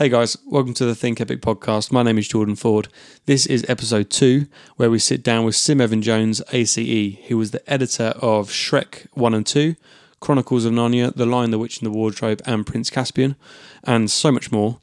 Hey 0.00 0.08
guys, 0.08 0.34
welcome 0.46 0.72
to 0.72 0.86
the 0.86 0.94
Think 0.94 1.20
Epic 1.20 1.42
podcast. 1.42 1.92
My 1.92 2.02
name 2.02 2.16
is 2.16 2.26
Jordan 2.26 2.56
Ford. 2.56 2.88
This 3.26 3.44
is 3.44 3.66
episode 3.68 4.08
two, 4.08 4.46
where 4.76 4.90
we 4.90 4.98
sit 4.98 5.22
down 5.22 5.44
with 5.44 5.54
Sim 5.54 5.78
Evan 5.78 6.00
Jones, 6.00 6.40
ACE, 6.52 7.18
who 7.28 7.36
was 7.36 7.50
the 7.50 7.70
editor 7.70 8.14
of 8.16 8.48
Shrek 8.48 9.06
1 9.12 9.34
and 9.34 9.46
2, 9.46 9.76
Chronicles 10.18 10.64
of 10.64 10.72
Narnia, 10.72 11.14
The 11.14 11.26
Lion, 11.26 11.50
the 11.50 11.58
Witch, 11.58 11.82
and 11.82 11.86
the 11.86 11.94
Wardrobe, 11.94 12.40
and 12.46 12.66
Prince 12.66 12.88
Caspian, 12.88 13.36
and 13.84 14.10
so 14.10 14.32
much 14.32 14.50
more. 14.50 14.80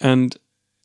And 0.00 0.36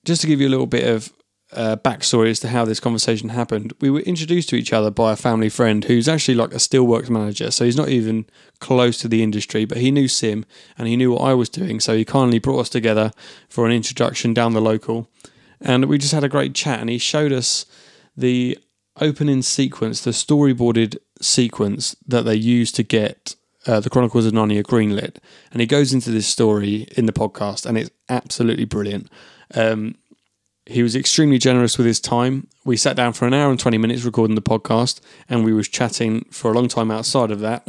just 0.06 0.22
to 0.22 0.28
give 0.28 0.40
you 0.40 0.48
a 0.48 0.54
little 0.54 0.68
bit 0.68 0.88
of 0.88 1.12
uh, 1.56 1.76
backstory 1.78 2.30
as 2.30 2.40
to 2.42 2.50
how 2.50 2.66
this 2.66 2.80
conversation 2.80 3.30
happened, 3.30 3.74
we 3.80 3.90
were 3.90 4.02
introduced 4.02 4.50
to 4.50 4.56
each 4.56 4.74
other 4.74 4.92
by 4.92 5.14
a 5.14 5.16
family 5.16 5.50
friend 5.50 5.84
who's 5.86 6.08
actually 6.08 6.36
like 6.36 6.52
a 6.52 6.58
steelworks 6.58 7.10
manager. 7.10 7.52
So 7.52 7.66
he's 7.66 7.78
not 7.78 7.90
even 7.90 8.26
close 8.60 8.98
to 9.00 9.08
the 9.08 9.24
industry, 9.24 9.66
but 9.66 9.78
he 9.78 9.92
knew 9.92 10.08
Sim 10.08 10.46
and 10.78 10.88
he 10.88 10.98
knew 10.98 11.12
what 11.12 11.22
I 11.22 11.34
was 11.34 11.50
doing. 11.50 11.80
So 11.80 11.96
he 11.96 12.06
kindly 12.06 12.40
brought 12.40 12.60
us 12.60 12.70
together 12.70 13.12
for 13.50 13.66
an 13.66 13.72
introduction 13.72 14.34
down 14.34 14.54
the 14.54 14.62
local. 14.62 15.10
And 15.62 15.86
we 15.86 15.98
just 15.98 16.14
had 16.14 16.24
a 16.24 16.30
great 16.30 16.54
chat. 16.54 16.80
And 16.80 16.90
he 16.90 16.98
showed 16.98 17.32
us 17.32 17.66
the 18.16 18.58
opening 19.00 19.42
sequence, 19.42 20.02
the 20.02 20.12
storyboarded 20.12 20.98
sequence 21.22 21.96
that 22.08 22.24
they 22.24 22.36
used 22.36 22.76
to 22.76 22.84
get 22.84 23.36
uh, 23.66 23.80
the 23.80 23.90
Chronicles 23.90 24.26
of 24.26 24.34
Narnia 24.34 24.64
greenlit. 24.64 25.18
And 25.52 25.62
he 25.62 25.68
goes 25.68 25.94
into 25.94 26.12
this 26.12 26.28
story 26.28 26.88
in 26.98 27.06
the 27.06 27.14
podcast, 27.14 27.66
and 27.66 27.78
it's 27.78 27.92
absolutely 28.10 28.66
brilliant. 28.66 29.10
Um, 29.56 29.96
he 30.66 30.82
was 30.82 30.96
extremely 30.96 31.38
generous 31.38 31.78
with 31.78 31.88
his 31.88 32.00
time. 32.00 32.48
We 32.64 32.78
sat 32.78 32.96
down 32.96 33.14
for 33.14 33.26
an 33.26 33.34
hour 33.34 33.52
and 33.52 33.60
20 33.60 33.78
minutes 33.78 34.04
recording 34.04 34.36
the 34.36 34.42
podcast 34.42 35.02
and 35.28 35.44
we 35.44 35.54
was 35.54 35.68
chatting 35.68 36.26
for 36.32 36.52
a 36.52 36.54
long 36.54 36.68
time 36.68 36.90
outside 36.90 37.32
of 37.32 37.42
that 37.42 37.66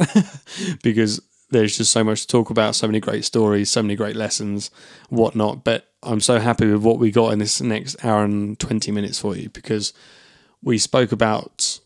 because 0.83 1.21
there's 1.49 1.77
just 1.77 1.91
so 1.91 2.03
much 2.03 2.21
to 2.21 2.27
talk 2.27 2.49
about, 2.49 2.75
so 2.75 2.87
many 2.87 2.99
great 2.99 3.25
stories, 3.25 3.69
so 3.69 3.81
many 3.81 3.95
great 3.95 4.15
lessons, 4.15 4.71
whatnot. 5.09 5.63
But 5.63 5.91
I'm 6.03 6.21
so 6.21 6.39
happy 6.39 6.71
with 6.71 6.83
what 6.83 6.99
we 6.99 7.11
got 7.11 7.33
in 7.33 7.39
this 7.39 7.61
next 7.61 8.03
hour 8.03 8.23
and 8.23 8.57
20 8.59 8.91
minutes 8.91 9.19
for 9.19 9.35
you 9.35 9.49
because 9.49 9.93
we 10.61 10.77
spoke 10.77 11.11
about 11.11 11.79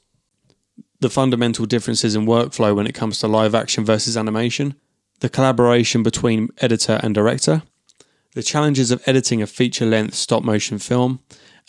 the 1.00 1.10
fundamental 1.10 1.66
differences 1.66 2.16
in 2.16 2.26
workflow 2.26 2.76
when 2.76 2.86
it 2.86 2.94
comes 2.94 3.20
to 3.20 3.28
live 3.28 3.56
action 3.56 3.84
versus 3.84 4.16
animation, 4.16 4.76
the 5.22 5.30
collaboration 5.30 6.04
between 6.04 6.50
editor 6.60 7.00
and 7.02 7.16
director, 7.16 7.64
the 8.34 8.44
challenges 8.44 8.92
of 8.92 9.02
editing 9.06 9.42
a 9.42 9.48
feature 9.48 9.86
length 9.86 10.16
stop 10.16 10.44
motion 10.44 10.80
film, 10.80 11.20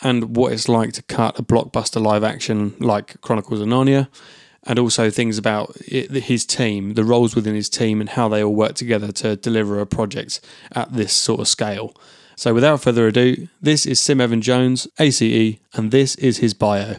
and 0.01 0.35
what 0.35 0.53
it's 0.53 0.69
like 0.69 0.93
to 0.93 1.03
cut 1.03 1.39
a 1.39 1.43
blockbuster 1.43 2.01
live 2.01 2.23
action 2.23 2.75
like 2.79 3.19
Chronicles 3.21 3.61
of 3.61 3.67
Narnia, 3.67 4.07
and 4.63 4.77
also 4.77 5.09
things 5.09 5.37
about 5.37 5.75
it, 5.87 6.11
his 6.23 6.45
team, 6.45 6.93
the 6.93 7.03
roles 7.03 7.35
within 7.35 7.55
his 7.55 7.69
team, 7.69 7.99
and 7.99 8.09
how 8.09 8.27
they 8.27 8.43
all 8.43 8.53
work 8.53 8.75
together 8.75 9.11
to 9.11 9.35
deliver 9.35 9.79
a 9.79 9.87
project 9.87 10.39
at 10.73 10.93
this 10.93 11.13
sort 11.13 11.39
of 11.39 11.47
scale. 11.47 11.95
So, 12.35 12.53
without 12.53 12.81
further 12.81 13.07
ado, 13.07 13.47
this 13.61 13.85
is 13.85 13.99
Sim 13.99 14.21
Evan 14.21 14.41
Jones, 14.41 14.87
ACE, 14.99 15.57
and 15.73 15.91
this 15.91 16.15
is 16.15 16.37
his 16.37 16.53
bio. 16.53 16.97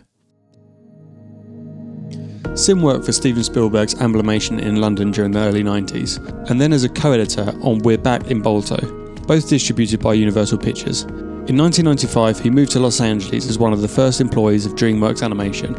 Sim 2.54 2.82
worked 2.82 3.06
for 3.06 3.12
Steven 3.12 3.42
Spielberg's 3.42 3.94
Amblimation 3.94 4.60
in 4.60 4.76
London 4.76 5.10
during 5.10 5.30
the 5.30 5.40
early 5.40 5.62
90s, 5.62 6.18
and 6.50 6.60
then 6.60 6.72
as 6.72 6.84
a 6.84 6.88
co 6.88 7.12
editor 7.12 7.52
on 7.62 7.78
We're 7.78 7.96
Back 7.96 8.30
in 8.30 8.42
Balto, 8.42 9.01
both 9.26 9.48
distributed 9.48 10.00
by 10.00 10.14
Universal 10.14 10.58
Pictures. 10.58 11.02
In 11.48 11.56
1995, 11.56 12.38
he 12.38 12.50
moved 12.50 12.70
to 12.72 12.80
Los 12.80 13.00
Angeles 13.00 13.48
as 13.48 13.58
one 13.58 13.72
of 13.72 13.80
the 13.80 13.88
first 13.88 14.20
employees 14.20 14.64
of 14.64 14.74
DreamWorks 14.74 15.22
Animation, 15.22 15.74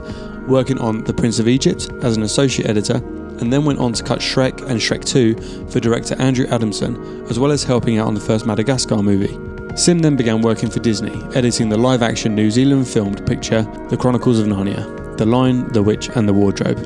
working 0.48 0.78
on 0.80 1.04
The 1.06 1.14
Prince 1.14 1.40
of 1.40 1.48
Egypt 1.48 1.90
as 2.02 2.18
an 2.18 2.24
associate 2.24 2.70
editor, 2.70 2.98
and 3.40 3.52
then 3.52 3.64
went 3.64 3.80
on 3.80 3.94
to 3.94 4.04
cut 4.04 4.20
Shrek 4.20 4.62
and 4.70 4.80
Shrek 4.80 5.06
2 5.06 5.68
for 5.70 5.80
director 5.80 6.16
Andrew 6.20 6.48
Adamson, 6.48 7.26
as 7.30 7.40
well 7.40 7.52
as 7.52 7.64
helping 7.64 7.98
out 7.98 8.08
on 8.08 8.14
the 8.14 8.20
first 8.20 8.46
Madagascar 8.46 9.02
movie. 9.02 9.40
Sim 9.78 10.00
then 10.00 10.16
began 10.16 10.42
working 10.42 10.70
for 10.70 10.80
Disney, 10.80 11.20
editing 11.34 11.70
the 11.70 11.78
live 11.78 12.04
action 12.04 12.36
New 12.36 12.52
Zealand 12.52 12.88
filmed 12.88 13.26
picture 13.26 13.64
The 13.90 13.98
Chronicles 13.98 14.40
of 14.40 14.48
Narnia, 14.48 15.18
The 15.18 15.26
Lion, 15.26 15.72
the 15.72 15.82
Witch, 15.82 16.10
and 16.10 16.28
the 16.28 16.34
Wardrobe, 16.34 16.78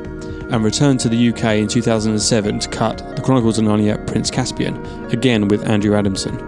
and 0.50 0.64
returned 0.64 1.00
to 1.00 1.08
the 1.08 1.28
UK 1.28 1.56
in 1.56 1.68
2007 1.68 2.58
to 2.58 2.68
cut 2.68 2.98
The 3.16 3.22
Chronicles 3.22 3.58
of 3.58 3.64
Narnia 3.64 4.04
Prince 4.06 4.30
Caspian, 4.30 4.76
again 5.12 5.48
with 5.48 5.66
Andrew 5.68 5.94
Adamson. 5.94 6.38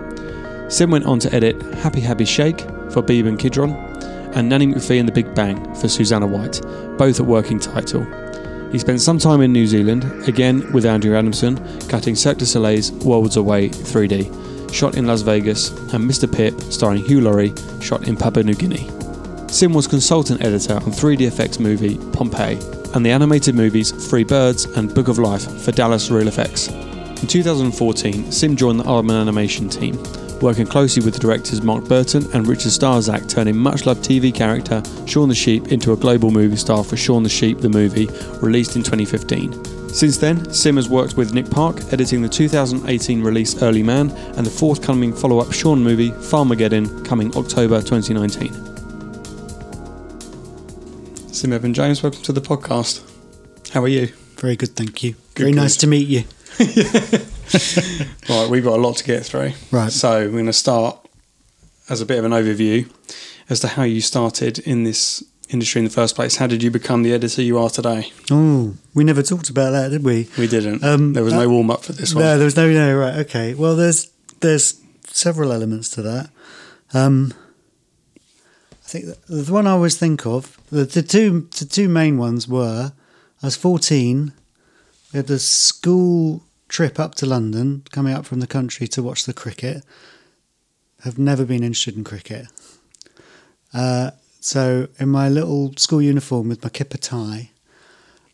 Sim 0.70 0.90
went 0.90 1.06
on 1.06 1.18
to 1.20 1.34
edit 1.34 1.58
Hippie 1.58 2.00
Hippie 2.00 2.26
Shake 2.26 2.60
for 2.92 3.02
Beeban 3.02 3.38
Kidron, 3.38 3.72
and 4.34 4.48
Nanny 4.48 4.66
McPhee 4.68 5.00
and 5.00 5.08
the 5.08 5.12
Big 5.12 5.34
Bang 5.34 5.74
for 5.74 5.88
Susanna 5.88 6.26
White, 6.26 6.60
both 6.96 7.20
at 7.20 7.26
working 7.26 7.58
title. 7.58 8.06
He 8.70 8.78
spent 8.78 9.00
some 9.00 9.18
time 9.18 9.40
in 9.40 9.52
New 9.52 9.66
Zealand, 9.66 10.04
again 10.28 10.70
with 10.72 10.86
Andrew 10.86 11.16
Adamson, 11.16 11.56
cutting 11.88 12.14
Cirque 12.14 12.38
du 12.38 12.46
Soleil's 12.46 12.92
Worlds 13.04 13.36
Away 13.36 13.68
3D, 13.68 14.72
shot 14.72 14.96
in 14.96 15.06
Las 15.06 15.22
Vegas, 15.22 15.70
and 15.92 16.08
Mr. 16.08 16.32
Pip, 16.32 16.58
starring 16.72 17.04
Hugh 17.04 17.20
Laurie, 17.20 17.52
shot 17.80 18.06
in 18.06 18.16
Papua 18.16 18.44
New 18.44 18.54
Guinea. 18.54 18.88
Sim 19.48 19.74
was 19.74 19.88
consultant 19.88 20.42
editor 20.42 20.74
on 20.74 20.92
3D 20.92 21.22
effects 21.26 21.58
movie 21.58 21.98
Pompeii 22.12 22.79
and 22.94 23.04
the 23.04 23.10
animated 23.10 23.54
movies 23.54 23.90
Free 24.10 24.24
Birds 24.24 24.64
and 24.64 24.94
Book 24.94 25.08
of 25.08 25.18
Life 25.18 25.62
for 25.62 25.72
Dallas 25.72 26.10
Reel 26.10 26.26
FX. 26.26 26.70
In 27.20 27.26
2014, 27.26 28.32
Sim 28.32 28.56
joined 28.56 28.80
the 28.80 28.84
Aardman 28.84 29.20
animation 29.20 29.68
team, 29.68 30.02
working 30.40 30.66
closely 30.66 31.04
with 31.04 31.14
the 31.14 31.20
directors 31.20 31.62
Mark 31.62 31.84
Burton 31.84 32.26
and 32.32 32.46
Richard 32.46 32.72
Starzak, 32.72 33.28
turning 33.28 33.56
much 33.56 33.86
loved 33.86 34.02
TV 34.02 34.34
character 34.34 34.82
Shaun 35.06 35.28
the 35.28 35.34
Sheep 35.34 35.68
into 35.68 35.92
a 35.92 35.96
global 35.96 36.30
movie 36.30 36.56
star 36.56 36.82
for 36.82 36.96
Shaun 36.96 37.22
the 37.22 37.28
Sheep 37.28 37.58
the 37.58 37.68
movie, 37.68 38.06
released 38.40 38.76
in 38.76 38.82
2015. 38.82 39.92
Since 39.92 40.18
then, 40.18 40.50
Sim 40.52 40.76
has 40.76 40.88
worked 40.88 41.16
with 41.16 41.34
Nick 41.34 41.50
Park, 41.50 41.92
editing 41.92 42.22
the 42.22 42.28
2018 42.28 43.22
release 43.22 43.60
Early 43.60 43.82
Man 43.82 44.10
and 44.10 44.46
the 44.46 44.50
forthcoming 44.50 45.12
follow 45.12 45.40
up 45.40 45.52
Shaun 45.52 45.82
movie 45.82 46.10
Farmageddon, 46.10 47.04
coming 47.04 47.36
October 47.36 47.82
2019. 47.82 48.69
Sim 51.40 51.54
Evan 51.54 51.72
Jones, 51.72 52.02
welcome 52.02 52.20
to 52.24 52.32
the 52.34 52.40
podcast. 52.42 53.00
How 53.72 53.82
are 53.82 53.88
you? 53.88 54.08
Very 54.36 54.56
good, 54.56 54.76
thank 54.76 55.02
you. 55.02 55.12
Good, 55.34 55.44
Very 55.44 55.52
good. 55.52 55.60
nice 55.60 55.76
to 55.78 55.86
meet 55.86 56.06
you. 56.06 56.24
Right, 58.28 58.50
we've 58.50 58.62
got 58.62 58.78
a 58.78 58.82
lot 58.82 58.98
to 58.98 59.04
get 59.04 59.24
through. 59.24 59.52
Right. 59.70 59.90
So 59.90 60.26
we're 60.26 60.32
going 60.32 60.44
to 60.44 60.52
start 60.52 60.98
as 61.88 62.02
a 62.02 62.06
bit 62.06 62.18
of 62.18 62.26
an 62.26 62.32
overview 62.32 62.90
as 63.48 63.60
to 63.60 63.68
how 63.68 63.84
you 63.84 64.02
started 64.02 64.58
in 64.58 64.84
this 64.84 65.24
industry 65.48 65.78
in 65.78 65.86
the 65.86 65.90
first 65.90 66.14
place. 66.14 66.36
How 66.36 66.46
did 66.46 66.62
you 66.62 66.70
become 66.70 67.04
the 67.04 67.14
editor 67.14 67.40
you 67.40 67.56
are 67.58 67.70
today? 67.70 68.12
Oh, 68.30 68.74
we 68.92 69.02
never 69.02 69.22
talked 69.22 69.48
about 69.48 69.70
that, 69.70 69.88
did 69.88 70.04
we? 70.04 70.28
We 70.36 70.46
didn't. 70.46 70.84
Um, 70.84 71.14
there 71.14 71.24
was 71.24 71.32
no 71.32 71.46
uh, 71.46 71.48
warm 71.48 71.70
up 71.70 71.84
for 71.84 71.94
this 71.94 72.14
one. 72.14 72.22
No, 72.22 72.36
there 72.36 72.44
was 72.44 72.56
no 72.56 72.70
no. 72.70 72.94
Right, 72.94 73.14
okay. 73.20 73.54
Well, 73.54 73.76
there's 73.76 74.10
there's 74.40 74.78
several 75.06 75.52
elements 75.52 75.88
to 75.92 76.02
that. 76.02 76.28
Um, 76.92 77.32
think 78.90 79.04
the 79.28 79.52
one 79.52 79.66
I 79.66 79.70
always 79.70 79.96
think 79.96 80.26
of 80.26 80.58
the, 80.70 80.84
the 80.84 81.02
two 81.02 81.48
the 81.58 81.64
two 81.64 81.88
main 81.88 82.18
ones 82.18 82.48
were 82.48 82.92
I 83.42 83.46
was 83.46 83.56
fourteen. 83.56 84.32
We 85.12 85.18
had 85.18 85.30
a 85.30 85.38
school 85.38 86.42
trip 86.68 87.00
up 87.00 87.14
to 87.16 87.26
London, 87.26 87.82
coming 87.90 88.14
up 88.14 88.24
from 88.26 88.40
the 88.40 88.46
country 88.46 88.86
to 88.88 89.02
watch 89.02 89.24
the 89.24 89.32
cricket. 89.32 89.84
Have 91.02 91.18
never 91.18 91.44
been 91.44 91.64
interested 91.64 91.96
in 91.96 92.04
cricket. 92.04 92.46
Uh, 93.72 94.10
so 94.40 94.88
in 94.98 95.08
my 95.08 95.28
little 95.28 95.72
school 95.76 96.02
uniform 96.02 96.48
with 96.48 96.62
my 96.62 96.68
kipper 96.68 96.98
tie, 96.98 97.50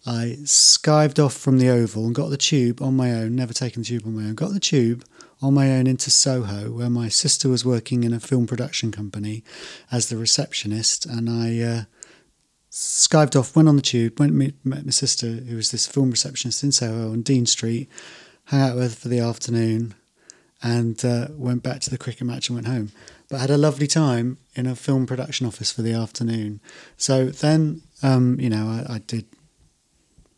I 0.07 0.39
skived 0.45 1.25
off 1.25 1.35
from 1.35 1.59
the 1.59 1.69
Oval 1.69 2.07
and 2.07 2.15
got 2.15 2.31
the 2.31 2.37
tube 2.37 2.81
on 2.83 2.97
my 2.97 3.13
own, 3.13 3.37
never 3.37 3.53
taken 3.53 3.83
the 3.83 3.89
tube 3.89 4.07
on 4.07 4.17
my 4.17 4.29
own, 4.29 4.35
got 4.35 4.53
the 4.53 4.61
tube 4.61 5.05
on 5.43 5.55
my 5.55 5.71
own 5.73 5.87
into 5.87 6.11
Soho, 6.11 6.71
where 6.71 6.91
my 6.91 7.09
sister 7.09 7.49
was 7.49 7.65
working 7.65 8.05
in 8.05 8.13
a 8.13 8.21
film 8.21 8.47
production 8.47 8.91
company 8.91 9.45
as 9.93 10.09
the 10.09 10.17
receptionist. 10.17 11.05
And 11.07 11.29
I 11.29 11.61
uh, 11.61 11.83
skived 12.71 13.39
off, 13.39 13.55
went 13.55 13.69
on 13.69 13.77
the 13.77 13.83
tube, 13.83 14.19
went 14.19 14.35
meet, 14.35 14.55
met 14.65 14.85
my 14.85 14.91
sister, 14.91 15.27
who 15.27 15.57
was 15.57 15.71
this 15.71 15.87
film 15.87 16.11
receptionist 16.11 16.63
in 16.63 16.73
Soho 16.73 17.13
on 17.13 17.23
Dean 17.23 17.47
Street, 17.47 17.89
hung 18.47 18.61
out 18.61 18.77
with 18.77 18.95
her 18.95 19.01
for 19.01 19.09
the 19.09 19.21
afternoon, 19.21 19.95
and 20.63 21.05
uh, 21.05 21.29
went 21.33 21.63
back 21.63 21.81
to 21.81 21.91
the 21.91 21.99
cricket 21.99 22.27
match 22.27 22.49
and 22.49 22.57
went 22.57 22.67
home. 22.67 22.93
But 23.29 23.41
had 23.41 23.51
a 23.51 23.59
lovely 23.59 23.87
time 23.87 24.39
in 24.55 24.67
a 24.67 24.77
film 24.77 25.07
production 25.07 25.47
office 25.47 25.71
for 25.71 25.83
the 25.83 25.93
afternoon. 25.93 26.61
So 26.97 27.27
then, 27.27 27.83
um, 28.03 28.41
you 28.41 28.49
know, 28.49 28.69
I, 28.69 28.95
I 28.95 28.99
did 28.99 29.27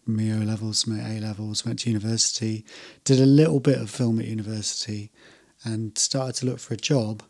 my 0.08 0.30
O 0.32 0.38
levels, 0.38 0.86
my 0.86 0.98
A 0.98 1.20
levels, 1.20 1.64
went 1.64 1.80
to 1.80 1.90
university, 1.90 2.64
did 3.04 3.20
a 3.20 3.26
little 3.26 3.60
bit 3.60 3.78
of 3.78 3.90
film 3.90 4.18
at 4.18 4.26
university, 4.26 5.10
and 5.64 5.96
started 5.98 6.34
to 6.36 6.46
look 6.46 6.58
for 6.58 6.74
a 6.74 6.78
job. 6.78 7.22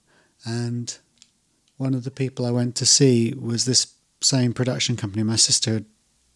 And 0.45 0.97
one 1.77 1.95
of 1.95 2.05
the 2.05 2.11
people 2.11 2.47
I 2.47 2.51
went 2.51 2.77
to 2.77 2.87
see 2.87 3.35
was 3.35 3.65
this 3.65 3.95
same 4.21 4.53
production 4.53 4.97
company. 4.97 5.23
My 5.23 5.37
sister 5.37 5.75
had 5.75 5.87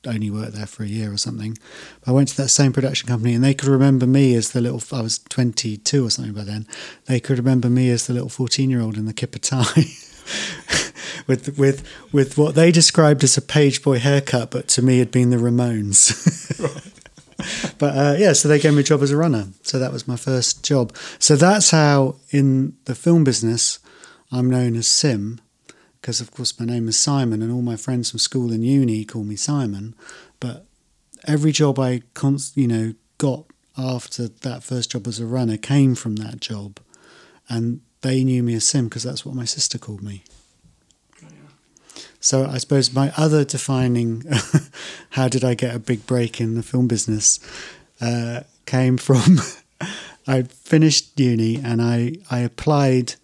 only 0.07 0.31
worked 0.31 0.55
there 0.55 0.67
for 0.67 0.83
a 0.83 0.89
year 0.89 1.13
or 1.13 1.17
something. 1.17 1.57
But 2.01 2.11
I 2.11 2.15
went 2.15 2.29
to 2.29 2.37
that 2.39 2.49
same 2.49 2.73
production 2.73 3.09
company, 3.09 3.35
and 3.35 3.45
they 3.45 3.55
could 3.55 3.69
remember 3.69 4.07
me 4.07 4.35
as 4.35 4.51
the 4.53 4.61
little. 4.61 4.83
I 4.97 5.03
was 5.03 5.19
twenty 5.19 5.77
two 5.77 6.07
or 6.07 6.11
something 6.11 6.35
by 6.35 6.45
then. 6.45 6.67
They 7.07 7.21
could 7.21 7.39
remember 7.39 7.69
me 7.69 7.91
as 7.91 8.07
the 8.07 8.15
little 8.15 8.29
fourteen 8.29 8.71
year 8.71 8.81
old 8.81 8.97
in 8.97 9.07
the 9.07 9.13
kipper 9.13 9.39
tie. 9.39 9.85
with 11.27 11.59
with 11.59 11.87
with 12.13 12.39
what 12.39 12.55
they 12.55 12.71
described 12.71 13.25
as 13.25 13.37
a 13.37 13.43
page 13.43 13.83
boy 13.83 13.99
haircut, 13.99 14.51
but 14.51 14.69
to 14.69 14.83
me 14.83 14.99
had 14.99 15.11
been 15.11 15.31
the 15.31 15.37
Ramones. 15.37 16.13
but 17.79 17.97
uh, 17.97 18.17
yeah, 18.19 18.33
so 18.33 18.49
they 18.49 18.59
gave 18.59 18.75
me 18.75 18.81
a 18.81 18.85
job 18.85 19.03
as 19.03 19.11
a 19.11 19.17
runner. 19.17 19.49
So 19.63 19.79
that 19.79 19.93
was 19.93 20.09
my 20.09 20.17
first 20.17 20.65
job. 20.65 20.95
So 21.19 21.37
that's 21.37 21.71
how 21.71 22.17
in 22.31 22.77
the 22.85 22.95
film 22.95 23.25
business 23.25 23.79
I'm 24.31 24.49
known 24.51 24.77
as 24.77 24.87
Sim 24.87 25.41
because, 26.03 26.21
of 26.21 26.33
course, 26.33 26.59
my 26.59 26.67
name 26.67 26.89
is 26.89 26.99
Simon, 26.99 27.43
and 27.43 27.53
all 27.53 27.63
my 27.63 27.77
friends 27.77 28.11
from 28.11 28.19
school 28.19 28.53
and 28.53 28.67
uni 28.67 29.05
call 29.05 29.23
me 29.23 29.37
Simon. 29.37 29.95
But 30.41 30.67
every 31.29 31.53
job 31.53 31.79
I, 31.79 32.03
const- 32.13 32.57
you 32.57 32.67
know, 32.67 32.95
got 33.19 33.45
after 33.79 34.27
that 34.27 34.65
first 34.65 34.91
job 34.91 35.07
as 35.07 35.21
a 35.21 35.27
runner 35.27 35.57
came 35.57 35.95
from 35.95 36.17
that 36.17 36.41
job, 36.41 36.81
and 37.49 37.83
they 38.03 38.23
knew 38.25 38.43
me 38.43 38.55
as 38.55 38.67
Sim 38.67 38.87
because 38.87 39.03
that's 39.03 39.25
what 39.25 39.35
my 39.35 39.45
sister 39.45 39.79
called 39.79 40.03
me. 40.03 40.23
So 42.21 42.47
I 42.47 42.59
suppose 42.59 42.95
my 42.95 43.13
other 43.17 43.45
defining, 43.45 44.23
how 45.11 45.27
did 45.27 45.43
I 45.43 45.55
get 45.55 45.75
a 45.75 45.81
big 45.81 46.07
break 46.07 46.41
in 46.41 46.55
the 46.55 46.63
film 46.63 46.87
business, 46.87 47.41
uh, 48.01 48.43
came 48.65 48.97
from 48.97 49.39
I 50.27 50.43
finished 50.43 51.19
uni 51.19 51.57
and 51.57 51.83
I 51.83 52.15
I 52.31 52.39
applied 52.39 53.15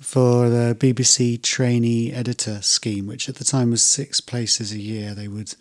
for 0.00 0.48
the 0.48 0.74
BBC 0.74 1.42
trainee 1.42 2.12
editor 2.12 2.62
scheme, 2.62 3.06
which 3.06 3.28
at 3.28 3.34
the 3.34 3.44
time 3.44 3.70
was 3.70 3.84
six 3.84 4.20
places 4.20 4.72
a 4.72 4.80
year. 4.80 5.14
They 5.14 5.28
would, 5.28 5.54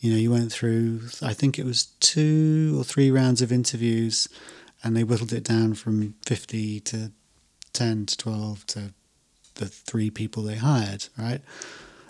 you 0.00 0.10
know, 0.10 0.16
you 0.16 0.30
went 0.30 0.50
through, 0.50 1.02
I 1.20 1.34
think 1.34 1.58
it 1.58 1.66
was 1.66 1.86
two 2.00 2.74
or 2.78 2.84
three 2.84 3.10
rounds 3.10 3.42
of 3.42 3.52
interviews, 3.52 4.26
and 4.82 4.96
they 4.96 5.04
whittled 5.04 5.34
it 5.34 5.44
down 5.44 5.74
from 5.74 6.14
50 6.24 6.80
to 6.80 7.12
10 7.74 8.06
to 8.06 8.16
12 8.16 8.66
to 8.68 8.94
the 9.56 9.66
three 9.66 10.10
people 10.10 10.42
they 10.42 10.56
hired, 10.56 11.06
right? 11.18 11.40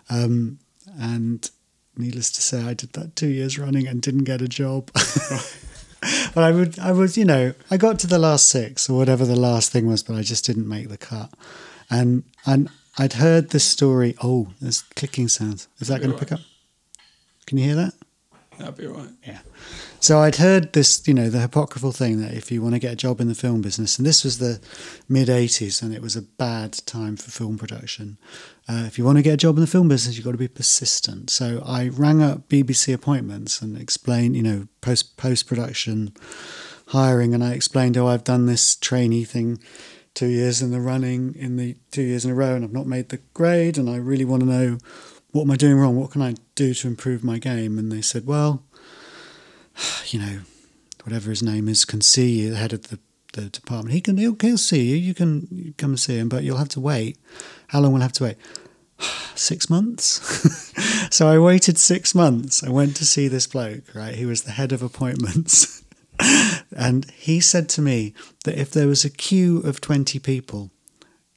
Um, 0.08 0.58
and 0.98 1.50
needless 1.96 2.30
to 2.32 2.42
say, 2.42 2.62
I 2.62 2.74
did 2.74 2.92
that 2.92 3.16
two 3.16 3.28
years 3.28 3.58
running 3.58 3.86
and 3.86 4.00
didn't 4.00 4.24
get 4.24 4.42
a 4.42 4.48
job. 4.48 4.90
but 6.34 6.44
I 6.44 6.50
would, 6.50 6.78
I 6.78 6.92
was, 6.92 7.18
you 7.18 7.24
know, 7.24 7.54
I 7.70 7.76
got 7.76 7.98
to 8.00 8.06
the 8.06 8.18
last 8.18 8.48
six 8.48 8.88
or 8.88 8.96
whatever 8.96 9.24
the 9.24 9.36
last 9.36 9.72
thing 9.72 9.86
was, 9.86 10.02
but 10.02 10.16
I 10.16 10.22
just 10.22 10.44
didn't 10.44 10.68
make 10.68 10.88
the 10.88 10.98
cut. 10.98 11.30
And 11.90 12.24
and 12.46 12.70
I'd 12.98 13.14
heard 13.14 13.50
this 13.50 13.64
story. 13.64 14.14
Oh, 14.22 14.48
there's 14.60 14.82
clicking 14.82 15.28
sounds. 15.28 15.68
Is 15.80 15.88
that 15.88 16.00
going 16.00 16.12
to 16.12 16.18
pick 16.18 16.32
up? 16.32 16.40
Can 17.46 17.58
you 17.58 17.64
hear 17.64 17.74
that? 17.76 17.94
That'd 18.58 18.76
be 18.76 18.86
right. 18.86 19.08
Yeah. 19.26 19.40
So 20.00 20.18
I'd 20.18 20.36
heard 20.36 20.72
this, 20.74 21.06
you 21.06 21.14
know, 21.14 21.30
the 21.30 21.44
apocryphal 21.44 21.92
thing 21.92 22.20
that 22.20 22.34
if 22.34 22.52
you 22.52 22.60
want 22.60 22.74
to 22.74 22.78
get 22.78 22.92
a 22.92 22.96
job 22.96 23.20
in 23.20 23.28
the 23.28 23.34
film 23.34 23.62
business, 23.62 23.98
and 23.98 24.06
this 24.06 24.22
was 24.22 24.38
the 24.38 24.60
mid 25.08 25.28
80s 25.28 25.82
and 25.82 25.94
it 25.94 26.02
was 26.02 26.14
a 26.14 26.22
bad 26.22 26.72
time 26.86 27.16
for 27.16 27.30
film 27.30 27.58
production. 27.58 28.18
Uh, 28.68 28.84
if 28.86 28.98
you 28.98 29.04
want 29.04 29.18
to 29.18 29.22
get 29.22 29.34
a 29.34 29.38
job 29.38 29.56
in 29.56 29.60
the 29.60 29.66
film 29.66 29.88
business, 29.88 30.16
you've 30.16 30.24
got 30.24 30.32
to 30.32 30.38
be 30.38 30.48
persistent. 30.48 31.30
So 31.30 31.62
I 31.64 31.88
rang 31.88 32.22
up 32.22 32.48
BBC 32.48 32.92
appointments 32.94 33.60
and 33.62 33.76
explained, 33.76 34.36
you 34.36 34.42
know, 34.42 34.68
post 34.80 35.16
post 35.16 35.46
production 35.46 36.12
hiring, 36.88 37.34
and 37.34 37.42
I 37.42 37.52
explained, 37.52 37.96
oh, 37.96 38.06
I've 38.06 38.24
done 38.24 38.46
this 38.46 38.76
trainee 38.76 39.24
thing 39.24 39.58
two 40.14 40.28
years 40.28 40.62
in 40.62 40.70
the 40.70 40.80
running 40.80 41.34
in 41.34 41.56
the 41.56 41.76
two 41.90 42.02
years 42.02 42.24
in 42.24 42.30
a 42.30 42.34
row, 42.34 42.54
and 42.54 42.64
I've 42.64 42.72
not 42.72 42.86
made 42.86 43.08
the 43.08 43.20
grade, 43.32 43.76
and 43.78 43.90
I 43.90 43.96
really 43.96 44.24
want 44.24 44.42
to 44.42 44.48
know 44.48 44.78
what 45.34 45.42
am 45.42 45.50
I 45.50 45.56
doing 45.56 45.74
wrong? 45.74 45.96
What 45.96 46.12
can 46.12 46.22
I 46.22 46.36
do 46.54 46.72
to 46.74 46.86
improve 46.86 47.24
my 47.24 47.38
game? 47.38 47.76
And 47.76 47.90
they 47.90 48.02
said, 48.02 48.24
well, 48.24 48.62
you 50.06 50.20
know, 50.20 50.40
whatever 51.02 51.30
his 51.30 51.42
name 51.42 51.68
is 51.68 51.84
can 51.84 52.00
see 52.02 52.42
you, 52.42 52.50
the 52.50 52.56
head 52.56 52.72
of 52.72 52.82
the, 52.84 53.00
the 53.32 53.46
department. 53.46 53.94
He 53.94 54.00
can, 54.00 54.16
he'll, 54.16 54.36
he'll 54.40 54.56
see 54.56 54.84
you. 54.84 54.94
You 54.94 55.12
can 55.12 55.74
come 55.76 55.90
and 55.90 55.98
see 55.98 56.18
him, 56.18 56.28
but 56.28 56.44
you'll 56.44 56.58
have 56.58 56.68
to 56.68 56.80
wait. 56.80 57.18
How 57.66 57.80
long 57.80 57.92
will 57.92 58.00
I 58.00 58.04
have 58.04 58.12
to 58.12 58.22
wait? 58.22 58.36
Six 59.34 59.68
months. 59.68 61.10
so 61.12 61.26
I 61.26 61.40
waited 61.40 61.78
six 61.78 62.14
months. 62.14 62.62
I 62.62 62.70
went 62.70 62.94
to 62.98 63.04
see 63.04 63.26
this 63.26 63.48
bloke, 63.48 63.92
right? 63.92 64.14
He 64.14 64.26
was 64.26 64.42
the 64.42 64.52
head 64.52 64.70
of 64.70 64.84
appointments. 64.84 65.82
and 66.76 67.10
he 67.10 67.40
said 67.40 67.68
to 67.70 67.82
me 67.82 68.14
that 68.44 68.56
if 68.56 68.70
there 68.70 68.86
was 68.86 69.04
a 69.04 69.10
queue 69.10 69.58
of 69.62 69.80
20 69.80 70.20
people 70.20 70.70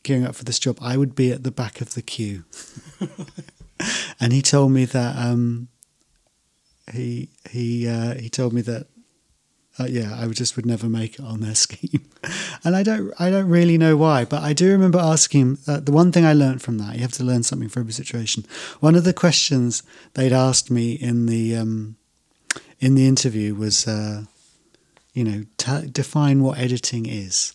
queuing 0.04 0.24
up 0.24 0.36
for 0.36 0.44
this 0.44 0.60
job, 0.60 0.78
I 0.84 0.98
would 0.98 1.16
be 1.16 1.32
at 1.32 1.42
the 1.42 1.50
back 1.50 1.82
of 1.82 1.96
the 1.96 2.04
queue. 2.04 2.46
and 4.20 4.34
he 4.34 4.42
told 4.42 4.72
me 4.72 4.86
that 4.86 5.16
um, 5.18 5.68
he 6.94 7.30
he 7.50 7.88
uh, 7.88 8.16
he 8.16 8.30
told 8.30 8.54
me 8.54 8.62
that 8.62 8.88
uh, 9.80 9.86
yeah, 9.86 10.18
I 10.20 10.28
just 10.30 10.56
would 10.56 10.66
never 10.66 10.90
make 10.90 11.20
it 11.20 11.26
on 11.26 11.42
their 11.42 11.56
scheme, 11.66 12.10
and 12.64 12.76
I 12.76 12.84
don't 12.84 13.14
I 13.20 13.30
don't 13.30 13.50
really 13.50 13.78
know 13.78 13.96
why, 13.96 14.26
but 14.26 14.42
I 14.42 14.54
do 14.54 14.72
remember 14.72 15.00
asking 15.00 15.42
him 15.42 15.58
uh, 15.68 15.80
the 15.80 15.92
one 15.92 16.12
thing 16.12 16.26
I 16.26 16.34
learned 16.34 16.62
from 16.62 16.78
that. 16.80 16.96
You 16.96 17.02
have 17.02 17.12
to 17.14 17.24
learn 17.24 17.44
something 17.44 17.70
from 17.70 17.82
every 17.82 17.94
situation. 17.94 18.46
One 18.80 18.96
of 18.96 19.04
the 19.04 19.14
questions 19.14 19.84
they'd 20.14 20.34
asked 20.34 20.72
me 20.72 20.94
in 20.94 21.28
the 21.28 21.56
um, 21.56 21.98
in 22.80 22.96
the 22.96 23.08
interview 23.08 23.56
was, 23.56 23.88
uh, 23.88 24.24
you 25.14 25.24
know, 25.24 25.46
t- 25.58 25.88
define 25.92 26.44
what 26.44 26.60
editing 26.60 27.06
is, 27.06 27.54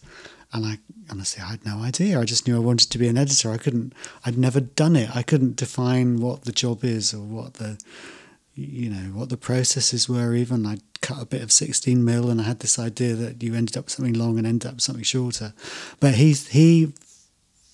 and 0.52 0.66
I 0.66 0.78
honestly 1.10 1.42
I 1.42 1.50
had 1.50 1.66
no 1.66 1.78
idea. 1.78 2.20
I 2.20 2.24
just 2.24 2.46
knew 2.46 2.56
I 2.56 2.60
wanted 2.60 2.90
to 2.90 2.98
be 2.98 3.08
an 3.08 3.18
editor. 3.18 3.50
I 3.50 3.58
couldn't. 3.58 3.94
I'd 4.24 4.38
never 4.38 4.60
done 4.60 4.96
it. 4.96 5.14
I 5.14 5.22
couldn't 5.22 5.56
define 5.56 6.20
what 6.20 6.44
the 6.44 6.52
job 6.52 6.84
is 6.84 7.14
or 7.14 7.22
what 7.22 7.54
the 7.54 7.78
you 8.54 8.90
know 8.90 9.18
what 9.18 9.30
the 9.30 9.36
processes 9.36 10.08
were 10.08 10.34
even 10.34 10.66
i 10.66 10.76
cut 11.00 11.22
a 11.22 11.26
bit 11.26 11.42
of 11.42 11.50
16 11.50 12.04
mil 12.04 12.28
and 12.28 12.40
i 12.40 12.44
had 12.44 12.60
this 12.60 12.78
idea 12.78 13.14
that 13.14 13.42
you 13.42 13.54
ended 13.54 13.76
up 13.76 13.84
with 13.84 13.92
something 13.92 14.14
long 14.14 14.36
and 14.36 14.46
ended 14.46 14.68
up 14.68 14.74
with 14.74 14.82
something 14.82 15.04
shorter 15.04 15.54
but 16.00 16.14
he 16.14 16.32
he 16.32 16.92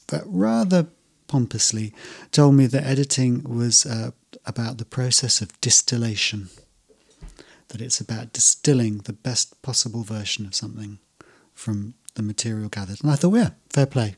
but 0.07 0.23
rather 0.25 0.87
pompously 1.27 1.93
told 2.31 2.55
me 2.55 2.67
that 2.67 2.85
editing 2.85 3.43
was 3.43 3.85
uh, 3.85 4.13
about 4.47 4.79
the 4.79 4.85
process 4.85 5.41
of 5.41 5.61
distillation 5.61 6.49
that 7.69 7.83
it's 7.83 8.01
about 8.01 8.33
distilling 8.33 8.99
the 8.99 9.13
best 9.13 9.61
possible 9.63 10.03
version 10.03 10.47
of 10.47 10.55
something 10.55 10.99
from 11.53 11.95
the 12.15 12.23
material 12.23 12.69
gathered 12.69 12.99
and 13.03 13.11
i 13.11 13.15
thought 13.15 13.35
yeah 13.35 13.51
fair 13.71 13.87
play 13.87 14.17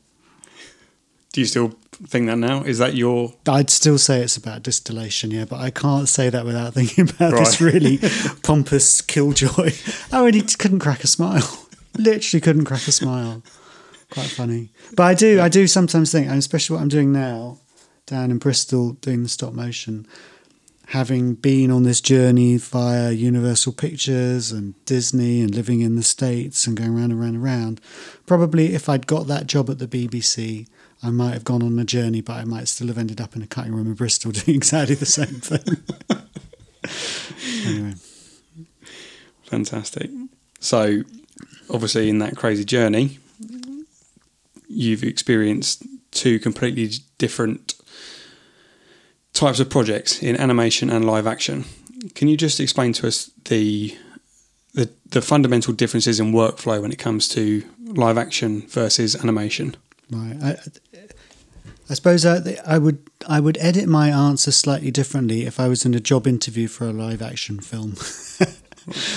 Do 1.33 1.39
you 1.41 1.47
still 1.47 1.69
think 2.07 2.27
that 2.27 2.37
now? 2.37 2.63
Is 2.63 2.77
that 2.79 2.93
your 2.95 3.33
I'd 3.47 3.69
still 3.69 3.97
say 3.97 4.21
it's 4.21 4.35
about 4.35 4.63
distillation, 4.63 5.31
yeah, 5.31 5.45
but 5.45 5.59
I 5.61 5.69
can't 5.71 6.09
say 6.09 6.29
that 6.29 6.43
without 6.45 6.73
thinking 6.77 7.09
about 7.09 7.31
this 7.31 7.61
really 7.61 7.99
pompous 8.43 9.01
killjoy. 9.01 9.71
Oh, 10.11 10.25
and 10.25 10.35
he 10.35 10.41
couldn't 10.41 10.79
crack 10.79 11.03
a 11.05 11.07
smile. 11.07 11.47
Literally 11.97 12.41
couldn't 12.41 12.65
crack 12.65 12.85
a 12.87 12.91
smile. 12.91 13.43
Quite 14.09 14.27
funny. 14.29 14.71
But 14.97 15.03
I 15.03 15.13
do, 15.13 15.39
I 15.39 15.47
do 15.47 15.67
sometimes 15.67 16.11
think, 16.11 16.27
and 16.27 16.37
especially 16.37 16.75
what 16.75 16.81
I'm 16.81 16.89
doing 16.89 17.13
now 17.13 17.59
down 18.07 18.29
in 18.31 18.37
Bristol 18.39 18.93
doing 18.99 19.23
the 19.23 19.29
stop 19.29 19.53
motion, 19.53 20.05
having 20.91 21.35
been 21.35 21.71
on 21.71 21.83
this 21.83 22.01
journey 22.01 22.57
via 22.57 23.11
Universal 23.11 23.71
Pictures 23.71 24.51
and 24.51 24.73
Disney 24.83 25.39
and 25.39 25.55
living 25.55 25.79
in 25.79 25.95
the 25.95 26.03
States 26.03 26.67
and 26.67 26.75
going 26.75 26.93
round 26.93 27.13
and 27.13 27.21
round 27.21 27.35
and 27.35 27.43
round, 27.43 27.81
probably 28.25 28.73
if 28.73 28.89
I'd 28.89 29.07
got 29.07 29.27
that 29.27 29.47
job 29.47 29.69
at 29.69 29.79
the 29.79 29.87
BBC, 29.87 30.67
I 31.01 31.09
might 31.09 31.31
have 31.31 31.45
gone 31.45 31.63
on 31.63 31.79
a 31.79 31.85
journey, 31.85 32.19
but 32.19 32.33
I 32.33 32.43
might 32.43 32.67
still 32.67 32.87
have 32.87 32.97
ended 32.97 33.21
up 33.21 33.37
in 33.37 33.41
a 33.41 33.47
cutting 33.47 33.73
room 33.73 33.87
in 33.87 33.93
Bristol 33.93 34.31
doing 34.33 34.57
exactly 34.57 34.95
the 34.95 35.05
same 35.05 35.27
thing. 35.27 35.77
anyway, 37.73 37.93
fantastic? 39.43 40.09
So, 40.59 41.03
obviously, 41.69 42.09
in 42.09 42.19
that 42.19 42.35
crazy 42.35 42.65
journey, 42.65 43.19
you've 44.67 45.03
experienced 45.03 45.83
two 46.11 46.37
completely 46.37 46.89
different 47.17 47.70
types 49.33 49.59
of 49.59 49.69
projects 49.69 50.21
in 50.21 50.35
animation 50.35 50.89
and 50.89 51.05
live 51.05 51.27
action. 51.27 51.65
Can 52.15 52.27
you 52.27 52.37
just 52.37 52.59
explain 52.59 52.93
to 52.93 53.07
us 53.07 53.31
the 53.45 53.97
the, 54.73 54.89
the 55.09 55.21
fundamental 55.21 55.73
differences 55.73 56.19
in 56.19 56.31
workflow 56.31 56.81
when 56.81 56.93
it 56.93 56.97
comes 56.97 57.27
to 57.29 57.63
live 57.79 58.17
action 58.17 58.65
versus 58.67 59.15
animation? 59.15 59.75
right. 60.09 60.37
I, 60.41 60.57
I 61.89 61.93
suppose 61.93 62.25
uh, 62.25 62.41
I, 62.65 62.75
I 62.75 62.77
would 62.77 62.99
I 63.27 63.41
would 63.41 63.57
edit 63.59 63.87
my 63.89 64.09
answer 64.09 64.51
slightly 64.51 64.91
differently 64.91 65.45
if 65.45 65.59
I 65.59 65.67
was 65.67 65.85
in 65.85 65.93
a 65.93 65.99
job 65.99 66.25
interview 66.25 66.69
for 66.69 66.87
a 66.87 66.93
live 66.93 67.21
action 67.21 67.59
film. 67.59 67.91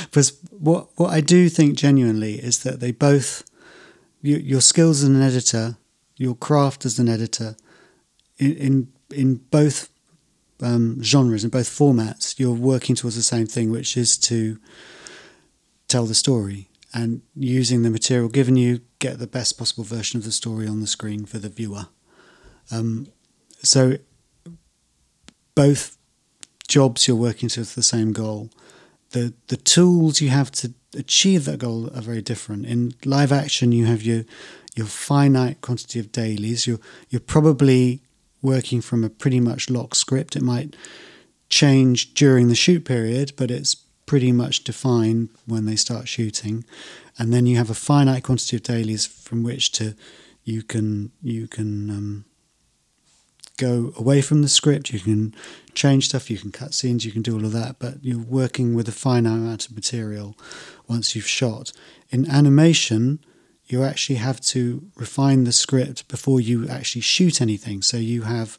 because 0.02 0.36
what 0.50 0.88
what 0.96 1.10
I 1.10 1.20
do 1.20 1.48
think 1.48 1.76
genuinely 1.76 2.34
is 2.34 2.64
that 2.64 2.80
they 2.80 2.90
both 2.90 3.44
your, 4.22 4.40
your 4.40 4.60
skills 4.60 5.04
as 5.04 5.08
an 5.08 5.22
editor, 5.22 5.76
your 6.16 6.34
craft 6.34 6.84
as 6.84 6.98
an 6.98 7.08
editor, 7.08 7.54
in 8.38 8.56
in, 8.56 8.92
in 9.12 9.34
both 9.36 9.88
um, 10.60 11.02
genres 11.02 11.44
in 11.44 11.50
both 11.50 11.68
formats, 11.68 12.38
you're 12.38 12.52
working 12.52 12.96
towards 12.96 13.16
the 13.16 13.22
same 13.22 13.46
thing, 13.46 13.70
which 13.70 13.96
is 13.96 14.16
to 14.18 14.58
tell 15.88 16.06
the 16.06 16.14
story 16.14 16.68
and 16.94 17.22
using 17.34 17.82
the 17.82 17.90
material 17.90 18.28
given 18.28 18.56
you, 18.56 18.80
get 19.00 19.18
the 19.18 19.26
best 19.26 19.58
possible 19.58 19.84
version 19.84 20.18
of 20.18 20.24
the 20.24 20.32
story 20.32 20.66
on 20.66 20.80
the 20.80 20.86
screen 20.86 21.26
for 21.26 21.38
the 21.38 21.48
viewer. 21.48 21.86
Um, 22.70 23.08
so 23.62 23.98
both 25.54 25.98
jobs 26.68 27.06
you're 27.06 27.16
working 27.16 27.48
towards 27.48 27.74
the 27.74 27.82
same 27.82 28.12
goal. 28.12 28.50
The 29.10 29.34
the 29.48 29.56
tools 29.56 30.20
you 30.20 30.30
have 30.30 30.50
to 30.52 30.72
achieve 30.96 31.44
that 31.44 31.58
goal 31.58 31.90
are 31.94 32.00
very 32.00 32.22
different. 32.22 32.66
In 32.66 32.94
live 33.04 33.32
action, 33.32 33.72
you 33.72 33.86
have 33.86 34.02
your 34.02 34.24
your 34.74 34.86
finite 34.86 35.60
quantity 35.60 35.98
of 35.98 36.12
dailies. 36.12 36.66
You're 36.66 36.80
you're 37.10 37.20
probably 37.20 38.02
working 38.44 38.80
from 38.80 39.02
a 39.02 39.10
pretty 39.10 39.40
much 39.40 39.70
locked 39.70 39.96
script. 39.96 40.36
It 40.36 40.42
might 40.42 40.76
change 41.48 42.14
during 42.14 42.48
the 42.48 42.54
shoot 42.54 42.84
period, 42.84 43.32
but 43.36 43.50
it's 43.50 43.74
pretty 44.06 44.32
much 44.32 44.64
defined 44.64 45.30
when 45.46 45.64
they 45.64 45.76
start 45.76 46.06
shooting. 46.06 46.64
And 47.18 47.32
then 47.32 47.46
you 47.46 47.56
have 47.56 47.70
a 47.70 47.74
finite 47.74 48.22
quantity 48.22 48.56
of 48.56 48.62
dailies 48.62 49.06
from 49.06 49.42
which 49.42 49.72
to 49.72 49.94
You 50.44 50.62
can 50.62 51.10
you 51.22 51.48
can 51.48 51.90
um, 51.90 52.24
go 53.56 53.92
away 53.96 54.20
from 54.20 54.42
the 54.42 54.48
script. 54.48 54.92
You 54.92 55.00
can 55.00 55.34
change 55.72 56.08
stuff. 56.08 56.30
You 56.30 56.38
can 56.38 56.52
cut 56.52 56.74
scenes. 56.74 57.06
You 57.06 57.12
can 57.12 57.22
do 57.22 57.34
all 57.34 57.46
of 57.46 57.52
that. 57.52 57.78
But 57.78 58.04
you're 58.04 58.18
working 58.18 58.74
with 58.74 58.88
a 58.88 58.92
finite 58.92 59.38
amount 59.38 59.66
of 59.66 59.74
material 59.74 60.36
once 60.86 61.16
you've 61.16 61.26
shot. 61.26 61.72
In 62.10 62.30
animation, 62.30 63.20
you 63.66 63.82
actually 63.82 64.16
have 64.16 64.40
to 64.40 64.90
refine 64.96 65.44
the 65.44 65.52
script 65.52 66.08
before 66.08 66.40
you 66.40 66.68
actually 66.68 67.00
shoot 67.02 67.40
anything. 67.40 67.82
So 67.82 67.96
you 67.96 68.22
have 68.22 68.58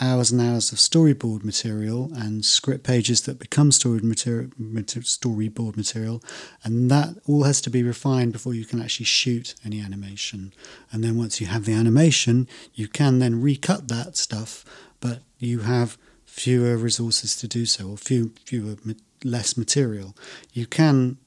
hours 0.00 0.30
and 0.30 0.40
hours 0.40 0.72
of 0.72 0.78
storyboard 0.78 1.44
material 1.44 2.10
and 2.14 2.44
script 2.44 2.84
pages 2.84 3.22
that 3.22 3.38
become 3.38 3.68
material, 3.68 4.50
storyboard 4.50 5.76
material, 5.76 6.22
and 6.62 6.90
that 6.90 7.16
all 7.26 7.44
has 7.44 7.60
to 7.62 7.70
be 7.70 7.82
refined 7.82 8.32
before 8.32 8.54
you 8.54 8.64
can 8.64 8.80
actually 8.80 9.06
shoot 9.06 9.54
any 9.64 9.80
animation. 9.80 10.52
And 10.92 11.04
then 11.04 11.16
once 11.16 11.40
you 11.40 11.46
have 11.46 11.64
the 11.64 11.74
animation, 11.74 12.48
you 12.74 12.88
can 12.88 13.18
then 13.18 13.40
recut 13.40 13.88
that 13.88 14.16
stuff, 14.16 14.64
but 15.00 15.20
you 15.38 15.60
have 15.60 15.96
fewer 16.24 16.76
resources 16.76 17.36
to 17.36 17.48
do 17.48 17.64
so, 17.64 17.90
or 17.90 17.96
few 17.96 18.32
fewer 18.44 18.76
less 19.22 19.56
material. 19.56 20.16
You 20.52 20.66
can, 20.66 21.18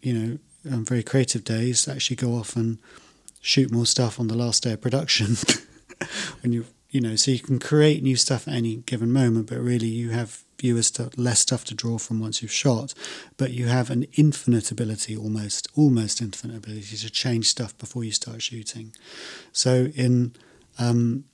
you 0.00 0.12
know, 0.14 0.38
on 0.70 0.84
very 0.84 1.02
creative 1.02 1.44
days, 1.44 1.88
actually 1.88 2.16
go 2.16 2.34
off 2.34 2.56
and 2.56 2.78
shoot 3.40 3.70
more 3.70 3.86
stuff 3.86 4.18
on 4.18 4.28
the 4.28 4.34
last 4.34 4.62
day 4.62 4.72
of 4.72 4.80
production 4.80 5.36
when 6.40 6.52
you 6.52 6.66
you 6.90 7.00
know, 7.00 7.16
so 7.16 7.30
you 7.30 7.40
can 7.40 7.58
create 7.58 8.02
new 8.02 8.16
stuff 8.16 8.48
at 8.48 8.54
any 8.54 8.76
given 8.76 9.12
moment, 9.12 9.48
but 9.48 9.58
really 9.58 9.86
you 9.86 10.10
have 10.10 10.44
viewers 10.58 10.86
stuff, 10.86 11.12
less 11.16 11.40
stuff 11.40 11.64
to 11.64 11.74
draw 11.74 11.98
from 11.98 12.20
once 12.20 12.40
you've 12.40 12.52
shot, 12.52 12.94
but 13.36 13.50
you 13.50 13.66
have 13.66 13.90
an 13.90 14.06
infinite 14.14 14.70
ability, 14.70 15.14
almost, 15.14 15.68
almost 15.74 16.22
infinite 16.22 16.56
ability 16.56 16.96
to 16.96 17.10
change 17.10 17.48
stuff 17.48 17.76
before 17.76 18.04
you 18.04 18.12
start 18.12 18.40
shooting. 18.40 18.94
So 19.52 19.88
in 19.94 20.36
um, 20.78 21.24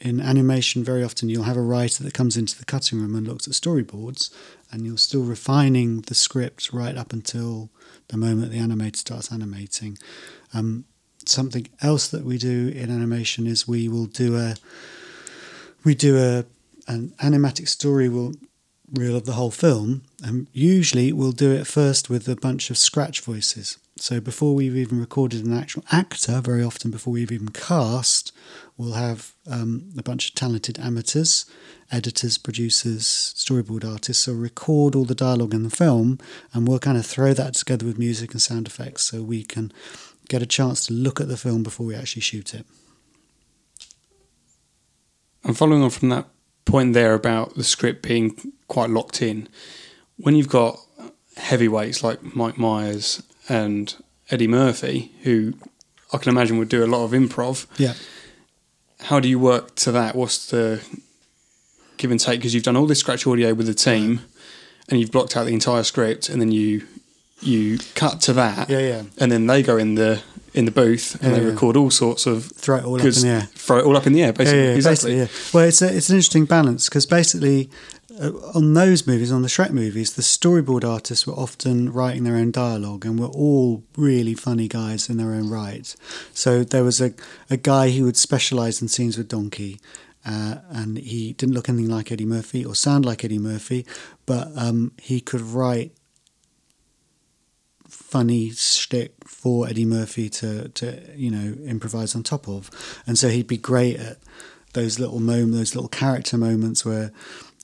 in 0.00 0.20
animation, 0.20 0.82
very 0.82 1.04
often 1.04 1.28
you'll 1.28 1.44
have 1.44 1.56
a 1.56 1.62
writer 1.62 2.02
that 2.02 2.14
comes 2.14 2.36
into 2.36 2.58
the 2.58 2.64
cutting 2.64 3.00
room 3.00 3.14
and 3.14 3.26
looks 3.26 3.46
at 3.46 3.54
storyboards, 3.54 4.30
and 4.72 4.86
you're 4.86 4.98
still 4.98 5.22
refining 5.22 6.00
the 6.02 6.14
script 6.14 6.72
right 6.72 6.96
up 6.96 7.12
until 7.12 7.70
the 8.08 8.16
moment 8.16 8.50
the 8.50 8.58
animator 8.58 8.96
starts 8.96 9.30
animating. 9.30 9.98
Um, 10.54 10.86
something 11.26 11.68
else 11.82 12.08
that 12.08 12.24
we 12.24 12.38
do 12.38 12.68
in 12.74 12.90
animation 12.90 13.46
is 13.46 13.68
we 13.68 13.88
will 13.88 14.06
do 14.06 14.36
a 14.36 14.56
we 15.84 15.94
do 15.94 16.16
a 16.18 16.44
an 16.88 17.12
animatic 17.20 17.68
story 17.68 18.08
will 18.08 18.34
reel 18.92 19.16
of 19.16 19.24
the 19.24 19.32
whole 19.32 19.50
film, 19.50 20.02
and 20.22 20.48
usually 20.52 21.12
we'll 21.12 21.32
do 21.32 21.52
it 21.52 21.66
first 21.66 22.10
with 22.10 22.28
a 22.28 22.36
bunch 22.36 22.70
of 22.70 22.78
scratch 22.78 23.20
voices. 23.20 23.78
So 23.96 24.20
before 24.20 24.54
we've 24.54 24.76
even 24.76 25.00
recorded 25.00 25.44
an 25.44 25.56
actual 25.56 25.84
actor, 25.92 26.40
very 26.40 26.62
often 26.62 26.90
before 26.90 27.12
we've 27.12 27.32
even 27.32 27.50
cast, 27.50 28.32
we'll 28.82 28.92
have 28.94 29.32
um, 29.48 29.90
a 29.96 30.02
bunch 30.02 30.28
of 30.28 30.34
talented 30.34 30.78
amateurs, 30.78 31.46
editors, 31.90 32.36
producers, 32.36 33.04
storyboard 33.04 33.88
artists, 33.88 34.24
so 34.24 34.32
record 34.32 34.94
all 34.96 35.04
the 35.04 35.14
dialogue 35.14 35.54
in 35.54 35.62
the 35.62 35.70
film, 35.70 36.18
and 36.52 36.66
we'll 36.66 36.78
kind 36.78 36.98
of 36.98 37.06
throw 37.06 37.32
that 37.32 37.54
together 37.54 37.86
with 37.86 37.98
music 37.98 38.32
and 38.32 38.42
sound 38.42 38.66
effects, 38.66 39.04
so 39.04 39.22
we 39.22 39.44
can 39.44 39.72
get 40.28 40.42
a 40.42 40.46
chance 40.46 40.86
to 40.86 40.92
look 40.92 41.20
at 41.20 41.28
the 41.28 41.36
film 41.36 41.62
before 41.62 41.86
we 41.86 41.94
actually 41.94 42.22
shoot 42.22 42.54
it. 42.54 42.66
And 45.44 45.56
following 45.56 45.82
on 45.82 45.90
from 45.90 46.08
that 46.08 46.26
point 46.64 46.92
there 46.92 47.14
about 47.14 47.54
the 47.54 47.64
script 47.64 48.02
being 48.02 48.52
quite 48.68 48.90
locked 48.90 49.22
in, 49.22 49.48
when 50.16 50.34
you've 50.34 50.48
got 50.48 50.78
heavyweights 51.36 52.02
like 52.02 52.34
Mike 52.34 52.58
Myers 52.58 53.22
and 53.48 53.94
Eddie 54.30 54.48
Murphy, 54.48 55.12
who 55.22 55.54
I 56.12 56.18
can 56.18 56.30
imagine 56.30 56.58
would 56.58 56.68
do 56.68 56.84
a 56.84 56.86
lot 56.86 57.04
of 57.04 57.12
improv. 57.12 57.66
Yeah. 57.78 57.94
How 59.04 59.20
do 59.20 59.28
you 59.28 59.38
work 59.38 59.74
to 59.76 59.92
that? 59.92 60.14
What's 60.14 60.50
the 60.50 60.82
give 61.96 62.10
and 62.10 62.20
take? 62.20 62.40
Because 62.40 62.54
you've 62.54 62.64
done 62.64 62.76
all 62.76 62.86
this 62.86 63.00
scratch 63.00 63.26
audio 63.26 63.54
with 63.54 63.66
the 63.66 63.74
team, 63.74 64.20
and 64.88 65.00
you've 65.00 65.12
blocked 65.12 65.36
out 65.36 65.44
the 65.44 65.54
entire 65.54 65.82
script, 65.82 66.28
and 66.28 66.40
then 66.40 66.50
you 66.50 66.86
you 67.40 67.78
cut 67.94 68.20
to 68.22 68.32
that. 68.34 68.70
Yeah, 68.70 68.78
yeah. 68.78 69.02
And 69.18 69.30
then 69.30 69.46
they 69.46 69.62
go 69.62 69.76
in 69.76 69.94
the 69.96 70.22
in 70.54 70.66
the 70.66 70.70
booth 70.70 71.14
and 71.22 71.32
yeah, 71.32 71.38
they 71.38 71.44
yeah. 71.44 71.50
record 71.50 71.76
all 71.76 71.90
sorts 71.90 72.26
of 72.26 72.44
throw 72.44 72.76
it 72.76 72.84
all 72.84 72.96
up 72.96 73.04
in 73.04 73.12
the 73.12 73.28
air. 73.28 73.40
Throw 73.54 73.78
it 73.78 73.84
all 73.84 73.96
up 73.96 74.06
in 74.06 74.12
the 74.12 74.22
air, 74.22 74.32
basically. 74.32 74.64
Yeah, 74.64 74.74
exactly. 74.74 75.14
Basically, 75.14 75.50
yeah. 75.50 75.50
Well, 75.54 75.68
it's 75.68 75.82
a, 75.82 75.96
it's 75.96 76.10
an 76.10 76.16
interesting 76.16 76.44
balance 76.44 76.88
because 76.88 77.06
basically 77.06 77.70
on 78.54 78.74
those 78.74 79.06
movies, 79.06 79.32
on 79.32 79.42
the 79.42 79.48
Shrek 79.48 79.70
movies, 79.70 80.14
the 80.14 80.22
storyboard 80.22 80.88
artists 80.88 81.26
were 81.26 81.34
often 81.34 81.92
writing 81.92 82.24
their 82.24 82.36
own 82.36 82.50
dialogue 82.50 83.04
and 83.04 83.18
were 83.18 83.26
all 83.26 83.82
really 83.96 84.34
funny 84.34 84.68
guys 84.68 85.08
in 85.08 85.16
their 85.16 85.32
own 85.32 85.50
right. 85.50 85.94
So 86.32 86.62
there 86.62 86.84
was 86.84 87.00
a, 87.00 87.14
a 87.50 87.56
guy 87.56 87.90
who 87.90 88.04
would 88.04 88.16
specialise 88.16 88.80
in 88.80 88.88
scenes 88.88 89.18
with 89.18 89.28
Donkey. 89.28 89.80
Uh, 90.24 90.58
and 90.70 90.98
he 90.98 91.32
didn't 91.32 91.54
look 91.54 91.68
anything 91.68 91.90
like 91.90 92.12
Eddie 92.12 92.24
Murphy 92.24 92.64
or 92.64 92.76
sound 92.76 93.04
like 93.04 93.24
Eddie 93.24 93.40
Murphy, 93.40 93.84
but 94.24 94.48
um, 94.56 94.92
he 95.00 95.20
could 95.20 95.40
write 95.40 95.92
funny 97.88 98.50
shtick 98.50 99.14
for 99.26 99.66
Eddie 99.66 99.84
Murphy 99.84 100.28
to 100.28 100.68
to 100.68 101.02
you 101.16 101.28
know 101.28 101.56
improvise 101.64 102.14
on 102.14 102.22
top 102.22 102.48
of, 102.48 102.70
and 103.04 103.18
so 103.18 103.30
he'd 103.30 103.48
be 103.48 103.56
great 103.56 103.96
at 103.96 104.18
those 104.74 104.98
little 104.98 105.20
moments, 105.20 105.56
those 105.56 105.74
little 105.74 105.88
character 105.88 106.38
moments 106.38 106.84
where 106.84 107.10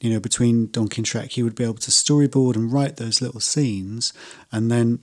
you 0.00 0.11
know 0.11 0.21
between 0.21 0.71
Donkey 0.71 1.00
and 1.00 1.07
Shrek, 1.07 1.33
he 1.33 1.43
would 1.43 1.55
be 1.55 1.64
able 1.64 1.75
to 1.75 1.90
storyboard 1.90 2.57
and 2.57 2.73
write 2.73 2.97
those 2.97 3.21
little 3.21 3.40
scenes, 3.40 4.12
and 4.52 4.71
then 4.71 5.00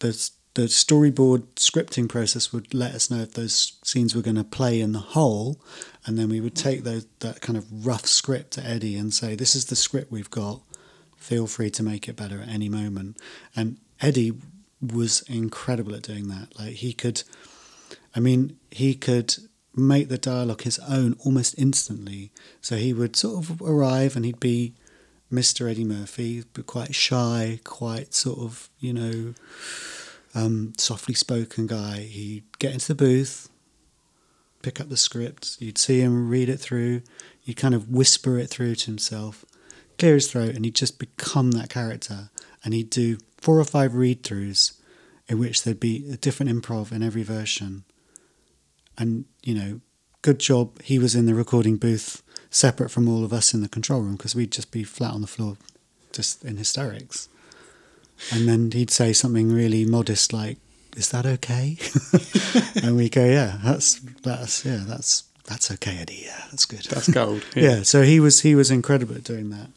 the 0.00 0.30
the 0.56 0.62
storyboard 0.62 1.42
scripting 1.56 2.08
process 2.08 2.50
would 2.50 2.72
let 2.72 2.94
us 2.94 3.10
know 3.10 3.20
if 3.20 3.34
those 3.34 3.78
scenes 3.84 4.16
were 4.16 4.22
going 4.22 4.36
to 4.36 4.44
play 4.44 4.80
in 4.80 4.92
the 4.92 4.98
whole, 4.98 5.60
and 6.06 6.18
then 6.18 6.30
we 6.30 6.40
would 6.40 6.56
take 6.56 6.82
those, 6.82 7.06
that 7.20 7.42
kind 7.42 7.58
of 7.58 7.86
rough 7.86 8.06
script 8.06 8.52
to 8.52 8.64
Eddie 8.64 8.96
and 8.96 9.12
say, 9.12 9.34
"This 9.34 9.54
is 9.54 9.66
the 9.66 9.76
script 9.76 10.10
we've 10.10 10.30
got. 10.30 10.62
Feel 11.18 11.46
free 11.46 11.70
to 11.70 11.82
make 11.82 12.08
it 12.08 12.16
better 12.16 12.40
at 12.40 12.48
any 12.48 12.70
moment." 12.70 13.18
And 13.54 13.76
Eddie 14.00 14.32
was 14.80 15.22
incredible 15.22 15.94
at 15.94 16.02
doing 16.02 16.28
that. 16.28 16.58
Like 16.58 16.74
he 16.74 16.94
could, 16.94 17.22
I 18.14 18.20
mean, 18.20 18.56
he 18.70 18.94
could 18.94 19.36
make 19.76 20.08
the 20.08 20.18
dialogue 20.18 20.62
his 20.62 20.78
own 20.80 21.16
almost 21.24 21.54
instantly. 21.58 22.30
So 22.60 22.76
he 22.76 22.92
would 22.92 23.14
sort 23.14 23.44
of 23.44 23.60
arrive 23.62 24.16
and 24.16 24.24
he'd 24.24 24.40
be 24.40 24.74
Mr. 25.32 25.70
Eddie 25.70 25.84
Murphy, 25.84 26.44
but 26.52 26.66
quite 26.66 26.94
shy, 26.94 27.60
quite 27.64 28.14
sort 28.14 28.38
of, 28.38 28.70
you 28.78 28.92
know, 28.92 29.34
um, 30.34 30.72
softly 30.78 31.14
spoken 31.14 31.66
guy. 31.66 32.00
He'd 32.00 32.44
get 32.58 32.72
into 32.72 32.88
the 32.88 32.94
booth, 32.94 33.48
pick 34.62 34.80
up 34.80 34.88
the 34.88 34.96
script, 34.96 35.56
you'd 35.60 35.78
see 35.78 36.00
him 36.00 36.28
read 36.28 36.48
it 36.48 36.58
through, 36.58 37.02
you'd 37.44 37.56
kind 37.56 37.74
of 37.74 37.90
whisper 37.90 38.38
it 38.38 38.48
through 38.48 38.76
to 38.76 38.86
himself, 38.86 39.44
clear 39.98 40.14
his 40.14 40.30
throat, 40.30 40.54
and 40.54 40.64
he'd 40.64 40.74
just 40.74 40.98
become 40.98 41.52
that 41.52 41.70
character. 41.70 42.30
And 42.64 42.74
he'd 42.74 42.90
do 42.90 43.18
four 43.38 43.58
or 43.58 43.64
five 43.64 43.94
read 43.94 44.22
throughs 44.22 44.72
in 45.28 45.38
which 45.38 45.62
there'd 45.62 45.80
be 45.80 46.08
a 46.10 46.16
different 46.16 46.50
improv 46.50 46.92
in 46.92 47.02
every 47.02 47.22
version. 47.22 47.84
And, 48.98 49.24
you 49.42 49.54
know, 49.54 49.80
good 50.22 50.38
job 50.38 50.80
he 50.82 50.98
was 50.98 51.14
in 51.14 51.26
the 51.26 51.34
recording 51.34 51.76
booth 51.76 52.22
separate 52.50 52.90
from 52.90 53.08
all 53.08 53.24
of 53.24 53.32
us 53.32 53.52
in 53.52 53.60
the 53.60 53.68
control 53.68 54.00
room 54.00 54.16
because 54.16 54.34
we'd 54.34 54.52
just 54.52 54.70
be 54.70 54.82
flat 54.84 55.12
on 55.12 55.20
the 55.20 55.26
floor 55.26 55.56
just 56.12 56.44
in 56.44 56.56
hysterics. 56.56 57.28
And 58.32 58.48
then 58.48 58.70
he'd 58.70 58.90
say 58.90 59.12
something 59.12 59.52
really 59.52 59.84
modest 59.84 60.32
like, 60.32 60.58
Is 60.96 61.10
that 61.10 61.26
okay? 61.26 61.76
and 62.82 62.96
we 62.96 63.10
go, 63.10 63.24
Yeah, 63.24 63.58
that's 63.62 64.00
that's 64.22 64.64
yeah, 64.64 64.84
that's 64.86 65.24
that's 65.44 65.70
okay, 65.72 65.98
Eddie. 65.98 66.22
Yeah, 66.24 66.42
that's 66.50 66.64
good. 66.64 66.84
That's 66.84 67.08
gold. 67.08 67.44
Yeah. 67.54 67.62
yeah 67.62 67.82
so 67.82 68.02
he 68.02 68.18
was 68.20 68.40
he 68.40 68.54
was 68.54 68.70
incredible 68.70 69.14
at 69.16 69.24
doing 69.24 69.50
that. 69.50 69.68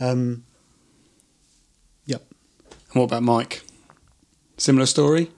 Um, 0.00 0.42
and 2.94 3.00
what 3.00 3.06
about 3.06 3.24
Mike? 3.24 3.62
Similar 4.56 4.86
story? 4.86 5.32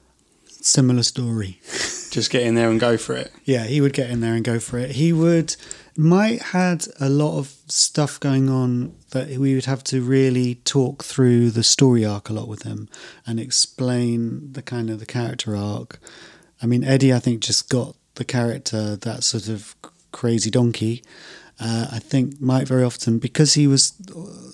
Similar 0.46 1.02
story. 1.02 1.58
Just 2.16 2.30
get 2.30 2.44
in 2.44 2.54
there 2.54 2.70
and 2.70 2.80
go 2.80 2.96
for 2.96 3.14
it. 3.14 3.30
Yeah, 3.44 3.64
he 3.64 3.82
would 3.82 3.92
get 3.92 4.08
in 4.08 4.20
there 4.20 4.32
and 4.32 4.42
go 4.42 4.58
for 4.58 4.78
it. 4.78 4.92
He 4.92 5.12
would. 5.12 5.54
Mike 5.98 6.40
had 6.40 6.86
a 6.98 7.10
lot 7.10 7.36
of 7.36 7.54
stuff 7.68 8.18
going 8.18 8.48
on 8.48 8.96
that 9.10 9.28
we 9.36 9.54
would 9.54 9.66
have 9.66 9.84
to 9.84 10.00
really 10.00 10.54
talk 10.64 11.04
through 11.04 11.50
the 11.50 11.62
story 11.62 12.06
arc 12.06 12.30
a 12.30 12.32
lot 12.32 12.48
with 12.48 12.62
him 12.62 12.88
and 13.26 13.38
explain 13.38 14.50
the 14.52 14.62
kind 14.62 14.88
of 14.88 14.98
the 14.98 15.04
character 15.04 15.54
arc. 15.54 16.00
I 16.62 16.64
mean, 16.64 16.84
Eddie, 16.84 17.12
I 17.12 17.18
think, 17.18 17.40
just 17.40 17.68
got 17.68 17.96
the 18.14 18.24
character 18.24 18.96
that 18.96 19.22
sort 19.22 19.48
of 19.50 19.76
crazy 20.10 20.50
donkey. 20.50 21.02
Uh, 21.60 21.88
I 21.92 21.98
think 21.98 22.40
Mike 22.40 22.66
very 22.66 22.82
often, 22.82 23.18
because 23.18 23.52
he 23.52 23.66
was 23.66 23.92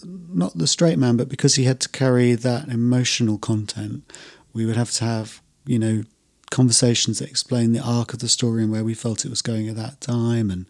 not 0.03 0.59
the 0.59 0.67
straight 0.67 0.99
man, 0.99 1.17
but 1.17 1.29
because 1.29 1.55
he 1.55 1.63
had 1.63 1.79
to 1.83 1.89
carry 1.89 2.35
that 2.35 2.67
emotional 2.69 3.39
content, 3.39 4.13
we 4.53 4.67
would 4.67 4.77
have 4.77 4.91
to 4.95 5.05
have, 5.05 5.41
you 5.65 5.79
know, 5.79 6.03
conversations 6.53 7.19
that 7.19 7.29
explain 7.29 7.73
the 7.73 7.81
arc 7.81 8.13
of 8.13 8.21
the 8.21 8.29
story 8.29 8.63
and 8.63 8.71
where 8.71 8.85
we 8.85 8.95
felt 8.95 9.25
it 9.25 9.31
was 9.31 9.43
going 9.43 9.69
at 9.69 9.77
that 9.77 10.01
time, 10.01 10.51
and 10.51 10.67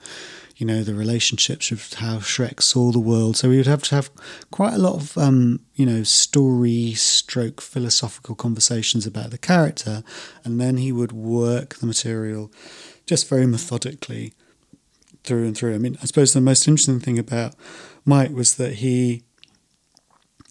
you 0.57 0.65
know 0.65 0.83
the 0.83 0.95
relationships 0.95 1.71
of 1.71 1.93
how 1.95 2.19
Shrek 2.19 2.63
saw 2.63 2.93
the 2.93 2.99
world. 2.99 3.37
So 3.37 3.49
we 3.49 3.59
would 3.59 3.67
have 3.67 3.83
to 3.85 3.97
have 3.97 4.11
quite 4.51 4.75
a 4.75 4.79
lot 4.79 4.95
of 4.95 5.19
um, 5.19 5.61
you 5.75 5.85
know 5.85 6.05
story 6.05 6.95
stroke 6.95 7.61
philosophical 7.61 8.35
conversations 8.35 9.07
about 9.07 9.31
the 9.31 9.39
character, 9.39 10.03
and 10.45 10.61
then 10.61 10.79
he 10.79 10.93
would 10.93 11.13
work 11.13 11.75
the 11.75 11.87
material 11.87 12.51
just 13.05 13.29
very 13.29 13.47
methodically 13.47 14.33
through 15.25 15.45
and 15.45 15.57
through. 15.57 15.75
I 15.75 15.79
mean, 15.79 15.99
I 16.01 16.07
suppose 16.07 16.33
the 16.33 16.41
most 16.41 16.67
interesting 16.67 17.01
thing 17.01 17.19
about 17.19 17.55
Mike 18.05 18.31
was 18.31 18.55
that 18.55 18.75
he 18.75 19.25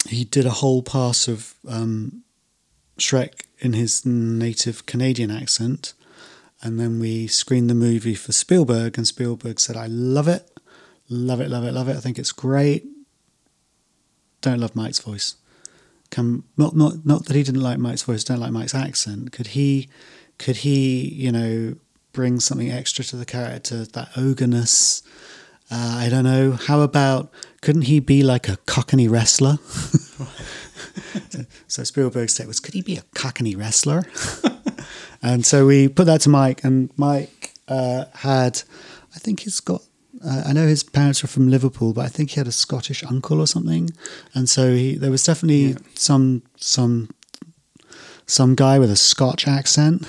he 0.07 0.25
did 0.25 0.45
a 0.45 0.57
whole 0.61 0.83
pass 0.83 1.27
of 1.27 1.55
um, 1.67 2.23
Shrek 2.97 3.45
in 3.61 3.73
his 3.73 4.05
native 4.05 4.85
Canadian 4.87 5.29
accent, 5.31 5.93
and 6.61 6.79
then 6.79 6.99
we 6.99 7.27
screened 7.27 7.69
the 7.69 7.75
movie 7.75 8.15
for 8.15 8.31
Spielberg, 8.31 8.97
and 8.97 9.07
Spielberg 9.07 9.59
said, 9.59 9.77
"I 9.77 9.85
love 9.87 10.27
it, 10.27 10.49
love 11.07 11.39
it, 11.39 11.49
love 11.49 11.63
it, 11.63 11.71
love 11.71 11.87
it. 11.87 11.95
I 11.95 11.99
think 11.99 12.19
it's 12.19 12.31
great. 12.31 12.85
Don't 14.41 14.59
love 14.59 14.75
Mike's 14.75 14.99
voice. 14.99 15.35
Come, 16.09 16.43
not 16.57 16.75
not 16.75 17.05
not 17.05 17.25
that 17.25 17.35
he 17.35 17.43
didn't 17.43 17.61
like 17.61 17.77
Mike's 17.77 18.03
voice. 18.03 18.23
Don't 18.23 18.39
like 18.39 18.51
Mike's 18.51 18.75
accent. 18.75 19.31
Could 19.31 19.47
he, 19.47 19.87
could 20.39 20.57
he, 20.57 21.07
you 21.07 21.31
know, 21.31 21.75
bring 22.11 22.39
something 22.39 22.71
extra 22.71 23.05
to 23.05 23.15
the 23.15 23.25
character? 23.25 23.85
That 23.85 24.09
ogreness." 24.15 25.03
Uh, 25.71 25.95
I 25.99 26.09
don't 26.09 26.25
know. 26.25 26.51
How 26.51 26.81
about 26.81 27.31
couldn't 27.61 27.83
he 27.83 28.01
be 28.01 28.23
like 28.23 28.49
a 28.49 28.57
cockney 28.65 29.07
wrestler? 29.07 29.57
so, 31.29 31.45
so 31.67 31.83
Spielberg's 31.85 32.35
take 32.35 32.47
was, 32.47 32.59
could 32.59 32.73
he 32.73 32.81
be 32.81 32.97
a 32.97 33.03
cockney 33.15 33.55
wrestler? 33.55 34.03
and 35.21 35.45
so 35.45 35.65
we 35.65 35.87
put 35.87 36.05
that 36.05 36.21
to 36.21 36.29
Mike, 36.29 36.65
and 36.65 36.91
Mike 36.97 37.53
uh, 37.69 38.05
had, 38.15 38.61
I 39.15 39.19
think 39.19 39.41
he's 39.41 39.61
got. 39.61 39.81
Uh, 40.23 40.43
I 40.45 40.53
know 40.53 40.67
his 40.67 40.83
parents 40.83 41.23
were 41.23 41.29
from 41.29 41.49
Liverpool, 41.49 41.93
but 41.93 42.05
I 42.05 42.09
think 42.09 42.31
he 42.31 42.39
had 42.39 42.47
a 42.47 42.51
Scottish 42.51 43.03
uncle 43.05 43.39
or 43.39 43.47
something, 43.47 43.89
and 44.35 44.49
so 44.49 44.73
he, 44.73 44.95
there 44.95 45.09
was 45.09 45.23
definitely 45.23 45.67
yeah. 45.67 45.77
some 45.95 46.43
some 46.57 47.09
some 48.27 48.53
guy 48.53 48.77
with 48.77 48.91
a 48.91 48.97
Scotch 48.97 49.47
accent 49.47 50.07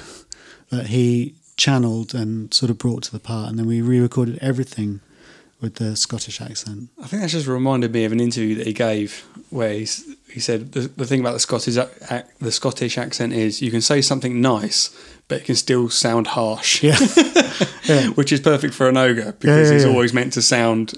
that 0.71 0.89
he 0.89 1.37
channeled 1.57 2.15
and 2.15 2.53
sort 2.53 2.69
of 2.69 2.79
brought 2.79 3.05
to 3.05 3.13
the 3.13 3.21
part, 3.21 3.49
and 3.49 3.59
then 3.59 3.67
we 3.67 3.81
re-recorded 3.81 4.39
everything 4.43 5.01
with 5.63 5.77
the 5.77 5.97
Scottish 5.97 6.41
accent. 6.41 6.91
I 7.03 7.07
think 7.07 7.23
that 7.23 7.31
just 7.31 7.47
reminded 7.47 7.93
me 7.93 8.05
of 8.05 8.13
an 8.13 8.21
interview 8.21 8.57
that 8.57 8.67
he 8.67 8.73
gave 8.73 9.25
where 9.49 9.73
he's, 9.73 10.05
he 10.29 10.41
said 10.41 10.73
the, 10.73 10.81
the 10.81 11.07
thing 11.07 11.21
about 11.21 11.33
the 11.33 11.41
Scottish 11.41 11.77
the 11.77 12.53
Scottish 12.53 12.99
accent 12.99 13.33
is 13.33 13.63
you 13.63 13.71
can 13.71 13.81
say 13.81 14.03
something 14.03 14.41
nice, 14.41 14.91
but 15.29 15.41
it 15.41 15.45
can 15.45 15.55
still 15.55 15.89
sound 15.89 16.27
harsh. 16.27 16.83
Yeah, 16.83 16.99
yeah. 17.85 18.09
which 18.09 18.33
is 18.33 18.41
perfect 18.41 18.75
for 18.75 18.89
an 18.89 18.97
ogre 18.97 19.33
because 19.39 19.69
yeah, 19.69 19.73
yeah, 19.73 19.73
he's 19.73 19.85
always 19.85 20.13
meant 20.13 20.33
to 20.33 20.43
sound 20.43 20.95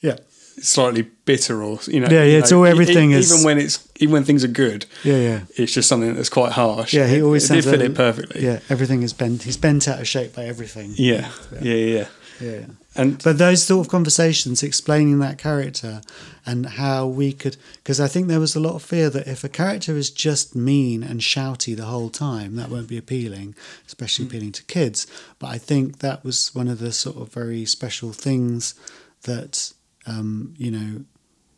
yeah. 0.00 0.16
slightly 0.60 1.02
bitter 1.24 1.62
or 1.62 1.78
you 1.86 2.00
know 2.00 2.08
yeah 2.10 2.24
yeah 2.24 2.38
it's 2.38 2.50
know, 2.50 2.58
all 2.58 2.66
everything 2.66 3.12
is 3.12 3.32
even 3.32 3.44
when 3.44 3.58
it's 3.58 3.88
even 4.00 4.12
when 4.12 4.24
things 4.24 4.42
are 4.42 4.48
good 4.48 4.86
yeah 5.04 5.16
yeah. 5.16 5.40
it's 5.56 5.72
just 5.72 5.88
something 5.88 6.14
that's 6.14 6.28
quite 6.28 6.52
harsh. 6.52 6.92
Yeah 6.92 7.06
he 7.06 7.22
always 7.22 7.48
it, 7.48 7.58
it 7.58 7.62
did 7.62 7.70
fit 7.70 7.82
it 7.82 7.94
perfectly. 7.94 8.44
Yeah 8.44 8.58
everything 8.68 9.02
is 9.02 9.12
bent 9.12 9.44
he's 9.44 9.56
bent 9.56 9.86
out 9.86 10.00
of 10.00 10.08
shape 10.08 10.34
by 10.34 10.44
everything. 10.44 10.92
Yeah 10.96 11.30
yeah. 11.60 11.74
Yeah, 11.74 12.08
yeah. 12.50 12.66
And 12.94 13.22
but 13.22 13.38
those 13.38 13.62
sort 13.62 13.86
of 13.86 13.90
conversations 13.90 14.62
explaining 14.62 15.18
that 15.20 15.38
character 15.38 16.02
and 16.44 16.66
how 16.66 17.06
we 17.06 17.32
could, 17.32 17.56
because 17.76 18.00
I 18.00 18.08
think 18.08 18.28
there 18.28 18.40
was 18.40 18.54
a 18.54 18.60
lot 18.60 18.74
of 18.74 18.82
fear 18.82 19.08
that 19.08 19.26
if 19.26 19.44
a 19.44 19.48
character 19.48 19.96
is 19.96 20.10
just 20.10 20.54
mean 20.54 21.02
and 21.02 21.20
shouty 21.20 21.74
the 21.74 21.86
whole 21.86 22.10
time, 22.10 22.56
that 22.56 22.68
won't 22.68 22.88
be 22.88 22.98
appealing, 22.98 23.54
especially 23.86 24.26
mm. 24.26 24.28
appealing 24.28 24.52
to 24.52 24.64
kids. 24.64 25.06
But 25.38 25.48
I 25.48 25.58
think 25.58 25.98
that 25.98 26.22
was 26.22 26.54
one 26.54 26.68
of 26.68 26.80
the 26.80 26.92
sort 26.92 27.16
of 27.16 27.32
very 27.32 27.64
special 27.64 28.12
things 28.12 28.74
that 29.22 29.72
um, 30.06 30.54
you 30.58 30.70
know 30.70 31.04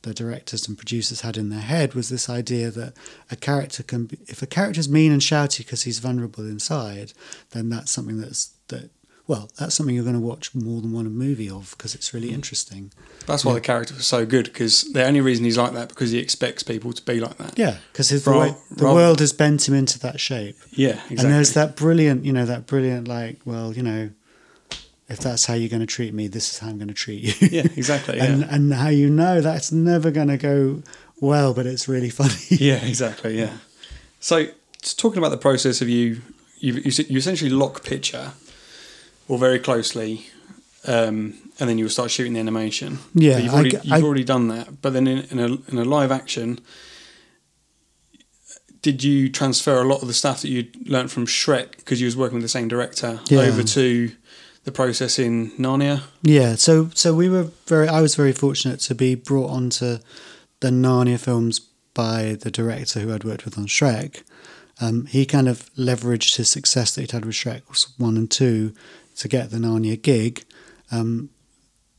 the 0.02 0.14
directors 0.14 0.68
and 0.68 0.76
producers 0.76 1.22
had 1.22 1.36
in 1.36 1.48
their 1.48 1.60
head 1.60 1.94
was 1.94 2.10
this 2.10 2.28
idea 2.28 2.70
that 2.70 2.92
a 3.30 3.36
character 3.36 3.82
can 3.82 4.04
be, 4.04 4.18
if 4.26 4.42
a 4.42 4.46
character's 4.46 4.88
mean 4.88 5.10
and 5.10 5.22
shouty 5.22 5.58
because 5.58 5.82
he's 5.82 5.98
vulnerable 5.98 6.46
inside, 6.46 7.12
then 7.50 7.70
that's 7.70 7.90
something 7.90 8.20
that's 8.20 8.52
that 8.68 8.90
well, 9.26 9.50
that's 9.58 9.74
something 9.74 9.94
you're 9.94 10.04
going 10.04 10.20
to 10.20 10.20
watch 10.20 10.54
more 10.54 10.82
than 10.82 10.92
one 10.92 11.10
movie 11.10 11.48
of 11.48 11.74
because 11.76 11.94
it's 11.94 12.12
really 12.12 12.26
mm-hmm. 12.26 12.34
interesting. 12.34 12.92
That's 13.26 13.44
why 13.44 13.52
yeah. 13.52 13.56
the 13.56 13.60
character 13.62 13.94
was 13.94 14.06
so 14.06 14.26
good 14.26 14.44
because 14.44 14.92
the 14.92 15.04
only 15.04 15.22
reason 15.22 15.46
he's 15.46 15.56
like 15.56 15.72
that 15.72 15.88
because 15.88 16.10
he 16.10 16.18
expects 16.18 16.62
people 16.62 16.92
to 16.92 17.02
be 17.02 17.20
like 17.20 17.38
that. 17.38 17.58
Yeah, 17.58 17.78
because 17.92 18.10
the, 18.10 18.30
way, 18.30 18.54
the 18.70 18.84
world 18.84 19.20
has 19.20 19.32
bent 19.32 19.66
him 19.66 19.74
into 19.74 19.98
that 20.00 20.20
shape. 20.20 20.56
Yeah, 20.72 20.90
exactly. 20.90 21.16
And 21.16 21.32
there's 21.32 21.54
that 21.54 21.74
brilliant, 21.74 22.24
you 22.26 22.32
know, 22.32 22.44
that 22.44 22.66
brilliant 22.66 23.08
like, 23.08 23.40
well, 23.46 23.72
you 23.72 23.82
know, 23.82 24.10
if 25.08 25.20
that's 25.20 25.46
how 25.46 25.54
you're 25.54 25.70
going 25.70 25.80
to 25.80 25.86
treat 25.86 26.12
me, 26.12 26.28
this 26.28 26.50
is 26.52 26.58
how 26.58 26.68
I'm 26.68 26.76
going 26.76 26.88
to 26.88 26.94
treat 26.94 27.22
you. 27.22 27.48
Yeah, 27.48 27.66
exactly. 27.76 28.18
and 28.20 28.40
yeah. 28.40 28.48
and 28.50 28.74
how 28.74 28.88
you 28.88 29.08
know 29.08 29.40
that's 29.40 29.72
never 29.72 30.10
going 30.10 30.28
to 30.28 30.36
go 30.36 30.82
well, 31.18 31.54
but 31.54 31.64
it's 31.64 31.88
really 31.88 32.10
funny. 32.20 32.34
yeah, 32.50 32.84
exactly. 32.84 33.38
Yeah. 33.38 33.56
So 34.20 34.48
talking 34.82 35.18
about 35.18 35.30
the 35.30 35.38
process 35.38 35.80
of 35.80 35.88
you, 35.88 36.20
you 36.58 36.74
you 36.74 37.16
essentially 37.16 37.50
lock 37.50 37.84
picture 37.84 38.32
or 39.28 39.38
very 39.38 39.58
closely, 39.58 40.26
um, 40.86 41.34
and 41.58 41.68
then 41.68 41.78
you'll 41.78 41.88
start 41.88 42.10
shooting 42.10 42.34
the 42.34 42.40
animation. 42.40 42.98
Yeah, 43.14 43.34
but 43.34 43.42
you've 43.42 43.54
already, 43.54 43.76
I, 43.76 43.80
you've 43.82 43.92
I, 43.92 44.02
already 44.02 44.24
done 44.24 44.48
that. 44.48 44.82
But 44.82 44.92
then 44.92 45.06
in, 45.06 45.18
in, 45.30 45.38
a 45.38 45.46
in 45.70 45.78
a 45.78 45.84
live 45.84 46.12
action, 46.12 46.60
did 48.82 49.02
you 49.02 49.30
transfer 49.30 49.80
a 49.80 49.84
lot 49.84 50.02
of 50.02 50.08
the 50.08 50.14
stuff 50.14 50.42
that 50.42 50.48
you 50.48 50.68
learned 50.84 51.10
from 51.10 51.26
Shrek 51.26 51.78
because 51.78 52.00
you 52.00 52.06
was 52.06 52.16
working 52.16 52.34
with 52.34 52.44
the 52.44 52.48
same 52.48 52.68
director 52.68 53.20
yeah. 53.28 53.40
over 53.40 53.62
to 53.62 54.12
the 54.64 54.72
process 54.72 55.18
in 55.18 55.50
Narnia? 55.52 56.02
Yeah, 56.22 56.56
so 56.56 56.90
so 56.94 57.14
we 57.14 57.28
were 57.28 57.50
very. 57.66 57.88
I 57.88 58.00
was 58.02 58.14
very 58.14 58.32
fortunate 58.32 58.80
to 58.80 58.94
be 58.94 59.14
brought 59.14 59.50
onto 59.50 59.98
the 60.60 60.70
Narnia 60.70 61.18
films 61.18 61.60
by 61.94 62.36
the 62.40 62.50
director 62.50 63.00
who 63.00 63.14
I'd 63.14 63.24
worked 63.24 63.44
with 63.44 63.56
on 63.56 63.66
Shrek. 63.66 64.22
Um, 64.80 65.06
he 65.06 65.24
kind 65.24 65.48
of 65.48 65.72
leveraged 65.76 66.36
his 66.36 66.50
success 66.50 66.94
that 66.94 67.02
he'd 67.02 67.12
had 67.12 67.24
with 67.24 67.36
Shrek 67.36 67.62
one 67.96 68.16
and 68.16 68.30
two 68.30 68.74
to 69.16 69.28
get 69.28 69.50
the 69.50 69.58
Narnia 69.58 70.00
gig. 70.00 70.44
Um, 70.90 71.30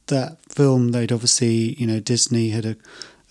that 0.07 0.37
film, 0.49 0.89
they'd 0.89 1.11
obviously, 1.11 1.73
you 1.75 1.87
know, 1.87 1.99
Disney 1.99 2.49
had 2.49 2.65
a, 2.65 2.75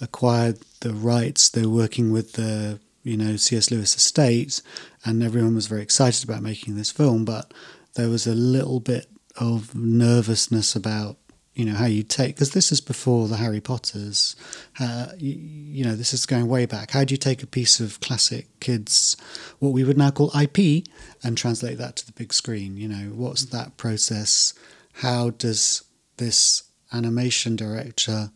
acquired 0.01 0.59
the 0.81 0.93
rights. 0.93 1.49
They 1.49 1.63
were 1.63 1.75
working 1.75 2.13
with 2.13 2.33
the, 2.33 2.81
you 3.03 3.17
know, 3.17 3.37
C.S. 3.37 3.71
Lewis 3.71 3.97
estate, 3.97 4.61
and 5.05 5.23
everyone 5.23 5.55
was 5.55 5.67
very 5.67 5.83
excited 5.83 6.29
about 6.29 6.43
making 6.43 6.77
this 6.77 6.91
film. 6.91 7.25
But 7.25 7.53
there 7.95 8.09
was 8.09 8.27
a 8.27 8.35
little 8.35 8.81
bit 8.81 9.07
of 9.37 9.75
nervousness 9.75 10.75
about 10.75 11.17
you 11.55 11.65
know 11.65 11.75
how 11.75 11.87
you 11.87 12.03
take 12.03 12.35
because 12.35 12.51
this 12.51 12.73
is 12.73 12.81
before 12.81 13.29
the 13.29 13.37
Harry 13.37 13.61
Potters. 13.61 14.35
Uh, 14.81 15.09
you, 15.19 15.35
you, 15.35 15.85
know, 15.85 15.95
this 15.95 16.13
is 16.13 16.27
going 16.27 16.49
way 16.49 16.67
back. 16.67 16.91
How 16.91 17.05
do 17.05 17.15
you 17.15 17.19
take 17.19 17.43
a 17.43 17.47
piece 17.47 17.79
of 17.79 18.01
classic 18.01 18.49
kids, 18.61 19.17
what 19.61 19.73
we 19.73 19.85
would 19.85 19.97
now 19.97 20.11
call 20.11 20.33
IP, 20.37 20.85
and 21.23 21.39
translate 21.39 21.79
that 21.79 21.97
to 21.97 22.07
the 22.07 22.13
big 22.13 22.33
screen? 22.33 22.77
You 22.77 22.89
know, 22.89 23.13
what's 23.15 23.45
that 23.47 23.77
process? 23.77 24.53
How 24.95 25.31
does 25.31 25.85
this 26.17 26.65
animation 26.93 27.57
director 27.57 28.31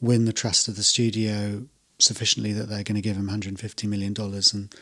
win 0.00 0.24
the 0.24 0.32
trust 0.32 0.66
of 0.66 0.76
the 0.76 0.82
studio 0.82 1.64
sufficiently 1.98 2.52
that 2.52 2.68
they're 2.68 2.82
going 2.82 2.96
to 2.96 3.00
give 3.00 3.16
him 3.16 3.26
150 3.26 3.86
million 3.86 4.12
dollars 4.12 4.52
and 4.52 4.74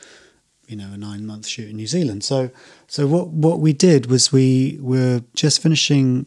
you 0.66 0.76
know 0.76 0.90
a 0.92 0.96
nine 0.96 1.26
month 1.26 1.46
shoot 1.46 1.68
in 1.68 1.76
New 1.76 1.86
Zealand? 1.86 2.24
So, 2.24 2.50
so 2.86 3.06
what 3.06 3.28
what 3.28 3.60
we 3.60 3.74
did 3.74 4.06
was 4.06 4.32
we 4.32 4.78
were 4.80 5.22
just 5.34 5.60
finishing 5.60 6.24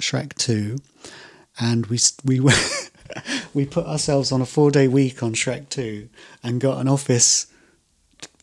Shrek 0.00 0.34
2, 0.34 0.78
and 1.60 1.86
we 1.86 1.98
we 2.24 2.40
we 3.54 3.66
put 3.66 3.86
ourselves 3.86 4.32
on 4.32 4.40
a 4.40 4.46
four 4.46 4.70
day 4.70 4.88
week 4.88 5.22
on 5.22 5.34
Shrek 5.34 5.68
2 5.68 6.08
and 6.42 6.60
got 6.60 6.80
an 6.80 6.88
office 6.88 7.46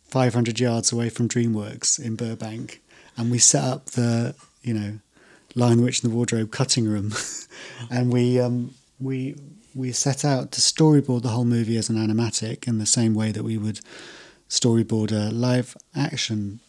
500 0.06 0.60
yards 0.60 0.92
away 0.92 1.10
from 1.10 1.28
DreamWorks 1.28 2.00
in 2.04 2.16
Burbank, 2.16 2.82
and 3.18 3.32
we 3.32 3.40
set 3.40 3.64
up 3.64 3.86
the 3.88 4.36
you 4.62 4.74
know 4.74 5.00
Lion, 5.56 5.82
Witch, 5.82 6.04
and 6.04 6.12
the 6.12 6.16
Wardrobe 6.16 6.52
cutting 6.52 6.86
room, 6.86 7.14
and 7.90 8.12
we 8.12 8.40
um, 8.40 8.74
we 9.00 9.36
we 9.74 9.92
set 9.92 10.24
out 10.24 10.52
to 10.54 10.62
storyboard 10.62 11.22
the 11.22 11.30
whole 11.30 11.46
movie 11.46 11.78
as 11.78 11.90
an 11.90 11.98
animatic 11.98 12.68
in 12.68 12.78
the 12.78 12.86
same 12.86 13.14
way 13.14 13.32
that 13.32 13.44
we 13.44 13.58
would 13.58 13.82
storyboard 14.50 15.12
a 15.12 15.32
live 15.34 15.76
action 15.96 16.60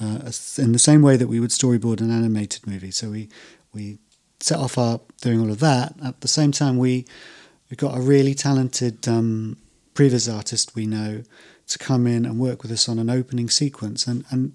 uh, 0.00 0.30
in 0.58 0.72
the 0.72 0.78
same 0.78 1.02
way 1.02 1.16
that 1.16 1.28
we 1.28 1.40
would 1.40 1.50
storyboard 1.50 2.00
an 2.00 2.10
animated 2.10 2.66
movie. 2.66 2.90
So 2.90 3.10
we 3.10 3.28
we 3.72 3.98
set 4.42 4.58
off 4.58 4.78
our 4.78 5.00
doing 5.20 5.40
all 5.40 5.50
of 5.50 5.60
that. 5.60 5.94
At 6.04 6.20
the 6.20 6.28
same 6.28 6.52
time, 6.52 6.78
we 6.78 7.06
we 7.70 7.76
got 7.76 7.96
a 7.96 8.00
really 8.00 8.34
talented 8.34 9.08
um, 9.08 9.56
previs 9.94 10.32
artist 10.32 10.74
we 10.74 10.86
know 10.86 11.22
to 11.68 11.78
come 11.78 12.06
in 12.06 12.26
and 12.26 12.38
work 12.38 12.62
with 12.62 12.70
us 12.70 12.88
on 12.88 12.98
an 12.98 13.08
opening 13.08 13.48
sequence, 13.48 14.06
and 14.06 14.24
and 14.30 14.52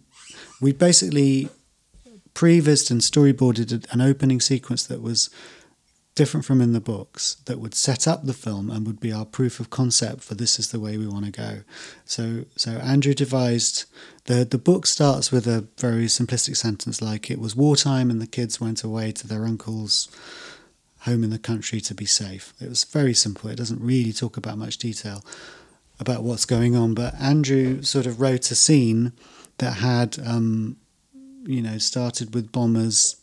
we 0.61 0.71
basically 0.71 1.49
prevised 2.33 2.91
and 2.91 3.01
storyboarded 3.01 3.91
an 3.91 4.01
opening 4.01 4.39
sequence 4.39 4.85
that 4.85 5.01
was 5.01 5.31
different 6.17 6.43
from 6.47 6.61
in 6.61 6.73
the 6.73 6.81
books 6.81 7.35
that 7.45 7.59
would 7.59 7.75
set 7.75 8.07
up 8.07 8.25
the 8.25 8.33
film 8.33 8.71
and 8.71 8.87
would 8.87 8.99
be 8.99 9.13
our 9.13 9.23
proof 9.23 9.59
of 9.59 9.69
concept 9.69 10.23
for 10.23 10.33
this 10.33 10.57
is 10.57 10.71
the 10.71 10.79
way 10.79 10.97
we 10.97 11.07
want 11.07 11.23
to 11.25 11.31
go. 11.31 11.59
So 12.05 12.45
so 12.55 12.71
Andrew 12.71 13.13
devised 13.13 13.85
the 14.25 14.43
the 14.43 14.57
book 14.57 14.87
starts 14.87 15.31
with 15.31 15.45
a 15.45 15.67
very 15.77 16.07
simplistic 16.07 16.57
sentence 16.57 17.03
like 17.03 17.29
it 17.29 17.39
was 17.39 17.55
wartime 17.55 18.09
and 18.09 18.19
the 18.19 18.25
kids 18.25 18.59
went 18.59 18.83
away 18.83 19.11
to 19.11 19.27
their 19.27 19.45
uncle's 19.45 20.09
home 21.01 21.23
in 21.23 21.29
the 21.29 21.37
country 21.37 21.79
to 21.81 21.93
be 21.93 22.07
safe. 22.07 22.51
It 22.59 22.67
was 22.67 22.83
very 22.83 23.13
simple. 23.13 23.51
It 23.51 23.57
doesn't 23.57 23.79
really 23.79 24.11
talk 24.11 24.37
about 24.37 24.57
much 24.57 24.79
detail 24.79 25.23
about 25.99 26.23
what's 26.23 26.45
going 26.45 26.75
on, 26.75 26.95
but 26.95 27.13
Andrew 27.21 27.83
sort 27.83 28.07
of 28.07 28.19
wrote 28.19 28.49
a 28.49 28.55
scene 28.55 29.13
that 29.59 29.75
had 29.75 30.17
um, 30.25 30.77
you 31.45 31.61
know 31.61 31.77
started 31.77 32.33
with 32.33 32.51
bombers 32.51 33.17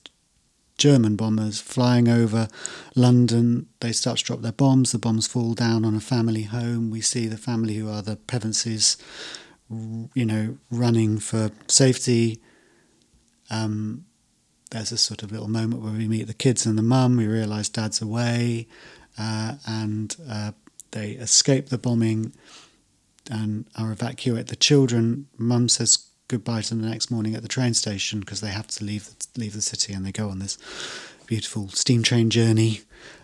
German 0.85 1.17
bombers 1.17 1.63
flying 1.63 2.11
over 2.11 2.47
London. 2.95 3.69
They 3.81 3.91
start 3.91 4.19
to 4.19 4.25
drop 4.25 4.43
their 4.43 4.53
bombs. 4.53 4.93
The 4.93 4.99
bombs 4.99 5.27
fall 5.27 5.55
down 5.55 5.83
on 5.83 5.95
a 5.95 6.01
family 6.01 6.43
home. 6.43 6.91
We 6.91 7.01
see 7.01 7.27
the 7.27 7.39
family, 7.39 7.77
who 7.77 7.89
are 7.89 8.03
the 8.03 8.17
Pevenses, 8.17 8.99
you 9.71 10.27
know, 10.27 10.59
running 10.71 11.21
for 11.21 11.53
safety. 11.69 12.39
Um, 13.49 14.05
there's 14.73 14.93
a 14.93 14.99
sort 14.99 15.23
of 15.23 15.33
little 15.33 15.49
moment 15.49 15.81
where 15.81 15.95
we 15.95 16.07
meet 16.07 16.27
the 16.27 16.35
kids 16.35 16.67
and 16.67 16.77
the 16.77 16.83
mum. 16.83 17.17
We 17.17 17.29
realise 17.29 17.71
dad's 17.71 18.03
away, 18.03 18.69
uh, 19.19 19.55
and 19.67 20.15
uh, 20.29 20.53
they 20.91 21.13
escape 21.13 21.71
the 21.71 21.79
bombing 21.79 22.35
and 23.31 23.65
are 23.75 23.91
evacuated. 23.91 24.49
The 24.49 24.57
children, 24.57 25.29
mum 25.39 25.71
says, 25.71 26.11
goodbye 26.29 26.63
to 26.63 26.71
them 26.71 26.83
the 26.83 26.89
next 26.89 27.11
morning 27.11 27.35
at 27.35 27.43
the 27.43 27.49
train 27.49 27.75
station 27.75 28.21
because 28.21 28.41
they 28.41 28.51
have 28.51 28.67
to 28.69 28.85
leave 28.85 29.07
the, 29.07 29.41
leave 29.41 29.53
the 29.53 29.63
city 29.63 29.93
and 29.93 30.05
they 30.05 30.13
go 30.13 30.29
on 30.29 30.39
this 30.39 30.59
beautiful 31.27 31.69
steam 31.69 32.03
train 32.03 32.31
journey 32.31 32.83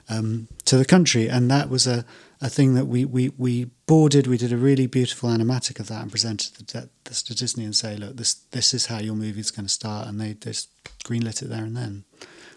um, 0.09 0.49
to 0.65 0.77
the 0.77 0.85
country. 0.85 1.29
And 1.29 1.51
that 1.51 1.69
was 1.69 1.87
a, 1.87 2.05
a 2.41 2.49
thing 2.49 2.75
that 2.75 2.87
we, 2.87 3.05
we, 3.05 3.31
we 3.37 3.67
boarded. 3.87 4.27
We 4.27 4.39
did 4.39 4.53
a 4.53 4.57
really 4.57 4.87
beautiful 4.87 5.31
animatic 5.31 5.81
of 5.81 5.89
that 5.89 6.03
and 6.03 6.11
presented 6.11 6.55
the, 6.69 6.89
this 7.05 7.23
to 7.25 7.35
Disney 7.35 7.65
and 7.65 7.77
say, 7.77 7.97
look, 7.97 8.17
this 8.17 8.35
this 8.51 8.75
is 8.75 8.87
how 8.87 8.99
your 8.99 9.15
movie's 9.15 9.51
going 9.51 9.67
to 9.67 9.73
start. 9.73 10.07
And 10.07 10.21
they 10.21 10.35
just 10.35 10.69
greenlit 11.05 11.43
it 11.43 11.49
there 11.49 11.65
and 11.65 11.77
then. 11.77 12.05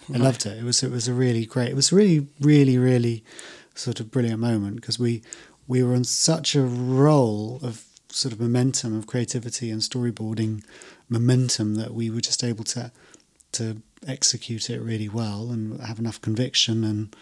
Right. 0.10 0.20
I 0.20 0.24
loved 0.24 0.46
it. 0.46 0.58
It 0.58 0.64
was 0.64 0.84
it 0.84 0.92
was 0.92 1.08
a 1.08 1.14
really 1.14 1.46
great. 1.46 1.70
It 1.70 1.76
was 1.76 1.94
really 1.94 2.28
really 2.40 2.78
really 2.78 3.24
sort 3.76 4.00
of 4.00 4.12
brilliant 4.12 4.40
moment 4.40 4.76
because 4.76 5.00
we 5.00 5.22
we 5.68 5.82
were 5.84 5.96
on 5.96 6.04
such 6.04 6.56
a 6.56 6.62
roll 6.62 7.60
of 7.64 7.86
sort 8.14 8.34
of 8.34 8.40
momentum 8.40 8.98
of 8.98 9.08
creativity 9.08 9.72
and 9.72 9.82
storyboarding 9.82 10.64
momentum 11.10 11.76
that 11.76 11.94
we 11.94 12.10
were 12.10 12.22
just 12.22 12.44
able 12.44 12.64
to 12.64 12.92
to 13.54 13.82
execute 14.08 14.70
it 14.70 14.82
really 14.82 15.08
well 15.08 15.52
and 15.52 15.80
have 15.82 16.00
enough 16.00 16.20
conviction 16.22 16.84
and 16.84 17.16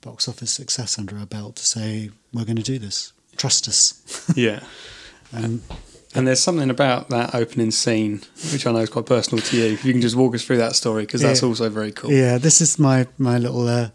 box 0.00 0.28
office 0.28 0.52
success 0.52 0.98
under 0.98 1.16
our 1.18 1.26
belt 1.26 1.56
to 1.56 1.66
say 1.66 2.10
we're 2.32 2.44
going 2.44 2.56
to 2.56 2.62
do 2.62 2.78
this. 2.78 3.12
Trust 3.36 3.68
us. 3.68 3.98
Yeah. 4.36 4.60
And 5.32 5.62
and 6.14 6.28
there's 6.28 6.40
something 6.40 6.68
about 6.68 7.08
that 7.08 7.34
opening 7.34 7.70
scene 7.70 8.20
which 8.52 8.66
i 8.66 8.70
know 8.70 8.80
is 8.80 8.90
quite 8.90 9.06
personal 9.06 9.42
to 9.42 9.56
you. 9.56 9.72
If 9.72 9.84
you 9.84 9.92
can 9.92 10.02
just 10.02 10.14
walk 10.14 10.34
us 10.34 10.44
through 10.44 10.58
that 10.58 10.76
story 10.76 11.04
because 11.04 11.22
that's 11.22 11.42
yeah. 11.42 11.48
also 11.48 11.70
very 11.70 11.92
cool. 11.92 12.12
Yeah 12.12 12.38
this 12.38 12.60
is 12.60 12.78
my 12.78 13.06
my 13.16 13.38
little 13.38 13.66
uh, 13.66 13.88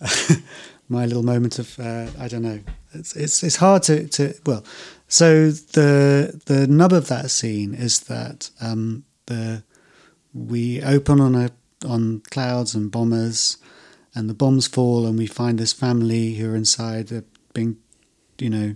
my 0.88 1.04
little 1.04 1.22
moment 1.22 1.58
of 1.58 1.78
uh, 1.78 2.06
i 2.18 2.28
don't 2.28 2.42
know. 2.42 2.60
It's, 2.94 3.14
it's 3.16 3.42
it's 3.42 3.56
hard 3.56 3.82
to 3.84 4.08
to 4.08 4.34
well 4.46 4.64
so 5.12 5.50
the 5.50 6.40
the 6.46 6.66
nub 6.66 6.90
of 6.90 7.08
that 7.08 7.30
scene 7.30 7.74
is 7.74 8.00
that 8.00 8.48
um, 8.62 9.04
the 9.26 9.62
we 10.32 10.82
open 10.82 11.20
on 11.20 11.34
a 11.34 11.50
on 11.86 12.22
clouds 12.30 12.74
and 12.74 12.90
bombers, 12.90 13.58
and 14.14 14.30
the 14.30 14.34
bombs 14.34 14.66
fall, 14.66 15.06
and 15.06 15.18
we 15.18 15.26
find 15.26 15.58
this 15.58 15.74
family 15.74 16.36
who 16.36 16.50
are 16.50 16.56
inside, 16.56 17.08
they're 17.08 17.24
being, 17.52 17.76
you 18.38 18.48
know, 18.48 18.74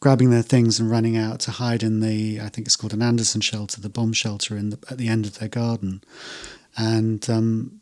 grabbing 0.00 0.28
their 0.28 0.42
things 0.42 0.78
and 0.78 0.90
running 0.90 1.16
out 1.16 1.40
to 1.40 1.52
hide 1.52 1.82
in 1.82 2.00
the 2.00 2.38
I 2.38 2.50
think 2.50 2.66
it's 2.66 2.76
called 2.76 2.92
an 2.92 3.00
Anderson 3.00 3.40
shelter, 3.40 3.80
the 3.80 3.88
bomb 3.88 4.12
shelter 4.12 4.58
in 4.58 4.68
the, 4.68 4.78
at 4.90 4.98
the 4.98 5.08
end 5.08 5.24
of 5.24 5.38
their 5.38 5.48
garden, 5.48 6.02
and 6.76 7.28
um, 7.30 7.80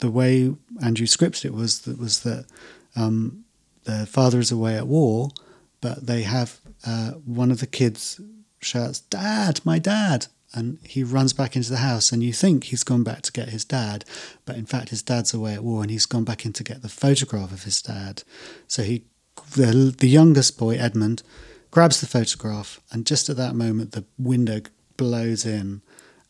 the 0.00 0.10
way 0.10 0.54
Andrew 0.82 1.06
scripted 1.06 1.46
it 1.46 1.54
was 1.54 1.80
that 1.80 1.98
was 1.98 2.24
that 2.24 2.44
um, 2.94 3.46
the 3.84 4.04
father 4.04 4.38
is 4.38 4.52
away 4.52 4.76
at 4.76 4.86
war, 4.86 5.30
but 5.80 6.06
they 6.06 6.22
have 6.22 6.60
uh, 6.86 7.12
one 7.24 7.50
of 7.50 7.60
the 7.60 7.66
kids 7.66 8.20
shouts, 8.60 9.00
Dad, 9.00 9.60
my 9.64 9.78
dad. 9.78 10.26
And 10.52 10.78
he 10.82 11.04
runs 11.04 11.32
back 11.32 11.54
into 11.54 11.70
the 11.70 11.76
house, 11.76 12.10
and 12.10 12.24
you 12.24 12.32
think 12.32 12.64
he's 12.64 12.82
gone 12.82 13.04
back 13.04 13.22
to 13.22 13.32
get 13.32 13.50
his 13.50 13.64
dad, 13.64 14.04
but 14.44 14.56
in 14.56 14.66
fact, 14.66 14.88
his 14.88 15.00
dad's 15.00 15.32
away 15.32 15.54
at 15.54 15.62
war 15.62 15.82
and 15.82 15.92
he's 15.92 16.06
gone 16.06 16.24
back 16.24 16.44
in 16.44 16.52
to 16.54 16.64
get 16.64 16.82
the 16.82 16.88
photograph 16.88 17.52
of 17.52 17.62
his 17.62 17.80
dad. 17.80 18.24
So 18.66 18.82
he, 18.82 19.04
the, 19.54 19.94
the 19.96 20.08
youngest 20.08 20.58
boy, 20.58 20.74
Edmund, 20.74 21.22
grabs 21.70 22.00
the 22.00 22.08
photograph, 22.08 22.80
and 22.90 23.06
just 23.06 23.28
at 23.28 23.36
that 23.36 23.54
moment, 23.54 23.92
the 23.92 24.04
window 24.18 24.60
blows 24.96 25.46
in, 25.46 25.82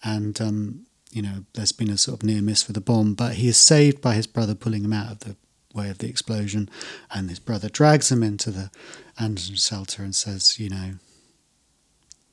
and 0.04 0.38
um, 0.38 0.86
you 1.10 1.22
know, 1.22 1.44
there's 1.54 1.72
been 1.72 1.90
a 1.90 1.96
sort 1.96 2.22
of 2.22 2.26
near 2.26 2.42
miss 2.42 2.66
with 2.66 2.74
the 2.74 2.80
bomb, 2.82 3.14
but 3.14 3.36
he 3.36 3.48
is 3.48 3.56
saved 3.56 4.02
by 4.02 4.14
his 4.14 4.26
brother 4.26 4.54
pulling 4.54 4.84
him 4.84 4.92
out 4.92 5.10
of 5.12 5.20
the 5.20 5.36
way 5.74 5.88
of 5.88 5.98
the 5.98 6.08
explosion, 6.08 6.68
and 7.10 7.30
his 7.30 7.38
brother 7.38 7.68
drags 7.68 8.12
him 8.12 8.22
into 8.22 8.50
the 8.50 8.70
Anderson 9.20 9.56
shelter 9.56 10.02
and 10.02 10.14
says, 10.14 10.58
you 10.58 10.70
know, 10.70 10.94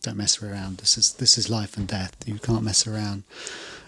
don't 0.04 0.18
mess 0.18 0.42
around. 0.42 0.78
This 0.78 0.98
is 0.98 1.14
this 1.14 1.38
is 1.38 1.50
life 1.50 1.76
and 1.76 1.88
death. 1.88 2.16
You 2.26 2.40
can't 2.40 2.64
mess 2.64 2.88
around. 2.88 3.24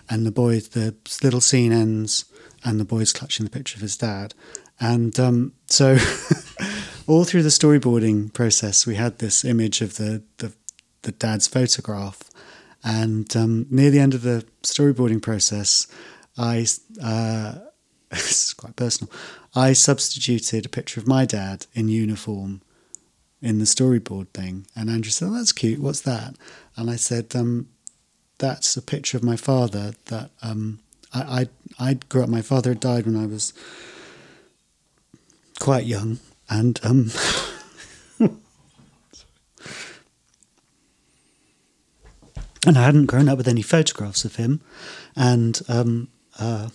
And 0.10 0.26
the 0.26 0.32
boy, 0.32 0.60
the 0.60 0.96
little 1.24 1.40
scene 1.40 1.72
ends, 1.72 2.26
and 2.64 2.80
the 2.80 2.86
boy's 2.86 3.14
clutching 3.14 3.46
the 3.46 3.52
picture 3.52 3.78
of 3.78 3.82
his 3.82 3.96
dad. 3.96 4.34
And 4.80 5.18
um, 5.20 5.54
so, 5.68 5.98
all 7.08 7.24
through 7.24 7.44
the 7.44 7.50
storyboarding 7.50 8.34
process, 8.34 8.86
we 8.86 8.96
had 8.96 9.20
this 9.20 9.46
image 9.46 9.82
of 9.82 9.96
the 9.96 10.24
the, 10.38 10.54
the 11.04 11.12
dad's 11.12 11.48
photograph. 11.48 12.24
And 12.84 13.36
um, 13.36 13.66
near 13.70 13.92
the 13.92 14.00
end 14.00 14.14
of 14.14 14.22
the 14.22 14.46
storyboarding 14.64 15.22
process, 15.22 15.88
I 16.38 16.66
uh, 17.02 17.60
this 18.10 18.48
is 18.48 18.54
quite 18.54 18.76
personal. 18.76 19.12
I 19.56 19.74
substituted 19.74 20.66
a 20.66 20.70
picture 20.70 21.00
of 21.00 21.08
my 21.08 21.26
dad 21.26 21.66
in 21.74 21.88
uniform 21.88 22.62
in 23.42 23.60
the 23.60 23.66
storyboard 23.66 24.30
thing. 24.30 24.66
And 24.76 24.90
Andrew 24.90 25.12
said, 25.12 25.28
oh, 25.30 25.34
that's 25.34 25.52
cute. 25.52 25.80
What's 25.80 26.02
that? 26.02 26.36
And 26.76 26.90
I 26.90 26.96
said, 26.96 27.36
um, 27.36 27.70
that's 28.38 28.76
a 28.76 28.82
picture 28.82 29.18
of 29.18 29.24
my 29.24 29.36
father 29.36 29.94
that 30.06 30.32
um, 30.42 30.80
I, 31.14 31.48
I, 31.80 31.90
I 31.92 31.94
grew 32.10 32.24
up. 32.24 32.30
My 32.30 32.42
father 32.42 32.72
had 32.72 32.80
died 32.80 33.06
when 33.06 33.16
I 33.16 33.26
was 33.26 33.54
quite 35.60 35.86
young. 35.86 36.20
And 36.50 36.80
um, 36.84 37.12
and 42.66 42.78
I 42.78 42.84
hadn't 42.84 43.06
grown 43.06 43.30
up 43.30 43.38
with 43.38 43.48
any 43.48 43.62
photographs 43.62 44.26
of 44.26 44.36
him. 44.38 44.62
And 45.16 45.62
um, 45.68 46.08
uh, 46.40 46.70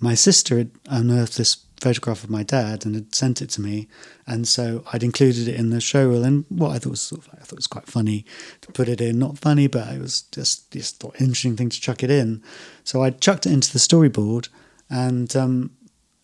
my 0.00 0.14
sister 0.14 0.58
had 0.58 0.70
unearthed 0.88 1.36
this 1.36 1.56
photograph 1.84 2.24
of 2.24 2.30
my 2.30 2.42
dad 2.42 2.86
and 2.86 2.94
had 2.94 3.14
sent 3.14 3.42
it 3.42 3.50
to 3.50 3.60
me, 3.60 3.86
and 4.26 4.48
so 4.48 4.82
I'd 4.92 5.02
included 5.02 5.48
it 5.48 5.56
in 5.56 5.68
the 5.70 5.80
show 5.80 6.08
reel. 6.08 6.24
And 6.24 6.46
what 6.48 6.70
I 6.70 6.78
thought 6.78 6.90
was 6.90 7.02
sort 7.02 7.26
of, 7.26 7.28
I 7.34 7.44
thought 7.44 7.52
it 7.52 7.64
was 7.64 7.66
quite 7.66 7.86
funny 7.86 8.24
to 8.62 8.72
put 8.72 8.88
it 8.88 9.00
in. 9.00 9.18
Not 9.18 9.38
funny, 9.38 9.66
but 9.66 9.92
it 9.92 10.00
was 10.00 10.22
just 10.22 10.70
just 10.70 11.00
thought 11.00 11.20
interesting 11.20 11.56
thing 11.56 11.68
to 11.68 11.80
chuck 11.80 12.02
it 12.02 12.10
in. 12.10 12.42
So 12.84 13.02
I 13.02 13.10
chucked 13.10 13.44
it 13.46 13.52
into 13.52 13.70
the 13.72 13.78
storyboard, 13.78 14.48
and 14.88 15.34
um, 15.36 15.72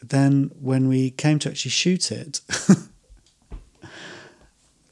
then 0.03 0.51
when 0.61 0.89
we 0.89 1.11
came 1.11 1.39
to 1.41 1.51
actually 1.51 1.73
shoot 1.73 2.11
it. 2.11 2.41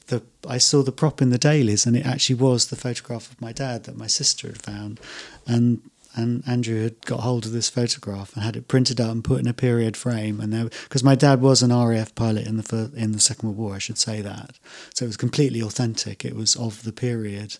the, 0.07 0.21
I 0.47 0.57
saw 0.59 0.83
the 0.83 0.91
prop 0.91 1.21
in 1.21 1.29
the 1.29 1.37
dailies, 1.37 1.85
and 1.85 1.95
it 1.95 2.05
actually 2.05 2.35
was 2.35 2.67
the 2.67 2.75
photograph 2.75 3.31
of 3.31 3.41
my 3.41 3.51
dad 3.51 3.85
that 3.85 3.97
my 3.97 4.07
sister 4.07 4.47
had 4.47 4.61
found, 4.61 4.99
and 5.47 5.81
and 6.15 6.43
Andrew 6.47 6.83
had 6.83 7.05
got 7.05 7.21
hold 7.21 7.45
of 7.45 7.51
this 7.51 7.69
photograph 7.69 8.33
and 8.33 8.43
had 8.43 8.55
it 8.55 8.67
printed 8.67 8.99
out 8.99 9.11
and 9.11 9.23
put 9.23 9.39
in 9.39 9.47
a 9.47 9.53
period 9.53 9.95
frame. 9.95 10.39
And 10.39 10.69
because 10.69 11.03
my 11.03 11.15
dad 11.15 11.41
was 11.41 11.61
an 11.61 11.71
RAF 11.71 12.15
pilot 12.15 12.47
in 12.47 12.57
the 12.57 12.63
first, 12.63 12.93
in 12.95 13.11
the 13.11 13.19
Second 13.19 13.49
World 13.49 13.57
War, 13.57 13.75
I 13.75 13.79
should 13.79 13.97
say 13.97 14.21
that, 14.21 14.57
so 14.93 15.05
it 15.05 15.07
was 15.07 15.17
completely 15.17 15.61
authentic. 15.61 16.25
It 16.25 16.35
was 16.35 16.55
of 16.55 16.83
the 16.83 16.93
period, 16.93 17.57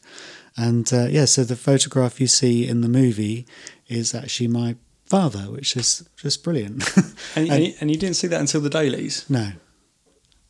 and 0.58 0.92
uh, 0.92 1.08
yeah, 1.10 1.26
so 1.26 1.44
the 1.44 1.56
photograph 1.56 2.20
you 2.20 2.28
see 2.28 2.68
in 2.68 2.82
the 2.82 2.90
movie 2.90 3.46
is 3.88 4.14
actually 4.14 4.48
my 4.48 4.76
father, 5.06 5.52
which 5.52 5.76
is 5.76 6.08
just 6.18 6.44
brilliant. 6.44 6.84
and, 7.36 7.50
and, 7.50 7.76
and 7.82 7.92
you 7.92 7.98
didn't 7.98 8.16
see 8.16 8.28
that 8.28 8.40
until 8.40 8.62
the 8.62 8.70
dailies. 8.70 9.30
No, 9.30 9.52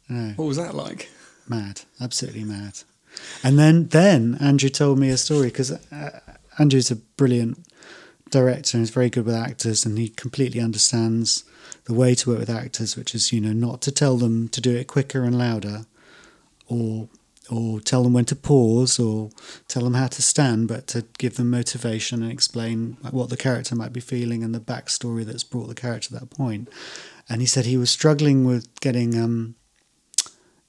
no. 0.08 0.34
What 0.36 0.46
was 0.46 0.58
that 0.58 0.74
like? 0.74 1.10
Mad, 1.48 1.82
absolutely 2.02 2.44
mad. 2.44 2.80
And 3.44 3.58
then, 3.58 3.88
then 3.88 4.38
Andrew 4.40 4.70
told 4.70 5.00
me 5.00 5.10
a 5.10 5.18
story 5.18 5.48
because 5.48 5.72
uh, 5.72 6.20
Andrew's 6.58 6.92
a 6.92 6.96
brilliant 6.96 7.66
director 8.30 8.78
and 8.78 8.84
is 8.84 8.90
very 8.90 9.10
good 9.10 9.26
with 9.26 9.36
actors 9.36 9.86
and 9.86 9.98
he 9.98 10.10
completely 10.10 10.60
understands 10.60 11.44
the 11.86 11.94
way 11.94 12.14
to 12.16 12.30
work 12.30 12.40
with 12.40 12.50
actors 12.50 12.96
which 12.96 13.14
is 13.16 13.34
you 13.34 13.42
know 13.42 13.54
not 13.54 13.82
to 13.82 13.92
tell 13.92 14.18
them 14.18 14.48
to 14.50 14.62
do 14.62 14.76
it 14.76 14.88
quicker 14.88 15.24
and 15.24 15.38
louder 15.38 15.86
or 16.68 17.10
or 17.50 17.80
tell 17.80 18.04
them 18.04 18.14
when 18.14 18.26
to 18.26 18.36
pause, 18.36 19.00
or 19.00 19.32
tell 19.68 19.84
them 19.84 19.96
how 19.96 20.08
to 20.08 20.22
stand, 20.22 20.68
but 20.68 20.88
to 20.88 21.06
give 21.18 21.36
them 21.36 21.50
motivation 21.50 22.22
and 22.22 22.32
explain 22.32 22.98
what 23.12 23.30
the 23.30 23.38
character 23.38 23.76
might 23.76 23.94
be 23.94 24.00
feeling 24.00 24.44
and 24.44 24.54
the 24.54 24.60
backstory 24.60 25.26
that's 25.26 25.44
brought 25.44 25.68
the 25.68 25.76
character 25.76 26.10
to 26.10 26.14
that 26.14 26.30
point. 26.30 26.70
And 27.28 27.42
he 27.42 27.48
said 27.48 27.66
he 27.66 27.78
was 27.78 27.90
struggling 27.90 28.46
with 28.46 28.80
getting 28.82 29.20
um, 29.20 29.56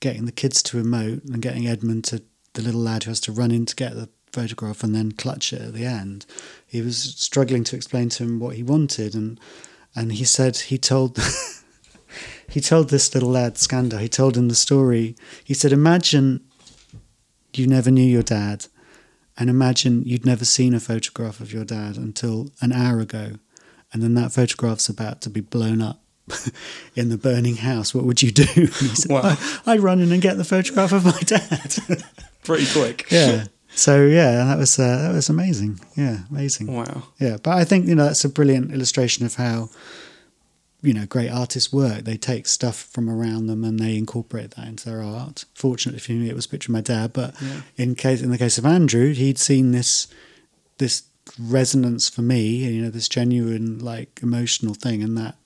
getting 0.00 0.24
the 0.24 0.32
kids 0.32 0.62
to 0.62 0.82
emote 0.82 1.24
and 1.24 1.42
getting 1.42 1.66
Edmund 1.66 2.04
to 2.04 2.22
the 2.54 2.62
little 2.62 2.80
lad 2.80 3.04
who 3.04 3.10
has 3.10 3.20
to 3.20 3.32
run 3.32 3.50
in 3.50 3.66
to 3.66 3.76
get 3.76 3.94
the 3.94 4.08
photograph 4.32 4.82
and 4.82 4.94
then 4.94 5.12
clutch 5.12 5.52
it 5.52 5.62
at 5.62 5.74
the 5.74 5.84
end. 5.84 6.26
He 6.66 6.80
was 6.80 6.98
struggling 6.98 7.64
to 7.64 7.76
explain 7.76 8.08
to 8.10 8.24
him 8.24 8.38
what 8.40 8.56
he 8.56 8.62
wanted, 8.62 9.14
and 9.14 9.38
and 9.94 10.12
he 10.12 10.24
said 10.24 10.56
he 10.56 10.78
told 10.78 11.18
he 12.48 12.60
told 12.60 12.90
this 12.90 13.12
little 13.14 13.30
lad 13.30 13.54
Skandar. 13.54 14.00
He 14.00 14.08
told 14.08 14.36
him 14.36 14.48
the 14.48 14.54
story. 14.54 15.16
He 15.44 15.54
said, 15.54 15.72
"Imagine 15.72 16.40
you 17.54 17.66
never 17.66 17.90
knew 17.90 18.06
your 18.06 18.22
dad, 18.22 18.66
and 19.36 19.50
imagine 19.50 20.04
you'd 20.04 20.26
never 20.26 20.44
seen 20.44 20.74
a 20.74 20.80
photograph 20.80 21.40
of 21.40 21.52
your 21.52 21.64
dad 21.64 21.96
until 21.96 22.50
an 22.60 22.72
hour 22.72 23.00
ago, 23.00 23.32
and 23.92 24.02
then 24.02 24.14
that 24.14 24.32
photograph's 24.32 24.88
about 24.88 25.20
to 25.22 25.30
be 25.30 25.40
blown 25.40 25.80
up." 25.82 26.00
in 26.94 27.08
the 27.08 27.18
burning 27.18 27.56
house, 27.56 27.92
what 27.92 28.04
would 28.04 28.22
you 28.22 28.30
do? 28.30 28.66
Said, 28.94 29.10
Wow. 29.10 29.22
I, 29.24 29.72
I'd 29.72 29.80
run 29.80 29.98
in 29.98 30.12
and 30.12 30.22
get 30.22 30.36
the 30.36 30.44
photograph 30.44 30.92
of 30.92 31.04
my 31.04 31.18
dad. 31.22 32.04
Pretty 32.44 32.66
quick. 32.72 33.10
yeah. 33.10 33.46
So 33.74 34.04
yeah, 34.04 34.32
that 34.44 34.58
was 34.58 34.78
uh, 34.78 35.02
that 35.02 35.12
was 35.14 35.28
amazing. 35.28 35.80
Yeah, 35.96 36.18
amazing. 36.30 36.66
Wow. 36.74 37.04
Yeah, 37.18 37.36
but 37.42 37.52
I 37.56 37.64
think 37.64 37.86
you 37.86 37.94
know 37.94 38.04
that's 38.04 38.24
a 38.24 38.28
brilliant 38.28 38.72
illustration 38.72 39.24
of 39.24 39.36
how 39.36 39.70
you 40.82 40.92
know 40.92 41.06
great 41.06 41.30
artists 41.30 41.72
work. 41.72 42.04
They 42.04 42.16
take 42.16 42.46
stuff 42.46 42.76
from 42.92 43.08
around 43.08 43.46
them 43.46 43.64
and 43.64 43.78
they 43.78 43.96
incorporate 43.96 44.52
that 44.52 44.66
into 44.66 44.86
their 44.88 45.02
art. 45.02 45.44
Fortunately 45.54 46.00
for 46.00 46.12
me, 46.12 46.28
it 46.28 46.34
was 46.34 46.46
a 46.46 46.48
picture 46.48 46.70
of 46.70 46.74
my 46.74 46.80
dad. 46.80 47.12
But 47.12 47.34
Yeah. 47.40 47.62
in 47.76 47.94
case 47.94 48.22
in 48.22 48.30
the 48.30 48.38
case 48.38 48.58
of 48.58 48.66
Andrew, 48.66 49.12
he'd 49.12 49.38
seen 49.38 49.72
this 49.72 50.08
this 50.78 51.04
resonance 51.38 52.08
for 52.08 52.22
me. 52.22 52.56
You 52.74 52.82
know, 52.82 52.90
this 52.90 53.08
genuine 53.08 53.78
like 53.78 54.20
emotional 54.22 54.74
thing, 54.74 55.02
and 55.02 55.16
that 55.16 55.36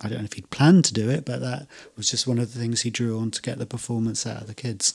I 0.00 0.08
don't 0.08 0.18
know 0.18 0.24
if 0.24 0.32
he'd 0.32 0.50
planned 0.50 0.84
to 0.86 0.94
do 0.94 1.08
it, 1.08 1.24
but 1.24 1.40
that 1.40 1.68
was 1.96 2.10
just 2.10 2.26
one 2.26 2.38
of 2.40 2.52
the 2.52 2.58
things 2.58 2.80
he 2.80 2.90
drew 2.90 3.18
on 3.20 3.30
to 3.30 3.40
get 3.42 3.58
the 3.58 3.66
performance 3.66 4.26
out 4.26 4.40
of 4.42 4.46
the 4.48 4.54
kids. 4.54 4.94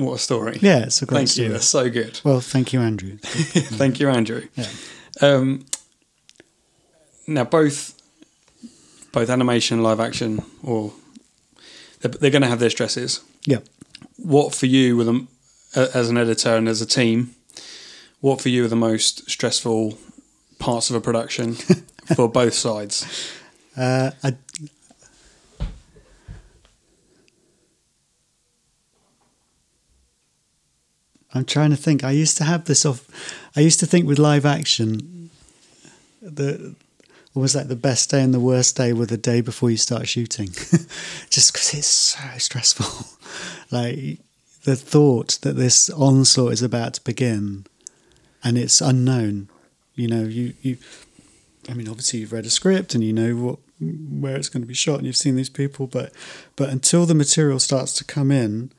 What 0.00 0.14
a 0.14 0.18
story. 0.18 0.58
Yeah, 0.62 0.84
it's 0.84 1.02
a 1.02 1.06
great 1.06 1.18
Thank 1.18 1.28
story. 1.28 1.46
you. 1.48 1.52
That's 1.52 1.66
so 1.68 1.90
good. 1.90 2.20
Well, 2.24 2.40
thank 2.40 2.72
you, 2.72 2.80
Andrew. 2.80 3.18
Thank 3.22 4.00
you, 4.00 4.08
Andrew. 4.08 4.48
Yeah. 4.54 4.66
Um, 5.20 5.66
now, 7.26 7.44
both 7.44 8.00
both 9.12 9.28
animation 9.28 9.78
and 9.78 9.84
live 9.84 10.00
action, 10.00 10.42
or 10.62 10.92
they're, 12.00 12.10
they're 12.12 12.30
going 12.30 12.42
to 12.42 12.48
have 12.48 12.60
their 12.60 12.70
stresses. 12.70 13.20
Yeah. 13.44 13.58
What 14.16 14.54
for 14.54 14.66
you, 14.66 14.96
were 14.96 15.04
the, 15.04 15.26
as 15.74 16.08
an 16.08 16.16
editor 16.16 16.56
and 16.56 16.68
as 16.68 16.80
a 16.80 16.86
team, 16.86 17.34
what 18.20 18.40
for 18.40 18.48
you 18.48 18.64
are 18.64 18.68
the 18.68 18.76
most 18.76 19.28
stressful 19.30 19.98
parts 20.58 20.90
of 20.90 20.96
a 20.96 21.00
production 21.00 21.54
for 22.14 22.28
both 22.28 22.54
sides? 22.54 23.32
Uh, 23.76 24.12
I, 24.22 24.36
I'm 31.34 31.44
trying 31.44 31.70
to 31.70 31.76
think. 31.76 32.02
I 32.02 32.10
used 32.10 32.36
to 32.38 32.44
have 32.44 32.64
this 32.64 32.84
off. 32.84 33.06
I 33.56 33.60
used 33.60 33.80
to 33.80 33.86
think 33.86 34.06
with 34.06 34.18
live 34.18 34.44
action, 34.44 35.30
the 36.20 36.74
almost 37.34 37.54
like 37.54 37.68
the 37.68 37.76
best 37.76 38.10
day 38.10 38.22
and 38.22 38.34
the 38.34 38.40
worst 38.40 38.76
day 38.76 38.92
were 38.92 39.06
the 39.06 39.16
day 39.16 39.40
before 39.40 39.70
you 39.70 39.76
start 39.76 40.08
shooting, 40.08 40.48
just 41.30 41.52
because 41.52 41.74
it's 41.74 41.86
so 41.86 42.20
stressful. 42.38 43.16
like 43.70 44.18
the 44.64 44.76
thought 44.76 45.38
that 45.42 45.56
this 45.56 45.88
onslaught 45.90 46.52
is 46.52 46.62
about 46.62 46.94
to 46.94 47.04
begin, 47.04 47.66
and 48.42 48.58
it's 48.58 48.80
unknown. 48.80 49.48
You 49.94 50.08
know, 50.08 50.22
you 50.22 50.54
you. 50.62 50.78
I 51.68 51.74
mean, 51.74 51.88
obviously 51.88 52.20
you've 52.20 52.32
read 52.32 52.46
a 52.46 52.50
script 52.50 52.94
and 52.94 53.04
you 53.04 53.12
know 53.12 53.36
what 53.36 53.58
where 53.80 54.36
it's 54.36 54.48
going 54.48 54.62
to 54.62 54.66
be 54.66 54.74
shot 54.74 54.98
and 54.98 55.06
you've 55.06 55.16
seen 55.16 55.36
these 55.36 55.48
people, 55.48 55.86
but 55.86 56.12
but 56.56 56.68
until 56.68 57.06
the 57.06 57.14
material 57.14 57.60
starts 57.60 57.92
to 57.94 58.04
come 58.04 58.30
in, 58.30 58.72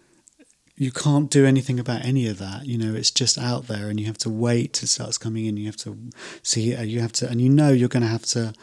you 0.82 0.92
can't 0.92 1.30
do 1.30 1.46
anything 1.46 1.80
about 1.80 2.04
any 2.04 2.26
of 2.26 2.40
that. 2.40 2.66
You 2.66 2.76
know, 2.76 2.96
it's 2.96 3.12
just 3.12 3.38
out 3.38 3.68
there, 3.68 3.88
and 3.88 4.00
you 4.00 4.08
have 4.08 4.18
to 4.18 4.32
wait 4.32 4.74
till 4.74 4.86
it 4.86 4.90
starts 4.90 5.20
coming 5.20 5.46
in. 5.46 5.56
You 5.56 5.68
have 5.68 5.78
to 5.78 5.96
see, 6.42 6.76
uh, 6.76 6.82
you 6.82 7.02
have 7.02 7.12
to, 7.14 7.30
and 7.30 7.40
you 7.40 7.50
know 7.50 7.70
you're 7.72 7.88
going 7.88 8.02
to 8.02 8.10
have 8.10 8.26
to 8.38 8.56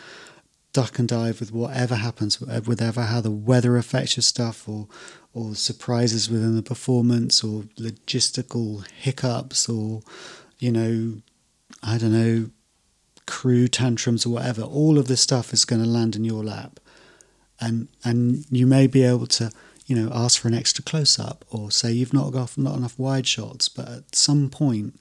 duck 0.73 0.99
and 0.99 1.07
dive 1.07 1.39
with 1.39 1.53
whatever 1.53 1.95
happens, 1.95 2.41
whatever 2.41 3.03
how 3.03 3.21
the 3.21 3.31
weather 3.31 3.77
affects 3.77 4.17
your 4.17 4.23
stuff, 4.25 4.69
or 4.69 4.89
or 5.33 5.55
surprises 5.55 6.29
within 6.29 6.57
the 6.57 6.63
performance, 6.63 7.45
or 7.45 7.63
logistical 7.79 8.85
hiccups, 8.89 9.69
or 9.69 10.01
you 10.59 10.73
know, 10.73 11.23
I 11.85 11.99
don't 11.99 12.13
know, 12.13 12.51
crew 13.29 13.69
tantrums 13.69 14.27
or 14.27 14.31
whatever. 14.31 14.63
All 14.63 14.99
of 14.99 15.07
this 15.07 15.21
stuff 15.21 15.53
is 15.53 15.65
going 15.65 15.85
to 15.85 15.89
land 15.89 16.17
in 16.17 16.25
your 16.25 16.43
lap, 16.43 16.81
and 17.61 17.87
and 18.03 18.45
you 18.51 18.67
may 18.67 18.89
be 18.89 19.05
able 19.05 19.29
to 19.29 19.53
you 19.89 19.97
know, 19.97 20.11
ask 20.13 20.41
for 20.41 20.49
an 20.49 20.55
extra 20.55 20.85
close 20.85 21.19
up 21.19 21.45
or 21.51 21.71
say 21.71 21.91
you've 21.91 22.13
not 22.13 22.31
got 22.31 22.57
not 22.57 22.77
enough 22.77 22.97
wide 22.99 23.27
shots, 23.27 23.69
but 23.69 23.89
at 23.89 24.15
some 24.15 24.51
point, 24.51 25.01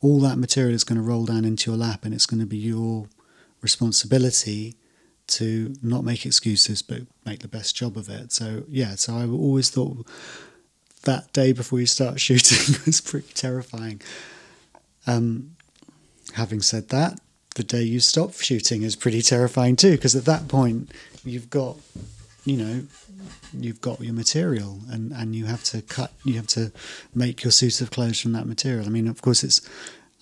all 0.00 0.20
that 0.20 0.38
material 0.38 0.74
is 0.74 0.84
going 0.84 0.96
to 0.96 1.02
roll 1.02 1.26
down 1.26 1.44
into 1.44 1.70
your 1.70 1.76
lap, 1.76 2.04
and 2.04 2.14
it's 2.14 2.24
going 2.24 2.38
to 2.40 2.46
be 2.46 2.56
your 2.56 3.08
responsibility 3.60 4.76
to 5.26 5.74
not 5.82 6.04
make 6.04 6.24
excuses 6.24 6.80
but 6.80 7.02
make 7.26 7.40
the 7.40 7.48
best 7.48 7.76
job 7.76 7.96
of 7.96 8.08
it. 8.08 8.32
So 8.32 8.62
yeah, 8.68 8.94
so 8.94 9.16
I 9.16 9.26
always 9.26 9.70
thought 9.70 10.06
that 11.02 11.32
day 11.32 11.52
before 11.52 11.80
you 11.80 11.86
start 11.86 12.20
shooting 12.20 12.76
was 12.86 13.00
pretty 13.00 13.32
terrifying. 13.34 14.00
Um, 15.06 15.56
having 16.34 16.62
said 16.62 16.90
that, 16.90 17.18
the 17.56 17.64
day 17.64 17.82
you 17.82 17.98
stop 17.98 18.34
shooting 18.34 18.82
is 18.82 18.94
pretty 18.94 19.20
terrifying 19.20 19.74
too, 19.74 19.92
because 19.92 20.14
at 20.14 20.24
that 20.26 20.46
point 20.46 20.92
you've 21.24 21.50
got, 21.50 21.76
you 22.44 22.56
know, 22.56 22.82
you've 23.52 23.80
got 23.80 24.00
your 24.00 24.14
material 24.14 24.80
and, 24.90 25.12
and 25.12 25.34
you 25.34 25.46
have 25.46 25.64
to 25.64 25.82
cut 25.82 26.12
you 26.24 26.34
have 26.34 26.46
to 26.46 26.72
make 27.14 27.42
your 27.42 27.50
suit 27.50 27.80
of 27.80 27.90
clothes 27.90 28.20
from 28.20 28.32
that 28.32 28.46
material. 28.46 28.86
I 28.86 28.88
mean 28.88 29.08
of 29.08 29.22
course 29.22 29.42
it's 29.44 29.60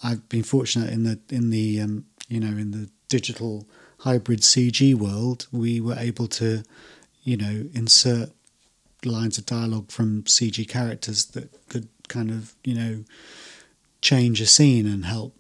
i've 0.03 0.29
been 0.29 0.43
fortunate 0.43 0.93
in 0.93 1.05
the 1.05 1.19
in 1.31 1.51
the 1.51 1.81
um, 1.81 2.05
you 2.29 2.41
know 2.41 2.57
in 2.57 2.71
the 2.71 2.89
digital 3.09 3.67
hybrid 4.01 4.41
cg 4.41 4.95
world 4.95 5.47
we 5.53 5.81
were 5.81 5.97
able 5.99 6.27
to 6.29 6.63
you 7.23 7.37
know 7.37 7.65
insert 7.73 8.31
lines 9.05 9.39
of 9.39 9.47
dialogue 9.47 9.91
from 9.91 10.23
cg 10.25 10.69
characters 10.69 11.27
that 11.27 11.51
could 11.69 11.89
kind 12.09 12.31
of 12.31 12.55
you 12.65 12.75
know 12.75 13.05
change 14.03 14.41
a 14.41 14.47
scene 14.47 14.87
and 14.87 15.07
help 15.07 15.35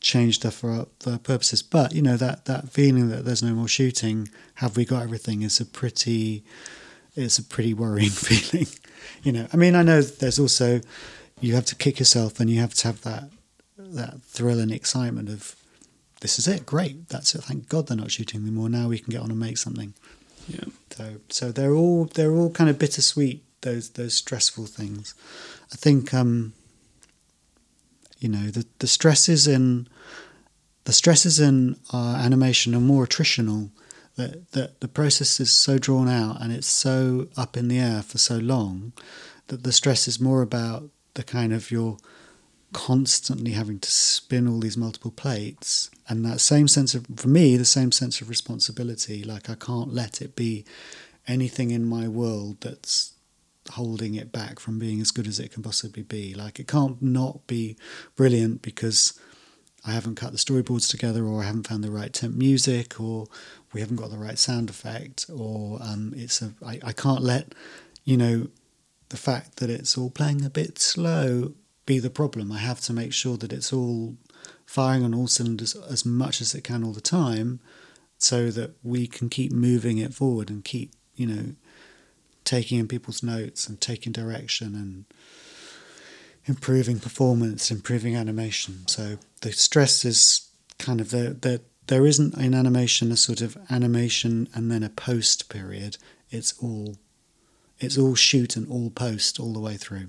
change 0.00 0.36
stuff 0.36 0.54
for 0.54 0.70
our, 0.70 0.86
for 0.98 1.12
our 1.12 1.18
purposes. 1.18 1.62
But 1.62 1.94
you 1.94 2.02
know 2.02 2.16
that 2.16 2.46
that 2.46 2.70
feeling 2.70 3.08
that 3.10 3.24
there's 3.24 3.42
no 3.42 3.52
more 3.52 3.68
shooting 3.68 4.28
have 4.54 4.76
we 4.76 4.84
got 4.84 5.02
everything 5.02 5.42
is 5.42 5.60
a 5.60 5.66
pretty 5.66 6.44
it's 7.20 7.38
a 7.38 7.44
pretty 7.44 7.74
worrying 7.74 8.10
feeling. 8.10 8.66
You 9.22 9.32
know, 9.32 9.46
I 9.52 9.56
mean, 9.56 9.74
I 9.74 9.82
know 9.82 10.02
there's 10.02 10.38
also 10.38 10.80
you 11.40 11.54
have 11.54 11.66
to 11.66 11.74
kick 11.74 11.98
yourself 11.98 12.40
and 12.40 12.50
you 12.50 12.60
have 12.60 12.74
to 12.74 12.88
have 12.88 13.02
that 13.02 13.30
that 13.78 14.22
thrill 14.22 14.60
and 14.60 14.70
excitement 14.70 15.28
of 15.28 15.56
this 16.20 16.38
is 16.38 16.46
it, 16.46 16.66
great, 16.66 17.08
that's 17.08 17.34
it. 17.34 17.42
Thank 17.42 17.68
God 17.68 17.86
they're 17.86 17.96
not 17.96 18.10
shooting 18.10 18.42
anymore. 18.42 18.68
Now 18.68 18.88
we 18.88 18.98
can 18.98 19.10
get 19.10 19.22
on 19.22 19.30
and 19.30 19.40
make 19.40 19.56
something. 19.56 19.94
Yeah. 20.48 20.64
So 20.90 21.16
so 21.28 21.52
they're 21.52 21.74
all 21.74 22.04
they're 22.04 22.32
all 22.32 22.50
kind 22.50 22.70
of 22.70 22.78
bittersweet. 22.78 23.42
Those 23.62 23.90
those 23.90 24.14
stressful 24.14 24.66
things. 24.66 25.14
I 25.72 25.76
think 25.76 26.12
um, 26.14 26.52
you 28.18 28.28
know 28.28 28.50
the 28.50 28.66
the 28.78 28.86
stresses 28.86 29.46
in 29.46 29.88
the 30.84 30.92
stresses 30.92 31.40
in 31.40 31.76
uh, 31.92 32.16
animation 32.22 32.74
are 32.74 32.80
more 32.80 33.06
attritional 33.06 33.70
that, 34.20 34.52
that 34.52 34.80
the 34.80 34.88
process 34.88 35.40
is 35.40 35.50
so 35.50 35.78
drawn 35.78 36.08
out 36.08 36.40
and 36.42 36.52
it's 36.52 36.66
so 36.66 37.28
up 37.36 37.56
in 37.56 37.68
the 37.68 37.78
air 37.78 38.02
for 38.02 38.18
so 38.18 38.36
long 38.36 38.92
that 39.46 39.62
the 39.62 39.72
stress 39.72 40.06
is 40.06 40.20
more 40.20 40.42
about 40.42 40.90
the 41.14 41.22
kind 41.22 41.52
of 41.52 41.70
you're 41.70 41.96
constantly 42.72 43.52
having 43.52 43.80
to 43.80 43.90
spin 43.90 44.46
all 44.46 44.60
these 44.60 44.76
multiple 44.76 45.10
plates 45.10 45.90
and 46.08 46.24
that 46.24 46.40
same 46.40 46.68
sense 46.68 46.94
of 46.94 47.04
for 47.16 47.28
me 47.28 47.56
the 47.56 47.64
same 47.64 47.90
sense 47.90 48.20
of 48.20 48.28
responsibility. 48.28 49.24
Like 49.24 49.48
i 49.48 49.54
can't 49.54 49.92
let 49.92 50.20
it 50.20 50.36
be 50.36 50.64
anything 51.26 51.70
in 51.70 51.84
my 51.86 52.06
world 52.06 52.60
that's 52.60 53.14
holding 53.72 54.14
it 54.14 54.32
back 54.32 54.58
from 54.58 54.78
being 54.78 55.00
as 55.00 55.10
good 55.10 55.26
as 55.26 55.40
it 55.40 55.52
can 55.52 55.62
possibly 55.62 56.02
be. 56.02 56.34
Like 56.34 56.60
it 56.60 56.68
can't 56.68 57.00
not 57.00 57.46
be 57.46 57.76
brilliant 58.16 58.62
because 58.62 59.18
I 59.84 59.92
haven't 59.92 60.16
cut 60.16 60.32
the 60.32 60.38
storyboards 60.38 60.90
together, 60.90 61.24
or 61.24 61.42
I 61.42 61.46
haven't 61.46 61.66
found 61.66 61.82
the 61.82 61.90
right 61.90 62.12
temp 62.12 62.36
music, 62.36 63.00
or 63.00 63.28
we 63.72 63.80
haven't 63.80 63.96
got 63.96 64.10
the 64.10 64.18
right 64.18 64.38
sound 64.38 64.70
effect, 64.70 65.26
or 65.32 65.78
um, 65.82 66.12
it's 66.16 66.42
a 66.42 66.52
I, 66.64 66.80
I 66.82 66.92
can't 66.92 67.22
let 67.22 67.54
you 68.04 68.16
know 68.16 68.48
the 69.08 69.16
fact 69.16 69.56
that 69.56 69.70
it's 69.70 69.96
all 69.96 70.10
playing 70.10 70.44
a 70.44 70.50
bit 70.50 70.78
slow 70.78 71.54
be 71.86 71.98
the 71.98 72.10
problem. 72.10 72.52
I 72.52 72.58
have 72.58 72.80
to 72.82 72.92
make 72.92 73.12
sure 73.12 73.36
that 73.36 73.52
it's 73.52 73.72
all 73.72 74.16
firing 74.66 75.04
on 75.04 75.14
all 75.14 75.26
cylinders 75.26 75.74
as 75.74 76.04
much 76.04 76.40
as 76.40 76.54
it 76.54 76.62
can 76.62 76.84
all 76.84 76.92
the 76.92 77.00
time, 77.00 77.60
so 78.18 78.50
that 78.50 78.74
we 78.82 79.06
can 79.06 79.28
keep 79.28 79.52
moving 79.52 79.98
it 79.98 80.14
forward 80.14 80.50
and 80.50 80.64
keep 80.64 80.92
you 81.14 81.26
know 81.26 81.54
taking 82.44 82.78
in 82.78 82.88
people's 82.88 83.22
notes 83.22 83.68
and 83.68 83.80
taking 83.80 84.12
direction 84.12 84.74
and 84.74 85.04
improving 86.46 86.98
performance, 86.98 87.70
improving 87.70 88.16
animation. 88.16 88.86
So 88.86 89.18
the 89.42 89.52
stress 89.52 90.04
is 90.04 90.48
kind 90.78 91.00
of 91.00 91.10
the, 91.10 91.36
the 91.40 91.60
there 91.90 92.06
isn't 92.06 92.36
in 92.38 92.54
animation 92.54 93.10
a 93.10 93.16
sort 93.16 93.40
of 93.40 93.58
animation 93.68 94.48
and 94.54 94.70
then 94.70 94.82
a 94.84 94.88
post 94.88 95.48
period. 95.48 95.96
It's 96.30 96.54
all 96.62 96.96
it's 97.80 97.98
all 97.98 98.14
shoot 98.14 98.56
and 98.56 98.66
all 98.70 98.90
post 98.90 99.40
all 99.40 99.52
the 99.52 99.58
way 99.60 99.76
through. 99.76 100.08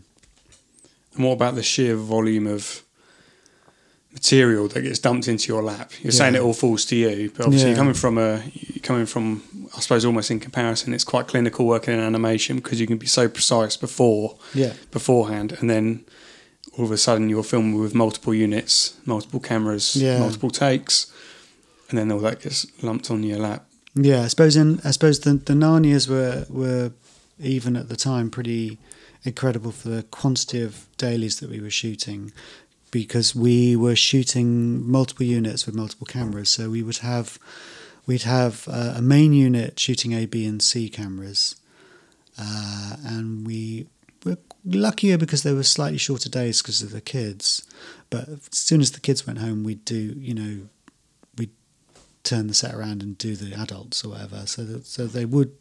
And 1.16 1.26
what 1.26 1.34
about 1.34 1.56
the 1.56 1.64
sheer 1.64 1.96
volume 1.96 2.46
of 2.48 2.84
material 4.14 4.68
that 4.68 4.82
gets 4.82 5.00
dumped 5.00 5.28
into 5.28 5.48
your 5.48 5.64
lap? 5.64 5.92
You're 6.04 6.12
saying 6.12 6.36
it 6.36 6.42
all 6.42 6.54
falls 6.54 6.86
to 6.86 6.96
you, 6.96 7.32
but 7.36 7.46
obviously 7.46 7.72
Yeah. 7.72 7.76
coming 7.78 7.94
from 7.94 8.18
a 8.18 8.44
you're 8.54 8.84
coming 8.84 9.06
from 9.06 9.44
I 9.76 9.80
suppose 9.80 10.04
almost 10.06 10.30
in 10.32 10.40
comparison, 10.40 10.94
it's 10.94 11.06
quite 11.06 11.28
clinical 11.28 11.66
working 11.66 11.94
in 11.94 12.00
animation 12.02 12.58
because 12.58 12.80
you 12.82 12.88
can 12.88 12.98
be 12.98 13.08
so 13.08 13.28
precise 13.30 13.76
before 13.78 14.38
Yeah. 14.54 14.74
beforehand, 14.92 15.58
and 15.60 15.70
then 15.70 16.04
all 16.78 16.84
of 16.86 16.92
a 16.92 16.98
sudden 16.98 17.30
you're 17.30 17.44
filming 17.44 17.80
with 17.80 17.96
multiple 17.96 18.34
units, 18.34 18.94
multiple 19.06 19.40
cameras, 19.40 19.96
Yeah. 19.96 20.20
multiple 20.20 20.50
takes, 20.52 21.08
and 21.92 22.00
then 22.00 22.12
all 22.12 22.20
that 22.20 22.42
gets 22.42 22.66
lumped 22.82 23.12
on 23.12 23.22
your 23.24 23.38
lap. 23.38 23.66
Yeah, 23.94 24.24
I 24.24 24.28
suppose 24.28 24.56
in 24.56 24.80
I 24.84 24.92
suppose 24.92 25.20
the 25.20 25.34
the 25.34 25.54
Narnias 25.54 26.08
were 26.08 26.46
were 26.50 26.92
even 27.40 27.76
at 27.76 27.90
the 27.90 27.96
time 27.96 28.30
pretty 28.30 28.78
incredible 29.24 29.72
for 29.72 29.90
the 29.90 30.04
quantity 30.04 30.62
of 30.62 30.88
dailies 30.98 31.40
that 31.40 31.50
we 31.50 31.60
were 31.60 31.70
shooting 31.70 32.32
because 32.92 33.36
we 33.36 33.76
were 33.76 33.96
shooting 33.96 34.90
multiple 34.90 35.26
units 35.26 35.66
with 35.66 35.76
multiple 35.76 36.08
cameras. 36.08 36.50
So 36.50 36.70
we 36.70 36.84
would 36.84 36.98
have 36.98 37.38
we'd 38.06 38.24
have 38.24 38.68
uh, 38.70 38.96
a 38.98 39.02
main 39.02 39.34
unit 39.34 39.80
shooting 39.80 40.14
A, 40.14 40.26
B, 40.26 40.46
and 40.46 40.62
C 40.62 40.90
cameras, 40.90 41.56
uh, 42.38 42.96
and 43.06 43.46
we 43.46 43.88
were 44.26 44.38
luckier 44.66 45.18
because 45.18 45.44
there 45.44 45.56
were 45.56 45.64
slightly 45.64 45.98
shorter 45.98 46.30
days 46.30 46.62
because 46.62 46.82
of 46.82 46.92
the 46.92 47.02
kids. 47.02 47.64
But 48.10 48.28
as 48.28 48.50
soon 48.52 48.82
as 48.82 48.92
the 48.92 49.00
kids 49.00 49.26
went 49.28 49.40
home, 49.40 49.64
we'd 49.64 49.86
do 49.86 50.16
you 50.18 50.34
know 50.34 50.68
turn 52.24 52.48
the 52.48 52.54
set 52.54 52.74
around 52.74 53.02
and 53.04 53.18
do 53.18 53.36
the 53.36 53.54
adults 53.60 54.04
or 54.04 54.10
whatever. 54.10 54.46
So 54.46 54.64
that, 54.64 54.86
so 54.86 55.08
they 55.08 55.26
would 55.26 55.52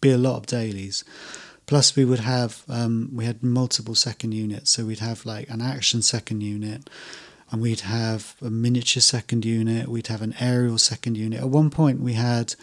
be 0.00 0.10
a 0.10 0.18
lot 0.18 0.36
of 0.36 0.46
dailies. 0.46 1.04
Plus, 1.66 1.94
we 1.94 2.04
would 2.04 2.20
have 2.20 2.62
um, 2.68 3.10
we 3.12 3.26
had 3.26 3.42
multiple 3.42 3.94
second 3.94 4.32
units, 4.32 4.70
so 4.70 4.86
we'd 4.86 5.00
have 5.00 5.26
like 5.26 5.50
an 5.50 5.60
action 5.60 6.00
second 6.00 6.40
unit, 6.40 6.88
and 7.50 7.60
we'd 7.60 7.80
have 7.80 8.36
a 8.40 8.48
miniature 8.48 9.02
second 9.02 9.44
unit. 9.44 9.88
We'd 9.88 10.06
have 10.06 10.22
an 10.22 10.34
aerial 10.40 10.78
second 10.78 11.16
unit. 11.18 11.40
At 11.40 11.50
one 11.50 11.68
point, 11.68 12.00
we 12.00 12.14
had 12.14 12.54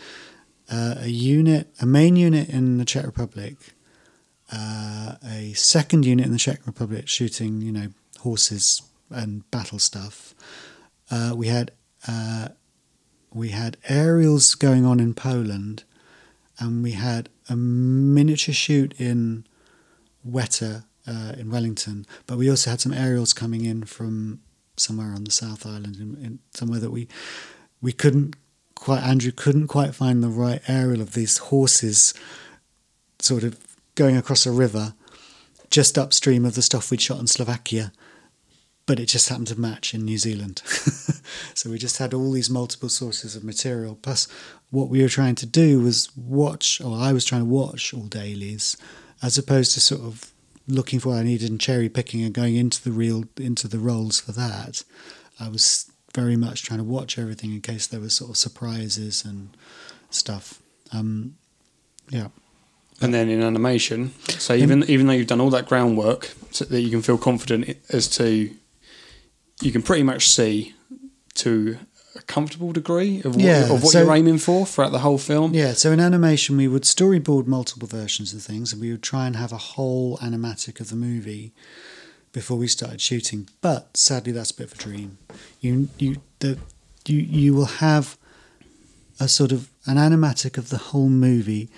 uh, 0.71 0.95
a 1.01 1.07
unit, 1.07 1.67
a 1.79 1.85
main 1.85 2.15
unit 2.15 2.49
in 2.49 2.79
the 2.79 2.85
Czech 2.85 3.05
Republic, 3.05 3.57
uh, 4.51 5.15
a 5.23 5.53
second 5.53 6.05
unit 6.05 6.25
in 6.25 6.31
the 6.31 6.39
Czech 6.39 6.65
Republic 6.65 7.07
shooting, 7.07 7.61
you 7.61 7.71
know, 7.71 7.87
horses 8.21 8.81
and 9.11 9.49
battle 9.51 9.77
stuff. 9.77 10.33
Uh, 11.11 11.33
we 11.35 11.47
had 11.47 11.71
uh, 12.07 12.49
we 13.35 13.49
had 13.49 13.75
aerials 13.89 14.55
going 14.55 14.85
on 14.85 15.01
in 15.01 15.13
Poland, 15.13 15.83
and 16.57 16.81
we 16.81 16.93
had 16.93 17.27
a 17.49 17.55
miniature 17.55 18.55
shoot 18.55 18.93
in 18.97 19.45
Weta 20.25 20.85
uh, 21.05 21.33
in 21.37 21.51
Wellington. 21.51 22.05
But 22.27 22.37
we 22.37 22.49
also 22.49 22.69
had 22.69 22.79
some 22.79 22.93
aerials 22.93 23.33
coming 23.33 23.65
in 23.65 23.83
from 23.83 24.39
somewhere 24.77 25.09
on 25.13 25.25
the 25.25 25.31
South 25.31 25.65
Island, 25.65 25.97
in, 25.97 26.25
in 26.25 26.39
somewhere 26.53 26.79
that 26.79 26.91
we 26.91 27.09
we 27.81 27.91
couldn't 27.91 28.37
quite. 28.73 29.03
Andrew 29.03 29.33
couldn't 29.33 29.67
quite 29.67 29.93
find 29.93 30.23
the 30.23 30.29
right 30.29 30.61
aerial 30.69 31.01
of 31.01 31.11
these 31.11 31.37
horses, 31.37 32.13
sort 33.19 33.43
of 33.43 33.59
going 33.95 34.15
across 34.15 34.45
a 34.45 34.51
river, 34.51 34.93
just 35.69 35.97
upstream 35.97 36.45
of 36.45 36.55
the 36.55 36.61
stuff 36.61 36.89
we'd 36.89 37.01
shot 37.01 37.19
in 37.19 37.27
Slovakia 37.27 37.91
but 38.85 38.99
it 38.99 39.07
just 39.07 39.29
happened 39.29 39.47
to 39.47 39.59
match 39.59 39.93
in 39.93 40.05
New 40.05 40.17
Zealand. 40.17 40.61
so 41.53 41.69
we 41.69 41.77
just 41.77 41.97
had 41.97 42.13
all 42.13 42.31
these 42.31 42.49
multiple 42.49 42.89
sources 42.89 43.35
of 43.35 43.43
material. 43.43 43.97
Plus, 44.01 44.27
what 44.69 44.89
we 44.89 45.01
were 45.01 45.09
trying 45.09 45.35
to 45.35 45.45
do 45.45 45.79
was 45.79 46.09
watch, 46.15 46.79
or 46.81 46.97
I 46.97 47.13
was 47.13 47.25
trying 47.25 47.41
to 47.41 47.45
watch 47.45 47.93
all 47.93 48.03
dailies, 48.03 48.77
as 49.23 49.37
opposed 49.37 49.73
to 49.73 49.79
sort 49.79 50.01
of 50.01 50.31
looking 50.67 50.99
for 50.99 51.09
what 51.09 51.19
I 51.19 51.23
needed 51.23 51.49
and 51.49 51.59
cherry 51.59 51.89
picking 51.89 52.23
and 52.23 52.33
going 52.33 52.55
into 52.55 52.83
the 52.83 52.91
reel 52.91 53.25
into 53.37 53.67
the 53.67 53.79
rolls 53.79 54.19
for 54.19 54.31
that. 54.33 54.83
I 55.39 55.49
was 55.49 55.91
very 56.13 56.37
much 56.37 56.63
trying 56.63 56.79
to 56.79 56.83
watch 56.83 57.19
everything 57.19 57.51
in 57.53 57.61
case 57.61 57.87
there 57.87 57.99
was 57.99 58.15
sort 58.15 58.31
of 58.31 58.37
surprises 58.37 59.25
and 59.25 59.55
stuff. 60.09 60.61
Um, 60.91 61.35
yeah. 62.09 62.29
And 63.01 63.13
then 63.13 63.29
in 63.29 63.41
animation, 63.41 64.13
so 64.29 64.53
even 64.53 64.83
even 64.89 65.07
though 65.07 65.13
you've 65.13 65.27
done 65.27 65.41
all 65.41 65.49
that 65.49 65.67
groundwork, 65.67 66.31
so 66.51 66.63
that 66.65 66.81
you 66.81 66.89
can 66.89 67.01
feel 67.01 67.17
confident 67.17 67.77
as 67.89 68.07
to, 68.11 68.49
you 69.61 69.71
can 69.71 69.81
pretty 69.81 70.03
much 70.03 70.27
see 70.29 70.73
to 71.35 71.77
a 72.15 72.21
comfortable 72.21 72.71
degree 72.71 73.19
of 73.23 73.35
what, 73.35 73.43
Yeah, 73.43 73.63
of 73.73 73.83
what 73.83 73.91
so- 73.91 74.03
you're 74.03 74.15
aiming 74.15 74.37
for 74.37 74.65
throughout 74.65 74.91
the 74.91 74.99
whole 74.99 75.17
film. 75.17 75.53
Yeah, 75.53 75.73
so 75.73 75.91
in 75.91 75.99
animation, 75.99 76.55
we 76.57 76.67
would 76.67 76.83
storyboard 76.83 77.45
multiple 77.45 77.87
versions 77.87 78.33
of 78.33 78.41
things, 78.41 78.71
and 78.71 78.81
we 78.81 78.91
would 78.91 79.03
try 79.03 79.27
and 79.27 79.35
have 79.35 79.51
a 79.51 79.57
whole 79.57 80.17
animatic 80.19 80.79
of 80.79 80.89
the 80.89 80.95
movie 80.95 81.53
before 82.31 82.57
we 82.57 82.67
started 82.67 83.01
shooting. 83.01 83.49
But 83.61 83.97
sadly, 83.97 84.31
that's 84.31 84.51
a 84.51 84.55
bit 84.55 84.67
of 84.71 84.73
a 84.73 84.77
dream. 84.83 85.17
You 85.61 85.89
you 85.99 86.17
the 86.39 86.57
you 87.07 87.19
you 87.19 87.53
will 87.53 87.65
have 87.65 88.17
a 89.19 89.27
sort 89.27 89.51
of 89.51 89.69
an 89.85 89.97
animatic 89.97 90.57
of 90.57 90.69
the 90.69 90.77
whole 90.77 91.09
movie 91.09 91.69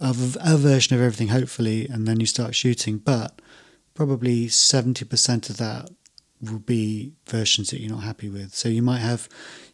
of 0.00 0.36
a 0.40 0.56
version 0.56 0.94
of 0.96 1.00
everything, 1.02 1.28
hopefully, 1.28 1.86
and 1.88 2.06
then 2.06 2.20
you 2.20 2.26
start 2.26 2.54
shooting. 2.54 2.98
But 2.98 3.40
probably 3.94 4.48
seventy 4.48 5.04
percent 5.04 5.50
of 5.50 5.56
that 5.58 5.90
will 6.40 6.58
be 6.58 7.14
versions 7.26 7.70
that 7.70 7.80
you're 7.80 7.92
not 7.92 8.02
happy 8.02 8.28
with. 8.28 8.54
So 8.54 8.68
you 8.68 8.82
might 8.82 8.98
have 8.98 9.28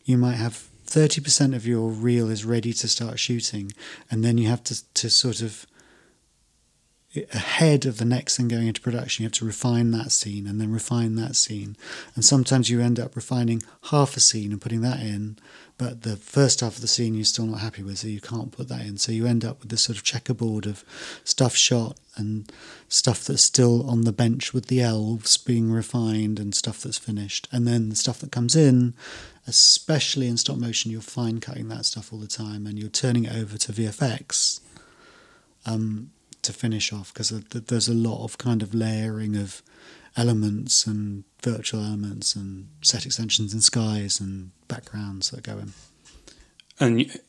you 0.04 0.16
might 0.16 0.36
have 0.36 0.54
thirty 0.84 1.20
percent 1.20 1.54
of 1.54 1.66
your 1.66 1.90
reel 1.90 2.30
is 2.30 2.44
ready 2.44 2.72
to 2.74 2.88
start 2.88 3.18
shooting, 3.18 3.72
and 4.10 4.24
then 4.24 4.38
you 4.38 4.48
have 4.48 4.62
to 4.64 4.92
to 4.94 5.10
sort 5.10 5.40
of 5.42 5.66
ahead 7.16 7.86
of 7.86 7.98
the 7.98 8.04
next 8.04 8.36
thing 8.36 8.46
going 8.46 8.68
into 8.68 8.80
production, 8.80 9.22
you 9.22 9.26
have 9.26 9.32
to 9.32 9.44
refine 9.44 9.90
that 9.90 10.12
scene 10.12 10.46
and 10.46 10.60
then 10.60 10.70
refine 10.70 11.16
that 11.16 11.34
scene. 11.34 11.76
And 12.14 12.24
sometimes 12.24 12.70
you 12.70 12.80
end 12.80 13.00
up 13.00 13.16
refining 13.16 13.62
half 13.90 14.16
a 14.16 14.20
scene 14.20 14.52
and 14.52 14.60
putting 14.60 14.80
that 14.82 15.00
in, 15.00 15.36
but 15.76 16.02
the 16.02 16.16
first 16.16 16.60
half 16.60 16.76
of 16.76 16.82
the 16.82 16.86
scene 16.86 17.14
you're 17.14 17.24
still 17.24 17.46
not 17.46 17.60
happy 17.60 17.82
with, 17.82 17.98
so 17.98 18.06
you 18.06 18.20
can't 18.20 18.52
put 18.52 18.68
that 18.68 18.82
in. 18.82 18.96
So 18.96 19.10
you 19.10 19.26
end 19.26 19.44
up 19.44 19.60
with 19.60 19.70
this 19.70 19.82
sort 19.82 19.98
of 19.98 20.04
checkerboard 20.04 20.66
of 20.66 20.84
stuff 21.24 21.56
shot 21.56 21.98
and 22.14 22.50
stuff 22.88 23.24
that's 23.24 23.42
still 23.42 23.88
on 23.90 24.02
the 24.02 24.12
bench 24.12 24.54
with 24.54 24.66
the 24.66 24.80
elves 24.80 25.36
being 25.36 25.72
refined 25.72 26.38
and 26.38 26.54
stuff 26.54 26.82
that's 26.82 26.98
finished. 26.98 27.48
And 27.50 27.66
then 27.66 27.88
the 27.88 27.96
stuff 27.96 28.20
that 28.20 28.30
comes 28.30 28.54
in, 28.54 28.94
especially 29.48 30.28
in 30.28 30.36
stop 30.36 30.58
motion, 30.58 30.92
you're 30.92 31.00
fine 31.00 31.40
cutting 31.40 31.68
that 31.68 31.86
stuff 31.86 32.12
all 32.12 32.20
the 32.20 32.28
time 32.28 32.68
and 32.68 32.78
you're 32.78 32.88
turning 32.88 33.24
it 33.24 33.34
over 33.34 33.58
to 33.58 33.72
VFX. 33.72 34.60
Um, 35.66 36.10
to 36.42 36.52
finish 36.52 36.92
off 36.92 37.12
because 37.12 37.30
there's 37.30 37.88
a 37.88 37.94
lot 37.94 38.24
of 38.24 38.38
kind 38.38 38.62
of 38.62 38.74
layering 38.74 39.36
of 39.36 39.62
elements 40.16 40.86
and 40.86 41.24
virtual 41.42 41.84
elements 41.84 42.34
and 42.34 42.68
set 42.82 43.06
extensions 43.06 43.52
and 43.52 43.62
skies 43.62 44.20
and 44.20 44.50
backgrounds 44.68 45.30
that 45.30 45.42
go 45.42 45.58
in. 45.58 45.72
And 46.78 47.20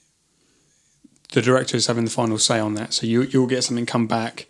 the 1.34 1.41
director 1.41 1.78
is 1.78 1.88
having 1.88 2.06
the 2.06 2.12
final 2.12 2.38
say 2.38 2.60
on 2.60 2.76
that. 2.76 2.93
So 2.93 3.06
you 3.06 3.24
you'll 3.24 3.47
get 3.47 3.63
something 3.63 3.86
come 3.86 4.08
back, 4.08 4.47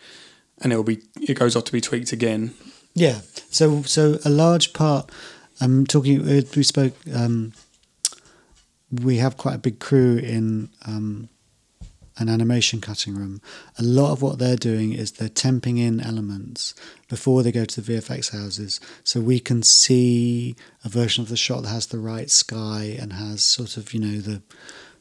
and 0.62 0.72
it'll 0.72 0.84
be 0.84 1.02
it 1.16 1.36
goes 1.36 1.56
off 1.56 1.66
to 1.66 1.72
be 1.72 1.82
tweaked 1.82 2.12
again. 2.12 2.54
Yeah. 2.94 3.22
So 3.50 3.84
so 3.84 4.20
a 4.26 4.30
large 4.30 4.74
part. 4.74 5.12
I'm 5.60 5.86
talking. 5.86 6.26
We 6.26 6.64
spoke. 6.64 6.96
Um, 7.14 7.54
we 8.92 9.18
have 9.18 9.38
quite 9.38 9.56
a 9.56 9.60
big 9.60 9.80
crew 9.80 10.18
in 10.18 10.70
um, 10.86 11.30
an 12.22 12.30
animation 12.30 12.80
cutting 12.80 13.16
room. 13.16 13.42
A 13.78 13.84
lot 13.84 14.12
of 14.12 14.22
what 14.22 14.40
they're 14.40 14.56
doing 14.56 14.94
is 14.94 15.12
they're 15.12 15.30
temping 15.30 15.80
in 15.80 16.00
elements 16.00 16.76
before 17.10 17.44
they 17.44 17.52
go 17.52 17.66
to 17.66 17.82
the 17.82 17.94
VFX 17.94 18.32
houses, 18.32 18.80
so 19.04 19.20
we 19.20 19.40
can 19.40 19.64
see 19.64 20.56
a 20.86 20.90
version 20.90 21.24
of 21.24 21.30
the 21.30 21.38
shot 21.38 21.64
that 21.64 21.70
has 21.70 21.88
the 21.88 22.00
right 22.00 22.30
sky 22.30 22.96
and 23.00 23.14
has 23.14 23.44
sort 23.44 23.76
of 23.76 23.94
you 23.94 24.00
know 24.00 24.22
the 24.22 24.42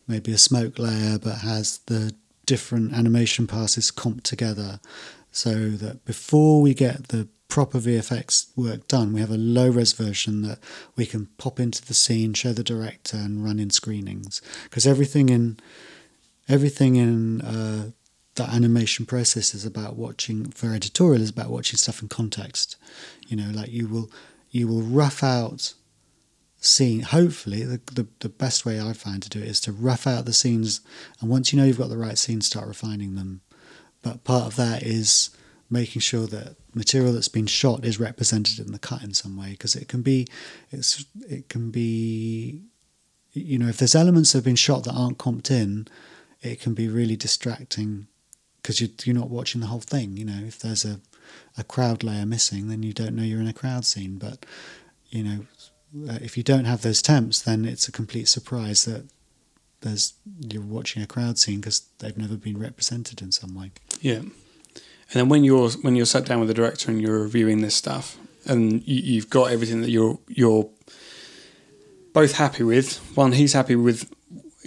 maybe 0.09 0.33
a 0.33 0.38
smoke 0.38 0.78
layer, 0.78 1.18
but 1.18 1.38
has 1.38 1.78
the 1.87 2.14
different 2.46 2.92
animation 2.92 3.46
passes 3.46 3.92
comped 3.92 4.22
together, 4.22 4.80
so 5.30 5.70
that 5.70 6.04
before 6.04 6.62
we 6.62 6.74
get 6.74 7.09
the 7.09 7.28
proper 7.50 7.78
VFX 7.78 8.46
work 8.56 8.88
done, 8.88 9.12
we 9.12 9.20
have 9.20 9.30
a 9.30 9.37
low 9.37 9.68
res 9.68 9.92
version 9.92 10.42
that 10.42 10.59
we 10.96 11.04
can 11.04 11.26
pop 11.37 11.61
into 11.61 11.85
the 11.85 11.94
scene, 11.94 12.33
show 12.33 12.52
the 12.52 12.64
director, 12.64 13.18
and 13.18 13.44
run 13.44 13.59
in 13.59 13.70
screenings. 13.70 14.40
Because 14.64 14.87
everything 14.87 15.28
in 15.28 15.59
everything 16.50 16.96
in 16.96 17.40
uh, 17.40 17.90
that 18.34 18.50
animation 18.50 19.06
process 19.06 19.54
is 19.54 19.64
about 19.64 19.96
watching 19.96 20.50
for 20.50 20.74
editorial 20.74 21.22
is 21.22 21.31
about 21.31 21.50
watching 21.50 21.77
stuff 21.77 22.02
in 22.02 22.08
context. 22.08 22.77
You 23.29 23.37
know, 23.37 23.50
like 23.52 23.70
you 23.70 23.87
will 23.87 24.10
you 24.50 24.66
will 24.68 24.83
rough 24.83 25.22
out 25.22 25.75
scene. 26.58 27.00
Hopefully, 27.00 27.62
the, 27.62 27.81
the 27.92 28.06
the 28.18 28.29
best 28.29 28.66
way 28.66 28.81
I 28.81 28.92
find 28.92 29.22
to 29.22 29.29
do 29.29 29.40
it 29.40 29.48
is 29.48 29.60
to 29.62 29.72
rough 29.72 30.06
out 30.06 30.25
the 30.25 30.33
scenes, 30.33 30.81
and 31.20 31.31
once 31.31 31.52
you 31.52 31.58
know 31.58 31.64
you've 31.64 31.79
got 31.79 31.88
the 31.88 31.96
right 31.96 32.18
scenes, 32.18 32.46
start 32.46 32.68
refining 32.68 33.14
them. 33.14 33.40
But 34.02 34.25
part 34.25 34.46
of 34.46 34.56
that 34.56 34.83
is 34.83 35.31
making 35.70 36.00
sure 36.00 36.27
that 36.27 36.56
material 36.75 37.12
that's 37.12 37.29
been 37.29 37.46
shot 37.46 37.85
is 37.85 38.00
represented 38.00 38.58
in 38.58 38.72
the 38.72 38.79
cut 38.79 39.02
in 39.02 39.14
some 39.14 39.37
way 39.37 39.50
because 39.50 39.77
it 39.77 39.88
can 39.88 40.02
be 40.02 40.27
it's 40.70 41.04
it 41.29 41.48
can 41.48 41.70
be 41.70 42.62
you 43.33 43.58
know 43.58 43.68
if 43.68 43.77
there's 43.77 43.94
elements 43.94 44.33
that 44.33 44.38
have 44.38 44.44
been 44.44 44.56
shot 44.56 44.85
that 44.85 44.92
aren't 44.92 45.18
comped 45.18 45.50
in 45.50 45.87
it 46.42 46.60
can 46.60 46.74
be 46.74 46.88
really 46.88 47.16
distracting 47.16 48.06
because 48.56 48.80
you're, 48.80 48.90
you're 49.04 49.16
not 49.16 49.30
watching 49.30 49.60
the 49.60 49.66
whole 49.68 49.80
thing 49.80 50.16
you 50.16 50.24
know 50.24 50.40
if 50.46 50.58
there's 50.58 50.84
a 50.84 51.00
a 51.56 51.64
crowd 51.64 52.02
layer 52.02 52.26
missing 52.26 52.68
then 52.68 52.82
you 52.82 52.92
don't 52.92 53.14
know 53.14 53.22
you're 53.22 53.40
in 53.40 53.46
a 53.46 53.52
crowd 53.52 53.84
scene 53.84 54.18
but 54.18 54.44
you 55.10 55.22
know 55.22 55.46
uh, 56.08 56.18
if 56.22 56.36
you 56.36 56.42
don't 56.42 56.64
have 56.64 56.82
those 56.82 57.02
temps 57.02 57.42
then 57.42 57.64
it's 57.64 57.88
a 57.88 57.92
complete 57.92 58.28
surprise 58.28 58.84
that 58.84 59.04
there's 59.80 60.14
you're 60.40 60.62
watching 60.62 61.02
a 61.02 61.06
crowd 61.06 61.38
scene 61.38 61.60
because 61.60 61.86
they've 61.98 62.18
never 62.18 62.36
been 62.36 62.58
represented 62.58 63.22
in 63.22 63.32
some 63.32 63.54
way 63.54 63.70
Yeah. 64.00 64.22
And 65.12 65.18
then 65.18 65.28
when 65.28 65.42
you're 65.42 65.70
when 65.82 65.96
you're 65.96 66.06
sat 66.06 66.24
down 66.24 66.38
with 66.38 66.48
the 66.48 66.54
director 66.54 66.90
and 66.90 67.02
you're 67.02 67.22
reviewing 67.22 67.62
this 67.62 67.74
stuff, 67.74 68.16
and 68.46 68.86
you, 68.86 69.02
you've 69.02 69.28
got 69.28 69.50
everything 69.50 69.80
that 69.80 69.90
you're 69.90 70.18
you're 70.28 70.68
both 72.12 72.32
happy 72.32 72.62
with. 72.62 72.98
One, 73.16 73.32
he's 73.32 73.52
happy 73.52 73.74
with 73.74 74.08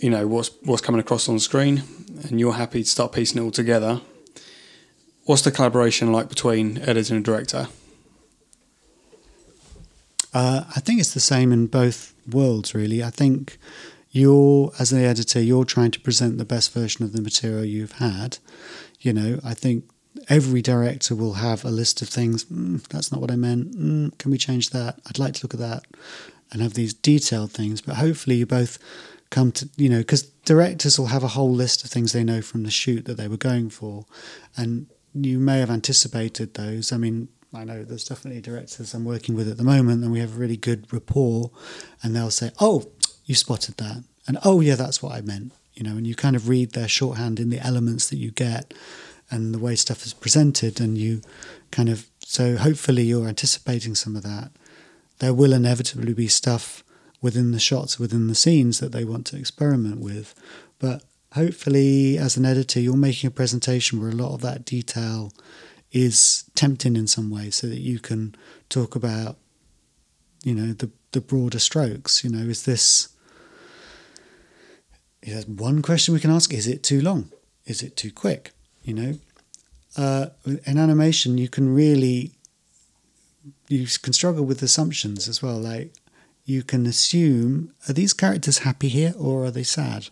you 0.03 0.09
know 0.09 0.27
what's 0.27 0.51
what's 0.63 0.81
coming 0.81 0.99
across 0.99 1.29
on 1.29 1.39
screen, 1.39 1.83
and 2.23 2.37
you're 2.37 2.53
happy 2.53 2.83
to 2.83 2.89
start 2.89 3.13
piecing 3.13 3.41
it 3.41 3.45
all 3.45 3.51
together. 3.51 4.01
What's 5.23 5.43
the 5.43 5.51
collaboration 5.51 6.11
like 6.11 6.27
between 6.27 6.77
editor 6.79 7.15
and 7.15 7.23
director? 7.23 7.69
Uh, 10.33 10.65
I 10.75 10.81
think 10.81 10.99
it's 10.99 11.13
the 11.13 11.21
same 11.21 11.53
in 11.53 11.67
both 11.67 12.13
worlds, 12.29 12.75
really. 12.75 13.01
I 13.01 13.11
think 13.11 13.57
you're, 14.11 14.73
as 14.77 14.91
an 14.91 15.01
editor, 15.01 15.39
you're 15.39 15.63
trying 15.63 15.91
to 15.91 16.01
present 16.01 16.37
the 16.37 16.43
best 16.43 16.73
version 16.73 17.05
of 17.05 17.13
the 17.13 17.21
material 17.21 17.63
you've 17.63 17.93
had. 17.93 18.39
You 18.99 19.13
know, 19.13 19.39
I 19.45 19.53
think 19.53 19.85
every 20.27 20.61
director 20.61 21.15
will 21.15 21.35
have 21.35 21.63
a 21.63 21.69
list 21.69 22.01
of 22.01 22.09
things. 22.09 22.43
Mm, 22.45 22.85
that's 22.89 23.09
not 23.09 23.21
what 23.21 23.31
I 23.31 23.37
meant. 23.37 23.71
Mm, 23.77 24.17
can 24.17 24.31
we 24.31 24.37
change 24.37 24.71
that? 24.71 24.99
I'd 25.07 25.19
like 25.19 25.35
to 25.35 25.45
look 25.45 25.53
at 25.53 25.61
that, 25.61 25.85
and 26.51 26.61
have 26.61 26.73
these 26.73 26.93
detailed 26.93 27.51
things. 27.51 27.79
But 27.79 27.95
hopefully, 27.95 28.35
you 28.35 28.45
both 28.45 28.77
come 29.33 29.51
to 29.51 29.67
you 29.77 29.89
know 29.89 29.97
because 29.97 30.21
directors 30.45 30.99
will 30.99 31.07
have 31.07 31.23
a 31.23 31.29
whole 31.29 31.51
list 31.51 31.83
of 31.83 31.89
things 31.89 32.13
they 32.13 32.23
know 32.23 32.41
from 32.41 32.61
the 32.63 32.69
shoot 32.69 33.05
that 33.05 33.17
they 33.17 33.27
were 33.27 33.35
going 33.35 33.69
for, 33.69 34.05
and 34.55 34.85
you 35.13 35.39
may 35.39 35.59
have 35.59 35.71
anticipated 35.71 36.53
those. 36.53 36.91
I 36.91 36.97
mean, 36.97 37.29
I 37.51 37.63
know 37.63 37.83
there's 37.83 38.05
definitely 38.05 38.41
directors 38.41 38.93
I'm 38.93 39.05
working 39.05 39.35
with 39.35 39.49
at 39.49 39.57
the 39.57 39.63
moment, 39.63 40.03
and 40.03 40.11
we 40.11 40.19
have 40.19 40.35
a 40.35 40.39
really 40.39 40.55
good 40.55 40.93
rapport, 40.93 41.49
and 42.03 42.15
they'll 42.15 42.29
say, 42.29 42.51
"Oh, 42.59 42.91
you 43.25 43.33
spotted 43.33 43.77
that," 43.77 44.03
and 44.27 44.37
"Oh, 44.45 44.61
yeah, 44.61 44.75
that's 44.75 45.01
what 45.01 45.13
I 45.13 45.21
meant." 45.21 45.51
You 45.73 45.83
know, 45.83 45.97
and 45.97 46.05
you 46.05 46.13
kind 46.13 46.35
of 46.35 46.47
read 46.47 46.73
their 46.73 46.87
shorthand 46.87 47.39
in 47.39 47.49
the 47.49 47.65
elements 47.65 48.09
that 48.09 48.17
you 48.17 48.29
get, 48.29 48.71
and 49.31 49.51
the 49.51 49.59
way 49.59 49.75
stuff 49.75 50.05
is 50.05 50.13
presented, 50.13 50.79
and 50.79 50.95
you 50.95 51.21
kind 51.71 51.89
of 51.89 52.05
so 52.23 52.55
hopefully 52.57 53.03
you're 53.03 53.27
anticipating 53.27 53.95
some 53.95 54.15
of 54.15 54.21
that. 54.21 54.51
There 55.17 55.33
will 55.33 55.53
inevitably 55.53 56.13
be 56.13 56.27
stuff 56.27 56.82
within 57.23 57.51
the 57.51 57.59
shots, 57.59 57.97
within 57.97 58.27
the 58.27 58.35
scenes 58.35 58.79
that 58.79 58.91
they 58.91 59.03
want 59.03 59.25
to 59.25 59.37
experiment 59.37 59.99
with, 59.99 60.35
but 60.77 61.01
hopefully, 61.33 62.17
as 62.17 62.37
an 62.37 62.45
editor, 62.45 62.79
you're 62.79 62.95
making 62.95 63.27
a 63.27 63.31
presentation 63.31 63.99
where 63.99 64.09
a 64.09 64.13
lot 64.13 64.35
of 64.35 64.41
that 64.41 64.65
detail 64.65 65.31
is 65.91 66.43
tempting 66.53 66.95
in 66.95 67.07
some 67.07 67.29
way 67.29 67.49
so 67.49 67.67
that 67.67 67.79
you 67.79 67.99
can 67.99 68.35
talk 68.67 68.95
about 68.95 69.37
you 70.43 70.53
know 70.53 70.73
the 70.73 70.89
the 71.13 71.21
broader 71.21 71.59
strokes. 71.59 72.23
You 72.23 72.29
know 72.29 72.49
is 72.49 72.63
this 72.63 73.09
there's 75.21 75.47
one 75.47 75.81
question 75.81 76.13
we 76.13 76.19
can 76.19 76.31
ask 76.31 76.53
is 76.53 76.67
it 76.67 76.83
too 76.83 77.01
long? 77.01 77.31
Is 77.65 77.81
it 77.81 77.95
too 77.95 78.11
quick? 78.11 78.51
You 78.83 78.93
know? 78.93 79.19
Uh, 79.95 80.25
in 80.65 80.77
animation 80.77 81.37
you 81.37 81.47
can 81.47 81.73
really 81.73 82.33
you 83.69 83.87
can 84.01 84.11
struggle 84.11 84.43
with 84.43 84.61
assumptions 84.61 85.29
as 85.29 85.41
well. 85.41 85.57
Like 85.57 85.93
you 86.45 86.63
can 86.63 86.85
assume 86.85 87.73
are 87.87 87.93
these 87.93 88.13
characters 88.13 88.59
happy 88.59 88.89
here 88.89 89.13
or 89.17 89.45
are 89.45 89.51
they 89.51 89.63
sad? 89.63 90.09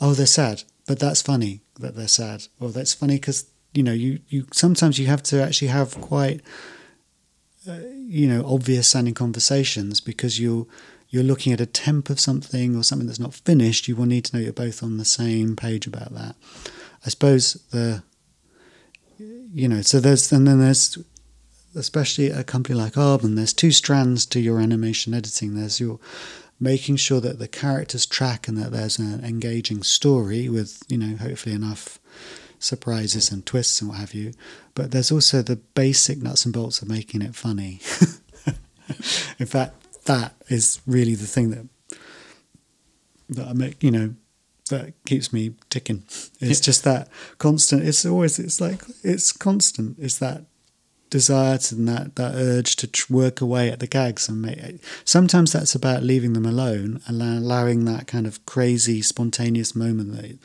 Oh 0.00 0.14
they're 0.14 0.26
sad 0.26 0.64
but 0.90 0.98
that's 0.98 1.22
funny 1.22 1.60
that 1.78 1.94
they're 1.94 2.08
sad. 2.08 2.48
Or 2.58 2.70
that's 2.70 2.94
funny 2.94 3.14
because 3.14 3.46
you 3.72 3.84
know 3.84 3.92
you 3.92 4.18
you 4.28 4.44
sometimes 4.52 4.98
you 4.98 5.06
have 5.06 5.22
to 5.22 5.40
actually 5.40 5.68
have 5.68 6.00
quite 6.00 6.40
uh, 7.68 7.78
you 7.94 8.26
know 8.26 8.44
obvious 8.44 8.88
sounding 8.88 9.14
conversations 9.14 10.00
because 10.00 10.40
you 10.40 10.66
you're 11.08 11.22
looking 11.22 11.52
at 11.52 11.60
a 11.60 11.66
temp 11.66 12.10
of 12.10 12.18
something 12.18 12.74
or 12.74 12.82
something 12.82 13.06
that's 13.06 13.20
not 13.20 13.34
finished. 13.34 13.86
You 13.86 13.94
will 13.94 14.06
need 14.06 14.24
to 14.24 14.36
know 14.36 14.42
you're 14.42 14.52
both 14.52 14.82
on 14.82 14.98
the 14.98 15.04
same 15.04 15.54
page 15.54 15.86
about 15.86 16.12
that. 16.14 16.34
I 17.06 17.10
suppose 17.10 17.54
the 17.70 18.02
you 19.16 19.68
know 19.68 19.82
so 19.82 20.00
there's 20.00 20.32
and 20.32 20.44
then 20.48 20.58
there's 20.58 20.98
especially 21.74 22.28
a 22.30 22.44
company 22.44 22.74
like 22.78 22.94
Aardman, 22.94 23.36
there's 23.36 23.52
two 23.52 23.70
strands 23.70 24.26
to 24.26 24.40
your 24.40 24.60
animation 24.60 25.14
editing 25.14 25.54
there's 25.54 25.80
your 25.80 25.98
making 26.58 26.96
sure 26.96 27.20
that 27.20 27.38
the 27.38 27.48
characters 27.48 28.04
track 28.04 28.46
and 28.46 28.58
that 28.58 28.70
there's 28.70 28.98
an 28.98 29.24
engaging 29.24 29.82
story 29.82 30.48
with 30.48 30.82
you 30.88 30.98
know 30.98 31.16
hopefully 31.16 31.54
enough 31.54 31.98
surprises 32.58 33.30
and 33.32 33.46
twists 33.46 33.80
and 33.80 33.88
what 33.90 33.98
have 33.98 34.12
you. 34.14 34.32
But 34.74 34.90
there's 34.90 35.10
also 35.10 35.40
the 35.42 35.56
basic 35.56 36.18
nuts 36.18 36.44
and 36.44 36.52
bolts 36.54 36.82
of 36.82 36.88
making 36.88 37.22
it 37.22 37.34
funny. 37.34 37.80
In 39.38 39.46
fact, 39.46 40.04
that 40.04 40.34
is 40.48 40.80
really 40.86 41.14
the 41.14 41.26
thing 41.26 41.50
that 41.50 41.66
that 43.30 43.48
I 43.48 43.52
make. 43.54 43.82
You 43.82 43.90
know, 43.90 44.14
that 44.68 44.92
keeps 45.06 45.32
me 45.32 45.54
ticking. 45.70 46.02
It's 46.40 46.60
Yeah. 46.60 46.64
just 46.64 46.84
that 46.84 47.08
constant. 47.38 47.84
It's 47.84 48.04
always. 48.04 48.38
It's 48.38 48.60
like 48.60 48.82
it's 49.02 49.32
constant. 49.32 49.96
It's 49.98 50.18
that 50.18 50.44
desire 51.10 51.58
and 51.70 51.88
that 51.88 52.16
that 52.16 52.34
urge 52.34 52.76
to 52.76 52.88
work 53.12 53.40
away 53.40 53.70
at 53.70 53.80
the 53.80 53.86
gags 53.86 54.28
and 54.28 54.40
make. 54.40 54.82
Sometimes 55.04 55.52
that's 55.52 55.74
about 55.74 56.02
leaving 56.02 56.32
them 56.32 56.46
alone, 56.46 57.00
allow, 57.08 57.38
allowing 57.38 57.84
that 57.84 58.06
kind 58.06 58.26
of 58.26 58.44
crazy, 58.46 59.02
spontaneous 59.02 59.74
moment 59.74 60.16
that 60.16 60.38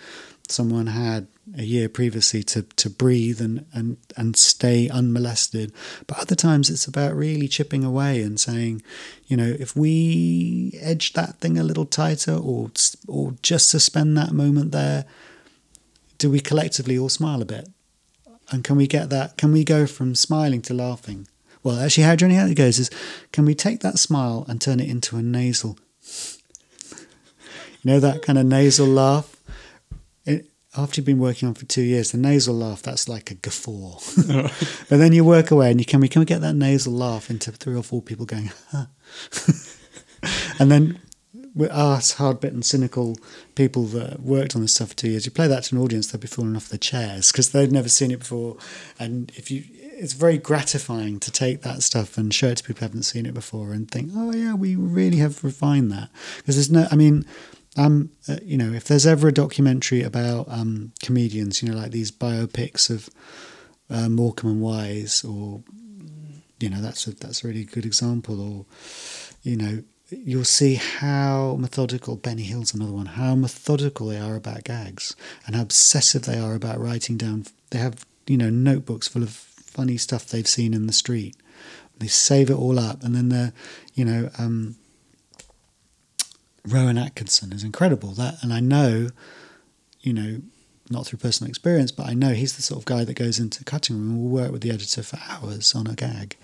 someone 0.47 0.87
had 0.87 1.27
a 1.57 1.63
year 1.63 1.87
previously 1.87 2.43
to, 2.43 2.63
to 2.63 2.89
breathe 2.89 3.39
and, 3.39 3.65
and, 3.73 3.97
and 4.17 4.35
stay 4.35 4.89
unmolested. 4.89 5.71
But 6.07 6.19
other 6.19 6.35
times 6.35 6.69
it's 6.69 6.87
about 6.87 7.15
really 7.15 7.47
chipping 7.47 7.83
away 7.83 8.21
and 8.21 8.39
saying, 8.39 8.81
you 9.27 9.37
know, 9.37 9.55
if 9.59 9.75
we 9.75 10.77
edge 10.81 11.13
that 11.13 11.39
thing 11.39 11.57
a 11.57 11.63
little 11.63 11.85
tighter 11.85 12.35
or 12.35 12.71
or 13.07 13.35
just 13.41 13.69
suspend 13.69 14.17
that 14.17 14.31
moment 14.31 14.71
there, 14.71 15.05
do 16.17 16.29
we 16.29 16.39
collectively 16.39 16.97
all 16.97 17.09
smile 17.09 17.41
a 17.41 17.45
bit? 17.45 17.69
And 18.51 18.63
can 18.63 18.75
we 18.75 18.87
get 18.87 19.09
that? 19.09 19.37
Can 19.37 19.51
we 19.51 19.63
go 19.63 19.87
from 19.87 20.15
smiling 20.15 20.61
to 20.63 20.73
laughing? 20.73 21.27
Well, 21.63 21.79
actually, 21.79 22.03
how 22.03 22.15
Johnny 22.15 22.35
it 22.35 22.55
goes 22.55 22.77
is, 22.77 22.91
can 23.31 23.45
we 23.45 23.55
take 23.55 23.79
that 23.79 23.97
smile 23.97 24.45
and 24.47 24.61
turn 24.61 24.79
it 24.79 24.87
into 24.87 25.17
a 25.17 25.23
nasal? 25.23 25.79
You 27.81 27.91
know 27.91 27.99
that 27.99 28.21
kind 28.21 28.37
of 28.37 28.45
nasal 28.45 28.85
laugh. 28.87 29.35
It, 30.25 30.47
after 30.77 30.99
you've 30.99 31.05
been 31.05 31.19
working 31.19 31.47
on 31.47 31.55
for 31.55 31.65
two 31.65 31.81
years, 31.81 32.11
the 32.11 32.17
nasal 32.17 32.55
laugh 32.55 32.83
that's 32.83 33.09
like 33.09 33.31
a 33.31 33.35
guffaw. 33.35 33.99
but 34.89 34.97
then 34.97 35.13
you 35.13 35.23
work 35.23 35.49
away, 35.49 35.71
and 35.71 35.79
you 35.79 35.85
can 35.85 35.99
we 35.99 36.07
can 36.07 36.19
we 36.19 36.25
get 36.25 36.41
that 36.41 36.55
nasal 36.55 36.93
laugh 36.93 37.31
into 37.31 37.51
three 37.51 37.75
or 37.75 37.83
four 37.83 38.01
people 38.01 38.25
going, 38.25 38.51
huh? 38.71 38.85
and 40.59 40.71
then 40.71 40.99
with 41.55 41.71
us 41.71 42.13
hard 42.13 42.41
bitten, 42.41 42.61
cynical 42.61 43.17
people 43.55 43.85
that 43.85 44.19
worked 44.19 44.55
on 44.55 44.61
this 44.61 44.73
stuff 44.73 44.89
for 44.89 44.95
two 44.95 45.09
years, 45.09 45.25
you 45.25 45.31
play 45.31 45.47
that 45.47 45.63
to 45.63 45.75
an 45.75 45.81
audience, 45.81 46.07
they'll 46.07 46.19
be 46.19 46.27
falling 46.27 46.55
off 46.55 46.69
their 46.69 46.77
chairs 46.77 47.31
because 47.31 47.51
they've 47.51 47.71
never 47.71 47.87
seen 47.87 48.11
it 48.11 48.19
before. 48.19 48.57
And 48.99 49.31
if 49.35 49.49
you, 49.49 49.63
it's 49.71 50.13
very 50.13 50.37
gratifying 50.37 51.19
to 51.21 51.31
take 51.31 51.61
that 51.61 51.81
stuff 51.81 52.17
and 52.17 52.33
show 52.33 52.49
it 52.49 52.57
to 52.57 52.63
people 52.63 52.81
who 52.81 52.85
haven't 52.85 53.03
seen 53.03 53.25
it 53.25 53.33
before 53.33 53.71
and 53.71 53.89
think, 53.89 54.11
oh 54.13 54.33
yeah, 54.33 54.53
we 54.53 54.75
really 54.75 55.17
have 55.17 55.43
refined 55.43 55.91
that. 55.91 56.09
Because 56.37 56.55
there's 56.55 56.71
no, 56.71 56.87
I 56.91 56.95
mean, 56.95 57.25
um, 57.77 58.11
uh, 58.27 58.37
you 58.43 58.57
know, 58.57 58.73
if 58.73 58.85
there's 58.85 59.05
ever 59.05 59.29
a 59.29 59.33
documentary 59.33 60.01
about 60.01 60.47
um, 60.49 60.91
comedians, 61.01 61.63
you 61.63 61.69
know, 61.69 61.77
like 61.77 61.91
these 61.91 62.11
biopics 62.11 62.89
of 62.89 63.09
uh, 63.89 64.09
Morecambe 64.09 64.51
and 64.51 64.61
Wise, 64.61 65.23
or 65.23 65.63
you 66.59 66.69
know, 66.69 66.81
that's 66.81 67.07
a 67.07 67.15
that's 67.15 67.43
a 67.43 67.47
really 67.47 67.65
good 67.65 67.85
example. 67.85 68.39
Or 68.39 68.65
you 69.43 69.57
know, 69.57 69.83
you'll 70.23 70.45
see 70.45 70.75
how 70.75 71.57
methodical 71.59 72.15
Benny 72.15 72.43
Hill's 72.43 72.73
another 72.73 72.91
one. 72.91 73.05
How 73.05 73.35
methodical 73.35 74.07
they 74.07 74.19
are 74.19 74.35
about 74.35 74.63
gags, 74.63 75.15
and 75.45 75.55
how 75.55 75.61
obsessive 75.63 76.23
they 76.23 76.37
are 76.37 76.55
about 76.55 76.79
writing 76.79 77.17
down. 77.17 77.45
They 77.71 77.79
have 77.79 78.05
you 78.27 78.37
know 78.37 78.49
notebooks 78.49 79.07
full 79.07 79.23
of 79.23 79.31
funny 79.31 79.97
stuff 79.97 80.27
they've 80.27 80.47
seen 80.47 80.73
in 80.73 80.87
the 80.87 80.93
street. 80.93 81.35
They 81.97 82.07
save 82.07 82.49
it 82.49 82.55
all 82.55 82.79
up, 82.79 83.03
and 83.03 83.15
then 83.15 83.29
they're 83.29 83.53
you 83.93 84.05
know. 84.05 84.29
Um, 84.37 84.75
Rowan 86.67 86.97
Atkinson 86.97 87.53
is 87.53 87.63
incredible. 87.63 88.11
That, 88.13 88.41
and 88.41 88.51
I 88.51 88.59
know, 88.59 89.09
you 90.01 90.13
know, 90.13 90.41
not 90.89 91.05
through 91.05 91.19
personal 91.19 91.49
experience, 91.49 91.91
but 91.91 92.07
I 92.07 92.13
know 92.13 92.33
he's 92.33 92.55
the 92.55 92.61
sort 92.61 92.79
of 92.79 92.85
guy 92.85 93.03
that 93.03 93.13
goes 93.15 93.39
into 93.39 93.63
cutting 93.63 93.97
room 93.97 94.09
and 94.09 94.19
will 94.19 94.29
work 94.29 94.51
with 94.51 94.61
the 94.61 94.71
editor 94.71 95.03
for 95.03 95.19
hours 95.29 95.73
on 95.75 95.87
a 95.87 95.93
gag. 95.93 96.37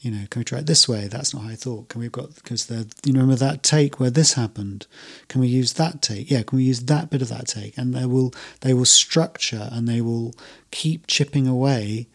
You 0.00 0.12
know, 0.12 0.26
can 0.30 0.40
we 0.40 0.44
try 0.44 0.60
it 0.60 0.66
this 0.66 0.88
way? 0.88 1.08
That's 1.08 1.34
not 1.34 1.42
how 1.42 1.50
I 1.50 1.56
thought. 1.56 1.88
Can 1.88 1.98
we 1.98 2.06
have 2.06 2.12
got 2.12 2.34
because 2.36 2.66
the 2.66 2.86
you 3.04 3.12
remember 3.12 3.34
that 3.34 3.62
take 3.62 3.98
where 3.98 4.10
this 4.10 4.34
happened? 4.34 4.86
Can 5.26 5.40
we 5.40 5.48
use 5.48 5.72
that 5.74 6.02
take? 6.02 6.30
Yeah, 6.30 6.42
can 6.42 6.58
we 6.58 6.64
use 6.64 6.80
that 6.84 7.10
bit 7.10 7.22
of 7.22 7.28
that 7.28 7.48
take? 7.48 7.76
And 7.76 7.94
they 7.94 8.06
will 8.06 8.32
they 8.60 8.72
will 8.74 8.84
structure 8.84 9.68
and 9.72 9.88
they 9.88 10.00
will 10.00 10.34
keep 10.70 11.06
chipping 11.08 11.48
away 11.48 12.06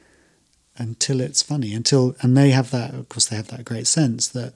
until 0.77 1.19
it's 1.19 1.41
funny. 1.41 1.73
Until 1.73 2.15
and 2.21 2.37
they 2.37 2.51
have 2.51 2.71
that. 2.71 2.93
Of 2.93 3.09
course, 3.09 3.25
they 3.25 3.35
have 3.35 3.49
that 3.49 3.65
great 3.65 3.87
sense 3.87 4.27
that 4.29 4.53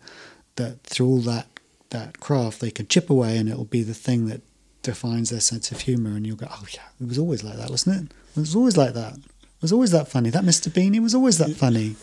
that 0.55 0.84
through 0.84 1.07
all 1.07 1.21
that 1.21 1.47
that 1.89 2.19
craft, 2.19 2.59
they 2.59 2.71
can 2.71 2.88
chip 2.88 3.09
away, 3.09 3.38
and 3.38 3.49
it'll 3.49 3.65
be 3.65 3.84
the 3.84 3.93
thing 3.93 4.28
that 4.28 4.41
defines 4.84 5.30
their 5.30 5.39
sense 5.39 5.71
of 5.71 5.82
humour. 5.82 6.11
And 6.15 6.25
you'll 6.25 6.38
go, 6.38 6.47
oh 6.49 6.65
yeah, 6.73 6.88
it 7.01 7.07
was 7.07 7.19
always 7.19 7.43
like 7.43 7.57
that, 7.57 7.69
wasn't 7.69 8.03
it? 8.03 8.11
It 8.36 8.39
was 8.39 8.55
always 8.55 8.78
like 8.78 8.93
that. 8.93 9.17
Was 9.62 9.72
always 9.72 9.91
that 9.91 10.08
funny. 10.08 10.30
That 10.30 10.43
Mr. 10.43 10.70
Beanie 10.70 11.01
was 11.01 11.16
always 11.16 11.38
that 11.39 11.55
funny. 11.55 11.95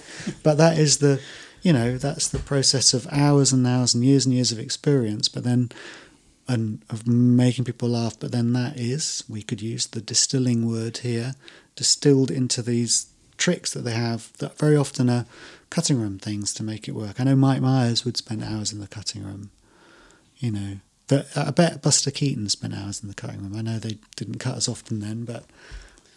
But 0.43 0.59
that 0.59 0.77
is 0.77 0.99
the, 0.99 1.21
you 1.63 1.73
know, 1.73 1.97
that's 1.99 2.29
the 2.29 2.41
process 2.41 2.93
of 2.93 3.07
hours 3.13 3.53
and 3.53 3.67
hours 3.67 3.95
and 3.95 4.05
years 4.05 4.27
and 4.27 4.35
years 4.35 4.51
of 4.51 4.59
experience. 4.59 5.29
But 5.29 5.45
then, 5.45 5.71
and 6.49 6.83
of 6.91 7.07
making 7.07 7.65
people 7.65 7.89
laugh. 7.89 8.19
But 8.19 8.33
then 8.33 8.53
that 8.55 8.79
is, 8.79 9.25
we 9.29 9.43
could 9.43 9.63
use 9.63 9.87
the 9.87 10.01
distilling 10.01 10.69
word 10.69 10.99
here, 10.99 11.35
distilled 11.77 12.31
into 12.31 12.61
these 12.63 13.07
tricks 13.37 13.73
that 13.73 13.83
they 13.83 13.93
have 13.93 14.33
that 14.39 14.59
very 14.59 14.77
often 14.77 15.11
are 15.11 15.27
cutting 15.71 16.01
room 16.01 16.19
things 16.19 16.53
to 16.55 16.63
make 16.63 16.87
it 16.87 16.95
work. 16.95 17.21
I 17.21 17.25
know 17.25 17.37
Mike 17.37 17.61
Myers 17.61 18.05
would 18.05 18.17
spend 18.17 18.45
hours 18.45 18.73
in 18.73 18.81
the 18.81 18.87
cutting 18.87 19.25
room. 19.25 19.51
You 20.39 20.51
know, 20.51 20.77
that 21.09 21.27
I 21.37 21.51
bet 21.51 21.83
Buster 21.83 22.11
Keaton 22.11 22.49
spent 22.49 22.75
hours 22.75 23.03
in 23.03 23.09
the 23.09 23.15
cutting 23.15 23.43
room. 23.43 23.57
I 23.57 23.63
know 23.63 23.79
they 23.79 23.99
didn't 24.17 24.39
cut 24.39 24.57
as 24.57 24.69
often 24.69 25.01
then, 25.01 25.25
but 25.25 25.45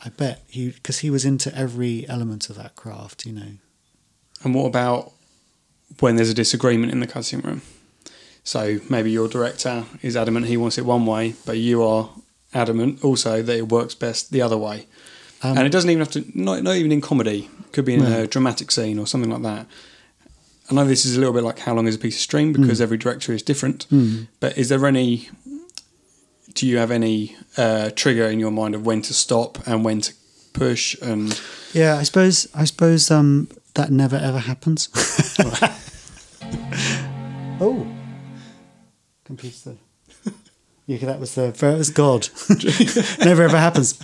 I 0.05 0.09
bet 0.09 0.43
he 0.47 0.69
because 0.69 0.99
he 0.99 1.09
was 1.09 1.25
into 1.25 1.55
every 1.55 2.07
element 2.07 2.49
of 2.49 2.55
that 2.57 2.75
craft. 2.75 3.25
You 3.25 3.33
know. 3.33 3.51
And 4.43 4.53
what 4.53 4.65
about 4.65 5.11
when 5.99 6.15
there's 6.15 6.29
a 6.29 6.33
disagreement 6.33 6.91
in 6.91 6.99
the 6.99 7.07
cutting 7.07 7.41
room? 7.41 7.61
So 8.43 8.79
maybe 8.89 9.11
your 9.11 9.27
director 9.27 9.85
is 10.01 10.15
adamant 10.15 10.45
he 10.45 10.55
wants 10.55 10.77
it 10.77 10.85
one 10.85 11.05
way, 11.05 11.35
but 11.45 11.57
you 11.57 11.83
are 11.83 12.09
adamant 12.53 13.03
also 13.03 13.41
that 13.41 13.57
it 13.57 13.69
works 13.69 13.93
best 13.93 14.31
the 14.31 14.41
other 14.41 14.57
way. 14.57 14.87
Um, 15.43 15.57
and 15.57 15.67
it 15.67 15.69
doesn't 15.71 15.89
even 15.89 15.99
have 15.99 16.11
to, 16.11 16.25
not, 16.33 16.63
not 16.63 16.75
even 16.75 16.91
in 16.91 17.01
comedy, 17.01 17.49
could 17.71 17.85
be 17.85 17.95
in 17.95 18.03
No. 18.03 18.21
a 18.21 18.27
dramatic 18.27 18.71
scene 18.71 18.97
or 18.97 19.05
something 19.05 19.29
like 19.29 19.41
that. 19.43 19.67
I 20.69 20.73
know 20.73 20.85
this 20.85 21.05
is 21.05 21.15
a 21.15 21.19
little 21.19 21.33
bit 21.33 21.43
like 21.43 21.59
how 21.59 21.73
long 21.73 21.87
is 21.87 21.95
a 21.95 21.99
piece 21.99 22.15
of 22.15 22.21
string 22.21 22.53
because 22.53 22.81
every 22.81 22.97
director 22.97 23.33
is 23.33 23.41
different, 23.41 23.87
mm. 23.89 24.27
but 24.39 24.57
is 24.57 24.69
there 24.69 24.85
any, 24.85 25.29
do 26.57 26.67
you 26.67 26.77
have 26.79 26.91
any 26.91 27.35
uh, 27.55 27.91
trigger 27.91 28.25
in 28.25 28.39
your 28.39 28.51
mind 28.51 28.75
of 28.75 28.85
when 28.85 29.01
to 29.03 29.13
stop 29.13 29.59
and 29.67 29.85
when 29.85 30.01
to 30.01 30.13
push 30.53 30.99
and 31.01 31.39
Yeah, 31.71 31.97
I 31.97 32.03
suppose 32.03 32.47
I 32.55 32.65
suppose 32.65 33.11
um, 33.11 33.47
that 33.75 33.91
never 33.91 34.15
ever 34.15 34.39
happens. 34.39 34.89
oh, 37.61 37.85
computer. 39.23 39.75
Yeah, 40.89 40.99
that 40.99 41.19
was 41.19 41.35
the 41.35 41.51
that 41.51 41.77
was 41.77 41.89
God. 41.89 42.29
never 43.25 43.43
ever 43.43 43.57
happens. 43.57 43.99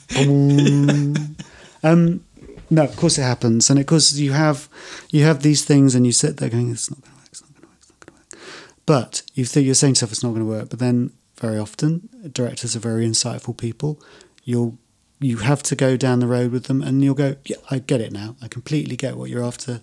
Um, 1.81 2.25
no, 2.69 2.83
of 2.83 2.95
course 2.97 3.17
it 3.17 3.21
happens, 3.23 3.69
and 3.69 3.79
of 3.79 3.85
course 3.85 4.13
you 4.15 4.33
have 4.33 4.67
you 5.09 5.23
have 5.23 5.43
these 5.43 5.63
things, 5.63 5.95
and 5.95 6.05
you 6.05 6.11
sit 6.11 6.35
there 6.37 6.49
going, 6.49 6.71
"It's 6.71 6.91
not 6.91 6.99
going 7.01 7.13
to 7.13 7.17
work. 7.19 7.27
It's 7.31 7.41
not 7.41 7.53
going 7.55 7.61
to 7.61 7.67
work. 7.69 7.77
It's 7.79 7.89
not 7.89 7.99
going 8.05 8.17
to 8.17 8.35
work." 8.35 8.43
But 8.85 9.21
you 9.33 9.45
think 9.45 9.65
you're 9.65 9.75
saying 9.75 9.95
stuff, 9.95 10.11
it's 10.11 10.23
not 10.23 10.31
going 10.31 10.41
to 10.41 10.45
work. 10.51 10.69
But 10.69 10.79
then, 10.79 11.11
very 11.43 11.59
often, 11.59 12.07
directors 12.31 12.73
are 12.73 12.79
very 12.79 13.05
insightful 13.05 13.55
people. 13.55 14.01
You'll 14.45 14.77
you 15.19 15.37
have 15.37 15.61
to 15.63 15.75
go 15.75 15.95
down 15.97 16.19
the 16.19 16.27
road 16.37 16.51
with 16.51 16.65
them, 16.65 16.81
and 16.81 17.03
you'll 17.03 17.21
go, 17.25 17.35
"Yeah, 17.45 17.57
I 17.69 17.79
get 17.79 17.99
it 17.99 18.13
now. 18.13 18.37
I 18.41 18.47
completely 18.47 18.95
get 18.95 19.17
what 19.17 19.29
you're 19.29 19.43
after, 19.43 19.81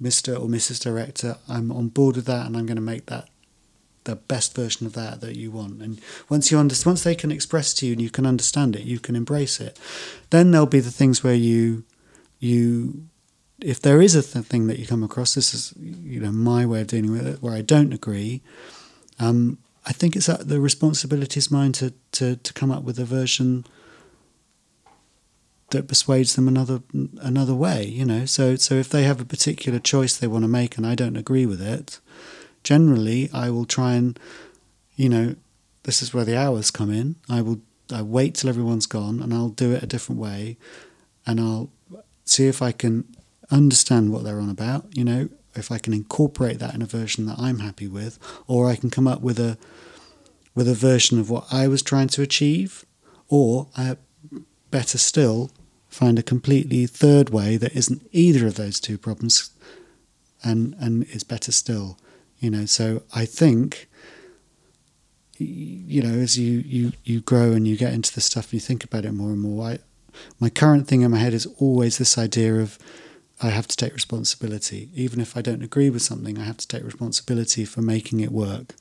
Mister 0.00 0.34
or 0.34 0.48
Mrs. 0.48 0.80
Director. 0.80 1.36
I'm 1.46 1.70
on 1.70 1.88
board 1.88 2.16
with 2.16 2.24
that, 2.24 2.46
and 2.46 2.56
I'm 2.56 2.64
going 2.64 2.82
to 2.84 2.90
make 2.92 3.06
that 3.06 3.28
the 4.04 4.16
best 4.16 4.54
version 4.54 4.86
of 4.86 4.94
that 4.94 5.20
that 5.20 5.36
you 5.36 5.50
want. 5.50 5.82
And 5.82 6.00
once 6.30 6.50
you 6.50 6.58
under, 6.58 6.74
once 6.86 7.02
they 7.02 7.14
can 7.14 7.30
express 7.30 7.74
to 7.74 7.86
you 7.86 7.92
and 7.92 8.00
you 8.00 8.10
can 8.10 8.26
understand 8.26 8.74
it, 8.74 8.82
you 8.82 8.98
can 8.98 9.14
embrace 9.14 9.60
it. 9.60 9.78
Then 10.30 10.50
there'll 10.50 10.78
be 10.78 10.80
the 10.80 10.98
things 11.00 11.22
where 11.22 11.40
you 11.50 11.84
you 12.40 13.08
if 13.60 13.78
there 13.80 14.00
is 14.00 14.14
a 14.14 14.22
th- 14.22 14.46
thing 14.46 14.68
that 14.68 14.78
you 14.78 14.86
come 14.86 15.04
across, 15.04 15.34
this 15.34 15.52
is 15.52 15.74
you 15.78 16.20
know 16.20 16.32
my 16.32 16.64
way 16.64 16.80
of 16.80 16.86
dealing 16.86 17.12
with 17.12 17.26
it, 17.26 17.42
where 17.42 17.54
I 17.54 17.60
don't 17.60 17.92
agree. 17.92 18.40
Um, 19.18 19.58
I 19.84 19.92
think 19.92 20.14
it's 20.14 20.26
the 20.26 20.60
responsibility 20.60 21.38
is 21.38 21.50
mine 21.50 21.72
to, 21.72 21.92
to 22.12 22.36
to 22.36 22.52
come 22.52 22.70
up 22.70 22.84
with 22.84 22.98
a 22.98 23.04
version 23.04 23.64
that 25.70 25.88
persuades 25.88 26.36
them 26.36 26.46
another 26.46 26.82
another 27.20 27.54
way. 27.54 27.84
You 27.84 28.04
know, 28.04 28.24
so 28.26 28.56
so 28.56 28.74
if 28.74 28.88
they 28.88 29.02
have 29.02 29.20
a 29.20 29.24
particular 29.24 29.78
choice 29.78 30.16
they 30.16 30.28
want 30.28 30.44
to 30.44 30.48
make 30.48 30.76
and 30.76 30.86
I 30.86 30.94
don't 30.94 31.16
agree 31.16 31.46
with 31.46 31.60
it, 31.60 31.98
generally 32.62 33.28
I 33.32 33.50
will 33.50 33.64
try 33.64 33.94
and 33.94 34.18
you 34.94 35.08
know 35.08 35.34
this 35.82 36.00
is 36.00 36.14
where 36.14 36.24
the 36.24 36.38
hours 36.38 36.70
come 36.70 36.92
in. 36.92 37.16
I 37.28 37.42
will 37.42 37.60
I 37.92 38.02
wait 38.02 38.36
till 38.36 38.50
everyone's 38.50 38.86
gone 38.86 39.20
and 39.20 39.34
I'll 39.34 39.48
do 39.48 39.72
it 39.72 39.82
a 39.82 39.86
different 39.86 40.20
way, 40.20 40.56
and 41.26 41.40
I'll 41.40 41.70
see 42.24 42.46
if 42.46 42.62
I 42.62 42.70
can 42.70 43.04
understand 43.50 44.12
what 44.12 44.22
they're 44.22 44.40
on 44.40 44.48
about. 44.48 44.96
You 44.96 45.04
know, 45.04 45.28
if 45.54 45.70
I 45.70 45.78
can 45.78 45.92
incorporate 45.92 46.58
that 46.58 46.74
in 46.74 46.82
a 46.82 46.86
version 46.86 47.26
that 47.26 47.38
I'm 47.38 47.60
happy 47.60 47.88
with, 47.88 48.18
or 48.46 48.68
I 48.68 48.76
can 48.76 48.90
come 48.90 49.06
up 49.06 49.20
with 49.20 49.38
a 49.38 49.58
with 50.54 50.68
a 50.68 50.74
version 50.74 51.18
of 51.18 51.30
what 51.30 51.46
I 51.50 51.66
was 51.66 51.82
trying 51.82 52.08
to 52.08 52.22
achieve, 52.22 52.84
or 53.28 53.68
uh, 53.76 53.94
better 54.70 54.98
still, 54.98 55.50
find 55.88 56.18
a 56.18 56.22
completely 56.22 56.86
third 56.86 57.30
way 57.30 57.56
that 57.56 57.74
isn't 57.74 58.06
either 58.12 58.46
of 58.46 58.56
those 58.56 58.80
two 58.80 58.98
problems, 58.98 59.50
and 60.42 60.74
and 60.78 61.04
is 61.04 61.24
better 61.24 61.52
still. 61.52 61.98
You 62.38 62.50
know, 62.50 62.66
so 62.66 63.02
I 63.14 63.24
think 63.24 63.88
you 65.38 66.02
know 66.02 66.20
as 66.20 66.38
you 66.38 66.58
you 66.66 66.92
you 67.04 67.20
grow 67.20 67.52
and 67.52 67.66
you 67.66 67.76
get 67.76 67.92
into 67.92 68.14
the 68.14 68.20
stuff 68.20 68.46
and 68.46 68.54
you 68.54 68.60
think 68.60 68.84
about 68.84 69.04
it 69.04 69.12
more 69.12 69.30
and 69.30 69.40
more. 69.40 69.66
I 69.66 69.78
my 70.40 70.50
current 70.50 70.88
thing 70.88 71.02
in 71.02 71.10
my 71.10 71.18
head 71.18 71.34
is 71.34 71.46
always 71.58 71.98
this 71.98 72.18
idea 72.18 72.56
of 72.56 72.78
I 73.42 73.50
have 73.50 73.66
to 73.68 73.76
take 73.76 73.92
responsibility. 73.92 74.88
Even 74.94 75.20
if 75.20 75.36
I 75.36 75.42
don't 75.42 75.62
agree 75.62 75.90
with 75.90 76.02
something, 76.02 76.38
I 76.38 76.44
have 76.44 76.58
to 76.58 76.68
take 76.68 76.84
responsibility 76.84 77.64
for 77.64 77.82
making 77.82 78.20
it 78.20 78.30
work. 78.30 78.74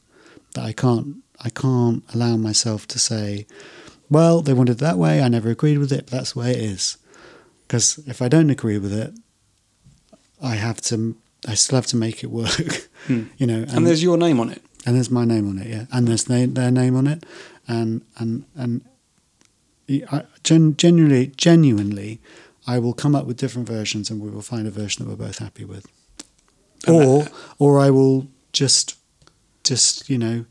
That 0.53 0.65
I 0.65 0.73
can't 0.73 1.17
I 1.43 1.49
can't 1.49 2.03
allow 2.13 2.37
myself 2.37 2.87
to 2.87 2.99
say, 2.99 3.47
well, 4.09 4.41
they 4.41 4.53
wanted 4.53 4.73
it 4.73 4.77
that 4.79 4.97
way, 4.97 5.21
I 5.21 5.27
never 5.29 5.49
agreed 5.49 5.79
with 5.79 5.91
it, 5.91 6.05
but 6.05 6.11
that's 6.11 6.33
the 6.33 6.39
way 6.39 6.51
it 6.51 6.59
is. 6.59 6.97
Because 7.67 7.99
if 8.05 8.21
I 8.21 8.27
don't 8.27 8.49
agree 8.51 8.77
with 8.77 8.93
it, 8.93 9.13
I 10.41 10.55
have 10.55 10.81
to 10.81 11.15
I 11.47 11.55
still 11.55 11.77
have 11.77 11.87
to 11.87 11.97
make 11.97 12.23
it 12.23 12.27
work. 12.31 12.87
Hmm. 13.07 13.23
you 13.39 13.47
know, 13.47 13.65
and 13.67 13.87
there's 13.87 14.03
your 14.03 14.15
name 14.15 14.39
on 14.39 14.51
it. 14.51 14.61
and 14.85 14.95
there's 14.95 15.09
my 15.09 15.25
name 15.25 15.49
on 15.49 15.57
it, 15.57 15.65
yeah, 15.65 15.85
and 15.91 16.07
there's 16.07 16.25
their, 16.25 16.45
their 16.45 16.69
name 16.69 16.95
on 16.95 17.07
it, 17.07 17.23
and 17.67 18.03
and 18.19 18.45
and 18.55 18.81
I, 19.89 20.25
gen, 20.43 20.77
genuinely, 20.77 21.31
genuinely, 21.35 22.19
I 22.67 22.79
will 22.79 22.93
come 22.93 23.15
up 23.15 23.25
with 23.25 23.37
different 23.37 23.67
versions, 23.67 24.09
and 24.09 24.21
we 24.21 24.29
will 24.29 24.41
find 24.41 24.67
a 24.67 24.71
version 24.71 25.03
that 25.03 25.09
we're 25.09 25.25
both 25.27 25.39
happy 25.39 25.65
with, 25.65 25.85
And 26.87 26.95
or 26.95 27.23
that- 27.23 27.33
or 27.59 27.79
I 27.79 27.89
will 27.89 28.27
just 28.53 28.95
just 29.63 30.09
you 30.09 30.17
know 30.17 30.45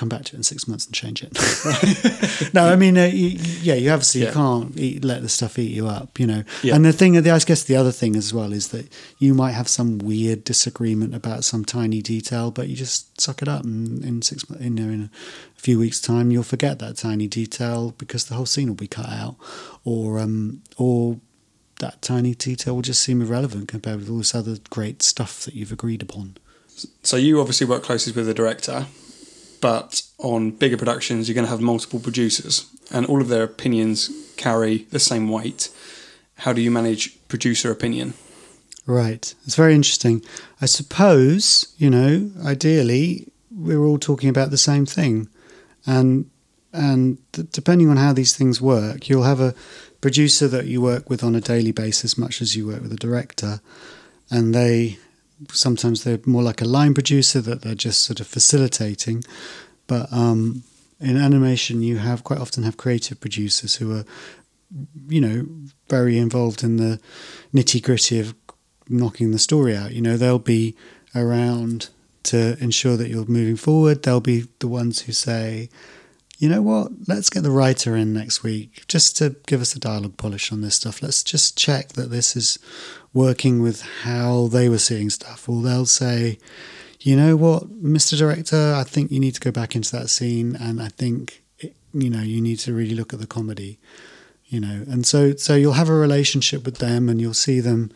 come 0.00 0.08
back 0.08 0.24
to 0.24 0.34
it 0.34 0.38
in 0.38 0.42
six 0.42 0.66
months 0.66 0.86
and 0.86 0.94
change 0.94 1.22
it. 1.22 2.52
no, 2.54 2.64
I 2.64 2.74
mean, 2.76 2.96
uh, 2.96 3.04
you, 3.04 3.38
yeah, 3.60 3.74
you 3.74 3.90
obviously 3.90 4.22
Yeah. 4.22 4.28
you 4.28 4.32
can't 4.32 4.76
eat, 4.78 5.04
let 5.04 5.20
the 5.20 5.28
stuff 5.28 5.58
eat 5.58 5.72
you 5.72 5.88
up, 5.88 6.18
you 6.18 6.26
know. 6.26 6.42
Yeah. 6.62 6.74
And 6.74 6.86
the 6.86 6.92
thing, 6.94 7.18
I 7.18 7.20
guess, 7.40 7.64
the 7.64 7.76
other 7.76 7.92
thing 7.92 8.16
as 8.16 8.32
well 8.32 8.54
is 8.54 8.68
that 8.68 8.90
you 9.18 9.34
might 9.34 9.52
have 9.52 9.68
some 9.68 9.98
weird 9.98 10.42
disagreement 10.44 11.14
about 11.14 11.44
some 11.44 11.66
tiny 11.66 12.00
detail, 12.00 12.50
but 12.50 12.68
you 12.68 12.76
just 12.76 13.20
suck 13.20 13.42
it 13.42 13.48
up, 13.48 13.62
and 13.64 14.02
in 14.02 14.22
six, 14.22 14.42
you 14.58 14.70
know, 14.70 14.88
in 14.90 15.02
a 15.02 15.60
few 15.60 15.78
weeks' 15.78 16.00
time, 16.00 16.30
you'll 16.30 16.42
forget 16.44 16.78
that 16.78 16.96
tiny 16.96 17.28
detail 17.28 17.94
because 17.98 18.24
the 18.24 18.34
whole 18.36 18.46
scene 18.46 18.68
will 18.68 18.74
be 18.74 18.88
cut 18.88 19.10
out, 19.10 19.36
or 19.84 20.18
um, 20.18 20.62
or 20.78 21.18
that 21.80 22.00
tiny 22.00 22.34
detail 22.34 22.74
will 22.74 22.82
just 22.82 23.02
seem 23.02 23.20
irrelevant 23.20 23.68
compared 23.68 23.98
with 24.00 24.08
all 24.08 24.18
this 24.18 24.34
other 24.34 24.56
great 24.70 25.02
stuff 25.02 25.44
that 25.44 25.52
you've 25.54 25.72
agreed 25.72 26.00
upon. 26.00 26.36
So 27.02 27.18
you 27.18 27.38
obviously 27.40 27.66
work 27.66 27.82
closely 27.82 28.14
with 28.14 28.24
the 28.26 28.32
director, 28.34 28.86
but 29.60 30.02
on 30.18 30.50
bigger 30.50 30.76
productions, 30.76 31.28
you're 31.28 31.34
going 31.34 31.44
to 31.44 31.50
have 31.50 31.60
multiple 31.60 32.00
producers, 32.00 32.66
and 32.90 33.06
all 33.06 33.20
of 33.20 33.28
their 33.28 33.42
opinions 33.42 34.10
carry 34.36 34.84
the 34.90 34.98
same 34.98 35.28
weight. 35.28 35.70
How 36.36 36.52
do 36.52 36.60
you 36.60 36.70
manage 36.70 37.16
producer 37.28 37.70
opinion? 37.70 38.14
Right. 38.86 39.34
It's 39.44 39.56
very 39.56 39.74
interesting. 39.74 40.24
I 40.60 40.66
suppose, 40.66 41.74
you 41.76 41.90
know, 41.90 42.30
ideally 42.44 43.30
we're 43.50 43.84
all 43.84 43.98
talking 43.98 44.28
about 44.28 44.50
the 44.50 44.58
same 44.58 44.86
thing. 44.86 45.28
And 45.86 46.30
and 46.72 47.18
depending 47.32 47.88
on 47.88 47.96
how 47.96 48.12
these 48.12 48.36
things 48.36 48.60
work, 48.60 49.08
you'll 49.08 49.24
have 49.24 49.40
a 49.40 49.54
producer 50.00 50.46
that 50.48 50.66
you 50.66 50.80
work 50.80 51.10
with 51.10 51.24
on 51.24 51.34
a 51.34 51.40
daily 51.40 51.72
basis 51.72 52.16
much 52.16 52.40
as 52.40 52.56
you 52.56 52.66
work 52.68 52.80
with 52.80 52.92
a 52.92 52.96
director 52.96 53.60
and 54.30 54.54
they 54.54 54.98
sometimes 55.52 56.04
they're 56.04 56.20
more 56.26 56.42
like 56.42 56.60
a 56.60 56.66
line 56.66 56.94
producer 56.94 57.40
that 57.40 57.62
they're 57.62 57.74
just 57.74 58.04
sort 58.04 58.20
of 58.20 58.26
facilitating. 58.26 59.24
But 59.86 60.12
um 60.12 60.64
in 61.00 61.16
animation 61.16 61.82
you 61.82 61.96
have 61.96 62.24
quite 62.24 62.38
often 62.38 62.62
have 62.62 62.76
creative 62.76 63.20
producers 63.20 63.76
who 63.76 63.96
are 63.96 64.04
you 65.08 65.20
know 65.20 65.46
very 65.88 66.18
involved 66.18 66.62
in 66.62 66.76
the 66.76 67.00
nitty 67.54 67.82
gritty 67.82 68.20
of 68.20 68.34
knocking 68.90 69.30
the 69.30 69.38
story 69.38 69.76
out. 69.76 69.92
You 69.92 70.02
know, 70.02 70.16
they'll 70.16 70.38
be 70.38 70.76
around 71.14 71.88
to 72.24 72.56
ensure 72.62 72.96
that 72.96 73.08
you're 73.08 73.24
moving 73.26 73.56
forward. 73.56 74.02
They'll 74.02 74.20
be 74.20 74.46
the 74.58 74.68
ones 74.68 75.02
who 75.02 75.12
say, 75.12 75.70
you 76.38 76.48
know 76.48 76.62
what? 76.62 76.92
Let's 77.06 77.30
get 77.30 77.42
the 77.42 77.50
writer 77.50 77.96
in 77.96 78.12
next 78.12 78.42
week 78.42 78.84
just 78.88 79.16
to 79.18 79.36
give 79.46 79.60
us 79.60 79.74
a 79.74 79.78
dialogue 79.78 80.16
polish 80.16 80.52
on 80.52 80.60
this 80.60 80.74
stuff. 80.74 81.02
Let's 81.02 81.22
just 81.22 81.56
check 81.56 81.90
that 81.90 82.10
this 82.10 82.36
is 82.36 82.58
working 83.12 83.60
with 83.60 83.82
how 84.02 84.46
they 84.48 84.68
were 84.68 84.78
seeing 84.78 85.10
stuff. 85.10 85.48
Or 85.48 85.62
they'll 85.62 85.86
say, 85.86 86.38
you 87.00 87.16
know 87.16 87.36
what, 87.36 87.82
Mr. 87.82 88.16
Director, 88.16 88.74
I 88.76 88.84
think 88.84 89.10
you 89.10 89.20
need 89.20 89.34
to 89.34 89.40
go 89.40 89.50
back 89.50 89.74
into 89.74 89.90
that 89.96 90.10
scene, 90.10 90.56
and 90.56 90.82
I 90.82 90.88
think 90.88 91.42
it, 91.58 91.74
you 91.92 92.10
know 92.10 92.20
you 92.20 92.40
need 92.40 92.58
to 92.60 92.74
really 92.74 92.94
look 92.94 93.12
at 93.12 93.20
the 93.20 93.26
comedy. 93.26 93.78
You 94.46 94.60
know, 94.60 94.84
and 94.88 95.06
so 95.06 95.34
so 95.36 95.54
you'll 95.54 95.74
have 95.74 95.88
a 95.88 95.94
relationship 95.94 96.64
with 96.64 96.78
them, 96.78 97.08
and 97.08 97.20
you'll 97.20 97.34
see 97.34 97.60
them. 97.60 97.90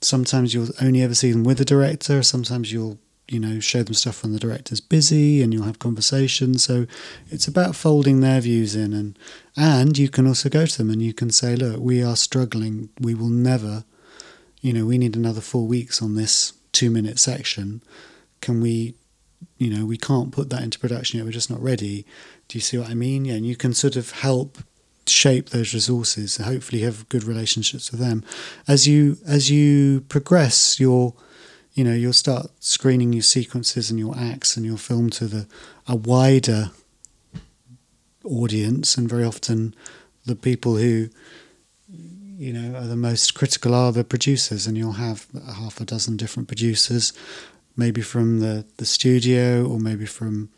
Sometimes 0.00 0.54
you'll 0.54 0.68
only 0.80 1.02
ever 1.02 1.14
see 1.14 1.32
them 1.32 1.42
with 1.42 1.58
the 1.58 1.64
director. 1.64 2.22
Sometimes 2.22 2.72
you'll 2.72 2.98
you 3.26 3.40
know 3.40 3.60
show 3.60 3.82
them 3.82 3.94
stuff 3.94 4.22
when 4.22 4.32
the 4.32 4.38
director's 4.38 4.80
busy 4.80 5.42
and 5.42 5.52
you'll 5.52 5.64
have 5.64 5.78
conversations 5.78 6.64
so 6.64 6.86
it's 7.28 7.46
about 7.46 7.76
folding 7.76 8.20
their 8.20 8.40
views 8.40 8.74
in 8.74 8.94
and 8.94 9.18
and 9.54 9.98
you 9.98 10.08
can 10.08 10.26
also 10.26 10.48
go 10.48 10.64
to 10.64 10.78
them 10.78 10.88
and 10.88 11.02
you 11.02 11.12
can 11.12 11.30
say 11.30 11.54
look 11.54 11.78
we 11.78 12.02
are 12.02 12.16
struggling 12.16 12.88
we 12.98 13.14
will 13.14 13.28
never 13.28 13.84
you 14.60 14.72
know 14.72 14.84
we 14.84 14.98
need 14.98 15.16
another 15.16 15.40
4 15.40 15.66
weeks 15.66 16.02
on 16.02 16.14
this 16.14 16.52
2 16.72 16.90
minute 16.90 17.18
section. 17.18 17.82
Can 18.40 18.60
we 18.60 18.94
you 19.56 19.70
know 19.70 19.86
we 19.86 19.96
can't 19.96 20.32
put 20.32 20.50
that 20.50 20.62
into 20.62 20.78
production 20.78 21.18
yet 21.18 21.26
we're 21.26 21.32
just 21.32 21.50
not 21.50 21.62
ready. 21.62 22.04
Do 22.48 22.58
you 22.58 22.62
see 22.62 22.78
what 22.78 22.90
i 22.90 22.94
mean? 22.94 23.24
Yeah 23.24 23.34
and 23.34 23.46
you 23.46 23.56
can 23.56 23.74
sort 23.74 23.96
of 23.96 24.10
help 24.10 24.58
shape 25.06 25.50
those 25.50 25.72
resources 25.72 26.36
and 26.38 26.46
hopefully 26.46 26.82
have 26.82 27.08
good 27.08 27.24
relationships 27.24 27.90
with 27.90 28.00
them. 28.00 28.24
As 28.66 28.86
you 28.86 29.18
as 29.26 29.50
you 29.50 30.02
progress 30.02 30.78
your 30.78 31.14
you 31.74 31.84
know 31.84 31.94
you'll 31.94 32.12
start 32.12 32.50
screening 32.60 33.12
your 33.12 33.22
sequences 33.22 33.90
and 33.90 33.98
your 33.98 34.16
acts 34.16 34.56
and 34.56 34.66
your 34.66 34.78
film 34.78 35.10
to 35.10 35.26
the 35.26 35.46
a 35.86 35.96
wider 35.96 36.70
audience 38.24 38.96
and 38.98 39.08
very 39.08 39.24
often 39.24 39.74
the 40.26 40.36
people 40.36 40.76
who 40.76 41.08
you 42.38 42.52
know 42.52 42.78
are 42.78 42.86
the 42.86 42.96
most 42.96 43.34
critical 43.34 43.74
are 43.74 43.92
the 43.92 44.04
producers 44.04 44.66
and 44.66 44.78
you'll 44.78 44.92
have 44.92 45.26
half 45.46 45.80
a 45.80 45.84
dozen 45.84 46.16
different 46.16 46.48
producers 46.48 47.12
maybe 47.76 48.00
from 48.00 48.40
the 48.40 48.64
the 48.76 48.86
studio 48.86 49.66
or 49.66 49.78
maybe 49.78 50.06
from 50.06 50.48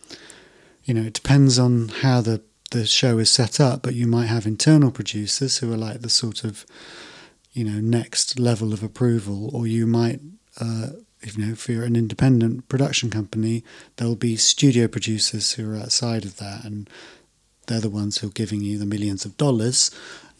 you 0.84 0.94
know 0.94 1.02
it 1.02 1.14
depends 1.14 1.58
on 1.58 1.88
how 2.02 2.20
the 2.20 2.40
the 2.70 2.86
show 2.86 3.18
is 3.18 3.30
set 3.30 3.58
up 3.58 3.82
but 3.82 3.94
you 3.94 4.06
might 4.06 4.26
have 4.26 4.46
internal 4.46 4.92
producers 4.92 5.58
who 5.58 5.72
are 5.72 5.76
like 5.76 6.02
the 6.02 6.10
sort 6.10 6.44
of 6.44 6.64
you 7.52 7.64
know 7.64 7.80
next 7.80 8.38
level 8.38 8.72
of 8.72 8.82
approval 8.82 9.50
or 9.54 9.66
you 9.66 9.86
might 9.86 10.20
uh, 10.60 10.88
you 11.22 11.44
know 11.44 11.52
if 11.52 11.68
you're 11.68 11.84
an 11.84 11.96
independent 11.96 12.68
production 12.68 13.10
company, 13.10 13.62
there'll 13.96 14.16
be 14.16 14.36
studio 14.36 14.88
producers 14.88 15.52
who 15.52 15.70
are 15.70 15.76
outside 15.76 16.24
of 16.24 16.36
that, 16.38 16.64
and 16.64 16.88
they're 17.66 17.80
the 17.80 17.90
ones 17.90 18.18
who 18.18 18.28
are 18.28 18.32
giving 18.32 18.60
you 18.60 18.78
the 18.78 18.86
millions 18.86 19.24
of 19.24 19.36
dollars. 19.36 19.90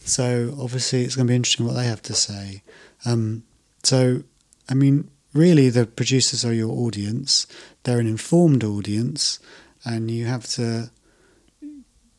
So 0.03 0.55
obviously, 0.59 1.03
it's 1.03 1.15
going 1.15 1.27
to 1.27 1.31
be 1.31 1.35
interesting 1.35 1.65
what 1.65 1.75
they 1.75 1.85
have 1.85 2.01
to 2.03 2.13
say. 2.13 2.63
Um, 3.05 3.43
so, 3.83 4.23
I 4.69 4.73
mean, 4.73 5.09
really, 5.33 5.69
the 5.69 5.85
producers 5.85 6.43
are 6.43 6.53
your 6.53 6.71
audience. 6.71 7.47
They're 7.83 7.99
an 7.99 8.07
informed 8.07 8.63
audience, 8.63 9.39
and 9.85 10.09
you 10.09 10.25
have 10.25 10.45
to, 10.47 10.91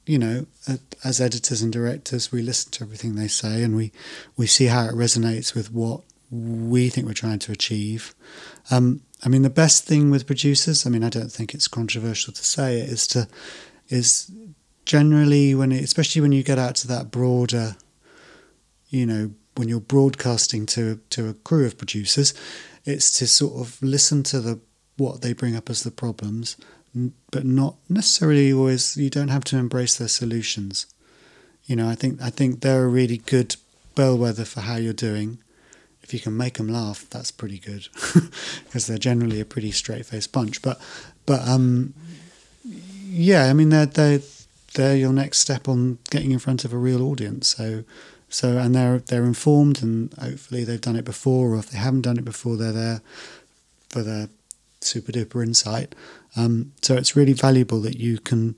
you 0.06 0.18
know, 0.18 0.46
as 1.04 1.20
editors 1.20 1.62
and 1.62 1.72
directors, 1.72 2.32
we 2.32 2.42
listen 2.42 2.70
to 2.72 2.84
everything 2.84 3.14
they 3.14 3.28
say, 3.28 3.62
and 3.62 3.76
we 3.76 3.92
we 4.36 4.46
see 4.46 4.66
how 4.66 4.86
it 4.86 4.94
resonates 4.94 5.54
with 5.54 5.72
what 5.72 6.02
we 6.30 6.88
think 6.88 7.06
we're 7.06 7.12
trying 7.12 7.38
to 7.40 7.52
achieve. 7.52 8.14
Um, 8.70 9.02
I 9.24 9.28
mean, 9.28 9.42
the 9.42 9.50
best 9.50 9.84
thing 9.84 10.10
with 10.10 10.26
producers, 10.26 10.86
I 10.86 10.90
mean, 10.90 11.04
I 11.04 11.08
don't 11.08 11.30
think 11.30 11.54
it's 11.54 11.68
controversial 11.68 12.32
to 12.32 12.44
say 12.44 12.80
it, 12.80 12.88
is 12.88 13.06
to 13.08 13.28
is 13.88 14.30
generally 14.84 15.54
when, 15.54 15.72
it, 15.72 15.82
especially 15.82 16.20
when 16.20 16.32
you 16.32 16.42
get 16.42 16.58
out 16.58 16.74
to 16.76 16.88
that 16.88 17.10
broader, 17.10 17.76
you 18.88 19.06
know, 19.06 19.32
when 19.56 19.68
you're 19.68 19.80
broadcasting 19.80 20.64
to 20.64 21.00
to 21.10 21.28
a 21.28 21.34
crew 21.34 21.66
of 21.66 21.76
producers, 21.76 22.32
it's 22.84 23.12
to 23.18 23.26
sort 23.26 23.60
of 23.60 23.82
listen 23.82 24.22
to 24.24 24.40
the 24.40 24.60
what 24.96 25.22
they 25.22 25.32
bring 25.32 25.56
up 25.56 25.68
as 25.68 25.82
the 25.82 25.90
problems, 25.90 26.56
but 27.30 27.44
not 27.44 27.76
necessarily 27.88 28.52
always. 28.52 28.96
You 28.96 29.10
don't 29.10 29.28
have 29.28 29.44
to 29.44 29.58
embrace 29.58 29.96
their 29.96 30.08
solutions. 30.08 30.86
You 31.64 31.76
know, 31.76 31.88
I 31.88 31.94
think 31.94 32.20
I 32.22 32.30
think 32.30 32.60
they're 32.60 32.84
a 32.84 32.88
really 32.88 33.18
good 33.18 33.56
bellwether 33.94 34.46
for 34.46 34.62
how 34.62 34.76
you're 34.76 34.94
doing 34.94 35.38
if 36.02 36.12
you 36.12 36.20
can 36.20 36.36
make 36.36 36.54
them 36.54 36.68
laugh, 36.68 37.06
that's 37.10 37.30
pretty 37.30 37.58
good 37.58 37.88
because 38.64 38.86
they're 38.86 38.98
generally 38.98 39.40
a 39.40 39.44
pretty 39.44 39.70
straight 39.70 40.04
faced 40.06 40.32
bunch. 40.32 40.60
But 40.60 40.80
but 41.26 41.46
um, 41.46 41.94
yeah, 42.64 43.46
I 43.46 43.52
mean 43.52 43.68
they're 43.68 43.86
they 43.86 44.18
they're 44.74 44.96
your 44.96 45.12
next 45.12 45.38
step 45.38 45.68
on 45.68 45.98
getting 46.10 46.30
in 46.30 46.38
front 46.38 46.64
of 46.64 46.72
a 46.72 46.78
real 46.78 47.02
audience. 47.02 47.48
So 47.48 47.84
so 48.28 48.58
and 48.58 48.74
they're 48.74 48.98
they're 48.98 49.24
informed 49.24 49.82
and 49.82 50.12
hopefully 50.14 50.64
they've 50.64 50.80
done 50.80 50.96
it 50.96 51.04
before, 51.04 51.54
or 51.54 51.58
if 51.58 51.70
they 51.70 51.78
haven't 51.78 52.02
done 52.02 52.18
it 52.18 52.24
before, 52.24 52.56
they're 52.56 52.72
there 52.72 53.02
for 53.88 54.02
their 54.02 54.28
super 54.80 55.12
duper 55.12 55.42
insight. 55.42 55.94
Um, 56.36 56.72
so 56.80 56.96
it's 56.96 57.14
really 57.14 57.34
valuable 57.34 57.80
that 57.82 57.98
you 57.98 58.18
can 58.18 58.56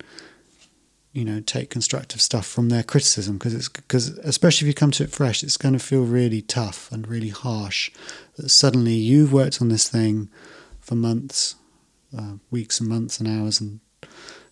you 1.12 1.24
know 1.24 1.40
take 1.40 1.70
constructive 1.70 2.20
stuff 2.20 2.46
from 2.46 2.68
their 2.68 2.82
criticism 2.82 3.38
because 3.38 3.54
it's 3.54 3.68
because 3.68 4.18
especially 4.18 4.66
if 4.66 4.68
you 4.68 4.74
come 4.74 4.90
to 4.90 5.04
it 5.04 5.10
fresh 5.10 5.44
it's 5.44 5.56
going 5.56 5.72
to 5.72 5.78
feel 5.78 6.02
really 6.02 6.42
tough 6.42 6.90
and 6.90 7.06
really 7.06 7.28
harsh 7.28 7.90
that 8.36 8.48
suddenly 8.48 8.94
you've 8.94 9.32
worked 9.32 9.62
on 9.62 9.68
this 9.68 9.88
thing 9.88 10.28
for 10.80 10.96
months 10.96 11.54
uh, 12.18 12.32
weeks 12.50 12.80
and 12.80 12.88
months 12.88 13.20
and 13.20 13.28
hours 13.28 13.60
and 13.60 13.78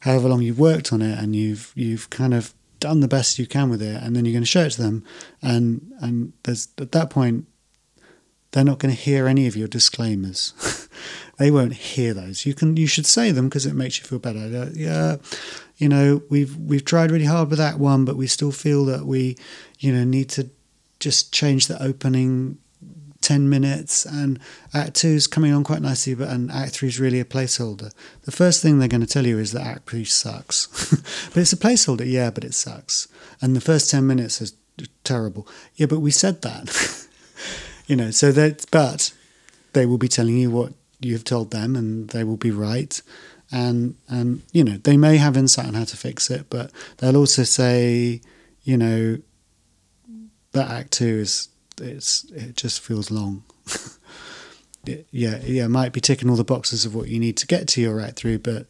however 0.02 0.28
long 0.28 0.42
you've 0.42 0.58
worked 0.58 0.92
on 0.92 1.02
it 1.02 1.18
and 1.18 1.34
you've 1.34 1.72
you've 1.74 2.08
kind 2.10 2.34
of 2.34 2.54
done 2.78 3.00
the 3.00 3.08
best 3.08 3.38
you 3.38 3.46
can 3.46 3.70
with 3.70 3.80
it 3.80 4.02
and 4.02 4.16
then 4.16 4.24
you're 4.24 4.32
going 4.32 4.42
to 4.42 4.46
show 4.46 4.64
it 4.64 4.70
to 4.70 4.82
them 4.82 5.04
and 5.40 5.92
and 6.00 6.32
there's 6.42 6.68
at 6.78 6.92
that 6.92 7.10
point 7.10 7.46
they're 8.50 8.64
not 8.64 8.78
going 8.78 8.94
to 8.94 9.00
hear 9.00 9.26
any 9.26 9.46
of 9.46 9.56
your 9.56 9.68
disclaimers. 9.68 10.52
They 11.38 11.50
won't 11.50 11.72
hear 11.72 12.14
those. 12.14 12.46
You 12.46 12.54
can 12.54 12.76
you 12.76 12.86
should 12.86 13.06
say 13.06 13.32
them 13.32 13.48
because 13.48 13.66
it 13.66 13.74
makes 13.74 13.98
you 13.98 14.04
feel 14.04 14.20
better. 14.20 14.70
Yeah 14.74 15.16
you 15.82 15.88
know, 15.88 16.22
we've 16.30 16.56
we've 16.56 16.84
tried 16.84 17.10
really 17.10 17.24
hard 17.24 17.50
with 17.50 17.58
that 17.58 17.80
one, 17.80 18.04
but 18.04 18.16
we 18.16 18.28
still 18.28 18.52
feel 18.52 18.84
that 18.84 19.04
we, 19.04 19.36
you 19.80 19.92
know, 19.92 20.04
need 20.04 20.28
to 20.30 20.48
just 21.00 21.32
change 21.32 21.66
the 21.66 21.82
opening 21.82 22.58
10 23.22 23.48
minutes 23.48 24.04
and 24.04 24.38
act 24.74 24.94
two 24.94 25.08
is 25.08 25.26
coming 25.26 25.52
on 25.52 25.64
quite 25.64 25.82
nicely 25.82 26.14
but 26.14 26.28
and 26.28 26.50
act 26.50 26.72
three 26.72 26.88
is 26.88 27.00
really 27.00 27.20
a 27.20 27.24
placeholder. 27.24 27.92
The 28.22 28.32
first 28.32 28.62
thing 28.62 28.78
they're 28.78 28.88
going 28.88 29.00
to 29.00 29.06
tell 29.06 29.26
you 29.26 29.38
is 29.38 29.52
that 29.52 29.66
act 29.66 29.90
three 29.90 30.04
sucks. 30.04 30.68
But 31.32 31.40
it's 31.40 31.52
a 31.52 31.56
placeholder 31.56 32.10
yeah 32.10 32.30
but 32.30 32.44
it 32.44 32.54
sucks. 32.54 33.08
And 33.40 33.56
the 33.56 33.60
first 33.60 33.90
10 33.90 34.06
minutes 34.06 34.40
is 34.40 34.54
terrible. 35.04 35.46
Yeah 35.76 35.86
but 35.86 36.00
we 36.00 36.10
said 36.10 36.42
that. 36.42 36.98
You 37.88 37.96
know 37.96 38.10
so 38.12 38.30
that 38.32 38.64
but 38.70 39.12
they 39.72 39.86
will 39.86 39.98
be 39.98 40.08
telling 40.08 40.38
you 40.38 40.50
what 40.50 40.72
you've 41.00 41.24
told 41.24 41.50
them 41.50 41.76
and 41.76 42.08
they 42.10 42.24
will 42.24 42.36
be 42.36 42.50
right. 42.50 43.00
And 43.50 43.96
and 44.08 44.42
you 44.52 44.64
know 44.64 44.78
they 44.78 44.96
may 44.96 45.16
have 45.16 45.36
insight 45.36 45.66
on 45.66 45.74
how 45.74 45.84
to 45.84 45.96
fix 45.96 46.30
it, 46.30 46.46
but 46.48 46.70
they'll 46.98 47.16
also 47.16 47.42
say, 47.42 48.20
you 48.62 48.76
know, 48.78 49.18
that 50.52 50.70
act 50.70 50.92
two 50.92 51.18
is 51.18 51.48
it's 51.82 52.24
it 52.32 52.56
just 52.56 52.80
feels 52.80 53.10
long. 53.10 53.44
yeah, 54.84 55.02
yeah, 55.10 55.64
it 55.64 55.70
might 55.70 55.92
be 55.92 56.00
ticking 56.00 56.30
all 56.30 56.36
the 56.36 56.44
boxes 56.44 56.84
of 56.84 56.94
what 56.94 57.08
you 57.08 57.18
need 57.18 57.36
to 57.38 57.46
get 57.46 57.68
to 57.68 57.80
your 57.80 57.96
right 57.96 58.14
through, 58.14 58.38
but 58.38 58.66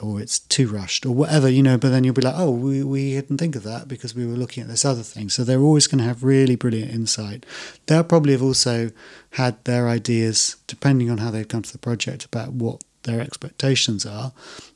or 0.00 0.20
it's 0.20 0.38
too 0.38 0.68
rushed 0.68 1.06
or 1.06 1.14
whatever, 1.14 1.48
you 1.48 1.62
know, 1.62 1.78
but 1.78 1.88
then 1.88 2.04
you'll 2.04 2.12
be 2.12 2.22
like, 2.22 2.34
oh, 2.36 2.50
we, 2.50 2.82
we 2.82 3.12
didn't 3.12 3.38
think 3.38 3.56
of 3.56 3.62
that 3.62 3.88
because 3.88 4.14
we 4.14 4.26
were 4.26 4.34
looking 4.34 4.62
at 4.62 4.68
this 4.68 4.84
other 4.84 5.02
thing. 5.02 5.30
So 5.30 5.42
they're 5.42 5.60
always 5.60 5.86
going 5.86 5.98
to 5.98 6.04
have 6.04 6.22
really 6.22 6.54
brilliant 6.54 6.92
insight. 6.92 7.46
They'll 7.86 8.04
probably 8.04 8.32
have 8.32 8.42
also 8.42 8.90
had 9.30 9.62
their 9.64 9.88
ideas, 9.88 10.56
depending 10.66 11.10
on 11.10 11.18
how 11.18 11.30
they've 11.30 11.48
come 11.48 11.62
to 11.62 11.72
the 11.72 11.78
project, 11.78 12.26
about 12.26 12.52
what 12.52 12.84
their 13.04 13.20
expectations 13.20 14.04
are, 14.04 14.32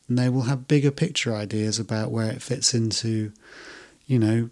and 0.08 0.18
they 0.18 0.30
will 0.30 0.42
have 0.42 0.68
bigger 0.68 0.90
picture 0.90 1.34
ideas 1.34 1.78
about 1.78 2.10
where 2.10 2.30
it 2.30 2.40
fits 2.40 2.72
into, 2.72 3.32
you 4.06 4.18
know, 4.18 4.48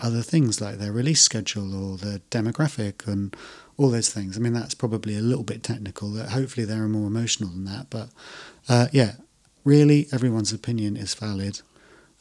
other 0.00 0.22
things 0.22 0.60
like 0.60 0.76
their 0.78 0.92
release 0.92 1.20
schedule 1.20 1.74
or 1.74 1.96
their 1.96 2.18
demographic 2.30 3.06
and 3.06 3.36
all 3.76 3.90
those 3.90 4.10
things. 4.10 4.36
I 4.36 4.40
mean, 4.40 4.52
that's 4.52 4.74
probably 4.74 5.16
a 5.16 5.22
little 5.22 5.44
bit 5.44 5.62
technical. 5.62 6.10
That 6.10 6.30
hopefully 6.30 6.66
they're 6.66 6.88
more 6.88 7.06
emotional 7.06 7.50
than 7.50 7.64
that, 7.64 7.86
but 7.90 8.10
uh, 8.68 8.88
yeah, 8.92 9.12
really, 9.64 10.08
everyone's 10.12 10.52
opinion 10.52 10.96
is 10.96 11.14
valid, 11.14 11.60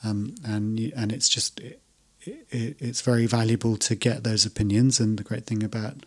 um, 0.03 0.35
and 0.45 0.79
and 0.95 1.11
it's 1.11 1.29
just. 1.29 1.59
It, 1.59 1.81
it, 2.49 2.75
it's 2.79 2.99
very 2.99 3.25
valuable 3.25 3.77
to 3.77 3.95
get 3.95 4.25
those 4.25 4.45
opinions, 4.45 4.99
and 4.99 5.17
the 5.17 5.23
great 5.23 5.45
thing 5.45 5.63
about 5.63 6.05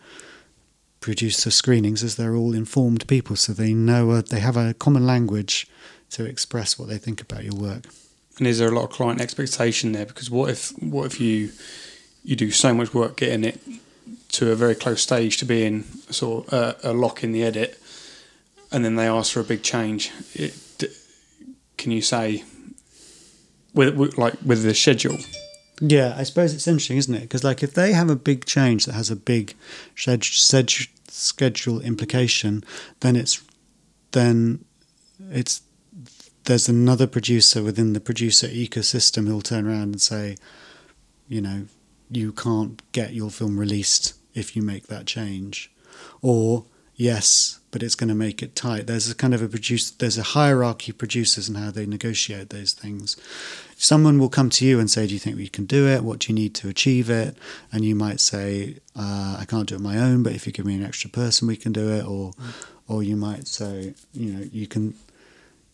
producer 1.01 1.51
screenings 1.51 2.03
is 2.03 2.17
they're 2.17 2.37
all 2.37 2.55
informed 2.55 3.09
people, 3.09 3.37
so 3.37 3.55
they 3.55 3.73
know 3.73 4.11
a, 4.11 4.23
they 4.23 4.41
have 4.41 4.57
a 4.57 4.75
common 4.75 5.07
language 5.07 5.67
to 6.11 6.25
express 6.25 6.79
what 6.79 6.89
they 6.89 6.99
think 6.99 7.23
about 7.23 7.45
your 7.45 7.55
work. 7.55 7.87
And 8.39 8.47
is 8.47 8.59
there 8.59 8.69
a 8.69 8.75
lot 8.75 8.85
of 8.85 8.91
client 8.91 9.21
expectation 9.21 9.93
there? 9.93 10.07
Because 10.07 10.31
what 10.31 10.51
if 10.51 10.71
what 10.83 11.07
if 11.07 11.21
you 11.21 11.51
you 12.25 12.37
do 12.37 12.51
so 12.51 12.75
much 12.75 12.95
work 12.95 13.17
getting 13.17 13.45
it 13.45 13.61
to 14.33 14.53
a 14.53 14.55
very 14.55 14.75
close 14.75 15.03
stage 15.03 15.39
to 15.39 15.45
being 15.45 15.83
sort 16.11 16.49
of 16.49 16.53
a, 16.85 16.91
a 16.91 16.93
lock 16.93 17.23
in 17.23 17.33
the 17.33 17.43
edit, 17.43 17.81
and 18.73 18.85
then 18.85 18.97
they 18.97 19.07
ask 19.07 19.33
for 19.33 19.41
a 19.41 19.45
big 19.45 19.63
change? 19.63 20.11
It, 20.35 20.55
can 21.77 21.91
you 21.91 22.03
say 22.03 22.45
with, 23.75 23.95
with 23.95 24.19
like 24.19 24.35
with 24.45 24.63
the 24.63 24.75
schedule. 24.75 25.19
Yeah, 25.81 26.15
I 26.17 26.25
suppose 26.25 26.53
it's 26.53 26.67
interesting, 26.67 26.99
isn't 26.99 27.15
it? 27.15 27.23
Because 27.23 27.45
like 27.45 27.63
if 27.63 27.75
they 27.75 27.93
have 27.93 28.11
a 28.11 28.17
big 28.17 28.45
change 28.45 28.87
that 28.87 28.93
has 28.93 29.11
a 29.11 29.17
big 29.17 29.55
schedule 31.09 31.81
implication, 31.81 32.65
then 33.01 33.17
it's 33.17 33.43
then 34.13 34.65
it's 35.31 35.63
there's 36.45 36.69
another 36.69 37.07
producer 37.07 37.63
within 37.63 37.93
the 37.93 38.01
producer 38.01 38.49
ecosystem 38.49 39.27
who'll 39.27 39.43
turn 39.43 39.67
around 39.67 39.83
and 39.83 40.01
say, 40.01 40.37
you 41.29 41.41
know, 41.41 41.67
you 42.11 42.33
can't 42.33 42.83
get 42.93 43.15
your 43.15 43.31
film 43.31 43.59
released 43.59 44.15
if 44.35 44.57
you 44.57 44.63
make 44.63 44.87
that 44.89 45.07
change, 45.07 45.71
or 46.23 46.65
yes, 46.97 47.61
but 47.71 47.83
it's 47.83 47.95
going 47.95 48.09
to 48.09 48.15
make 48.15 48.43
it 48.43 48.57
tight. 48.57 48.87
There's 48.87 49.11
a 49.11 49.15
kind 49.15 49.33
of 49.33 49.43
a 49.43 49.49
produce. 49.49 49.91
There's 49.91 50.19
a 50.19 50.23
hierarchy 50.23 50.91
of 50.91 50.99
producers 50.99 51.49
and 51.49 51.57
how 51.57 51.71
they 51.71 51.87
negotiate 51.87 52.51
those 52.51 52.73
things. 52.73 53.17
Someone 53.77 54.19
will 54.19 54.29
come 54.29 54.51
to 54.51 54.67
you 54.67 54.81
and 54.81 54.91
say, 54.91 55.07
"Do 55.07 55.15
you 55.15 55.21
think 55.21 55.37
we 55.37 55.49
can 55.49 55.67
do 55.67 55.87
it? 55.87 56.03
What 56.03 56.21
do 56.21 56.33
you 56.33 56.35
need 56.35 56.55
to 56.57 56.69
achieve 56.69 57.11
it?" 57.11 57.37
And 57.73 57.85
you 57.85 57.95
might 57.95 58.21
say, 58.21 58.79
uh, 58.97 59.37
"I 59.39 59.45
can't 59.47 59.69
do 59.69 59.77
it 59.77 59.79
on 59.79 59.85
my 59.85 59.99
own, 59.99 60.23
but 60.23 60.33
if 60.33 60.47
you 60.47 60.53
give 60.53 60.67
me 60.67 60.75
an 60.75 60.85
extra 60.85 61.11
person, 61.11 61.49
we 61.49 61.57
can 61.57 61.73
do 61.73 61.91
it." 61.91 62.05
Or, 62.05 62.33
or 62.89 63.03
you 63.03 63.17
might 63.17 63.47
say, 63.47 63.95
"You 64.13 64.33
know, 64.33 64.49
you 64.53 64.67
can." 64.67 64.95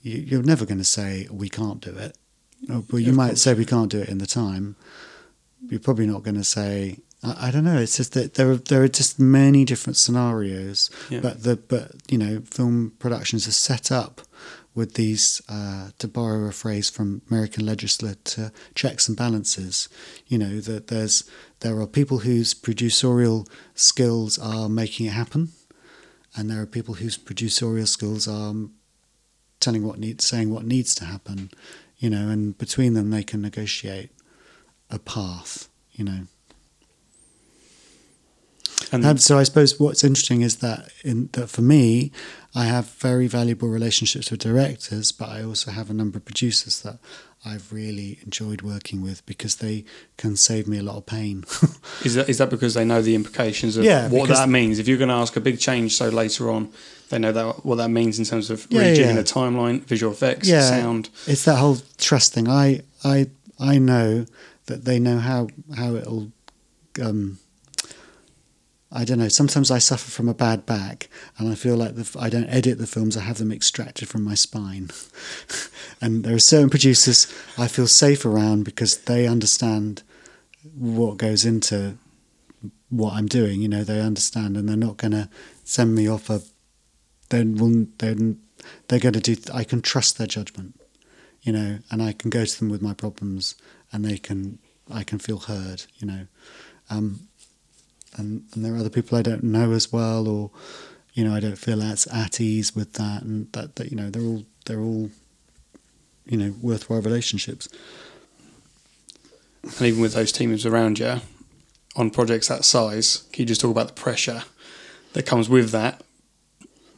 You, 0.07 0.19
you're 0.19 0.43
never 0.43 0.65
going 0.65 0.79
to 0.79 0.85
say 0.85 1.27
we 1.31 1.49
can't 1.49 1.81
do 1.81 1.91
it. 1.91 2.17
Well, 2.69 3.01
you 3.01 3.13
might 3.13 3.39
say 3.39 3.55
we 3.55 3.65
can't 3.65 3.91
do 3.91 4.01
it 4.01 4.09
in 4.09 4.19
the 4.19 4.27
time. 4.27 4.77
You're 5.69 5.81
probably 5.81 6.07
not 6.07 6.23
going 6.23 6.37
to 6.37 6.45
say 6.45 6.99
I, 7.23 7.49
I 7.49 7.51
don't 7.51 7.65
know. 7.65 7.79
It's 7.79 7.97
just 7.97 8.13
that 8.13 8.35
there 8.35 8.51
are 8.51 8.57
there 8.57 8.83
are 8.83 8.89
just 8.89 9.19
many 9.19 9.65
different 9.65 9.97
scenarios, 9.97 10.91
yeah. 11.11 11.21
but 11.21 11.43
the 11.43 11.57
but 11.57 11.93
you 12.09 12.19
know 12.19 12.41
film 12.41 12.93
productions 12.99 13.49
are 13.49 13.53
set 13.53 13.91
up 13.91 14.21
with 14.75 14.93
these, 14.95 15.41
uh, 15.49 15.89
to 15.99 16.07
borrow 16.07 16.47
a 16.47 16.53
phrase 16.53 16.91
from 16.91 17.23
American 17.31 17.65
legislature, 17.65 18.53
checks 18.75 19.09
and 19.09 19.17
balances. 19.17 19.89
You 20.27 20.39
know 20.39 20.61
that 20.61 20.89
there's 20.89 21.25
there 21.61 21.81
are 21.81 21.87
people 21.87 22.19
whose 22.19 22.55
producerial 22.55 23.49
skills 23.75 24.39
are 24.39 24.69
making 24.69 25.07
it 25.07 25.15
happen, 25.15 25.49
and 26.37 26.51
there 26.51 26.61
are 26.61 26.67
people 26.67 26.95
whose 26.95 27.19
producerial 27.19 27.89
skills 27.89 28.29
are 28.29 28.55
telling 29.67 29.85
what 29.85 29.99
needs, 29.99 30.25
saying 30.25 30.51
what 30.51 30.65
needs 30.65 30.95
to 30.95 31.05
happen. 31.05 31.51
You 31.99 32.11
know, 32.11 32.29
and 32.29 32.57
between 32.57 32.95
them 32.95 33.11
they 33.11 33.25
can 33.25 33.43
negotiate 33.43 34.11
a 34.91 34.99
path. 34.99 35.69
You 35.93 36.05
know. 36.05 36.21
And 38.93 39.05
um, 39.05 39.19
so 39.19 39.39
I 39.39 39.43
suppose 39.43 39.81
what's 39.81 40.05
interesting 40.05 40.43
is 40.43 40.57
that 40.57 40.91
in 41.03 41.31
that 41.33 41.49
for 41.49 41.63
me, 41.63 42.13
I 42.55 42.67
have 42.67 42.91
very 42.91 43.27
valuable 43.27 43.69
relationships 43.69 44.31
with 44.31 44.41
directors, 44.41 45.11
but 45.11 45.29
I 45.29 45.43
also 45.43 45.73
have 45.73 45.91
a 45.91 45.95
number 45.95 46.19
of 46.19 46.25
producers 46.25 46.81
that 46.83 46.99
I've 47.47 47.73
really 47.73 48.19
enjoyed 48.25 48.63
working 48.63 49.03
with 49.03 49.25
because 49.25 49.57
they 49.57 49.85
can 50.17 50.37
save 50.37 50.67
me 50.67 50.79
a 50.79 50.83
lot 50.83 50.97
of 50.97 51.07
pain. 51.07 51.45
is 52.05 52.15
that 52.17 52.29
is 52.29 52.39
that 52.39 52.51
because 52.51 52.75
they 52.75 52.85
know 52.85 53.01
the 53.01 53.15
implications 53.15 53.77
of 53.77 53.85
yeah, 53.85 54.09
what 54.09 54.29
that 54.29 54.49
means? 54.49 54.81
If 54.81 54.89
you're 54.89 54.99
going 54.99 55.11
to 55.11 55.15
ask 55.15 55.37
a 55.37 55.41
big 55.41 55.61
change, 55.61 55.95
so 55.95 56.09
later 56.09 56.51
on, 56.51 56.73
they 57.11 57.21
know 57.21 57.31
that 57.31 57.65
what 57.65 57.77
that 57.77 57.91
means 57.91 58.19
in 58.19 58.25
terms 58.25 58.51
of 58.51 58.67
yeah, 58.69 58.83
rejigging 58.83 58.99
yeah. 58.99 59.13
the 59.13 59.23
timeline, 59.23 59.83
visual 59.85 60.13
effects, 60.13 60.49
yeah, 60.49 60.63
sound. 60.63 61.09
It's 61.29 61.45
that 61.45 61.57
whole 61.57 61.79
trust 61.99 62.35
thing. 62.35 62.49
I 62.49 62.81
I 63.05 63.31
I 63.61 63.79
know 63.79 64.27
that 64.67 64.85
they 64.85 64.99
know 64.99 65.19
how 65.19 65.49
how 65.77 65.95
it'll. 65.95 66.33
Um, 67.01 67.39
I 68.97 69.05
don't 69.05 69.19
know. 69.19 69.29
Sometimes 69.29 69.71
I 69.71 69.79
suffer 69.79 70.11
from 70.11 70.27
a 70.27 70.35
bad 70.35 70.65
back, 70.65 71.11
and 71.37 71.51
I 71.51 71.55
feel 71.55 71.77
like 71.77 71.97
the, 71.97 72.19
I 72.19 72.31
don't 72.31 72.49
edit 72.49 72.79
the 72.79 72.87
films; 72.87 73.15
I 73.15 73.21
have 73.21 73.37
them 73.37 73.53
extracted 73.53 74.09
from 74.09 74.25
my 74.25 74.35
spine. 74.35 74.89
and 76.01 76.25
there 76.25 76.35
are 76.35 76.39
certain 76.39 76.71
producers 76.71 77.27
I 77.59 77.69
feel 77.69 77.87
safe 77.87 78.25
around 78.25 78.65
because 78.65 78.97
they 79.03 79.27
understand 79.27 80.03
what 80.75 81.19
goes 81.19 81.45
into 81.45 81.99
what 82.89 83.13
I'm 83.13 83.27
doing. 83.27 83.61
You 83.61 83.69
know, 83.69 83.85
they 83.85 84.01
understand, 84.01 84.57
and 84.57 84.67
they're 84.67 84.77
not 84.79 84.97
going 84.97 85.13
to 85.13 85.29
send 85.63 85.95
me 85.95 86.09
off 86.09 86.31
a. 86.31 86.41
Then 87.29 87.93
then 87.99 88.41
they're 88.89 88.99
going 88.99 89.13
to 89.13 89.21
do. 89.21 89.37
I 89.53 89.65
can 89.65 89.83
trust 89.83 90.17
their 90.17 90.27
judgment. 90.27 90.81
You 91.43 91.53
know, 91.53 91.79
and 91.91 92.03
I 92.03 92.13
can 92.13 92.31
go 92.31 92.47
to 92.47 92.59
them 92.59 92.71
with 92.71 92.81
my 92.81 92.95
problems, 92.95 93.57
and 93.93 94.07
they 94.07 94.17
can. 94.17 94.59
I 94.91 95.05
can 95.05 95.19
feel 95.19 95.41
heard. 95.41 95.85
You 95.99 96.07
know. 96.07 96.27
Um, 96.89 97.29
and, 98.17 98.45
and 98.55 98.65
there 98.65 98.75
are 98.75 98.79
other 98.79 98.91
people 98.91 99.19
I 99.19 99.23
don't 99.23 99.45
know 99.45 99.73
as 99.73 99.93
well, 99.93 100.29
or 100.29 100.51
you 101.15 101.25
know 101.25 101.35
I 101.35 101.41
don't 101.41 101.59
feel 101.59 101.83
as 101.83 102.07
at 102.09 102.41
ease 102.41 102.75
with 102.75 102.95
that, 102.95 103.23
and 103.23 103.53
that, 103.53 103.77
that 103.77 103.91
you 103.91 103.97
know 103.97 104.11
they're 104.11 104.23
all 104.23 104.45
they're 104.67 104.81
all 104.81 105.11
you 106.27 106.37
know 106.37 106.55
worthwhile 106.61 107.03
relationships. 107.03 107.69
And 109.63 109.83
even 109.83 110.01
with 110.01 110.15
those 110.15 110.31
teams 110.31 110.65
around 110.65 110.99
you 110.99 111.21
on 111.97 112.11
projects 112.11 112.49
that 112.49 112.65
size, 112.65 113.25
can 113.33 113.43
you 113.43 113.47
just 113.47 113.61
talk 113.61 113.71
about 113.71 113.89
the 113.89 113.95
pressure 113.95 114.45
that 115.15 115.27
comes 115.27 115.49
with 115.49 115.71
that? 115.71 116.03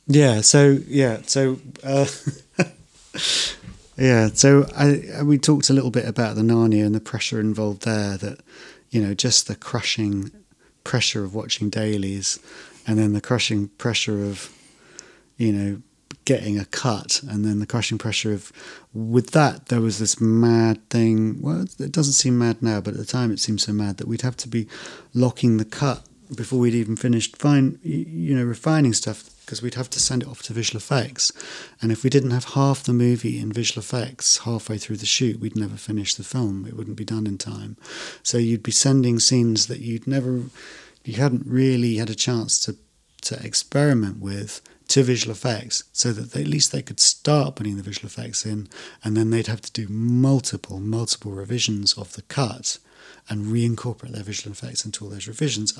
Yeah. 0.07 0.41
So 0.41 0.79
yeah. 0.87 1.23
So. 1.27 1.59
Uh, 1.83 2.07
yeah, 3.97 4.29
so 4.33 4.67
I, 4.77 5.23
we 5.23 5.39
talked 5.39 5.71
a 5.71 5.73
little 5.73 5.91
bit 5.91 6.07
about 6.07 6.37
the 6.37 6.43
Narnia 6.43 6.87
and 6.87 6.95
the 6.95 7.01
pressure 7.01 7.41
involved 7.41 7.83
there. 7.83 8.17
That 8.17 8.41
you 8.91 9.03
know, 9.03 9.15
just 9.15 9.49
the 9.49 9.57
crushing 9.57 10.31
pressure 10.89 11.23
of 11.23 11.35
watching 11.35 11.69
dailies 11.69 12.41
and 12.87 12.99
then 12.99 13.13
the 13.13 13.21
crushing 13.21 13.69
pressure 13.77 14.25
of 14.25 14.51
you 15.37 15.53
know 15.53 15.83
getting 16.25 16.59
a 16.59 16.65
cut 16.65 17.21
and 17.29 17.45
then 17.45 17.59
the 17.59 17.67
crushing 17.67 17.99
pressure 17.99 18.33
of 18.33 18.51
with 18.95 19.33
that 19.33 19.67
there 19.67 19.83
was 19.83 19.99
this 19.99 20.19
mad 20.19 20.77
thing. 20.89 21.43
Well 21.43 21.67
it 21.79 21.93
doesn't 21.93 22.15
seem 22.15 22.39
mad 22.39 22.63
now 22.63 22.81
but 22.81 22.95
at 22.95 23.01
the 23.01 23.05
time 23.19 23.31
it 23.31 23.39
seemed 23.39 23.61
so 23.61 23.75
mad 23.75 23.99
that 23.99 24.09
we'd 24.09 24.23
have 24.23 24.39
to 24.39 24.49
be 24.49 24.67
locking 25.13 25.59
the 25.59 25.67
cut 25.67 26.01
before 26.35 26.59
we'd 26.59 26.75
even 26.75 26.97
finished 26.97 27.37
fine 27.37 27.79
you 27.83 28.35
know 28.35 28.45
refining 28.45 28.95
stuff 28.95 29.19
because 29.49 29.63
we'd 29.63 29.77
have 29.77 29.89
to 29.89 29.99
send 29.99 30.23
it 30.23 30.29
off 30.29 30.43
to 30.43 30.53
visual 30.53 30.77
effects. 30.77 31.33
And 31.81 31.91
if 31.91 32.05
we 32.05 32.11
didn't 32.11 32.33
have 32.33 32.53
half 32.53 32.83
the 32.83 32.93
movie 32.93 33.41
in 33.41 33.51
visual 33.51 33.81
effects 33.81 34.41
halfway 34.45 34.77
through 34.77 34.99
the 34.99 35.07
shoot, 35.07 35.41
we'd 35.41 35.57
never 35.57 35.77
finish 35.77 36.15
the 36.15 36.23
film. 36.23 36.67
It 36.67 36.77
wouldn't 36.77 36.99
be 36.99 37.05
done 37.05 37.27
in 37.27 37.39
time. 37.39 37.79
So 38.23 38.37
you'd 38.37 38.63
be 38.63 38.73
sending 38.73 39.19
scenes 39.19 39.67
that 39.69 39.81
you'd 39.81 40.07
never, 40.07 40.43
you 41.03 41.15
hadn't 41.15 41.47
really 41.47 41.97
had 41.97 42.11
a 42.11 42.15
chance 42.15 42.61
to, 42.67 42.77
to 43.23 43.43
experiment 43.43 44.21
with 44.21 44.61
to 44.89 45.03
visual 45.03 45.33
effects 45.33 45.85
so 45.95 46.13
that 46.13 46.33
they, 46.33 46.43
at 46.43 46.47
least 46.47 46.71
they 46.71 46.83
could 46.83 47.01
start 47.01 47.57
putting 47.57 47.79
the 47.79 47.83
visual 47.83 48.07
effects 48.07 48.45
in 48.45 48.69
and 49.03 49.17
then 49.17 49.31
they'd 49.31 49.47
have 49.47 49.63
to 49.63 49.73
do 49.73 49.89
multiple, 49.89 50.79
multiple 50.79 51.33
revisions 51.33 51.95
of 51.95 52.13
the 52.13 52.23
cut 52.23 52.79
and 53.29 53.47
reincorporate 53.47 54.13
their 54.13 54.23
visual 54.23 54.53
effects 54.53 54.85
into 54.85 55.05
all 55.05 55.11
those 55.11 55.29
revisions. 55.29 55.73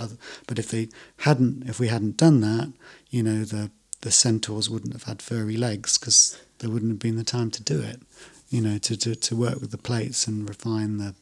But 0.47 0.59
if 0.59 0.71
they 0.71 0.89
hadn't, 1.19 1.69
if 1.69 1.81
we 1.81 1.89
hadn't 1.89 2.17
done 2.17 2.41
that, 2.41 2.73
you 3.11 3.23
know, 3.23 3.45
the 3.45 3.71
the 4.01 4.11
centaurs 4.13 4.71
wouldn't 4.71 4.93
have 4.93 5.05
had 5.05 5.21
furry 5.21 5.57
legs 5.57 5.99
because 5.99 6.39
there 6.59 6.71
wouldn't 6.71 6.93
have 6.93 6.99
been 7.01 7.17
the 7.17 7.25
time 7.25 7.51
to 7.51 7.63
do 7.63 7.81
it. 7.81 8.01
You 8.49 8.61
know, 8.61 8.79
to, 8.79 8.97
to, 8.97 9.15
to 9.15 9.37
work 9.37 9.61
with 9.61 9.73
the 9.73 9.79
plates 9.79 10.27
and 10.27 10.49
refine 10.49 10.97
the, 10.97 11.15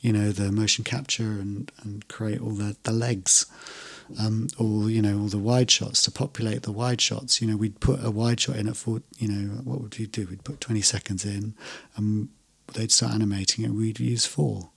you 0.00 0.12
know, 0.12 0.30
the 0.30 0.52
motion 0.52 0.84
capture 0.84 1.24
and, 1.24 1.72
and 1.82 2.06
create 2.06 2.40
all 2.40 2.50
the, 2.50 2.76
the 2.82 2.92
legs. 2.92 3.46
Um, 4.20 4.48
or 4.58 4.90
you 4.90 5.00
know 5.00 5.18
all 5.18 5.28
the 5.28 5.38
wide 5.38 5.70
shots 5.70 6.02
to 6.02 6.10
populate 6.10 6.62
the 6.62 6.72
wide 6.72 7.00
shots. 7.00 7.40
You 7.40 7.48
know, 7.48 7.56
we'd 7.56 7.80
put 7.80 8.04
a 8.04 8.10
wide 8.10 8.38
shot 8.38 8.56
in 8.56 8.68
at 8.68 8.76
four. 8.76 9.00
You 9.16 9.28
know, 9.28 9.54
what 9.64 9.80
would 9.80 9.98
we 9.98 10.06
do? 10.06 10.26
We'd 10.28 10.44
put 10.44 10.60
twenty 10.60 10.82
seconds 10.82 11.24
in, 11.24 11.54
and 11.96 12.28
they'd 12.74 12.92
start 12.92 13.14
animating 13.14 13.64
it. 13.64 13.70
We'd 13.70 13.98
use 13.98 14.26
four 14.26 14.68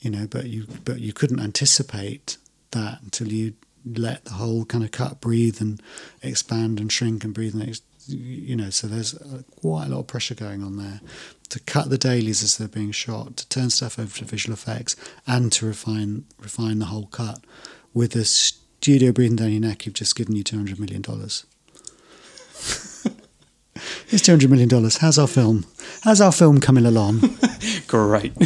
you 0.00 0.10
know, 0.10 0.26
but 0.28 0.46
you 0.46 0.66
but 0.84 1.00
you 1.00 1.12
couldn't 1.12 1.40
anticipate 1.40 2.36
that 2.70 3.00
until 3.02 3.28
you 3.28 3.54
let 3.84 4.24
the 4.24 4.32
whole 4.32 4.64
kind 4.64 4.84
of 4.84 4.90
cut 4.90 5.20
breathe 5.20 5.60
and 5.60 5.82
expand 6.22 6.80
and 6.80 6.92
shrink 6.92 7.24
and 7.24 7.34
breathe 7.34 7.54
and 7.54 7.68
ex- 7.68 7.82
you 8.06 8.56
know 8.56 8.70
so 8.70 8.86
there's 8.86 9.14
uh, 9.14 9.42
quite 9.60 9.86
a 9.86 9.90
lot 9.90 10.00
of 10.00 10.06
pressure 10.06 10.34
going 10.34 10.62
on 10.62 10.76
there. 10.76 11.00
To 11.50 11.60
cut 11.60 11.88
the 11.88 11.98
dailies 11.98 12.42
as 12.42 12.58
they're 12.58 12.68
being 12.68 12.92
shot 12.92 13.36
to 13.38 13.48
turn 13.48 13.70
stuff 13.70 13.98
over 13.98 14.14
to 14.18 14.24
visual 14.24 14.52
effects 14.54 14.96
and 15.26 15.50
to 15.52 15.66
refine 15.66 16.24
refine 16.38 16.78
the 16.78 16.86
whole 16.86 17.06
cut. 17.06 17.40
With 17.94 18.14
a 18.16 18.24
studio 18.24 19.12
breathing 19.12 19.36
down 19.36 19.50
your 19.50 19.60
neck 19.60 19.86
you've 19.86 19.94
just 19.94 20.14
given 20.16 20.36
you 20.36 20.44
200 20.44 20.78
million 20.78 21.02
dollars 21.02 21.44
Here's 24.06 24.22
two 24.22 24.32
hundred 24.32 24.50
million 24.50 24.68
dollars. 24.68 24.98
How's 24.98 25.18
our 25.18 25.26
film? 25.26 25.66
How's 26.02 26.20
our 26.20 26.32
film 26.32 26.60
coming 26.60 26.86
along? 26.86 27.20
great. 27.86 28.32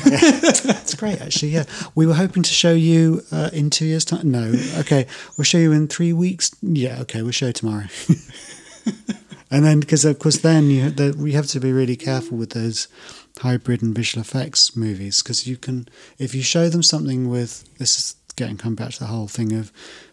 It's 0.82 0.94
great, 0.94 1.20
actually. 1.20 1.50
Yeah, 1.50 1.64
we 1.94 2.06
were 2.06 2.14
hoping 2.14 2.42
to 2.42 2.52
show 2.52 2.72
you 2.72 3.22
uh, 3.32 3.50
in 3.52 3.70
two 3.70 3.86
years' 3.86 4.04
time. 4.04 4.30
No, 4.30 4.52
okay, 4.78 5.06
we'll 5.36 5.44
show 5.44 5.58
you 5.58 5.72
in 5.72 5.88
three 5.88 6.12
weeks. 6.12 6.50
Yeah, 6.60 7.00
okay, 7.02 7.22
we'll 7.22 7.32
show 7.32 7.46
you 7.46 7.52
tomorrow. 7.52 7.86
and 9.50 9.64
then, 9.64 9.80
because 9.80 10.04
of 10.04 10.18
course, 10.18 10.38
then 10.38 10.70
you 10.70 10.90
the, 10.90 11.14
we 11.16 11.32
have 11.32 11.46
to 11.48 11.60
be 11.60 11.72
really 11.72 11.96
careful 11.96 12.36
with 12.36 12.50
those 12.50 12.88
hybrid 13.38 13.82
and 13.82 13.94
visual 13.94 14.20
effects 14.20 14.76
movies 14.76 15.22
because 15.22 15.46
you 15.46 15.56
can, 15.56 15.88
if 16.18 16.34
you 16.34 16.42
show 16.42 16.68
them 16.68 16.82
something 16.82 17.28
with 17.28 17.64
this 17.78 17.98
is 17.98 18.16
getting 18.36 18.56
come 18.56 18.74
back 18.74 18.90
to 18.92 18.98
the 19.00 19.06
whole 19.06 19.28
thing 19.28 19.52
of 19.52 19.72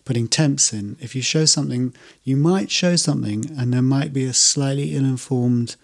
putting 0.10 0.28
temps 0.28 0.74
in. 0.74 0.98
If 1.00 1.16
you 1.16 1.22
show 1.22 1.46
something, 1.46 1.94
you 2.24 2.36
might 2.36 2.72
show 2.72 2.96
something, 2.96 3.46
and 3.56 3.72
there 3.72 3.84
might 3.84 4.12
be 4.12 4.26
a 4.26 4.34
slightly 4.34 4.96
ill 4.96 5.06
informed 5.06 5.76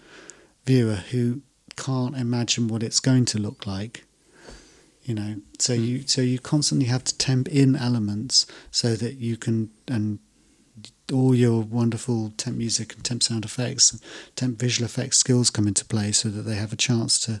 viewer 0.64 0.96
who 1.12 1.42
can't 1.76 2.16
imagine 2.16 2.66
what 2.66 2.82
it's 2.82 2.98
going 2.98 3.24
to 3.26 3.38
look 3.38 3.68
like. 3.68 4.04
You 5.04 5.14
know, 5.14 5.36
so 5.60 5.76
hmm. 5.76 5.84
you 5.84 6.06
so 6.08 6.22
you 6.22 6.40
constantly 6.40 6.88
have 6.88 7.04
to 7.04 7.16
temp 7.16 7.46
in 7.46 7.76
elements 7.76 8.48
so 8.72 8.96
that 8.96 9.14
you 9.18 9.36
can 9.36 9.70
and 9.86 10.18
all 11.12 11.32
your 11.32 11.62
wonderful 11.62 12.32
temp 12.36 12.56
music 12.56 12.94
and 12.94 13.04
temp 13.04 13.22
sound 13.22 13.44
effects, 13.44 13.96
temp 14.34 14.58
visual 14.58 14.86
effects 14.86 15.18
skills 15.18 15.50
come 15.50 15.68
into 15.68 15.84
play 15.84 16.10
so 16.10 16.30
that 16.30 16.42
they 16.42 16.56
have 16.56 16.72
a 16.72 16.82
chance 16.88 17.20
to 17.26 17.40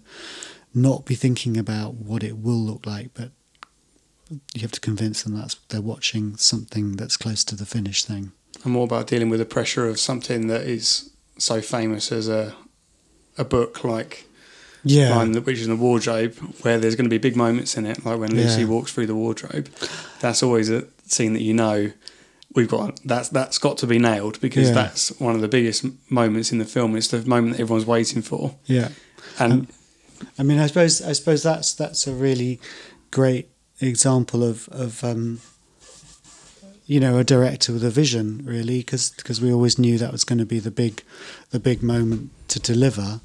not 0.72 1.04
be 1.04 1.16
thinking 1.16 1.56
about 1.56 1.94
what 1.94 2.22
it 2.22 2.38
will 2.38 2.64
look 2.64 2.86
like, 2.86 3.10
but 3.12 3.32
you 4.54 4.60
have 4.62 4.72
to 4.72 4.80
convince 4.80 5.22
them 5.22 5.34
that 5.36 5.56
they're 5.68 5.80
watching 5.80 6.36
something 6.36 6.96
that's 6.96 7.16
close 7.16 7.44
to 7.44 7.54
the 7.56 7.66
finished 7.66 8.06
thing. 8.06 8.32
And 8.64 8.72
more 8.72 8.84
about 8.84 9.06
dealing 9.06 9.28
with 9.30 9.38
the 9.40 9.44
pressure 9.46 9.88
of 9.88 10.00
something 10.00 10.48
that 10.48 10.62
is 10.62 11.10
so 11.38 11.60
famous 11.60 12.10
as 12.12 12.28
a 12.28 12.54
a 13.38 13.44
book 13.44 13.84
like 13.84 14.26
Yeah, 14.82 15.14
Lion 15.14 15.32
the 15.32 15.40
Witch 15.42 15.60
in 15.62 15.68
the 15.68 15.76
Wardrobe, 15.76 16.34
where 16.62 16.78
there's 16.78 16.96
going 16.96 17.04
to 17.04 17.10
be 17.10 17.18
big 17.18 17.36
moments 17.36 17.76
in 17.76 17.84
it, 17.86 18.04
like 18.04 18.18
when 18.18 18.34
Lucy 18.34 18.62
Yeah. 18.62 18.66
walks 18.68 18.92
through 18.92 19.06
the 19.06 19.14
wardrobe. 19.14 19.68
That's 20.20 20.42
always 20.42 20.70
a 20.70 20.84
scene 21.06 21.32
that 21.34 21.42
you 21.42 21.52
know 21.54 21.92
we've 22.54 22.68
got. 22.68 22.98
That's 23.04 23.28
that's 23.28 23.58
got 23.58 23.76
to 23.78 23.86
be 23.86 23.98
nailed 23.98 24.40
because 24.40 24.68
Yeah. 24.68 24.74
that's 24.74 25.10
one 25.20 25.34
of 25.34 25.40
the 25.42 25.48
biggest 25.48 25.84
moments 26.10 26.50
in 26.52 26.58
the 26.58 26.64
film. 26.64 26.96
It's 26.96 27.08
the 27.08 27.22
moment 27.26 27.56
that 27.56 27.62
everyone's 27.62 27.86
waiting 27.86 28.22
for, 28.22 28.56
yeah. 28.64 28.88
and 29.38 29.52
Um, 29.52 29.68
I 30.38 30.42
mean, 30.44 30.58
I 30.58 30.66
suppose 30.66 31.02
I 31.02 31.12
suppose 31.12 31.42
that's 31.42 31.74
that's 31.74 32.06
a 32.06 32.12
really 32.12 32.58
great 33.10 33.48
example 33.80 34.42
of 34.42 34.68
of 34.70 35.02
um, 35.04 35.40
you 36.86 37.00
know 37.00 37.18
a 37.18 37.24
director 37.24 37.72
with 37.72 37.84
a 37.84 37.90
vision, 37.90 38.42
really, 38.44 38.78
because 38.78 39.40
we 39.40 39.52
always 39.52 39.78
knew 39.78 39.98
that 39.98 40.12
was 40.12 40.24
going 40.24 40.38
to 40.38 40.46
be 40.46 40.60
the 40.60 40.70
big 40.70 41.02
the 41.50 41.60
big 41.60 41.82
moment 41.82 42.30
to 42.48 42.60
deliver, 42.60 43.20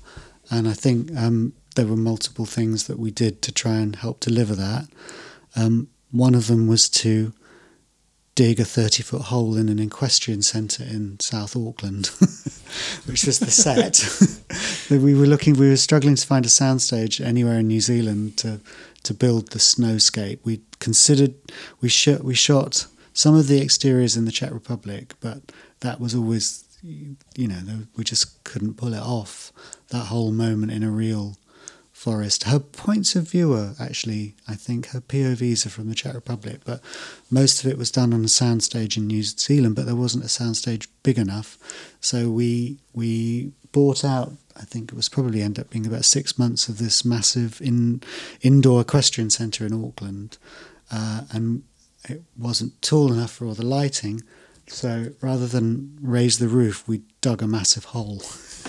and 0.50 0.68
I 0.68 0.74
think 0.74 1.16
um, 1.16 1.54
there 1.76 1.88
were 1.88 1.98
multiple 1.98 2.46
things 2.46 2.88
that 2.88 3.00
we 3.00 3.12
did 3.12 3.42
to 3.44 3.52
try 3.52 3.76
and 3.76 3.96
help 3.96 4.20
deliver 4.20 4.56
that. 4.56 4.88
Um, 5.56 5.88
one 6.12 6.36
of 6.36 6.48
them 6.48 6.68
was 6.68 6.90
to 6.90 7.34
dig 8.36 8.60
a 8.60 8.66
30 8.66 9.04
foot 9.04 9.22
hole 9.24 9.58
in 9.58 9.70
an 9.70 9.80
equestrian 9.80 10.42
centre 10.42 10.84
in 10.84 11.20
South 11.20 11.56
Auckland, 11.56 12.08
which 13.06 13.26
was 13.26 13.40
the 13.40 13.52
set. 13.52 14.02
we 14.90 15.14
were 15.14 15.26
looking, 15.26 15.54
we 15.56 15.70
were 15.70 15.78
struggling 15.78 16.16
to 16.16 16.28
find 16.28 16.46
a 16.46 16.50
soundstage 16.50 17.24
anywhere 17.24 17.60
in 17.60 17.68
New 17.68 17.82
Zealand 17.82 18.38
to, 18.38 18.60
to 19.04 19.14
build 19.14 19.52
the 19.52 19.60
snowscape. 19.60 20.40
We 20.44 20.62
considered, 20.80 21.36
we 21.80 21.90
shot, 21.90 22.24
we 22.24 22.36
shot 22.36 22.88
some 23.14 23.36
of 23.36 23.48
the 23.48 23.62
exteriors 23.62 24.16
in 24.16 24.26
the 24.26 24.32
Czech 24.32 24.52
Republic, 24.52 25.16
but 25.20 25.52
that 25.82 26.00
was 26.00 26.16
always, 26.16 26.64
you 26.84 27.48
know, 27.48 27.86
we 27.96 28.04
just 28.04 28.44
couldn't 28.44 28.78
pull 28.78 28.94
it 28.94 29.02
off. 29.02 29.52
That 29.90 30.06
whole 30.06 30.32
moment 30.32 30.72
in 30.72 30.84
a 30.84 30.92
real 30.92 31.38
forest. 32.02 32.46
Her 32.46 32.60
points 32.60 33.16
of 33.16 33.30
view 33.30 33.54
are 33.54 33.76
actually, 33.80 34.34
I 34.48 34.56
think, 34.56 34.88
her 34.88 35.02
POVs 35.02 35.68
are 35.68 35.70
from 35.70 35.88
the 35.88 35.94
Czech 35.96 36.16
Republic, 36.16 36.62
but 36.66 36.82
most 37.30 37.64
of 37.64 37.70
it 37.70 37.78
was 37.78 37.92
done 37.92 38.12
on 38.12 38.22
a 38.22 38.28
soundstage 38.28 38.98
in 38.98 39.06
New 39.06 39.22
Zealand, 39.22 39.76
but 39.76 39.86
there 39.86 39.96
wasn't 39.96 40.24
a 40.24 40.28
soundstage 40.28 40.88
big 41.04 41.20
enough. 41.20 41.60
So 42.02 42.32
we 42.32 42.80
we 42.94 43.52
bought 43.72 44.04
out. 44.04 44.34
I 44.56 44.64
think 44.64 44.92
it 44.92 44.96
was 44.96 45.10
probably 45.10 45.42
end 45.42 45.60
up 45.60 45.70
being 45.70 45.86
about 45.86 46.06
six 46.06 46.38
months 46.38 46.68
of 46.68 46.78
this 46.78 47.04
massive 47.06 47.62
in 47.62 48.02
indoor 48.42 48.82
equestrian 48.82 49.30
centre 49.30 49.66
in 49.66 49.74
Auckland, 49.74 50.38
uh, 50.92 51.22
and 51.32 51.64
it 52.10 52.24
wasn't 52.38 52.82
tall 52.82 53.14
enough 53.14 53.32
for 53.32 53.46
all 53.46 53.54
the 53.54 53.66
lighting. 53.66 54.22
So 54.68 55.08
rather 55.22 55.48
than 55.48 55.98
raise 56.02 56.40
the 56.40 56.48
roof, 56.48 56.88
we 56.88 57.02
dug 57.20 57.42
a 57.42 57.48
massive 57.48 57.86
hole 57.86 58.22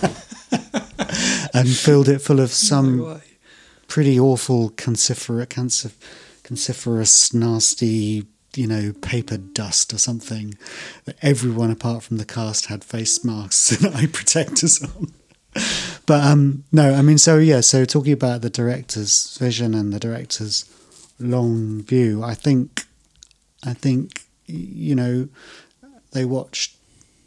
and 1.55 1.69
filled 1.69 2.09
it 2.09 2.21
full 2.21 2.41
of 2.41 2.51
some 2.53 3.21
pretty 3.89 4.19
awful 4.19 4.71
cancifer- 4.71 5.47
cancif- 5.47 5.99
canciferous, 6.43 7.33
nasty, 7.33 8.27
you 8.57 8.67
know, 8.67 8.93
paper 9.01 9.37
dust 9.37 9.93
or 9.93 9.99
something. 9.99 10.57
That 11.05 11.17
everyone 11.23 11.71
apart 11.71 12.03
from 12.03 12.17
the 12.17 12.25
cast 12.25 12.67
had 12.67 12.85
face 12.85 13.25
masks 13.25 13.71
and 13.83 13.95
eye 13.95 14.07
protectors 14.07 14.83
on. 14.83 15.13
But 16.05 16.25
um, 16.25 16.65
no, 16.73 16.95
I 16.95 17.01
mean, 17.01 17.17
so 17.17 17.39
yeah, 17.39 17.61
so 17.61 17.85
talking 17.85 18.13
about 18.13 18.43
the 18.43 18.51
director's 18.51 19.37
vision 19.39 19.73
and 19.73 19.93
the 19.93 20.01
director's 20.01 20.65
long 21.21 21.81
view, 21.83 22.25
I 22.25 22.35
think, 22.35 22.87
I 23.65 23.73
think, 23.73 24.25
you 24.47 24.97
know, 24.97 25.29
they 26.11 26.25
watched 26.25 26.77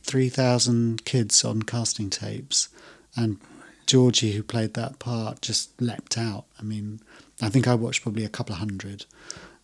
three 0.03 0.27
thousand 0.27 1.05
kids 1.05 1.43
on 1.45 1.63
casting 1.63 2.09
tapes, 2.09 2.67
and 3.15 3.39
Georgie, 3.87 4.33
who 4.33 4.43
played 4.43 4.73
that 4.73 4.99
part, 4.99 5.41
just 5.41 5.81
leapt 5.81 6.17
out. 6.17 6.45
I 6.59 6.63
mean, 6.63 6.99
I 7.41 7.49
think 7.49 7.67
I 7.67 7.75
watched 7.75 8.03
probably 8.03 8.25
a 8.25 8.29
couple 8.29 8.53
of 8.53 8.59
hundred, 8.59 9.05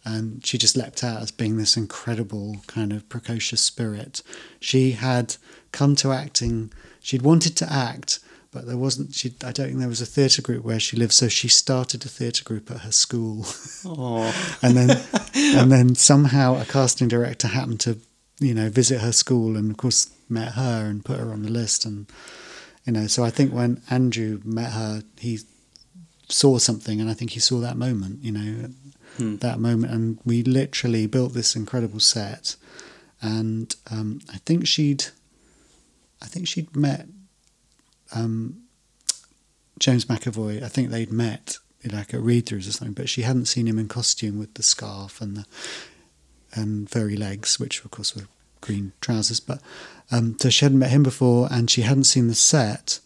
and 0.05 0.45
she 0.45 0.57
just 0.57 0.77
leapt 0.77 1.03
out 1.03 1.21
as 1.21 1.31
being 1.31 1.57
this 1.57 1.77
incredible 1.77 2.57
kind 2.67 2.93
of 2.93 3.07
precocious 3.09 3.61
spirit. 3.61 4.21
She 4.59 4.91
had 4.91 5.35
come 5.71 5.95
to 5.97 6.11
acting. 6.11 6.71
She'd 7.01 7.21
wanted 7.23 7.55
to 7.57 7.71
act, 7.71 8.19
but 8.51 8.65
there 8.67 8.77
wasn't. 8.77 9.13
She, 9.13 9.33
I 9.43 9.51
don't 9.51 9.67
think 9.67 9.79
there 9.79 9.87
was 9.87 10.01
a 10.01 10.05
theatre 10.05 10.41
group 10.41 10.63
where 10.63 10.79
she 10.79 10.97
lived, 10.97 11.13
so 11.13 11.27
she 11.27 11.47
started 11.47 12.05
a 12.05 12.09
theatre 12.09 12.43
group 12.43 12.69
at 12.71 12.81
her 12.81 12.91
school, 12.91 13.45
oh, 13.85 14.33
and 14.61 14.75
then 14.75 14.89
and 15.35 15.71
then 15.71 15.95
somehow 15.95 16.59
a 16.59 16.65
casting 16.65 17.07
director 17.07 17.47
happened 17.47 17.79
to, 17.81 17.97
you 18.39 18.53
know, 18.53 18.69
visit 18.69 19.01
her 19.01 19.11
school, 19.13 19.55
and 19.57 19.71
of 19.71 19.77
course 19.77 20.09
met 20.29 20.53
her 20.53 20.85
and 20.89 21.03
put 21.05 21.19
her 21.19 21.31
on 21.31 21.43
the 21.43 21.51
list, 21.51 21.85
and 21.85 22.07
you 22.85 22.93
know, 22.93 23.07
so 23.07 23.23
I 23.23 23.29
think 23.29 23.53
when 23.53 23.81
Andrew 23.89 24.41
met 24.43 24.71
her, 24.73 25.03
he 25.17 25.39
saw 26.29 26.57
something, 26.57 26.99
and 27.01 27.09
I 27.09 27.13
think 27.13 27.31
he 27.31 27.39
saw 27.39 27.59
that 27.59 27.77
moment, 27.77 28.23
you 28.23 28.31
know, 28.31 28.69
Hmm. 29.17 29.35
that 29.37 29.59
moment, 29.59 29.91
and 29.91 30.19
we 30.23 30.41
literally 30.41 31.05
built 31.05 31.33
this 31.33 31.53
incredible 31.53 31.99
set, 31.99 32.55
and 33.21 33.75
um, 33.91 34.21
I 34.33 34.37
think 34.45 34.65
she'd, 34.65 35.03
I 36.21 36.27
think 36.27 36.47
she'd 36.47 36.73
met 36.73 37.07
um, 38.13 38.63
James 39.79 40.05
McAvoy. 40.05 40.63
I 40.63 40.67
think 40.67 40.89
they'd 40.89 41.11
met 41.11 41.57
like 41.89 42.13
at 42.13 42.21
read-throughs 42.21 42.67
or 42.67 42.71
something, 42.71 42.93
but 42.93 43.09
she 43.09 43.23
hadn't 43.23 43.45
seen 43.45 43.67
him 43.67 43.79
in 43.79 43.87
costume 43.87 44.37
with 44.37 44.53
the 44.53 44.63
scarf 44.63 45.19
and 45.21 45.37
the 45.37 45.45
and 46.53 46.89
furry 46.89 47.15
legs, 47.15 47.59
which 47.59 47.83
of 47.83 47.91
course 47.91 48.15
were 48.15 48.27
green 48.59 48.91
trousers. 49.01 49.39
But 49.39 49.61
um, 50.11 50.37
so 50.39 50.49
she 50.49 50.65
hadn't 50.65 50.79
met 50.79 50.91
him 50.91 51.03
before, 51.03 51.47
and 51.51 51.69
she 51.69 51.81
hadn't 51.81 52.03
seen 52.05 52.27
the 52.27 52.35
set. 52.35 52.99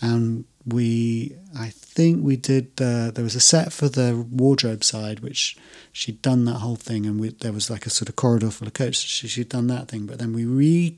And 0.00 0.44
we, 0.66 1.36
I 1.56 1.68
think 1.68 2.24
we 2.24 2.36
did. 2.36 2.72
Uh, 2.80 3.10
there 3.10 3.24
was 3.24 3.34
a 3.34 3.40
set 3.40 3.72
for 3.72 3.88
the 3.88 4.26
wardrobe 4.30 4.82
side, 4.82 5.20
which 5.20 5.56
she'd 5.92 6.22
done 6.22 6.44
that 6.46 6.58
whole 6.58 6.76
thing, 6.76 7.06
and 7.06 7.20
we, 7.20 7.28
there 7.28 7.52
was 7.52 7.70
like 7.70 7.86
a 7.86 7.90
sort 7.90 8.08
of 8.08 8.16
corridor 8.16 8.50
full 8.50 8.66
of 8.66 8.74
coats. 8.74 8.98
She, 8.98 9.28
she'd 9.28 9.48
done 9.48 9.68
that 9.68 9.88
thing, 9.88 10.06
but 10.06 10.18
then 10.18 10.32
we 10.32 10.44
re 10.44 10.94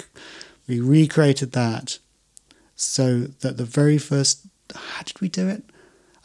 we 0.66 0.80
recreated 0.80 1.52
that 1.52 1.98
so 2.78 3.22
that 3.40 3.56
the 3.56 3.64
very 3.64 3.98
first. 3.98 4.46
How 4.74 5.02
did 5.02 5.20
we 5.20 5.28
do 5.28 5.48
it? 5.48 5.64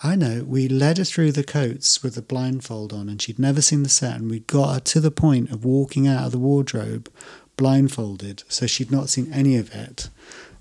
I 0.04 0.16
know. 0.16 0.44
We 0.46 0.68
led 0.68 0.98
her 0.98 1.06
through 1.06 1.32
the 1.32 1.46
coats 1.46 2.04
with 2.04 2.18
a 2.18 2.22
blindfold 2.22 2.92
on, 2.92 3.08
and 3.10 3.22
she'd 3.22 3.40
never 3.40 3.62
seen 3.62 3.84
the 3.84 3.90
set, 3.90 4.18
and 4.18 4.30
we 4.30 4.42
got 4.42 4.74
her 4.74 4.80
to 4.82 5.00
the 5.00 5.12
point 5.12 5.50
of 5.50 5.66
walking 5.66 6.08
out 6.08 6.26
of 6.26 6.32
the 6.32 6.40
wardrobe 6.40 7.10
blindfolded, 7.56 8.44
so 8.48 8.68
she'd 8.68 8.92
not 8.92 9.10
seen 9.10 9.32
any 9.32 9.58
of 9.58 9.74
it. 9.74 10.10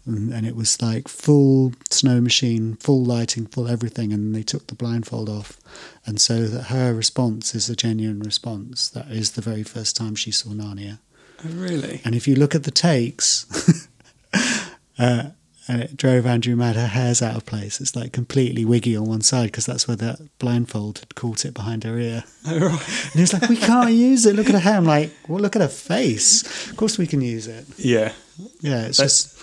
And, 0.04 0.32
and 0.32 0.46
it 0.46 0.56
was 0.56 0.80
like 0.80 1.08
full 1.08 1.72
snow 1.90 2.20
machine, 2.20 2.76
full 2.76 3.04
lighting, 3.04 3.46
full 3.46 3.68
everything, 3.68 4.12
and 4.12 4.34
they 4.34 4.42
took 4.42 4.66
the 4.68 4.74
blindfold 4.74 5.28
off. 5.28 5.58
And 6.06 6.20
so 6.20 6.46
that 6.46 6.64
her 6.64 6.94
response 6.94 7.54
is 7.54 7.68
a 7.68 7.76
genuine 7.76 8.20
response. 8.20 8.88
That 8.88 9.10
is 9.10 9.32
the 9.32 9.42
very 9.42 9.62
first 9.62 9.96
time 9.96 10.14
she 10.14 10.30
saw 10.30 10.50
Narnia. 10.50 10.98
Oh, 11.44 11.50
really? 11.50 12.00
And 12.04 12.14
if 12.14 12.26
you 12.26 12.34
look 12.36 12.54
at 12.54 12.64
the 12.64 12.70
takes, 12.70 13.88
uh, 14.98 15.30
and 15.68 15.80
it 15.82 15.96
drove 15.96 16.26
Andrew 16.26 16.56
mad. 16.56 16.76
Her 16.76 16.86
hair's 16.88 17.22
out 17.22 17.36
of 17.36 17.46
place. 17.46 17.80
It's 17.80 17.94
like 17.94 18.12
completely 18.12 18.64
wiggy 18.64 18.96
on 18.96 19.04
one 19.06 19.20
side 19.22 19.46
because 19.46 19.64
that's 19.66 19.86
where 19.86 19.96
that 19.98 20.18
blindfold 20.38 20.98
had 20.98 21.14
caught 21.14 21.44
it 21.44 21.54
behind 21.54 21.84
her 21.84 21.98
ear. 21.98 22.24
Oh, 22.46 22.58
right. 22.58 22.70
And 23.04 23.12
he 23.14 23.20
was 23.20 23.32
like, 23.32 23.48
"We 23.48 23.56
can't 23.56 23.92
use 23.92 24.26
it. 24.26 24.34
Look 24.34 24.46
at 24.48 24.52
her 24.54 24.58
hair." 24.58 24.76
I'm 24.76 24.84
like, 24.84 25.12
"Well, 25.28 25.38
look 25.40 25.54
at 25.54 25.62
her 25.62 25.68
face. 25.68 26.42
Of 26.70 26.76
course 26.76 26.98
we 26.98 27.06
can 27.06 27.20
use 27.20 27.46
it." 27.46 27.64
Yeah, 27.78 28.12
Yeah, 28.60 28.86
it's 28.86 28.98
That's- 28.98 29.22
just 29.34 29.38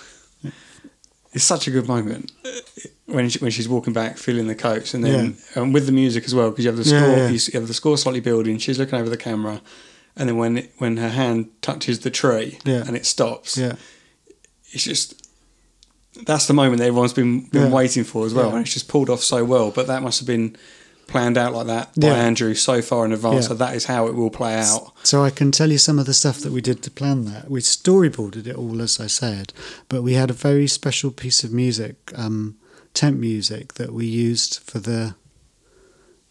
it's 1.31 1.43
such 1.43 1.67
a 1.67 1.71
good 1.71 1.87
moment 1.87 2.31
uh, 2.43 2.49
when 3.05 3.29
she, 3.29 3.39
when 3.39 3.51
she's 3.51 3.69
walking 3.69 3.93
back, 3.93 4.17
feeling 4.17 4.47
the 4.47 4.55
coats, 4.55 4.93
and 4.93 5.03
then 5.03 5.19
and 5.19 5.37
um, 5.55 5.71
with 5.73 5.85
the 5.85 5.91
music 5.91 6.25
as 6.25 6.33
well, 6.33 6.49
because 6.49 6.65
you 6.65 6.71
have 6.71 6.83
the 6.83 6.89
Yeah, 6.89 6.99
score, 7.03 7.17
yeah. 7.17 7.27
you 7.29 7.39
you 7.53 7.59
have 7.59 7.67
the 7.67 7.73
score 7.73 7.97
slightly 7.97 8.19
building. 8.19 8.57
She's 8.57 8.79
looking 8.79 8.99
over 8.99 9.09
the 9.09 9.17
camera, 9.17 9.61
and 10.15 10.27
then 10.27 10.37
when 10.37 10.57
it, 10.57 10.73
when 10.79 10.97
her 10.97 11.09
hand 11.09 11.49
touches 11.61 11.99
the 11.99 12.09
tree 12.09 12.57
Yeah. 12.65 12.83
and 12.87 12.95
it 12.97 13.05
stops, 13.05 13.57
yeah, 13.57 13.75
it's 14.71 14.83
just 14.83 15.18
that's 16.25 16.45
the 16.47 16.53
moment 16.53 16.79
that 16.79 16.85
everyone's 16.87 17.13
been 17.13 17.41
been 17.41 17.63
Yeah. 17.67 17.69
waiting 17.69 18.03
for 18.03 18.25
as 18.25 18.33
well, 18.33 18.49
Yeah. 18.49 18.55
and 18.57 18.61
it's 18.65 18.73
just 18.73 18.87
pulled 18.87 19.09
off 19.09 19.23
so 19.23 19.43
well. 19.43 19.71
But 19.71 19.87
that 19.87 20.01
must 20.03 20.19
have 20.19 20.27
been 20.27 20.55
planned 21.07 21.37
out 21.39 21.53
like 21.55 21.65
that 21.67 21.95
by 21.99 22.07
Yeah. 22.07 22.13
Andrew 22.13 22.53
so 22.53 22.81
far 22.83 23.03
in 23.03 23.11
advance 23.11 23.47
that 23.47 23.57
that 23.57 23.75
is 23.75 23.85
how 23.85 24.05
it 24.07 24.13
will 24.13 24.29
play 24.29 24.53
out. 24.55 24.91
So 25.03 25.23
I 25.23 25.31
can 25.31 25.51
tell 25.51 25.71
you 25.71 25.79
some 25.79 25.97
of 25.97 26.05
the 26.05 26.13
stuff 26.13 26.39
that 26.41 26.51
we 26.51 26.61
did 26.61 26.83
to 26.83 26.91
plan 26.91 27.25
that. 27.25 27.49
We 27.49 27.61
storyboarded 27.61 28.45
it 28.45 28.55
all, 28.55 28.79
as 28.81 28.99
I 28.99 29.07
said, 29.07 29.51
but 29.87 30.03
we 30.03 30.13
had 30.13 30.29
a 30.29 30.33
very 30.33 30.67
special 30.67 31.09
piece 31.09 31.43
of 31.43 31.51
music 31.51 32.11
um, 32.15 32.57
temp 32.93 33.17
music 33.17 33.73
that 33.75 33.91
we 33.93 34.05
used 34.05 34.59
for 34.63 34.79
the 34.79 35.15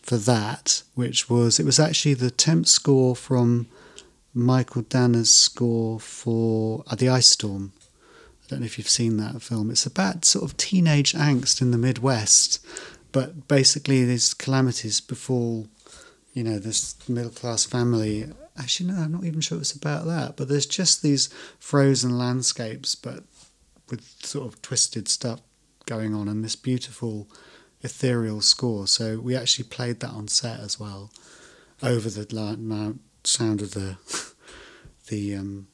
for 0.02 0.16
that, 0.16 0.82
which 0.94 1.28
was 1.28 1.58
it 1.60 1.66
was 1.66 1.78
actually 1.80 2.14
the 2.14 2.30
temp 2.30 2.66
score 2.66 3.14
from 3.16 3.66
Mychael 4.36 4.88
Danna's 4.88 5.32
score 5.34 5.98
for 5.98 6.84
uh, 6.86 6.94
the 6.94 7.08
Ice 7.08 7.26
Storm. 7.26 7.72
I 8.48 8.52
don't 8.52 8.60
know 8.60 8.66
if 8.66 8.78
you've 8.78 8.88
seen 8.88 9.18
that 9.18 9.42
film. 9.42 9.70
It's 9.70 9.84
about 9.84 10.24
sort 10.24 10.42
of 10.42 10.56
teenage 10.56 11.12
angst 11.12 11.60
in 11.60 11.70
the 11.70 11.76
Midwest, 11.76 12.64
but 13.12 13.46
basically 13.46 14.06
these 14.06 14.32
calamities 14.32 15.02
befall, 15.02 15.68
you 16.32 16.44
know, 16.44 16.58
this 16.58 16.96
middle 17.06 17.30
class 17.30 17.66
family. 17.66 18.24
Actually, 18.58 18.90
no, 18.90 19.02
I'm 19.02 19.12
not 19.12 19.24
even 19.24 19.42
sure 19.42 19.58
it's 19.58 19.74
about 19.74 20.06
that. 20.06 20.38
But 20.38 20.48
there's 20.48 20.64
just 20.64 21.02
these 21.02 21.28
frozen 21.58 22.16
landscapes, 22.16 22.94
but 22.94 23.24
with 23.90 24.02
sort 24.22 24.46
of 24.46 24.62
twisted 24.62 25.08
stuff 25.08 25.42
going 25.84 26.14
on, 26.14 26.26
and 26.26 26.42
this 26.42 26.56
beautiful 26.56 27.28
ethereal 27.82 28.40
score. 28.40 28.86
So 28.86 29.20
we 29.20 29.36
actually 29.36 29.68
played 29.68 30.00
that 30.00 30.10
on 30.10 30.26
set 30.26 30.60
as 30.60 30.80
well, 30.80 31.12
over 31.82 32.08
the 32.08 32.98
sound 33.24 33.60
of 33.60 33.72
the 33.72 33.98
the 35.08 35.36
um, 35.36 35.68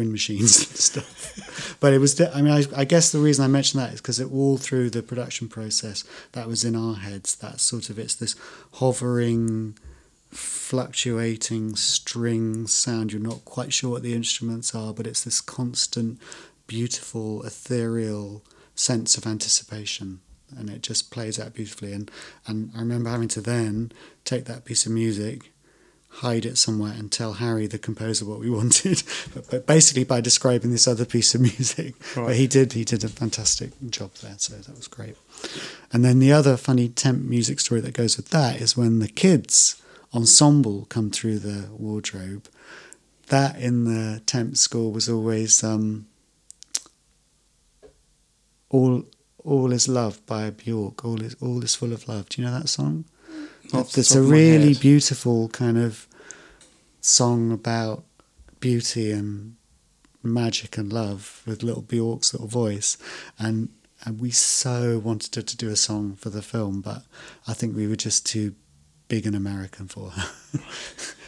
wind 0.00 0.12
machines 0.12 0.58
and 0.70 0.78
stuff. 0.78 1.76
but 1.78 1.92
it 1.92 1.98
was, 1.98 2.18
I 2.18 2.40
mean, 2.40 2.52
I, 2.52 2.64
I, 2.74 2.84
guess 2.84 3.12
the 3.12 3.18
reason 3.18 3.44
I 3.44 3.48
mentioned 3.48 3.82
that 3.82 3.92
is 3.92 4.00
because 4.00 4.18
it 4.18 4.32
all 4.32 4.56
through 4.56 4.88
the 4.88 5.02
production 5.02 5.46
process, 5.46 6.04
that 6.32 6.48
was 6.48 6.64
in 6.64 6.74
our 6.74 6.94
heads. 6.94 7.34
That 7.36 7.60
sort 7.60 7.90
of, 7.90 7.98
it's 7.98 8.14
this 8.14 8.34
hovering, 8.74 9.76
fluctuating 10.30 11.76
string 11.76 12.66
sound. 12.66 13.12
You're 13.12 13.20
not 13.20 13.44
quite 13.44 13.74
sure 13.74 13.90
what 13.90 14.02
the 14.02 14.14
instruments 14.14 14.74
are, 14.74 14.94
but 14.94 15.06
it's 15.06 15.24
this 15.24 15.42
constant, 15.42 16.18
beautiful, 16.66 17.42
ethereal 17.42 18.42
sense 18.74 19.18
of 19.18 19.26
anticipation. 19.26 20.20
And 20.56 20.70
it 20.70 20.82
just 20.82 21.10
plays 21.10 21.38
out 21.38 21.52
beautifully. 21.52 21.92
And, 21.92 22.10
and 22.46 22.70
I 22.74 22.80
remember 22.80 23.10
having 23.10 23.28
to 23.28 23.42
then 23.42 23.92
take 24.24 24.46
that 24.46 24.64
piece 24.64 24.86
of 24.86 24.92
music 24.92 25.52
hide 26.14 26.44
it 26.44 26.58
somewhere 26.58 26.92
and 26.92 27.10
tell 27.10 27.34
Harry, 27.34 27.66
the 27.66 27.78
composer, 27.78 28.24
what 28.24 28.40
we 28.40 28.50
wanted. 28.60 29.02
but, 29.34 29.50
but 29.50 29.66
basically 29.66 30.04
by 30.04 30.20
describing 30.20 30.70
this 30.70 30.88
other 30.88 31.04
piece 31.04 31.34
of 31.34 31.40
music. 31.40 31.94
Right. 32.16 32.26
But 32.26 32.36
he 32.36 32.46
did 32.46 32.72
he 32.72 32.84
did 32.84 33.04
a 33.04 33.08
fantastic 33.08 33.72
job 33.90 34.14
there, 34.14 34.34
so 34.38 34.54
that 34.54 34.76
was 34.76 34.88
great. 34.88 35.16
And 35.92 36.04
then 36.04 36.18
the 36.18 36.32
other 36.32 36.56
funny 36.56 36.88
temp 36.88 37.22
music 37.24 37.60
story 37.60 37.80
that 37.80 37.94
goes 37.94 38.16
with 38.16 38.28
that 38.30 38.60
is 38.60 38.76
when 38.76 38.98
the 38.98 39.08
kids 39.08 39.80
ensemble 40.12 40.86
come 40.86 41.10
through 41.10 41.38
the 41.38 41.68
wardrobe. 41.72 42.48
That 43.28 43.58
in 43.60 43.84
the 43.84 44.20
temp 44.26 44.56
score 44.56 44.92
was 44.92 45.08
always 45.08 45.62
um, 45.62 46.06
all 48.68 49.04
all 49.44 49.72
is 49.72 49.88
love 49.88 50.24
by 50.26 50.50
Bjork. 50.50 51.04
All 51.04 51.22
is 51.22 51.36
all 51.40 51.62
is 51.62 51.74
full 51.74 51.92
of 51.92 52.08
love. 52.08 52.28
Do 52.28 52.42
you 52.42 52.48
know 52.48 52.58
that 52.58 52.68
song? 52.68 53.04
It's 53.74 54.14
a 54.14 54.22
really 54.22 54.74
beautiful 54.74 55.48
kind 55.48 55.78
of 55.78 56.06
song 57.00 57.52
about 57.52 58.04
beauty 58.60 59.10
and 59.10 59.56
magic 60.22 60.76
and 60.76 60.92
love 60.92 61.42
with 61.46 61.62
little 61.62 61.82
Bjork's 61.82 62.32
little 62.32 62.48
voice, 62.48 62.96
and 63.38 63.68
and 64.04 64.20
we 64.20 64.30
so 64.30 64.98
wanted 64.98 65.34
her 65.34 65.42
to 65.42 65.56
do 65.56 65.68
a 65.68 65.76
song 65.76 66.14
for 66.14 66.30
the 66.30 66.42
film, 66.42 66.80
but 66.80 67.02
I 67.46 67.52
think 67.52 67.76
we 67.76 67.86
were 67.86 67.96
just 67.96 68.24
too 68.24 68.54
big 69.08 69.26
and 69.26 69.36
American 69.36 69.88
for 69.88 70.10
her. 70.10 70.30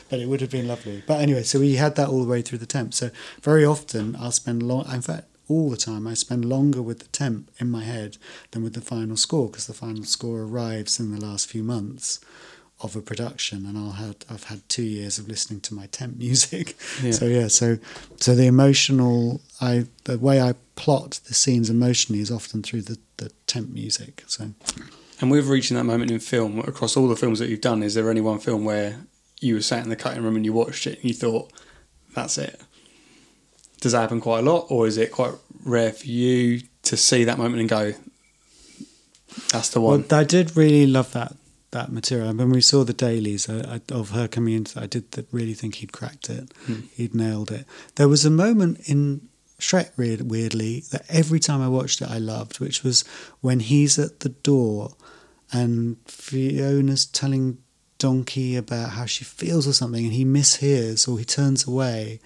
but 0.08 0.20
it 0.20 0.28
would 0.28 0.40
have 0.40 0.50
been 0.50 0.68
lovely. 0.68 1.02
But 1.06 1.20
anyway, 1.20 1.42
so 1.42 1.60
we 1.60 1.74
had 1.74 1.96
that 1.96 2.08
all 2.08 2.22
the 2.22 2.28
way 2.28 2.40
through 2.40 2.58
the 2.58 2.66
temp. 2.66 2.94
So 2.94 3.10
very 3.42 3.64
often 3.64 4.16
I'll 4.16 4.30
spend 4.30 4.62
long. 4.62 4.90
In 4.90 5.02
fact, 5.02 5.26
all 5.48 5.70
the 5.70 5.76
time 5.76 6.06
I 6.06 6.14
spend 6.14 6.44
longer 6.44 6.82
with 6.82 7.00
the 7.00 7.08
temp 7.08 7.50
in 7.58 7.70
my 7.70 7.84
head 7.84 8.16
than 8.50 8.62
with 8.62 8.74
the 8.74 8.80
final 8.80 9.16
score 9.16 9.48
because 9.48 9.66
the 9.66 9.72
final 9.72 10.04
score 10.04 10.42
arrives 10.42 11.00
in 11.00 11.12
the 11.12 11.24
last 11.24 11.48
few 11.48 11.62
months 11.62 12.20
of 12.82 12.96
a 12.96 13.00
production, 13.00 13.64
and 13.64 13.78
I'll 13.78 13.92
have 13.92 14.16
I've 14.28 14.44
had 14.44 14.68
two 14.68 14.82
years 14.82 15.18
of 15.18 15.28
listening 15.28 15.60
to 15.62 15.74
my 15.74 15.86
temp 15.86 16.16
music. 16.18 16.76
Yeah. 17.02 17.12
So 17.12 17.26
yeah, 17.26 17.48
so 17.48 17.78
so 18.16 18.34
the 18.34 18.46
emotional 18.46 19.40
I 19.60 19.86
the 20.04 20.18
way 20.18 20.40
I 20.40 20.54
plot 20.74 21.20
the 21.26 21.34
scenes 21.34 21.70
emotionally 21.70 22.20
is 22.20 22.30
often 22.30 22.62
through 22.62 22.82
the 22.82 22.98
the 23.18 23.30
temp 23.46 23.70
music. 23.70 24.24
So. 24.26 24.52
And 25.20 25.30
with 25.30 25.46
reaching 25.46 25.76
that 25.76 25.84
moment 25.84 26.10
in 26.10 26.18
film, 26.18 26.58
across 26.58 26.96
all 26.96 27.06
the 27.06 27.14
films 27.14 27.38
that 27.38 27.48
you've 27.48 27.60
done, 27.60 27.84
is 27.84 27.94
there 27.94 28.10
any 28.10 28.20
one 28.20 28.40
film 28.40 28.64
where 28.64 29.06
you 29.40 29.54
were 29.54 29.60
sat 29.62 29.84
in 29.84 29.88
the 29.88 29.94
cutting 29.94 30.24
room 30.24 30.34
and 30.34 30.44
you 30.44 30.52
watched 30.52 30.84
it 30.84 30.96
and 30.96 31.04
you 31.04 31.14
thought, 31.14 31.52
"That's 32.14 32.38
it"? 32.38 32.60
Does 33.82 33.92
that 33.92 34.00
happen 34.00 34.20
quite 34.20 34.38
a 34.38 34.50
lot, 34.50 34.66
or 34.70 34.86
is 34.86 34.96
it 34.96 35.10
quite 35.12 35.34
rare 35.64 35.92
for 35.92 36.06
you 36.06 36.62
to 36.84 36.96
see 36.96 37.24
that 37.24 37.36
moment 37.36 37.60
and 37.60 37.68
go, 37.68 37.92
"That's 39.50 39.68
the 39.70 39.80
one"? 39.80 40.06
Well, 40.08 40.20
I 40.20 40.24
did 40.24 40.56
really 40.56 40.86
love 40.86 41.12
that 41.12 41.36
that 41.72 41.90
material. 41.90 42.32
When 42.32 42.50
we 42.50 42.60
saw 42.60 42.84
the 42.84 42.92
dailies 42.92 43.48
I, 43.48 43.58
I, 43.76 43.80
of 43.92 44.10
her 44.10 44.28
coming 44.28 44.54
in, 44.54 44.66
I 44.76 44.86
did 44.86 45.26
really 45.32 45.54
think 45.54 45.76
he'd 45.76 45.92
cracked 45.92 46.30
it. 46.30 46.52
Hmm. 46.66 46.80
He'd 46.94 47.14
nailed 47.14 47.50
it. 47.50 47.66
There 47.96 48.08
was 48.08 48.24
a 48.24 48.30
moment 48.30 48.88
in 48.88 49.28
Shrek, 49.58 49.90
weirdly, 49.96 50.84
that 50.90 51.04
every 51.08 51.40
time 51.40 51.60
I 51.60 51.68
watched 51.68 52.02
it, 52.02 52.10
I 52.10 52.18
loved, 52.18 52.60
which 52.60 52.84
was 52.84 53.04
when 53.40 53.60
he's 53.60 53.98
at 53.98 54.20
the 54.20 54.28
door 54.28 54.94
and 55.50 55.96
Fiona's 56.06 57.06
telling 57.06 57.58
Donkey 57.98 58.56
about 58.56 58.90
how 58.90 59.06
she 59.06 59.24
feels 59.24 59.66
or 59.66 59.72
something, 59.72 60.04
and 60.04 60.14
he 60.14 60.24
mishears 60.24 61.08
or 61.08 61.18
he 61.18 61.24
turns 61.24 61.66
away, 61.66 62.20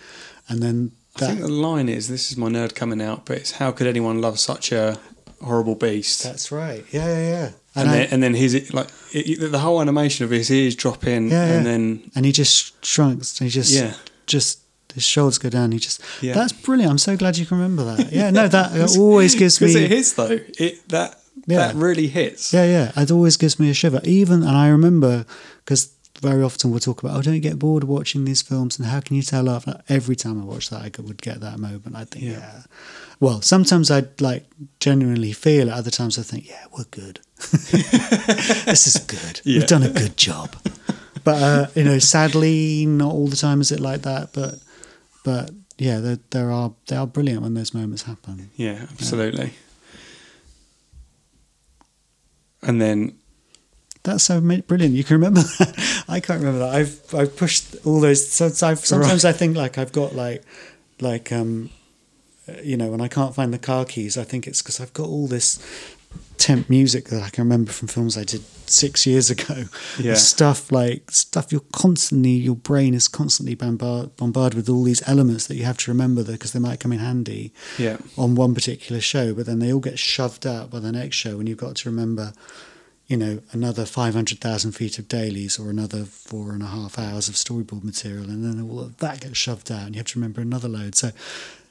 and 0.48 0.62
then. 0.62 0.92
I 1.23 1.27
think 1.27 1.41
the 1.41 1.49
line 1.49 1.89
is, 1.89 2.09
"This 2.09 2.31
is 2.31 2.37
my 2.37 2.49
nerd 2.49 2.75
coming 2.75 3.01
out," 3.01 3.27
but 3.27 3.39
it's 3.39 3.53
how 3.53 3.73
could 3.73 3.87
anyone 3.87 4.21
love 4.21 4.39
such 4.39 4.73
a 4.73 4.99
horrible 5.43 5.75
beast? 5.75 6.23
That's 6.23 6.51
right. 6.53 6.85
Yeah, 6.91 7.07
yeah, 7.07 7.29
yeah 7.29 7.51
and, 7.77 7.91
then, 7.91 8.09
and 8.11 8.23
then 8.23 8.35
his 8.35 8.73
like 8.73 8.89
it, 9.12 9.51
the 9.51 9.59
whole 9.59 9.81
animation 9.81 10.25
of 10.25 10.31
his 10.31 10.51
ears 10.51 10.75
drop 10.75 11.07
in, 11.07 11.29
yeah, 11.29 11.45
and 11.45 11.67
then 11.67 12.11
and 12.14 12.25
he 12.25 12.33
just 12.33 12.81
shrunks. 12.83 13.39
He 13.39 13.49
just 13.49 13.73
yeah, 13.73 13.95
just 14.27 14.61
his 14.95 15.05
shoulders 15.05 15.39
go 15.39 15.51
down. 15.51 15.73
He 15.73 15.79
just 15.79 16.01
yeah. 16.23 16.33
that's 16.33 16.53
brilliant. 16.53 16.91
I'm 16.91 16.99
so 16.99 17.17
glad 17.17 17.37
you 17.37 17.45
can 17.45 17.59
remember 17.59 17.85
that. 17.97 18.12
Yeah, 18.12 18.31
no, 18.31 18.49
that 18.49 18.97
always 18.99 19.35
gives 19.35 19.61
me 19.61 19.69
because 19.69 19.83
it 19.83 19.91
hits 19.91 20.12
though. 20.14 20.39
It 20.59 20.89
that 20.89 21.21
yeah. 21.47 21.59
that 21.59 21.75
really 21.75 22.07
hits. 22.09 22.53
Yeah, 22.53 22.64
yeah, 22.64 23.03
it 23.03 23.11
always 23.11 23.37
gives 23.37 23.61
me 23.61 23.69
a 23.69 23.75
shiver. 23.75 24.01
Even 24.05 24.43
and 24.43 24.57
I 24.57 24.69
remember 24.69 25.27
because 25.64 25.93
very 26.19 26.43
often 26.43 26.71
we'll 26.71 26.81
talk 26.81 27.03
about, 27.03 27.17
oh, 27.17 27.23
don't 27.23 27.41
get 27.41 27.59
bored 27.59 27.85
watching 27.85 28.25
these 28.25 28.43
films, 28.43 28.79
and 28.79 28.89
how 28.89 29.01
can 29.01 29.17
you 29.17 29.23
tell 29.23 29.49
after 29.49 29.83
every 29.89 30.17
time 30.17 30.41
I 30.41 30.45
watch 30.45 30.71
that, 30.71 30.83
I 30.83 31.03
would 31.03 31.23
get 31.23 31.41
that 31.41 31.59
moment. 31.59 31.95
I 31.95 32.05
think, 32.05 32.25
yeah. 32.25 32.33
yeah. 32.33 32.62
Well, 33.21 33.41
sometimes 33.41 33.91
I'd 33.91 34.21
like 34.21 34.47
genuinely 34.81 35.33
feel 35.33 35.69
it. 35.69 35.73
Other 35.73 35.91
times 35.91 36.19
I 36.19 36.23
think, 36.23 36.49
yeah, 36.49 36.64
we're 36.77 36.85
good. 36.85 37.21
this 37.37 38.87
is 38.87 38.99
good. 39.07 39.41
Yeah. 39.45 39.61
We've 39.61 39.69
done 39.69 39.83
a 39.83 39.91
good 39.91 40.17
job. 40.17 40.57
But 41.25 41.43
uh, 41.43 41.67
you 41.75 41.83
know, 41.83 41.99
sadly, 41.99 42.87
not 42.87 43.12
all 43.12 43.27
the 43.27 43.37
time 43.37 43.61
is 43.61 43.73
it 43.73 43.81
like 43.81 44.03
that. 44.03 44.33
But 44.33 44.61
but 45.25 45.51
yeah, 45.77 45.99
there, 45.99 46.19
there 46.31 46.51
are 46.53 46.73
they 46.87 46.97
are 46.97 47.07
brilliant 47.07 47.43
when 47.43 47.55
those 47.55 47.75
moments 47.75 48.05
happen. 48.05 48.51
Yeah, 48.55 48.87
absolutely. 48.93 49.47
Yeah. 49.47 49.51
And 52.62 52.81
then 52.81 53.19
that's 54.07 54.24
so 54.24 54.40
brilliant. 54.40 54.94
You 54.94 55.04
can 55.04 55.14
remember 55.14 55.40
that. 55.59 56.04
I 56.09 56.20
can't 56.20 56.40
remember 56.40 56.61
that. 56.61 56.74
I've 56.74 57.14
I've 57.14 57.36
pushed 57.36 57.76
all 57.84 58.00
those. 58.00 58.28
So 58.30 58.46
I've, 58.46 58.78
sometimes 58.78 59.24
right. 59.24 59.30
I 59.30 59.32
think 59.32 59.57
like 59.57 59.78
I've 59.78 59.92
got 59.92 60.14
like 60.14 60.42
like 61.00 61.30
um 61.32 61.70
you 62.62 62.76
know 62.76 62.88
when 62.88 63.00
I 63.00 63.09
can't 63.09 63.34
find 63.34 63.52
the 63.52 63.59
car 63.59 63.84
keys. 63.84 64.16
I 64.16 64.24
think 64.24 64.46
it's 64.46 64.62
because 64.62 64.80
I've 64.80 64.92
got 64.92 65.09
all 65.09 65.26
this 65.26 65.59
temp 66.38 66.68
music 66.68 67.07
that 67.07 67.22
I 67.22 67.30
can 67.30 67.44
remember 67.44 67.72
from 67.72 67.88
films 67.88 68.16
I 68.16 68.24
did 68.24 68.42
six 68.68 69.07
years 69.07 69.30
ago. 69.36 69.64
Yeah. 69.98 70.14
Stuff 70.14 70.70
like 70.70 71.11
stuff 71.11 71.52
you're 71.52 71.62
constantly, 71.72 72.30
your 72.30 72.57
brain 72.57 72.94
is 72.94 73.09
constantly 73.09 73.54
bombard, 73.54 74.16
bombarded 74.16 74.57
with 74.57 74.68
all 74.68 74.84
these 74.84 75.07
elements 75.09 75.46
that 75.46 75.57
you 75.57 75.64
have 75.64 75.78
to 75.78 75.90
remember 75.90 76.22
because 76.24 76.52
they 76.52 76.61
might 76.61 76.80
come 76.80 76.92
in 76.92 76.98
handy 76.98 77.52
yeah. 77.78 77.96
on 78.16 78.34
one 78.34 78.54
particular 78.54 79.00
show, 79.00 79.34
but 79.34 79.46
then 79.46 79.59
they 79.59 79.72
all 79.72 79.80
get 79.80 79.98
shoved 79.98 80.46
out 80.46 80.70
by 80.70 80.80
the 80.80 80.92
next 80.92 81.16
show 81.16 81.38
and 81.38 81.48
you've 81.48 81.59
got 81.59 81.76
to 81.76 81.90
remember, 81.90 82.32
you 83.07 83.16
know, 83.16 83.40
another 83.52 83.86
500,000 83.86 84.72
feet 84.72 84.98
of 84.98 85.07
dailies 85.07 85.59
or 85.59 85.70
another 85.70 86.04
four 86.04 86.52
and 86.52 86.62
a 86.62 86.66
half 86.66 86.98
hours 86.98 87.28
of 87.28 87.36
storyboard 87.36 87.84
material. 87.84 88.24
And 88.24 88.44
then 88.44 88.61
all 88.68 88.80
of 88.80 88.96
that 88.98 89.20
gets 89.20 89.38
shoved 89.38 89.70
out 89.70 89.86
and 89.86 89.94
you 89.94 90.00
have 90.00 90.09
to 90.09 90.18
remember 90.18 90.40
another 90.40 90.68
load. 90.68 90.96
So, 90.96 91.12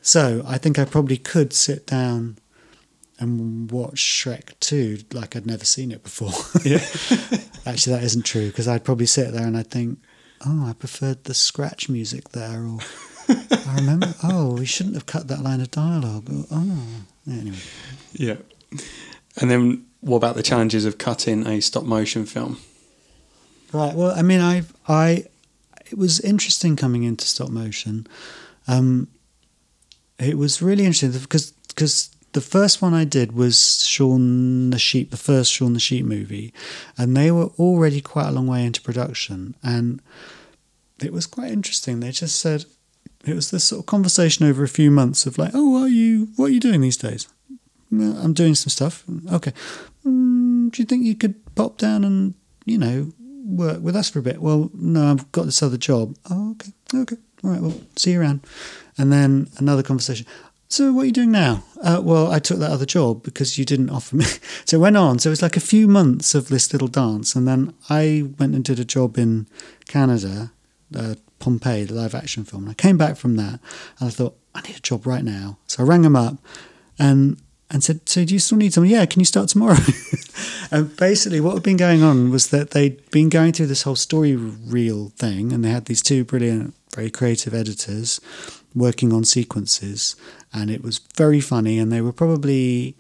so 0.02 0.44
I 0.48 0.58
think 0.58 0.80
I 0.80 0.86
probably 0.86 1.18
could 1.18 1.52
sit 1.52 1.88
down 1.88 2.38
and 3.20 3.70
watch 3.70 3.96
Shrek 3.96 4.58
2 4.60 5.00
like 5.14 5.36
I'd 5.36 5.46
never 5.46 5.66
seen 5.66 5.92
it 5.92 6.04
before. 6.04 6.32
Yeah. 6.64 6.80
Actually, 7.66 7.96
that 7.96 8.04
isn't 8.04 8.26
true 8.26 8.48
because 8.48 8.68
I'd 8.68 8.84
probably 8.84 9.06
sit 9.06 9.32
there 9.34 9.46
and 9.46 9.58
I'd 9.58 9.72
think, 9.72 10.00
oh, 10.46 10.68
I 10.68 10.74
preferred 10.74 11.24
the 11.24 11.34
scratch 11.34 11.90
music 11.90 12.30
there. 12.30 12.64
Or 12.64 12.80
I 13.28 13.76
remember, 13.76 14.14
oh, 14.24 14.54
we 14.54 14.66
shouldn't 14.66 14.96
have 14.96 15.06
cut 15.06 15.28
that 15.28 15.42
line 15.42 15.62
of 15.62 15.72
dialogue. 15.72 16.30
Or, 16.30 16.46
oh, 16.52 16.78
anyway. 17.28 17.58
Yeah. 18.14 18.38
And 19.38 19.52
then 19.52 19.86
what 20.06 20.18
about 20.18 20.36
the 20.36 20.44
challenges 20.44 20.86
of 20.86 21.00
cutting 21.00 21.48
a 21.48 21.60
stop 21.62 21.84
motion 21.84 22.26
film? 22.26 22.60
Right. 23.74 23.96
Well, 23.96 24.14
I 24.16 24.22
mean, 24.22 24.40
I, 24.40 24.62
I, 24.88 25.26
it 25.88 25.98
was 25.98 26.20
interesting 26.20 26.76
coming 26.76 27.04
into 27.04 27.26
stop 27.26 27.50
motion. 27.50 28.06
Um, 28.68 29.08
it 30.20 30.38
was 30.38 30.62
really 30.62 30.86
interesting 30.86 31.12
because 31.12 31.52
because 31.70 32.16
the 32.34 32.42
first 32.42 32.82
one 32.82 32.94
I 32.94 33.04
did 33.04 33.32
was 33.32 33.84
Shaun 33.84 34.70
the 34.70 34.78
Sheep, 34.78 35.10
the 35.10 35.18
first 35.18 35.52
Shaun 35.52 35.74
the 35.74 35.80
Sheep 35.80 36.06
movie, 36.06 36.54
and 36.98 37.18
they 37.18 37.32
were 37.32 37.48
already 37.58 38.00
quite 38.00 38.28
a 38.28 38.32
long 38.32 38.46
way 38.46 38.64
into 38.64 38.82
production, 38.82 39.56
and 39.64 40.02
it 41.02 41.12
was 41.12 41.26
quite 41.26 41.52
interesting. 41.52 42.00
They 42.00 42.12
just 42.12 42.40
said 42.40 42.66
it 43.26 43.34
was 43.34 43.50
this 43.50 43.64
sort 43.64 43.80
of 43.80 43.86
conversation 43.88 44.46
over 44.46 44.64
a 44.64 44.70
few 44.70 44.92
months 44.92 45.26
of 45.26 45.40
like, 45.40 45.52
oh, 45.56 45.82
are 45.82 45.88
you 45.88 46.30
what 46.36 46.46
are 46.46 46.54
you 46.54 46.60
doing 46.60 46.82
these 46.82 46.98
days? 46.98 47.28
"Well, 47.92 48.18
I'm 48.18 48.34
doing 48.34 48.56
some 48.56 48.70
stuff. 48.70 49.04
Okay, 49.32 49.54
mm, 50.06 50.72
do 50.72 50.82
you 50.82 50.86
think 50.86 51.04
you 51.04 51.16
could 51.16 51.56
pop 51.56 51.78
down 51.78 52.04
and 52.04 52.34
you 52.66 52.78
know 52.78 53.12
work 53.46 53.82
with 53.82 53.96
us 53.96 54.10
for 54.10 54.20
a 54.20 54.24
bit? 54.24 54.42
Well, 54.42 54.70
no, 54.74 55.12
I've 55.12 55.32
got 55.32 55.46
this 55.46 55.64
other 55.64 55.78
job. 55.78 56.16
Oh, 56.30 56.52
okay, 56.52 56.72
okay, 56.94 57.18
all 57.44 57.50
right. 57.52 57.62
Well, 57.62 57.80
see 57.96 58.12
you 58.12 58.22
around. 58.22 58.42
And 58.98 59.12
then 59.12 59.50
another 59.58 59.84
conversation. 59.84 60.26
So 60.68 60.92
what 60.92 61.04
are 61.04 61.06
you 61.06 61.12
doing 61.12 61.32
now? 61.32 61.64
Uh, 61.82 62.02
well, 62.04 62.32
I 62.32 62.40
took 62.40 62.58
that 62.60 62.72
other 62.72 62.86
job 62.86 63.24
because 63.24 63.58
you 63.58 63.66
didn't 63.66 63.90
offer 63.90 64.16
me. 64.16 64.26
So 64.66 64.78
it 64.78 64.82
went 64.82 64.98
on. 64.98 65.20
So 65.20 65.30
it 65.30 65.32
was 65.32 65.44
like 65.44 65.58
a 65.58 65.62
few 65.62 65.88
months 65.88 66.34
of 66.34 66.48
this 66.48 66.74
little 66.74 66.88
dance, 66.88 67.36
and 67.36 67.48
then 67.48 67.74
I 67.88 68.32
went 68.40 68.56
and 68.56 68.64
did 68.64 68.80
a 68.80 68.86
job 68.86 69.18
in 69.18 69.48
Canada, 69.88 70.52
uh, 70.96 71.16
Pompeii, 71.38 71.84
the 71.84 71.94
live 71.94 72.16
action 72.16 72.46
film. 72.46 72.64
And 72.64 72.72
I 72.72 72.74
came 72.74 72.98
back 72.98 73.16
from 73.16 73.36
that, 73.36 73.60
and 74.00 74.08
I 74.08 74.10
thought 74.10 74.38
I 74.56 74.62
need 74.62 74.78
a 74.78 74.82
job 74.82 75.06
right 75.06 75.24
now. 75.24 75.60
So 75.68 75.84
I 75.84 75.86
rang 75.86 76.04
him 76.04 76.16
up, 76.16 76.38
and 76.98 77.40
and 77.70 77.84
said, 77.84 78.08
"So 78.08 78.26
do 78.26 78.34
you 78.34 78.40
still 78.40 78.58
need 78.58 78.74
someone? 78.74 78.92
Yeah, 78.92 79.06
can 79.06 79.20
you 79.20 79.26
start 79.26 79.50
tomorrow?" 79.50 79.78
and 80.72 80.96
basically, 80.98 81.42
what 81.42 81.54
had 81.54 81.64
been 81.64 81.78
going 81.78 82.04
on 82.04 82.30
was 82.30 82.48
that 82.48 82.72
they'd 82.72 83.10
been 83.12 83.30
going 83.30 83.54
through 83.54 83.68
this 83.68 83.84
whole 83.84 83.96
story 83.96 84.36
reel 84.36 85.10
thing, 85.18 85.52
and 85.52 85.64
they 85.64 85.70
had 85.70 85.86
these 85.86 86.02
two 86.02 86.24
brilliant, 86.24 86.74
very 86.94 87.10
creative 87.10 87.54
editors 87.54 88.20
working 88.76 89.14
on 89.14 89.24
sequences, 89.24 90.16
and 90.54 90.70
it 90.70 90.84
was 90.84 91.00
very 91.16 91.42
funny. 91.42 91.80
And 91.80 91.92
they 91.92 92.02
were 92.02 92.14
probably 92.14 92.96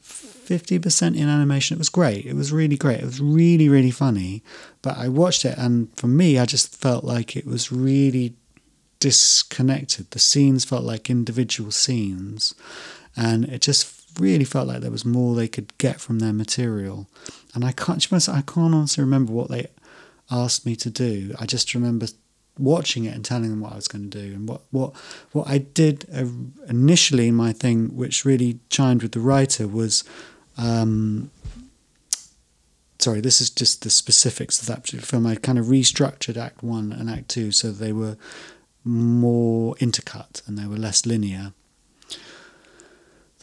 fifty 0.00 0.78
percent 0.78 1.14
in 1.16 1.28
animation. 1.28 1.76
It 1.76 1.78
was 1.78 1.90
great. 1.90 2.26
It 2.26 2.34
was 2.34 2.52
really 2.52 2.76
great. 2.76 3.00
It 3.00 3.06
was 3.06 3.20
really, 3.20 3.68
really 3.68 3.90
funny. 3.90 4.42
But 4.82 4.98
I 4.98 5.08
watched 5.08 5.44
it, 5.44 5.56
and 5.58 5.94
for 5.96 6.08
me, 6.08 6.38
I 6.38 6.46
just 6.46 6.74
felt 6.74 7.04
like 7.04 7.36
it 7.36 7.46
was 7.46 7.70
really 7.70 8.34
disconnected. 9.00 10.10
The 10.10 10.18
scenes 10.18 10.64
felt 10.64 10.82
like 10.82 11.08
individual 11.08 11.70
scenes, 11.70 12.54
and 13.16 13.44
it 13.44 13.60
just 13.60 13.97
really 14.18 14.44
felt 14.44 14.68
like 14.68 14.80
there 14.80 14.90
was 14.90 15.04
more 15.04 15.34
they 15.34 15.48
could 15.48 15.76
get 15.78 16.00
from 16.00 16.18
their 16.18 16.32
material. 16.32 17.08
And 17.54 17.64
I 17.64 17.72
can't, 17.72 18.06
I 18.12 18.42
can't 18.42 18.74
honestly 18.74 19.02
remember 19.02 19.32
what 19.32 19.48
they 19.48 19.68
asked 20.30 20.66
me 20.66 20.76
to 20.76 20.90
do. 20.90 21.34
I 21.38 21.46
just 21.46 21.74
remember 21.74 22.06
watching 22.58 23.04
it 23.04 23.14
and 23.14 23.24
telling 23.24 23.50
them 23.50 23.60
what 23.60 23.72
I 23.72 23.76
was 23.76 23.88
going 23.88 24.10
to 24.10 24.18
do. 24.22 24.34
And 24.34 24.48
what 24.48 24.62
what 24.70 24.94
what 25.32 25.48
I 25.48 25.58
did 25.58 26.06
uh, 26.12 26.26
initially, 26.68 27.30
my 27.30 27.52
thing, 27.52 27.96
which 27.96 28.24
really 28.24 28.60
chimed 28.70 29.02
with 29.02 29.12
the 29.12 29.20
writer, 29.20 29.66
was. 29.66 30.04
Um, 30.56 31.30
sorry, 32.98 33.20
this 33.20 33.40
is 33.40 33.48
just 33.48 33.82
the 33.82 33.90
specifics 33.90 34.60
of 34.60 34.66
that 34.66 34.82
particular 34.82 35.04
film. 35.04 35.24
I 35.24 35.36
kind 35.36 35.56
of 35.56 35.66
restructured 35.66 36.36
Act 36.36 36.64
One 36.64 36.92
and 36.92 37.08
Act 37.08 37.28
Two 37.28 37.52
so 37.52 37.70
they 37.70 37.92
were 37.92 38.16
more 38.84 39.76
intercut 39.76 40.46
and 40.48 40.58
they 40.58 40.66
were 40.66 40.76
less 40.76 41.06
linear. 41.06 41.52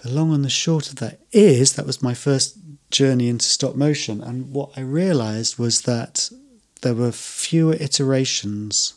The 0.05 0.11
long 0.11 0.35
and 0.35 0.45
the 0.45 0.51
short 0.51 0.89
of 0.89 0.97
that 0.97 1.21
is 1.31 1.73
that 1.73 1.87
was 1.87 2.03
my 2.03 2.13
first 2.13 2.59
journey 2.91 3.27
into 3.27 3.45
stop 3.45 3.73
motion, 3.73 4.21
and 4.21 4.53
what 4.53 4.69
I 4.77 4.81
realised 4.81 5.57
was 5.57 5.81
that 5.81 6.29
there 6.83 6.93
were 6.93 7.11
fewer 7.11 7.73
iterations 7.73 8.93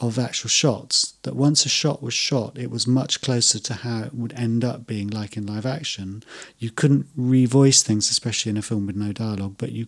of 0.00 0.18
actual 0.18 0.48
shots. 0.48 1.14
That 1.22 1.36
once 1.36 1.64
a 1.64 1.68
shot 1.68 2.02
was 2.02 2.12
shot, 2.12 2.58
it 2.58 2.72
was 2.72 2.88
much 2.88 3.20
closer 3.20 3.60
to 3.60 3.74
how 3.74 4.02
it 4.02 4.14
would 4.14 4.32
end 4.32 4.64
up 4.64 4.84
being 4.84 5.10
like 5.10 5.36
in 5.36 5.46
live 5.46 5.64
action. 5.64 6.24
You 6.58 6.72
couldn't 6.72 7.06
revoice 7.16 7.82
things, 7.82 8.10
especially 8.10 8.50
in 8.50 8.56
a 8.56 8.62
film 8.62 8.88
with 8.88 8.96
no 8.96 9.12
dialogue, 9.12 9.54
but 9.58 9.70
you 9.70 9.86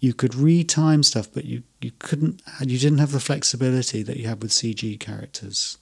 you 0.00 0.14
could 0.14 0.32
retime 0.32 1.04
stuff, 1.04 1.28
but 1.30 1.44
you, 1.44 1.64
you 1.82 1.92
couldn't 1.98 2.40
you 2.62 2.78
didn't 2.78 2.96
have 2.96 3.12
the 3.12 3.20
flexibility 3.20 4.02
that 4.04 4.16
you 4.16 4.26
had 4.26 4.40
with 4.40 4.52
CG 4.52 4.98
characters. 5.00 5.76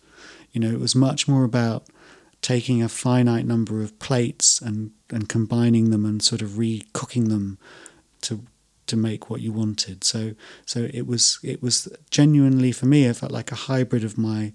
You 0.50 0.60
know, 0.60 0.70
it 0.72 0.80
was 0.80 0.96
much 0.96 1.28
more 1.28 1.44
about 1.44 1.86
taking 2.42 2.82
a 2.82 2.88
finite 2.88 3.46
number 3.46 3.82
of 3.82 3.98
plates 3.98 4.60
and, 4.60 4.92
and 5.10 5.28
combining 5.28 5.90
them 5.90 6.04
and 6.04 6.22
sort 6.22 6.42
of 6.42 6.58
re-cooking 6.58 7.28
them 7.28 7.58
to 8.22 8.44
to 8.86 8.96
make 8.96 9.30
what 9.30 9.40
you 9.40 9.52
wanted. 9.52 10.02
So 10.02 10.34
so 10.66 10.88
it 10.92 11.06
was 11.06 11.38
it 11.44 11.62
was 11.62 11.88
genuinely 12.10 12.72
for 12.72 12.86
me 12.86 13.04
it 13.04 13.14
felt 13.14 13.30
like 13.30 13.52
a 13.52 13.66
hybrid 13.70 14.02
of 14.02 14.18
my 14.18 14.52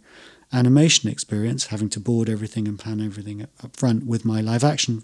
animation 0.51 1.09
experience, 1.09 1.67
having 1.67 1.89
to 1.89 1.99
board 1.99 2.29
everything 2.29 2.67
and 2.67 2.79
plan 2.79 3.01
everything 3.01 3.41
up 3.41 3.75
front, 3.75 4.05
with 4.05 4.25
my 4.25 4.41
live 4.41 4.63
action 4.63 5.03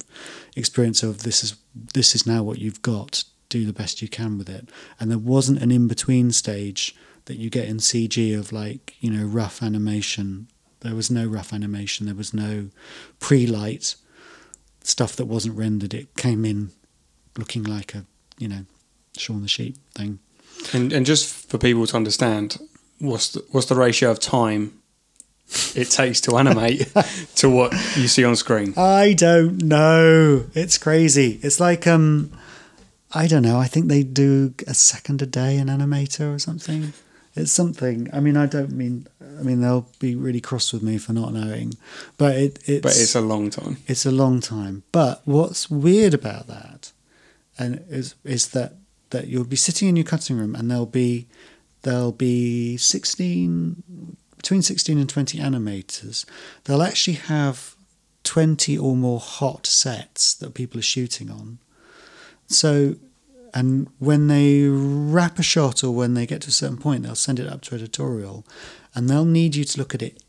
experience 0.56 1.04
of 1.04 1.24
this 1.24 1.44
is 1.44 1.56
this 1.94 2.14
is 2.16 2.28
now 2.28 2.44
what 2.44 2.60
you've 2.60 2.82
got. 2.82 3.24
Do 3.50 3.66
the 3.66 3.74
best 3.74 4.02
you 4.02 4.08
can 4.08 4.38
with 4.38 4.50
it. 4.50 4.70
And 5.00 5.12
there 5.12 5.18
wasn't 5.18 5.62
an 5.62 5.72
in 5.72 5.88
between 5.88 6.32
stage 6.32 6.96
that 7.26 7.38
you 7.38 7.50
get 7.50 7.68
in 7.68 7.78
CG 7.78 8.38
of 8.38 8.52
like 8.52 8.96
you 9.00 9.10
know 9.12 9.26
rough 9.26 9.62
animation. 9.64 10.48
There 10.82 10.96
was 10.96 11.10
no 11.10 11.26
rough 11.26 11.54
animation. 11.54 12.06
There 12.06 12.16
was 12.16 12.34
no 12.34 12.70
pre-light 13.20 13.96
stuff 14.84 15.16
that 15.16 15.26
wasn't 15.26 15.58
rendered. 15.58 15.94
It 15.94 16.16
came 16.16 16.44
in 16.46 16.72
looking 17.38 17.64
like 17.64 17.96
a 17.96 18.06
you 18.38 18.48
know 18.48 18.66
Shaun 19.18 19.42
the 19.42 19.48
Sheep 19.48 19.78
thing. 19.96 20.20
And 20.74 20.92
and 20.92 21.06
just 21.06 21.50
for 21.50 21.58
people 21.58 21.88
to 21.88 21.96
understand, 21.96 22.58
what's 23.00 23.30
the, 23.30 23.46
what's 23.52 23.68
the 23.68 23.76
ratio 23.76 24.12
of 24.12 24.20
time 24.20 24.74
it 25.76 25.90
takes 25.90 26.22
to 26.22 26.38
animate 26.38 26.92
to 27.36 27.50
what 27.50 27.74
you 27.96 28.08
see 28.08 28.24
on 28.24 28.36
screen? 28.36 28.74
I 28.78 29.14
don't 29.14 29.64
know. 29.64 30.46
It's 30.54 30.78
crazy. 30.78 31.40
It's 31.44 31.60
like 31.60 31.88
um, 31.88 32.32
I 33.14 33.28
don't 33.28 33.44
know. 33.44 33.58
I 33.58 33.68
think 33.68 33.88
they 33.88 34.04
do 34.04 34.54
a 34.68 34.74
second 34.74 35.22
a 35.22 35.26
day 35.26 35.58
an 35.58 35.68
animator 35.68 36.34
or 36.34 36.40
something. 36.40 36.94
It's 37.36 37.52
something. 37.52 38.10
I 38.14 38.20
mean, 38.20 38.38
I 38.38 38.46
don't 38.46 38.72
mean. 38.72 39.08
I 39.42 39.44
mean, 39.44 39.60
they'll 39.62 39.88
be 40.00 40.16
really 40.16 40.40
cross 40.40 40.72
with 40.72 40.84
me 40.84 40.98
for 41.00 41.14
not 41.14 41.34
knowing, 41.34 41.74
but 42.18 42.36
it, 42.36 42.60
it's 42.66 42.82
But 42.84 42.96
it's 42.96 43.16
a 43.16 43.22
long 43.22 43.50
time. 43.50 43.78
it's 43.88 44.06
a 44.06 44.12
long 44.12 44.40
time. 44.40 44.84
But 44.92 45.22
what's 45.26 45.70
weird 45.70 46.14
about 46.14 46.48
that, 46.48 46.92
and 47.58 47.84
is 47.90 48.16
is 48.24 48.50
that 48.50 48.76
that 49.10 49.28
you'll 49.28 49.44
be 49.44 49.56
sitting 49.58 49.90
in 49.90 49.96
your 49.96 50.06
cutting 50.06 50.38
room 50.38 50.56
and 50.56 50.70
there'll 50.70 50.86
be 50.86 51.28
there'll 51.82 52.12
be 52.14 52.78
sixteen 52.78 53.84
between 54.38 54.62
sixteen 54.62 54.98
and 55.00 55.10
twenty 55.10 55.40
animators. 55.40 56.26
They'll 56.64 56.84
actually 56.84 57.18
have 57.18 57.76
twenty 58.24 58.78
or 58.78 58.96
more 58.96 59.20
hot 59.20 59.66
sets 59.68 60.34
that 60.36 60.54
people 60.54 60.80
are 60.80 60.84
shooting 60.84 61.30
on. 61.32 61.58
So, 62.48 62.96
and 63.54 63.88
when 64.00 64.28
they 64.28 64.66
wrap 64.68 65.40
a 65.40 65.44
shot 65.44 65.84
or 65.84 65.92
when 65.92 66.14
they 66.14 66.26
get 66.26 66.42
to 66.44 66.50
a 66.50 66.52
certain 66.52 66.78
point, 66.78 67.04
they'll 67.04 67.16
send 67.16 67.40
it 67.40 67.48
up 67.48 67.62
to 67.64 67.76
editorial, 67.76 68.46
and 68.94 69.10
they'll 69.10 69.26
need 69.26 69.56
you 69.56 69.64
to 69.64 69.78
look 69.78 69.94
at 69.94 70.02
it 70.02 70.22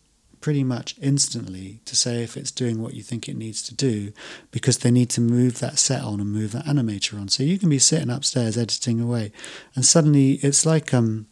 pretty 0.42 0.64
much 0.64 0.96
instantly 1.00 1.80
to 1.84 1.96
say 1.96 2.22
if 2.22 2.36
it's 2.36 2.50
doing 2.50 2.82
what 2.82 2.94
you 2.94 3.02
think 3.02 3.28
it 3.28 3.36
needs 3.36 3.62
to 3.62 3.74
do 3.74 4.12
because 4.50 4.78
they 4.78 4.90
need 4.90 5.08
to 5.08 5.20
move 5.20 5.60
that 5.60 5.78
set 5.78 6.02
on 6.02 6.20
and 6.20 6.32
move 6.32 6.52
that 6.52 6.66
animator 6.66 7.18
on. 7.18 7.28
So 7.28 7.44
you 7.44 7.58
can 7.58 7.70
be 7.70 7.78
sitting 7.78 8.10
upstairs 8.10 8.58
editing 8.58 9.00
away 9.00 9.32
and 9.74 9.86
suddenly 9.86 10.32
it's 10.42 10.66
like 10.66 10.92
um 10.92 11.26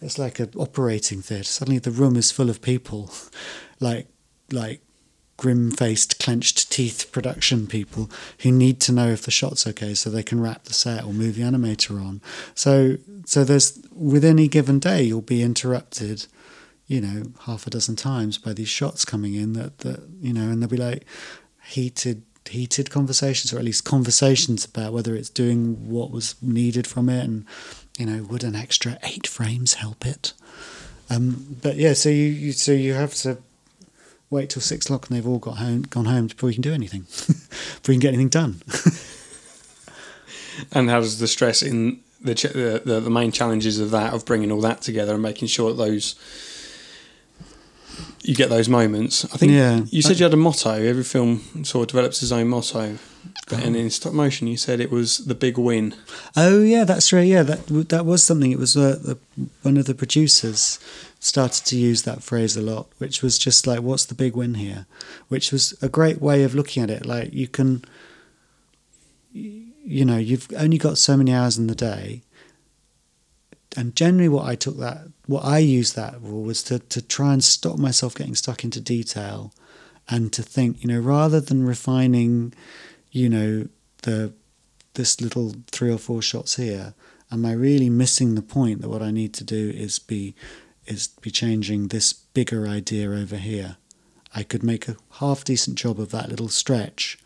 it's 0.00 0.18
like 0.18 0.38
an 0.40 0.50
operating 0.56 1.22
theatre. 1.22 1.44
Suddenly 1.44 1.78
the 1.78 1.90
room 1.90 2.16
is 2.16 2.30
full 2.30 2.50
of 2.50 2.62
people 2.62 3.10
like 3.80 4.06
like 4.52 4.82
grim-faced 5.38 6.20
clenched 6.20 6.70
teeth 6.70 7.10
production 7.10 7.66
people 7.66 8.08
who 8.40 8.52
need 8.52 8.80
to 8.80 8.92
know 8.92 9.08
if 9.08 9.22
the 9.22 9.30
shot's 9.30 9.66
okay 9.66 9.94
so 9.94 10.08
they 10.08 10.22
can 10.22 10.40
wrap 10.40 10.64
the 10.64 10.74
set 10.74 11.04
or 11.04 11.12
move 11.12 11.36
the 11.36 11.42
animator 11.42 12.00
on. 12.00 12.20
So 12.54 12.98
so 13.24 13.44
there's 13.44 13.80
with 13.92 14.24
any 14.24 14.46
given 14.46 14.78
day 14.78 15.04
you'll 15.04 15.22
be 15.22 15.42
interrupted 15.42 16.26
you 16.92 17.00
know, 17.00 17.22
half 17.46 17.66
a 17.66 17.70
dozen 17.70 17.96
times 17.96 18.36
by 18.36 18.52
these 18.52 18.68
shots 18.68 19.06
coming 19.06 19.34
in 19.34 19.54
that, 19.54 19.78
that 19.78 20.02
you 20.20 20.30
know, 20.30 20.42
and 20.42 20.60
there'll 20.60 20.70
be 20.70 20.76
like 20.76 21.06
heated 21.64 22.22
heated 22.48 22.90
conversations 22.90 23.52
or 23.52 23.58
at 23.58 23.64
least 23.64 23.84
conversations 23.84 24.64
about 24.66 24.92
whether 24.92 25.14
it's 25.14 25.30
doing 25.30 25.88
what 25.88 26.10
was 26.10 26.34
needed 26.42 26.86
from 26.86 27.08
it 27.08 27.24
and 27.24 27.46
you 27.96 28.04
know 28.04 28.24
would 28.24 28.44
an 28.44 28.54
extra 28.54 28.98
eight 29.04 29.26
frames 29.26 29.74
help 29.74 30.04
it? 30.04 30.34
Um, 31.08 31.56
but 31.62 31.76
yeah 31.76 31.94
so 31.94 32.10
you, 32.10 32.24
you 32.24 32.52
so 32.52 32.72
you 32.72 32.92
have 32.92 33.14
to 33.16 33.38
wait 34.28 34.50
till 34.50 34.60
six 34.60 34.84
o'clock 34.84 35.08
and 35.08 35.16
they've 35.16 35.26
all 35.26 35.38
got 35.38 35.56
home 35.56 35.82
gone 35.82 36.04
home 36.04 36.26
before 36.26 36.50
you 36.50 36.54
can 36.56 36.62
do 36.62 36.74
anything 36.74 37.02
before 37.08 37.94
you 37.94 37.94
can 37.94 38.00
get 38.00 38.08
anything 38.08 38.28
done. 38.28 38.62
And 40.70 40.90
how 40.90 41.00
does 41.00 41.18
the 41.18 41.26
stress 41.26 41.62
in 41.62 42.00
the, 42.20 42.34
ch- 42.34 42.42
the 42.42 42.82
the 42.84 43.00
the 43.00 43.10
main 43.10 43.32
challenges 43.32 43.78
of 43.78 43.90
that 43.92 44.12
of 44.12 44.26
bringing 44.26 44.52
all 44.52 44.60
that 44.60 44.82
together 44.82 45.14
and 45.14 45.22
making 45.22 45.48
sure 45.48 45.70
that 45.70 45.82
those 45.82 46.14
you 48.22 48.34
get 48.34 48.48
those 48.50 48.68
moments. 48.68 49.24
I 49.26 49.36
think 49.38 49.52
Yeah. 49.52 49.84
you 49.90 50.02
said 50.02 50.18
you 50.18 50.24
had 50.24 50.34
a 50.34 50.36
motto. 50.36 50.70
Every 50.72 51.04
film 51.04 51.64
sort 51.64 51.82
of 51.84 51.88
develops 51.92 52.22
its 52.22 52.32
own 52.32 52.48
motto. 52.48 52.98
and 53.50 53.76
in 53.76 53.90
stop 53.90 54.12
motion, 54.14 54.46
you 54.46 54.56
said 54.56 54.80
it 54.80 54.90
was 54.90 55.18
the 55.26 55.34
big 55.34 55.58
win. 55.58 55.94
Oh 56.36 56.60
yeah, 56.62 56.84
that's 56.84 57.12
right. 57.12 57.26
Yeah, 57.26 57.42
that 57.42 57.66
that 57.90 58.06
was 58.06 58.22
something. 58.24 58.50
It 58.52 58.58
was 58.58 58.76
uh, 58.76 58.98
the, 59.02 59.18
one 59.62 59.76
of 59.76 59.84
the 59.86 59.94
producers 59.94 60.78
started 61.20 61.64
to 61.66 61.76
use 61.76 62.02
that 62.02 62.22
phrase 62.22 62.56
a 62.56 62.62
lot, 62.62 62.86
which 62.98 63.22
was 63.22 63.38
just 63.38 63.66
like, 63.66 63.80
"What's 63.82 64.06
the 64.06 64.14
big 64.14 64.34
win 64.36 64.54
here?" 64.54 64.86
Which 65.28 65.52
was 65.52 65.74
a 65.82 65.88
great 65.88 66.20
way 66.22 66.44
of 66.44 66.54
looking 66.54 66.82
at 66.82 66.90
it. 66.90 67.04
Like 67.04 67.32
you 67.34 67.46
can, 67.46 67.84
you 69.32 70.04
know, 70.04 70.16
you've 70.18 70.48
only 70.56 70.78
got 70.78 70.98
so 70.98 71.16
many 71.16 71.32
hours 71.32 71.58
in 71.58 71.66
the 71.66 71.74
day, 71.74 72.22
and 73.76 73.96
generally, 73.96 74.28
what 74.28 74.46
I 74.46 74.54
took 74.54 74.78
that, 74.78 75.08
what 75.26 75.44
I 75.44 75.58
used 75.58 75.96
that 75.96 76.20
for 76.20 76.42
was 76.42 76.62
to 76.64 76.78
to 76.78 77.02
try 77.02 77.32
and 77.32 77.42
stop 77.42 77.78
myself 77.78 78.14
getting 78.14 78.34
stuck 78.34 78.64
into 78.64 78.80
detail, 78.80 79.52
and 80.08 80.32
to 80.32 80.42
think, 80.42 80.82
you 80.82 80.88
know, 80.88 81.00
rather 81.00 81.40
than 81.40 81.64
refining, 81.64 82.54
you 83.10 83.28
know, 83.28 83.68
the 84.02 84.32
this 84.94 85.20
little 85.20 85.54
three 85.70 85.90
or 85.90 85.98
four 85.98 86.20
shots 86.20 86.56
here 86.56 86.94
am 87.30 87.46
i 87.46 87.52
really 87.52 87.88
missing 87.88 88.34
the 88.34 88.42
point 88.42 88.80
that 88.80 88.88
what 88.88 89.02
i 89.02 89.10
need 89.10 89.32
to 89.32 89.44
do 89.44 89.70
is 89.70 89.98
be 89.98 90.34
is 90.86 91.08
be 91.20 91.30
changing 91.30 91.88
this 91.88 92.12
bigger 92.12 92.66
idea 92.66 93.08
over 93.08 93.36
here? 93.36 93.76
I 94.34 94.42
could 94.42 94.64
make 94.64 94.88
a 94.88 94.96
half 95.20 95.44
decent 95.44 95.78
job 95.78 96.00
of 96.00 96.10
that 96.10 96.28
little 96.28 96.48
stretch 96.48 97.18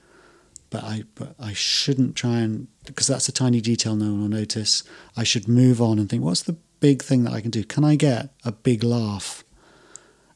but 0.70 0.85
i 0.85 1.05
but 1.14 1.35
i 1.39 1.52
shouldn't 1.52 2.16
try 2.16 2.39
and 2.39 2.68
because 2.87 3.07
that's 3.07 3.29
a 3.29 3.33
tiny 3.33 3.61
detail 3.61 3.97
no 3.97 4.07
one 4.07 4.23
will 4.23 4.29
notice. 4.29 4.83
I 5.17 5.25
should 5.25 5.49
move 5.49 5.81
on 5.81 5.99
and 5.99 6.09
think 6.09 6.23
what's 6.23 6.43
the 6.43 6.57
big 6.81 7.03
thing 7.03 7.25
that 7.25 7.33
i 7.33 7.41
can 7.41 7.51
do? 7.51 7.65
Can 7.65 7.85
i 7.85 7.97
get 7.97 8.31
a 8.45 8.53
big 8.53 8.85
laugh 8.85 9.45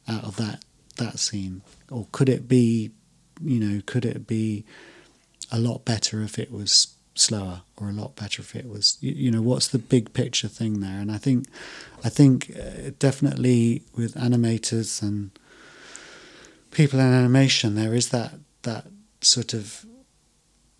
out 0.08 0.24
of 0.24 0.36
that 0.36 0.64
that 0.96 1.18
scene? 1.18 1.62
Or 1.90 2.06
could 2.12 2.28
it 2.28 2.48
be 2.48 2.90
you 3.42 3.60
know 3.60 3.82
could 3.86 4.04
it 4.04 4.26
be 4.26 4.64
a 5.50 5.58
lot 5.58 5.84
better 5.84 6.22
if 6.22 6.38
it 6.38 6.52
was 6.52 6.94
slower 7.14 7.62
or 7.76 7.88
a 7.88 7.92
lot 7.92 8.16
better 8.16 8.40
if 8.40 8.54
it 8.54 8.68
was 8.68 8.96
you, 9.00 9.12
you 9.12 9.30
know 9.30 9.42
what's 9.42 9.68
the 9.68 9.78
big 9.78 10.12
picture 10.12 10.48
thing 10.48 10.80
there? 10.80 11.00
And 11.00 11.10
i 11.10 11.18
think 11.18 11.46
i 12.04 12.08
think 12.08 12.50
uh, 12.56 12.90
definitely 12.98 13.82
with 13.96 14.14
animators 14.14 15.02
and 15.02 15.30
people 16.70 17.00
in 17.00 17.12
animation 17.12 17.74
there 17.74 17.94
is 17.94 18.10
that 18.10 18.34
that 18.62 18.86
sort 19.20 19.54
of 19.54 19.84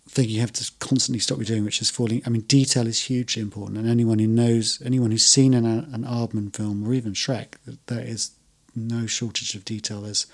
thing 0.07 0.27
you 0.27 0.41
have 0.41 0.51
to 0.51 0.69
constantly 0.79 1.19
stop 1.19 1.37
you 1.39 1.45
doing 1.45 1.63
which 1.63 1.81
is 1.81 1.89
falling 1.89 2.21
i 2.25 2.29
mean 2.29 2.41
detail 2.41 2.87
is 2.87 3.03
hugely 3.03 3.41
important 3.41 3.77
and 3.77 3.89
anyone 3.89 4.19
who 4.19 4.27
knows 4.27 4.81
anyone 4.85 5.11
who's 5.11 5.25
seen 5.25 5.53
an, 5.53 5.65
an 5.65 6.03
aardman 6.03 6.53
film 6.55 6.87
or 6.87 6.93
even 6.93 7.13
shrek 7.13 7.53
there 7.85 8.01
is 8.01 8.31
no 8.75 9.05
shortage 9.05 9.55
of 9.55 9.63
detail 9.63 10.01
there's 10.01 10.25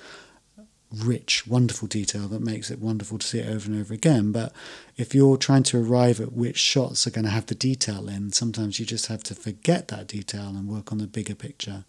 rich, 0.93 1.45
wonderful 1.45 1.87
detail 1.87 2.27
that 2.27 2.41
makes 2.41 2.71
it 2.71 2.79
wonderful 2.79 3.17
to 3.17 3.27
see 3.27 3.39
it 3.39 3.49
over 3.49 3.69
and 3.69 3.79
over 3.79 3.93
again. 3.93 4.31
But 4.31 4.53
if 4.95 5.13
you're 5.13 5.37
trying 5.37 5.63
to 5.63 5.81
arrive 5.81 6.19
at 6.21 6.33
which 6.33 6.57
shots 6.57 7.05
are 7.05 7.11
going 7.11 7.25
to 7.25 7.31
have 7.31 7.47
the 7.47 7.55
detail 7.55 8.07
in, 8.07 8.31
sometimes 8.31 8.79
you 8.79 8.85
just 8.85 9.07
have 9.07 9.23
to 9.23 9.35
forget 9.35 9.89
that 9.89 10.07
detail 10.07 10.47
and 10.47 10.67
work 10.67 10.91
on 10.91 10.97
the 10.99 11.07
bigger 11.07 11.35
picture. 11.35 11.83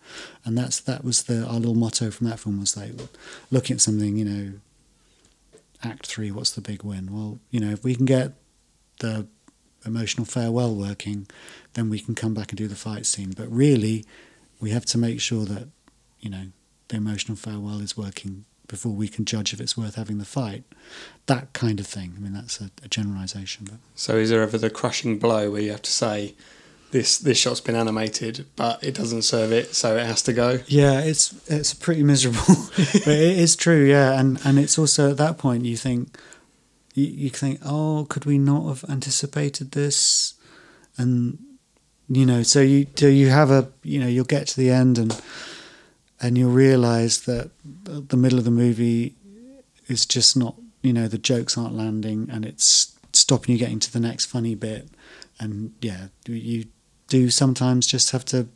And 0.45 0.59
that's 0.59 0.81
that 0.81 1.05
was 1.05 1.25
the 1.25 1.47
our 1.47 1.55
little 1.55 1.75
motto 1.75 2.11
from 2.11 2.29
that 2.29 2.41
film 2.41 2.61
was 2.61 2.77
like 2.77 2.93
looking 3.51 3.75
at 3.75 3.81
something, 3.81 4.17
you 4.17 4.25
know, 4.25 4.53
act 5.83 6.07
three, 6.07 6.31
what's 6.31 6.53
the 6.53 6.61
big 6.61 6.83
win? 6.83 7.13
Well, 7.13 7.41
you 7.51 7.61
know, 7.61 7.71
if 7.71 7.85
we 7.85 7.95
can 7.95 8.05
get 8.05 8.33
the 9.01 9.27
emotional 9.85 10.25
farewell 10.25 10.75
working, 10.75 11.27
then 11.75 11.89
we 11.89 12.01
can 12.01 12.15
come 12.15 12.35
back 12.35 12.51
and 12.51 12.59
do 12.59 12.69
the 12.69 12.75
fight 12.75 13.07
scene. 13.07 13.33
But 13.37 13.51
really, 13.51 14.05
we 14.61 14.71
have 14.71 14.85
to 14.87 14.99
make 14.99 15.21
sure 15.21 15.45
that, 15.45 15.69
you 16.21 16.31
know, 16.31 16.47
the 16.89 16.97
emotional 16.97 17.37
farewell 17.37 17.81
is 17.81 17.97
working 17.97 18.45
before 18.67 18.93
we 18.93 19.09
can 19.09 19.25
judge 19.25 19.53
if 19.53 19.61
it's 19.61 19.77
worth 19.77 19.95
having 19.95 20.19
the 20.19 20.25
fight. 20.25 20.65
That 21.27 21.53
kind 21.53 21.81
of 21.81 21.87
thing. 21.87 22.15
I 22.17 22.21
mean, 22.21 22.33
that's 22.33 22.61
a, 22.61 22.71
a 22.85 22.89
generalisation. 22.89 23.67
But 23.71 23.79
So 23.95 24.17
is 24.17 24.31
there 24.31 24.43
ever 24.43 24.59
the 24.59 24.71
crushing 24.71 25.19
blow 25.19 25.51
where 25.51 25.63
you 25.63 25.71
have 25.71 25.83
to 25.83 25.91
say, 25.91 26.35
this 26.91 27.19
this 27.19 27.39
shot's 27.39 27.61
been 27.61 27.75
animated, 27.75 28.47
but 28.57 28.83
it 28.83 28.95
doesn't 28.95 29.23
serve 29.23 29.53
it, 29.53 29.75
so 29.75 29.97
it 29.97 30.07
has 30.07 30.23
to 30.23 30.33
go? 30.33 30.61
yeah, 30.67 31.01
it's 31.01 31.35
it's 31.49 31.75
pretty 31.75 32.03
miserable, 32.03 32.41
but 32.77 33.09
it 33.09 33.39
is 33.39 33.57
true. 33.57 33.85
Yeah, 33.85 34.19
and 34.19 34.41
and 34.45 34.59
it's 34.59 34.79
also 34.79 35.11
at 35.11 35.17
that 35.19 35.39
point 35.39 35.65
you 35.65 35.77
think 35.77 36.19
you, 36.95 37.07
you 37.07 37.31
think, 37.31 37.61
oh, 37.65 38.07
could 38.09 38.25
we 38.25 38.39
not 38.39 38.67
have 38.69 38.91
anticipated 38.91 39.73
this? 39.73 40.35
And 40.97 41.39
you 42.09 42.25
know, 42.25 42.43
so 42.43 42.61
you 42.61 42.87
so 42.97 43.07
you 43.07 43.29
have 43.29 43.51
a 43.51 43.71
you 43.83 44.01
know 44.01 44.09
you'll 44.09 44.25
get 44.25 44.47
to 44.49 44.57
the 44.57 44.71
end 44.71 44.99
and 44.99 45.21
and 46.21 46.37
you'll 46.37 46.51
realise 46.51 47.21
that 47.21 47.51
the 47.85 48.17
middle 48.17 48.39
of 48.39 48.45
the 48.45 48.51
movie 48.51 49.15
is 49.89 50.07
just 50.07 50.37
not 50.37 50.57
you 50.83 50.93
know 50.93 51.09
the 51.09 51.19
jokes 51.19 51.57
aren't 51.57 51.75
landing 51.75 52.29
and 52.31 52.45
it's 52.45 52.99
stopping 53.13 53.53
you 53.53 53.59
getting 53.59 53.81
to 53.81 53.93
the 53.93 54.01
next 54.01 54.27
funny 54.27 54.55
bit 54.55 54.89
and 55.41 55.73
yeah 55.81 56.09
you 56.27 56.67
do 57.09 57.31
sometimes 57.31 57.87
just 57.87 58.13
have 58.13 58.25
to 58.27 58.47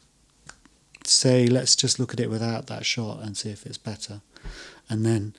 say 1.04 1.46
let's 1.46 1.74
just 1.74 1.98
look 1.98 2.12
at 2.12 2.20
it 2.20 2.30
without 2.30 2.66
that 2.68 2.86
shot 2.86 3.20
and 3.22 3.36
see 3.36 3.50
if 3.50 3.66
it's 3.66 3.78
better. 3.78 4.20
And 4.88 5.04
then 5.04 5.34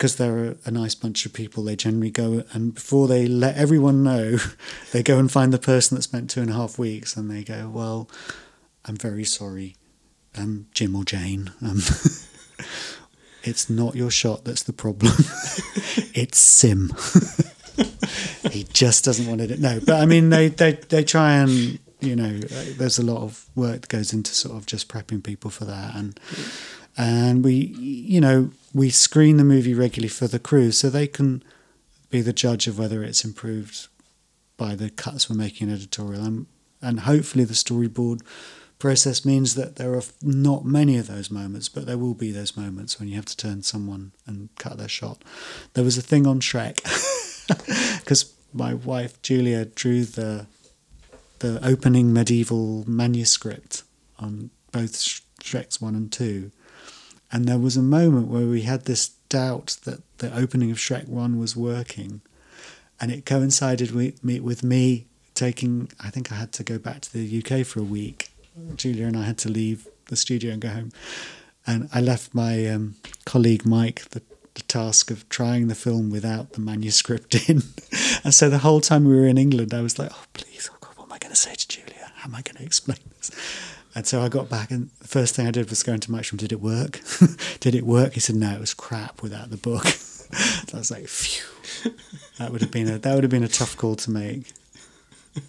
because 0.00 0.16
they're 0.16 0.56
a, 0.64 0.70
nice 0.70 0.94
bunch 0.94 1.26
of 1.26 1.32
people 1.34 1.62
they 1.62 1.76
generally 1.76 2.10
go 2.10 2.42
and 2.54 2.74
before 2.74 3.06
they 3.06 3.26
let 3.26 3.54
everyone 3.56 4.02
know 4.02 4.38
they 4.92 5.02
go 5.02 5.18
and 5.18 5.30
find 5.30 5.52
the 5.52 5.58
person 5.58 5.94
that 5.94 6.00
spent 6.00 6.30
two 6.30 6.40
and 6.40 6.48
a 6.48 6.54
half 6.54 6.78
weeks 6.78 7.18
and 7.18 7.30
they 7.30 7.44
go 7.44 7.68
well 7.68 8.08
i'm 8.86 8.96
very 8.96 9.24
sorry. 9.24 9.76
Um, 10.38 10.68
jim 10.72 10.96
or 10.96 11.04
jane 11.04 11.52
um, 11.60 11.78
it's 13.42 13.68
not 13.68 13.94
your 13.94 14.10
shot 14.10 14.44
that's 14.44 14.62
the 14.62 14.72
problem. 14.72 15.12
It's 16.12 16.38
sim. 16.38 16.92
He 18.50 18.64
just 18.64 19.04
doesn't 19.04 19.26
want 19.26 19.40
it. 19.40 19.58
No 19.60 19.80
but 19.80 20.00
i 20.00 20.06
mean 20.06 20.30
they, 20.30 20.48
they, 20.48 20.72
they 20.72 21.04
try 21.04 21.34
and 21.34 21.78
you 22.00 22.16
know 22.16 22.40
uh, 22.44 22.64
there's 22.76 22.98
a 22.98 23.04
lot 23.04 23.22
of 23.22 23.46
work 23.54 23.82
that 23.82 23.88
goes 23.88 24.12
into 24.12 24.32
sort 24.32 24.56
of 24.56 24.66
just 24.66 24.88
prepping 24.88 25.22
people 25.22 25.50
for 25.50 25.64
that. 25.64 25.94
And 25.94 26.18
and 26.96 27.44
we 27.44 27.54
you 27.54 28.20
know 28.20 28.50
we 28.74 28.90
screen 28.90 29.36
the 29.36 29.44
movie 29.44 29.74
regularly 29.74 30.08
for 30.08 30.28
the 30.28 30.38
crew 30.38 30.70
so 30.72 30.88
they 30.88 31.06
can 31.06 31.42
be 32.10 32.20
the 32.20 32.32
judge 32.32 32.66
of 32.66 32.78
whether 32.78 33.02
it's 33.02 33.24
improved 33.24 33.88
by 34.56 34.74
the 34.74 34.90
cuts 34.90 35.30
we're 35.30 35.36
making 35.36 35.68
in 35.68 35.74
editorial. 35.74 36.24
And 36.24 36.46
and 36.82 37.00
hopefully 37.00 37.44
the 37.44 37.54
storyboard 37.54 38.22
process 38.78 39.26
means 39.26 39.54
that 39.56 39.76
there 39.76 39.94
are 39.94 40.02
not 40.22 40.64
many 40.64 40.96
of 40.96 41.06
those 41.06 41.30
moments 41.30 41.68
but 41.68 41.84
there 41.84 41.98
will 41.98 42.14
be 42.14 42.32
those 42.32 42.56
moments 42.56 42.98
when 42.98 43.10
you 43.10 43.14
have 43.14 43.26
to 43.26 43.36
turn 43.36 43.62
someone 43.62 44.12
and 44.26 44.48
cut 44.56 44.78
their 44.78 44.88
shot. 44.88 45.22
There 45.74 45.84
was 45.84 45.98
a 45.98 46.02
thing 46.02 46.26
on 46.26 46.40
Shrek 46.40 46.80
because 47.98 48.34
my 48.52 48.74
wife 48.74 49.20
Julia 49.22 49.64
drew 49.66 50.04
the 50.04 50.46
the 51.40 51.64
opening 51.66 52.12
medieval 52.12 52.84
manuscript 52.86 53.82
on 54.18 54.50
both 54.72 54.92
Shreks 55.42 55.80
1 55.80 55.94
and 55.94 56.12
2. 56.12 56.50
And 57.32 57.46
there 57.46 57.58
was 57.58 57.76
a 57.76 57.82
moment 57.82 58.28
where 58.28 58.46
we 58.46 58.62
had 58.62 58.84
this 58.84 59.10
doubt 59.28 59.78
that 59.84 60.00
the 60.18 60.34
opening 60.36 60.70
of 60.70 60.78
Shrek 60.78 61.08
1 61.08 61.38
was 61.38 61.56
working. 61.56 62.20
And 63.00 63.10
it 63.10 63.24
coincided 63.24 63.92
with 63.92 64.62
me, 64.62 65.06
taking, 65.34 65.90
I 65.98 66.10
think 66.10 66.30
I 66.30 66.34
had 66.34 66.52
to 66.52 66.62
go 66.62 66.78
back 66.78 67.00
to 67.00 67.12
the 67.12 67.42
UK 67.42 67.66
for 67.66 67.80
a 67.80 67.84
week. 67.84 68.30
Julia 68.76 69.06
and 69.06 69.16
I 69.16 69.24
had 69.24 69.38
to 69.38 69.48
leave 69.48 69.88
the 70.06 70.16
studio 70.16 70.52
and 70.52 70.60
go 70.60 70.68
home. 70.68 70.92
And 71.66 71.88
I 71.94 72.00
left 72.00 72.34
my 72.34 72.66
um, 72.66 72.96
colleague 73.24 73.64
Mike 73.64 74.08
the, 74.10 74.22
the 74.54 74.62
task 74.62 75.10
of 75.10 75.28
trying 75.28 75.68
the 75.68 75.74
film 75.74 76.10
without 76.10 76.52
the 76.52 76.60
manuscript 76.60 77.34
in. 77.48 77.62
and 78.24 78.34
so 78.34 78.50
the 78.50 78.58
whole 78.58 78.80
time 78.80 79.04
we 79.04 79.14
were 79.16 79.26
in 79.26 79.38
England, 79.38 79.72
I 79.72 79.80
was 79.80 79.98
like, 79.98 80.10
oh, 80.12 80.24
please, 80.34 80.68
going 81.30 81.36
to 81.36 81.40
say 81.40 81.54
to 81.54 81.68
Julia? 81.68 82.10
How 82.16 82.28
am 82.28 82.34
I 82.34 82.42
going 82.42 82.56
to 82.56 82.64
explain 82.64 82.98
this? 83.16 83.30
And 83.94 84.04
so 84.04 84.20
I 84.20 84.28
got 84.28 84.48
back, 84.48 84.72
and 84.72 84.90
the 85.00 85.06
first 85.06 85.36
thing 85.36 85.46
I 85.46 85.52
did 85.52 85.70
was 85.70 85.82
go 85.84 85.92
into 85.92 86.10
Mike's 86.10 86.32
room. 86.32 86.38
Did 86.38 86.50
it 86.50 86.60
work? 86.60 87.00
did 87.60 87.74
it 87.76 87.84
work? 87.84 88.14
He 88.14 88.20
said, 88.20 88.34
no, 88.34 88.50
it 88.50 88.60
was 88.60 88.74
crap 88.74 89.22
without 89.22 89.50
the 89.50 89.56
book. 89.56 89.86
so 89.86 90.74
I 90.74 90.78
was 90.78 90.90
like, 90.90 91.06
phew. 91.06 91.92
That 92.38 92.50
would 92.50 92.62
have 92.62 92.70
been 92.72 92.88
a 92.88 92.98
that 92.98 93.14
would 93.14 93.22
have 93.22 93.30
been 93.30 93.44
a 93.44 93.48
tough 93.48 93.76
call 93.76 93.94
to 93.96 94.10
make. 94.10 94.52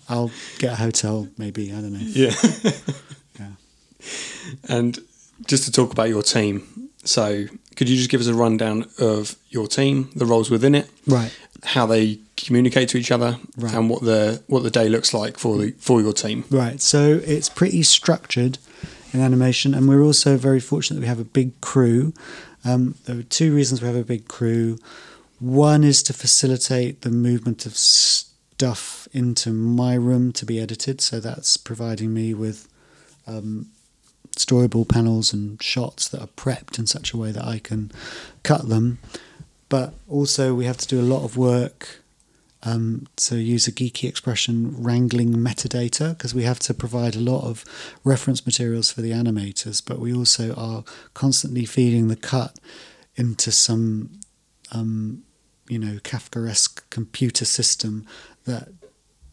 I'll 0.07 0.29
get 0.59 0.73
a 0.73 0.75
hotel, 0.75 1.27
maybe. 1.37 1.71
I 1.71 1.81
don't 1.81 1.93
know. 1.93 1.99
Yeah. 1.99 2.33
Yeah. 3.39 3.47
And 4.67 4.99
just 5.47 5.63
to 5.65 5.71
talk 5.71 5.91
about 5.93 6.09
your 6.09 6.21
team, 6.21 6.89
so 7.03 7.45
could 7.75 7.89
you 7.89 7.95
just 7.95 8.09
give 8.09 8.21
us 8.21 8.27
a 8.27 8.33
rundown 8.33 8.85
of 8.99 9.35
your 9.49 9.67
team, 9.67 10.11
the 10.15 10.25
roles 10.25 10.51
within 10.51 10.75
it, 10.75 10.89
Right. 11.07 11.31
How 11.63 11.85
they 11.85 12.19
communicate 12.37 12.89
to 12.89 12.97
each 12.97 13.11
other, 13.11 13.37
Right. 13.57 13.73
and 13.73 13.89
what 13.89 14.01
the 14.03 14.41
what 14.47 14.63
the 14.63 14.71
day 14.71 14.89
looks 14.89 15.13
like 15.13 15.37
for 15.37 15.57
the 15.57 15.71
for 15.79 16.01
your 16.01 16.13
team? 16.13 16.43
Right. 16.49 16.81
So 16.81 17.21
it's 17.25 17.49
pretty 17.49 17.83
structured 17.83 18.57
in 19.13 19.19
animation, 19.19 19.73
and 19.73 19.87
we're 19.87 20.01
also 20.03 20.37
very 20.37 20.59
fortunate 20.59 20.95
that 20.97 21.01
we 21.01 21.07
have 21.07 21.19
a 21.19 21.25
big 21.25 21.59
crew. 21.61 22.13
Um, 22.63 22.95
there 23.05 23.17
are 23.19 23.23
two 23.23 23.53
reasons 23.53 23.81
we 23.81 23.87
have 23.87 23.95
a 23.95 24.03
big 24.03 24.27
crew. 24.27 24.77
One 25.39 25.83
is 25.83 26.01
to 26.03 26.13
facilitate 26.13 27.01
the 27.01 27.09
movement 27.09 27.65
of 27.65 27.75
stuff 27.75 29.07
into 29.11 29.51
my 29.51 29.95
room 29.95 30.31
to 30.33 30.45
be 30.45 30.59
edited, 30.59 31.01
so 31.01 31.19
that's 31.19 31.57
providing 31.57 32.13
me 32.13 32.33
with 32.33 32.67
um, 33.27 33.67
storyboard 34.37 34.87
panels 34.89 35.33
and 35.33 35.61
shots 35.61 36.07
that 36.09 36.21
are 36.21 36.27
prepped 36.27 36.77
in 36.79 36.85
such 36.87 37.11
a 37.13 37.17
way 37.17 37.31
that 37.31 37.43
I 37.43 37.59
can 37.59 37.91
cut 38.43 38.69
them. 38.69 38.99
But 39.71 39.93
also, 40.09 40.53
we 40.53 40.65
have 40.65 40.75
to 40.79 40.87
do 40.87 40.99
a 40.99 41.11
lot 41.13 41.23
of 41.23 41.37
work 41.37 42.01
um, 42.61 43.07
to 43.15 43.37
use 43.37 43.69
a 43.69 43.71
geeky 43.71 44.09
expression, 44.09 44.75
wrangling 44.83 45.33
metadata 45.35 46.09
because 46.09 46.35
we 46.35 46.43
have 46.43 46.59
to 46.59 46.73
provide 46.73 47.15
a 47.15 47.21
lot 47.21 47.45
of 47.45 47.63
reference 48.03 48.45
materials 48.45 48.91
for 48.91 48.99
the 48.99 49.11
animators, 49.11 49.81
but 49.83 49.97
we 49.97 50.13
also 50.13 50.53
are 50.55 50.83
constantly 51.13 51.63
feeding 51.63 52.09
the 52.09 52.17
cut 52.17 52.59
into 53.15 53.49
some, 53.49 54.19
um, 54.73 55.23
you 55.69 55.79
know, 55.79 55.99
Kafkaesque 55.99 56.81
computer 56.89 57.45
system 57.45 58.05
that 58.43 58.67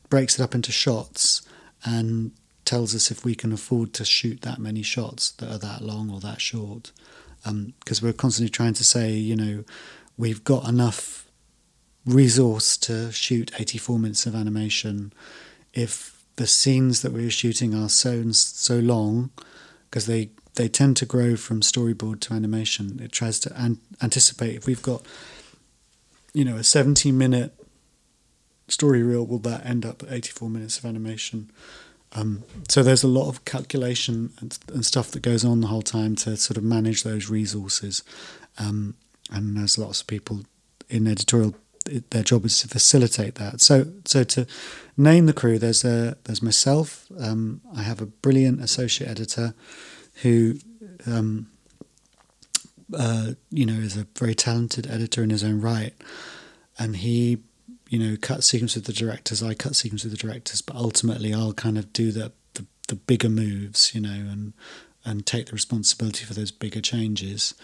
breaks 0.08 0.38
it 0.38 0.42
up 0.44 0.54
into 0.54 0.70
shots 0.70 1.42
and 1.84 2.30
tells 2.64 2.94
us 2.94 3.10
if 3.10 3.24
we 3.24 3.34
can 3.34 3.52
afford 3.52 3.92
to 3.94 4.04
shoot 4.04 4.42
that 4.42 4.60
many 4.60 4.82
shots 4.82 5.32
that 5.32 5.50
are 5.50 5.58
that 5.58 5.82
long 5.82 6.10
or 6.10 6.20
that 6.20 6.40
short. 6.40 6.92
Because 7.42 8.02
um, 8.02 8.06
we're 8.06 8.12
constantly 8.12 8.50
trying 8.50 8.74
to 8.74 8.84
say, 8.84 9.12
you 9.12 9.34
know, 9.34 9.64
we've 10.18 10.44
got 10.44 10.68
enough 10.68 11.30
resource 12.04 12.76
to 12.76 13.10
shoot 13.12 13.50
84 13.58 13.98
minutes 13.98 14.26
of 14.26 14.34
animation. 14.34 15.12
If 15.72 16.24
the 16.36 16.46
scenes 16.46 17.02
that 17.02 17.12
we're 17.12 17.30
shooting 17.30 17.74
are 17.74 17.88
so 17.88 18.30
so 18.32 18.78
long 18.78 19.30
because 19.90 20.06
they 20.06 20.30
they 20.54 20.68
tend 20.68 20.96
to 20.98 21.06
grow 21.06 21.36
from 21.36 21.60
storyboard 21.60 22.20
to 22.20 22.34
animation 22.34 23.00
it 23.02 23.10
tries 23.10 23.40
to 23.40 23.52
an- 23.60 23.80
anticipate 24.00 24.54
if 24.54 24.66
we've 24.66 24.82
got 24.82 25.02
you 26.32 26.44
know 26.44 26.56
a 26.56 26.62
17 26.62 27.16
minute 27.16 27.52
story 28.68 29.02
reel 29.02 29.26
will 29.26 29.38
that 29.40 29.64
end 29.66 29.84
up 29.84 30.02
at 30.02 30.12
84 30.12 30.50
minutes 30.50 30.78
of 30.78 30.84
animation? 30.84 31.50
Um, 32.12 32.44
so 32.68 32.82
there's 32.82 33.02
a 33.02 33.08
lot 33.08 33.28
of 33.28 33.44
calculation 33.44 34.30
and, 34.40 34.58
and, 34.72 34.84
stuff 34.84 35.10
that 35.10 35.20
goes 35.20 35.44
on 35.44 35.60
the 35.60 35.66
whole 35.66 35.82
time 35.82 36.16
to 36.16 36.38
sort 36.38 36.56
of 36.56 36.64
manage 36.64 37.02
those 37.02 37.28
resources. 37.28 38.02
Um, 38.58 38.94
and 39.30 39.56
there's 39.56 39.78
lots 39.78 40.00
of 40.00 40.06
people 40.06 40.42
in 40.88 41.06
editorial 41.06 41.54
their 42.10 42.22
job 42.22 42.44
is 42.44 42.60
to 42.60 42.68
facilitate 42.68 43.36
that. 43.36 43.60
So, 43.60 43.86
so 44.04 44.24
to 44.24 44.46
name 44.96 45.26
the 45.26 45.32
crew, 45.32 45.58
there's 45.58 45.84
a 45.84 46.16
there's 46.24 46.42
myself. 46.42 47.06
Um, 47.18 47.60
I 47.74 47.82
have 47.82 48.00
a 48.00 48.06
brilliant 48.06 48.60
associate 48.60 49.08
editor 49.08 49.54
who, 50.22 50.56
um, 51.06 51.50
uh, 52.96 53.32
you 53.50 53.66
know, 53.66 53.74
is 53.74 53.96
a 53.96 54.06
very 54.16 54.34
talented 54.34 54.86
editor 54.86 55.22
in 55.22 55.30
his 55.30 55.44
own 55.44 55.60
right, 55.60 55.94
and 56.78 56.96
he, 56.96 57.38
you 57.88 57.98
know, 57.98 58.16
cut 58.20 58.44
sequence 58.44 58.74
with 58.74 58.84
the 58.84 58.92
directors. 58.92 59.42
I 59.42 59.54
cut 59.54 59.76
sequence 59.76 60.04
with 60.04 60.12
the 60.12 60.18
directors, 60.18 60.62
but 60.62 60.76
ultimately, 60.76 61.32
I'll 61.32 61.52
kind 61.52 61.78
of 61.78 61.92
do 61.92 62.12
the 62.12 62.32
the, 62.54 62.66
the 62.88 62.96
bigger 62.96 63.28
moves, 63.28 63.94
you 63.94 64.00
know, 64.00 64.10
and 64.10 64.52
and 65.04 65.24
take 65.24 65.46
the 65.46 65.52
responsibility 65.52 66.24
for 66.24 66.34
those 66.34 66.50
bigger 66.50 66.80
changes. 66.80 67.54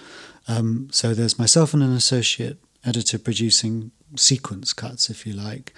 Um, 0.47 0.89
so 0.93 1.15
there's 1.15 1.39
myself 1.39 1.75
and 1.75 1.83
an 1.83 1.93
associate 1.93 2.59
editor 2.85 3.19
producing 3.19 3.91
sequence 4.17 4.73
cuts, 4.73 5.11
if 5.11 5.27
you 5.27 5.33
like. 5.33 5.73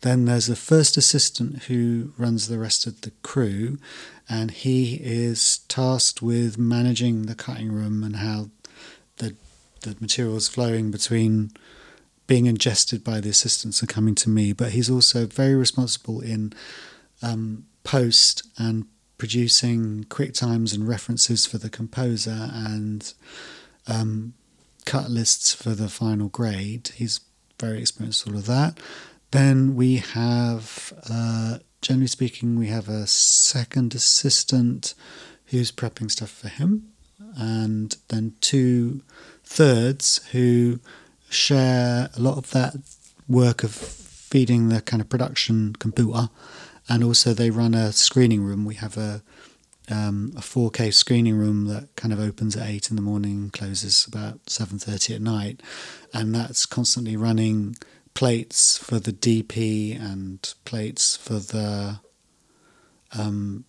Then 0.00 0.24
there's 0.24 0.46
the 0.46 0.56
first 0.56 0.96
assistant 0.96 1.64
who 1.64 2.12
runs 2.18 2.48
the 2.48 2.58
rest 2.58 2.86
of 2.86 3.02
the 3.02 3.12
crew, 3.22 3.78
and 4.28 4.50
he 4.50 4.94
is 5.02 5.58
tasked 5.68 6.22
with 6.22 6.58
managing 6.58 7.22
the 7.22 7.34
cutting 7.34 7.70
room 7.72 8.02
and 8.02 8.16
how 8.16 8.50
the 9.18 9.34
the 9.82 9.96
material 10.00 10.36
is 10.36 10.48
flowing 10.48 10.90
between 10.90 11.50
being 12.28 12.46
ingested 12.46 13.02
by 13.02 13.20
the 13.20 13.28
assistants 13.28 13.80
and 13.80 13.88
coming 13.88 14.14
to 14.14 14.30
me. 14.30 14.52
But 14.52 14.72
he's 14.72 14.88
also 14.88 15.26
very 15.26 15.54
responsible 15.54 16.20
in 16.20 16.52
um, 17.20 17.66
post 17.84 18.46
and 18.58 18.86
producing 19.18 20.04
quick 20.04 20.34
times 20.34 20.72
and 20.72 20.86
references 20.86 21.46
for 21.46 21.58
the 21.58 21.70
composer 21.70 22.50
and 22.52 23.12
um, 23.86 24.34
cut 24.84 25.10
lists 25.10 25.54
for 25.54 25.70
the 25.70 25.88
final 25.88 26.28
grade. 26.28 26.90
He's 26.94 27.20
very 27.60 27.80
experienced 27.80 28.26
all 28.26 28.36
of 28.36 28.46
that. 28.46 28.78
Then 29.30 29.76
we 29.76 29.96
have, 29.96 30.92
uh, 31.08 31.58
generally 31.80 32.06
speaking, 32.06 32.58
we 32.58 32.68
have 32.68 32.88
a 32.88 33.06
second 33.06 33.94
assistant 33.94 34.94
who's 35.46 35.72
prepping 35.72 36.10
stuff 36.10 36.30
for 36.30 36.48
him, 36.48 36.88
and 37.36 37.96
then 38.08 38.34
two 38.40 39.02
thirds 39.44 40.26
who 40.32 40.80
share 41.30 42.10
a 42.14 42.20
lot 42.20 42.36
of 42.36 42.50
that 42.50 42.74
work 43.28 43.62
of 43.64 43.72
feeding 43.72 44.68
the 44.68 44.80
kind 44.80 45.00
of 45.00 45.08
production 45.08 45.74
computer, 45.78 46.28
and 46.88 47.04
also 47.04 47.32
they 47.32 47.50
run 47.50 47.74
a 47.74 47.92
screening 47.92 48.42
room. 48.42 48.64
We 48.64 48.74
have 48.74 48.98
a 48.98 49.22
um, 49.92 50.32
a 50.36 50.40
4K 50.40 50.92
screening 50.92 51.36
room 51.36 51.66
that 51.66 51.94
kind 51.96 52.12
of 52.12 52.20
opens 52.20 52.56
at 52.56 52.68
eight 52.68 52.90
in 52.90 52.96
the 52.96 53.02
morning, 53.02 53.50
closes 53.50 54.06
about 54.06 54.44
7:30 54.46 55.16
at 55.16 55.20
night, 55.20 55.62
and 56.12 56.34
that's 56.34 56.66
constantly 56.66 57.16
running 57.16 57.76
plates 58.14 58.76
for 58.76 58.98
the 58.98 59.12
DP 59.12 59.98
and 59.98 60.54
plates 60.64 61.16
for 61.16 61.34
the 61.34 62.00
um, 63.16 63.64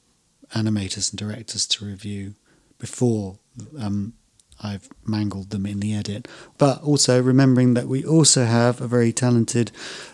animators 0.53 1.11
and 1.11 1.19
directors 1.19 1.65
to 1.67 1.85
review 1.85 2.35
before 2.77 3.37
um, 3.79 4.13
I've 4.61 4.89
mangled 5.05 5.49
them 5.49 5.65
in 5.65 5.79
the 5.79 5.93
edit. 5.93 6.27
But 6.57 6.81
also 6.83 7.21
remembering 7.21 7.73
that 7.75 7.87
we 7.87 8.05
also 8.05 8.45
have 8.45 8.81
a 8.81 8.87
very 8.87 9.11
talented 9.11 9.71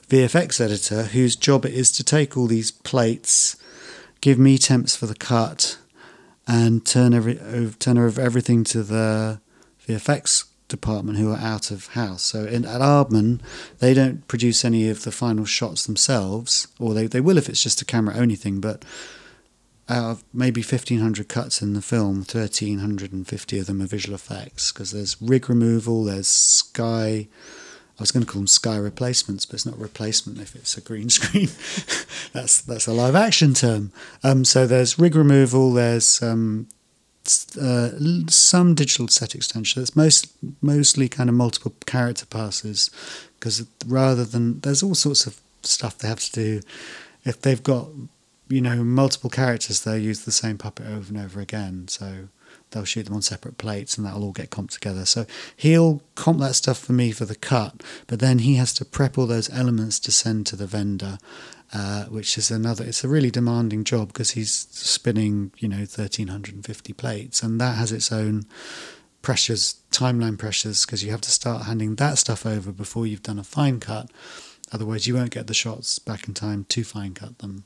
VFX 0.07 0.61
editor 0.61 1.03
whose 1.03 1.36
job 1.36 1.65
it 1.65 1.73
is 1.73 1.91
to 1.94 2.03
take 2.03 2.38
all 2.38 2.48
these 2.48 2.72
plates, 2.72 3.56
give 4.22 4.38
me 4.38 4.57
temps 4.57 4.95
for 4.95 5.07
the 5.07 5.15
cut, 5.15 5.78
and 6.49 6.84
turn 6.84 7.13
every 7.13 7.39
uh, 7.39 7.69
turn 7.77 7.97
over 7.99 8.19
everything 8.19 8.63
to 8.65 8.81
the 8.81 9.39
VFX 9.88 10.45
department 10.67 11.17
who 11.17 11.31
are 11.31 11.38
out 11.38 11.71
of 11.71 11.88
house. 11.88 12.23
So 12.23 12.45
in, 12.45 12.65
at 12.65 12.81
Aardman, 12.81 13.39
they 13.77 13.93
don't 13.93 14.27
produce 14.27 14.65
any 14.65 14.89
of 14.89 15.03
the 15.03 15.11
final 15.11 15.45
shots 15.45 15.85
themselves, 15.85 16.67
or 16.80 16.93
they, 16.93 17.07
they 17.07 17.21
will 17.21 17.38
if 17.38 17.49
it's 17.49 17.61
just 17.61 17.81
a 17.81 17.85
camera 17.85 18.15
only 18.15 18.35
thing, 18.35 18.59
but 18.59 18.84
out 19.88 20.11
of 20.11 20.23
maybe 20.34 20.61
1500 20.61 21.27
cuts 21.27 21.61
in 21.61 21.73
the 21.73 21.81
film 21.81 22.17
1350 22.17 23.59
of 23.59 23.65
them 23.65 23.81
are 23.81 23.88
visual 23.88 24.13
effects 24.13 24.71
because 24.71 24.91
there's 24.91 25.19
rig 25.19 25.49
removal 25.49 26.03
there's 26.03 26.27
sky 26.27 27.27
I 27.99 28.03
was 28.03 28.11
going 28.11 28.26
to 28.26 28.31
call 28.31 28.39
them 28.39 28.47
sky 28.47 28.77
replacements, 28.77 29.45
but 29.45 29.55
it's 29.55 29.65
not 29.65 29.77
replacement 29.77 30.39
if 30.39 30.55
it's 30.55 30.77
a 30.77 30.81
green 30.81 31.09
screen. 31.17 31.49
that's 32.34 32.61
that's 32.61 32.88
a 32.88 32.93
live 32.93 33.15
action 33.15 33.53
term. 33.53 33.91
Um, 34.23 34.45
so 34.45 34.65
there's 34.65 34.97
rig 34.97 35.15
removal. 35.15 35.73
There's 35.73 36.23
um, 36.23 36.67
uh, 37.61 37.89
some 38.30 38.73
digital 38.73 39.09
set 39.09 39.35
extension. 39.35 39.81
It's 39.81 39.95
most 39.95 40.31
mostly 40.61 41.09
kind 41.09 41.30
of 41.30 41.35
multiple 41.35 41.73
character 41.85 42.26
passes 42.26 42.89
because 43.38 43.67
rather 43.85 44.23
than 44.23 44.61
there's 44.61 44.81
all 44.81 44.95
sorts 44.95 45.27
of 45.27 45.39
stuff 45.61 45.97
they 45.97 46.07
have 46.07 46.21
to 46.21 46.31
do. 46.31 46.61
If 47.26 47.41
they've 47.41 47.61
got 47.61 47.89
you 48.47 48.61
know 48.61 48.84
multiple 48.84 49.30
characters, 49.30 49.84
they'll 49.84 49.97
use 49.97 50.23
the 50.23 50.31
same 50.31 50.57
puppet 50.57 50.88
over 50.88 51.13
and 51.13 51.17
over 51.23 51.41
again. 51.41 51.89
So 51.89 52.30
they'll 52.72 52.86
shoot 52.86 53.04
them 53.04 53.16
on 53.16 53.22
separate 53.22 53.58
plates 53.58 53.98
and 53.98 54.06
that'll 54.06 54.24
all 54.24 54.32
get 54.32 54.50
comped 54.50 54.72
together. 54.72 55.06
So 55.06 55.26
he'll 55.56 56.02
comp 56.16 56.40
that 56.40 56.56
stuff 56.56 56.80
for 56.80 56.94
me 56.94 57.12
for 57.12 57.26
the 57.26 57.36
cut, 57.36 57.84
but 58.08 58.20
then 58.20 58.40
he 58.40 58.56
has 58.56 58.74
to 58.76 58.86
prep 58.86 59.18
all 59.18 59.28
those 59.28 59.50
elements 59.50 60.00
to 60.02 60.12
send 60.12 60.46
to 60.48 60.56
the 60.56 60.68
vendor, 60.68 61.18
uh, 61.74 62.06
which 62.06 62.38
is 62.38 62.52
another. 62.52 62.86
It's 62.86 63.04
a 63.04 63.08
really 63.08 63.32
demanding 63.32 63.84
job 63.84 64.10
because 64.10 64.32
he's 64.32 64.52
spinning, 64.52 65.52
you 65.58 65.68
know, 65.68 65.86
thirteen 65.86 66.28
hundred 66.28 66.56
and 66.56 66.66
fifty 66.66 66.94
plates, 66.94 67.44
and 67.44 67.60
that 67.60 67.78
has 67.78 67.91
its 67.91 68.12
own 68.12 68.46
pressures, 69.22 69.76
timeline 69.91 70.38
pressures, 70.38 70.86
because 70.86 71.04
you 71.04 71.12
have 71.12 71.22
to 71.22 71.32
start 71.32 71.66
handing 71.66 71.96
that 71.96 72.18
stuff 72.18 72.46
over 72.46 72.72
before 72.72 73.06
you've 73.06 73.24
done 73.24 73.40
a 73.40 73.44
fine 73.44 73.80
cut. 73.80 74.10
Otherwise, 74.72 75.08
you 75.08 75.16
won't 75.16 75.32
get 75.32 75.48
the 75.48 75.54
shots 75.54 75.98
back 75.98 76.28
in 76.28 76.34
time 76.34 76.64
to 76.70 76.84
fine 76.84 77.14
cut 77.14 77.40
them 77.40 77.64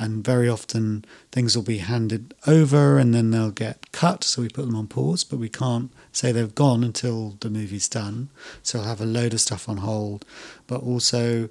and 0.00 0.24
very 0.24 0.48
often 0.48 1.04
things 1.30 1.54
will 1.54 1.62
be 1.62 1.78
handed 1.78 2.32
over 2.46 2.96
and 2.96 3.14
then 3.14 3.30
they'll 3.30 3.50
get 3.50 3.92
cut 3.92 4.24
so 4.24 4.40
we 4.40 4.48
put 4.48 4.64
them 4.64 4.74
on 4.74 4.86
pause 4.86 5.22
but 5.24 5.38
we 5.38 5.48
can't 5.48 5.92
say 6.10 6.32
they've 6.32 6.54
gone 6.54 6.82
until 6.82 7.36
the 7.40 7.50
movie's 7.50 7.88
done. 7.88 8.30
So 8.62 8.80
i'll 8.80 8.86
have 8.86 9.02
a 9.02 9.06
load 9.06 9.34
of 9.34 9.42
stuff 9.42 9.68
on 9.68 9.76
hold. 9.76 10.24
But 10.66 10.82
also 10.82 11.50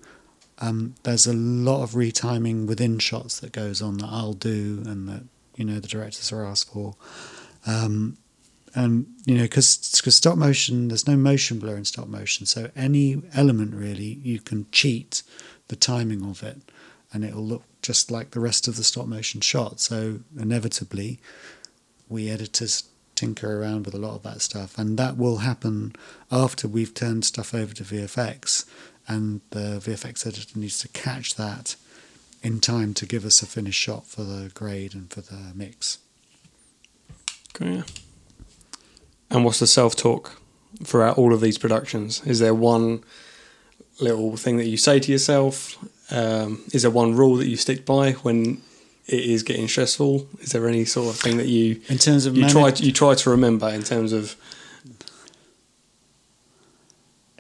um, 0.58 0.96
there's 1.04 1.28
a 1.28 1.34
lot 1.34 1.84
of 1.84 1.92
retiming 1.92 2.66
within 2.68 2.98
shots 2.98 3.40
that 3.40 3.54
goes 3.54 3.82
on 3.82 4.00
that 4.00 4.10
i'll 4.12 4.34
do 4.34 4.84
and 4.86 5.08
that 5.08 5.24
you 5.56 5.64
know 5.64 5.80
the 5.80 5.88
directors 5.88 6.32
are 6.34 6.44
asked 6.44 6.74
for. 6.74 6.96
Um, 7.68 8.18
and 8.76 9.08
you 9.26 9.36
know 9.36 9.44
because 9.44 9.68
stop 9.68 10.38
motion 10.38 10.88
there's 10.90 11.08
no 11.08 11.16
motion 11.16 11.60
blur 11.60 11.78
in 11.78 11.86
stop 11.86 12.08
motion. 12.08 12.48
So 12.48 12.72
any 12.76 13.22
element 13.36 13.76
really 13.76 14.20
you 14.24 14.40
can 14.40 14.66
cheat 14.72 15.22
the 15.68 15.76
timing 15.76 16.24
of 16.24 16.42
it 16.42 16.58
and 17.12 17.24
it'll 17.24 17.46
look 17.46 17.64
just 17.82 18.12
like 18.12 18.32
the 18.32 18.40
rest 18.40 18.68
of 18.68 18.76
the 18.76 18.84
stop 18.84 19.08
motion 19.08 19.42
shot. 19.42 19.80
So 19.80 20.20
inevitably, 20.38 21.20
we 22.08 22.30
editors 22.30 22.84
tinker 23.16 23.62
around 23.62 23.86
with 23.86 23.94
a 23.94 24.00
lot 24.00 24.16
of 24.16 24.24
that 24.24 24.42
stuff, 24.42 24.78
and 24.78 24.98
that 24.98 25.18
will 25.18 25.38
happen 25.38 25.94
after 26.32 26.68
we've 26.68 26.94
turned 26.94 27.26
stuff 27.26 27.54
over 27.54 27.74
to 27.74 27.84
VFX, 27.84 28.66
and 29.08 29.42
the 29.50 29.82
VFX 29.84 30.26
editor 30.26 30.58
needs 30.58 30.80
to 30.80 30.88
catch 30.90 31.36
that 31.36 31.76
in 32.42 32.60
time 32.60 32.94
to 32.94 33.06
give 33.06 33.26
us 33.26 33.42
a 33.42 33.46
finished 33.46 33.80
shot 33.80 34.06
for 34.06 34.24
the 34.24 34.50
grade 34.54 34.94
and 34.94 35.12
for 35.12 35.22
the 35.22 35.52
mix. 35.54 35.98
Okay. 37.56 37.84
And 39.30 39.44
what's 39.44 39.60
the 39.60 39.68
self 39.68 39.96
talk 39.96 40.40
throughout 40.84 41.18
all 41.18 41.34
of 41.34 41.42
these 41.42 41.58
productions? 41.58 42.26
Is 42.26 42.40
there 42.40 42.54
one 42.54 43.04
little 44.00 44.38
thing 44.38 44.58
that 44.58 44.68
you 44.68 44.78
say 44.78 45.00
to 45.00 45.12
yourself? 45.12 45.78
Um, 46.12 46.64
is 46.74 46.82
there 46.82 46.92
one 46.92 47.16
rule 47.16 47.36
that 47.36 47.48
you 47.48 47.56
stick 47.56 47.86
by 47.86 48.14
when 48.14 48.62
it 49.08 49.20
is 49.20 49.44
getting 49.44 49.68
stressful? 49.68 50.28
Is 50.42 50.52
there 50.52 50.68
any 50.68 50.86
sort 50.86 51.14
of 51.14 51.22
thing 51.22 51.38
that 51.38 51.48
you 51.48 51.82
In 51.88 51.98
terms 51.98 52.26
of 52.26 52.36
you 52.36 52.46
manag- 52.46 52.78
try 52.78 52.86
you 52.86 52.92
try 52.92 53.16
to 53.16 53.30
remember 53.30 53.70
in 53.70 53.84
terms 53.84 54.12
of 54.14 54.36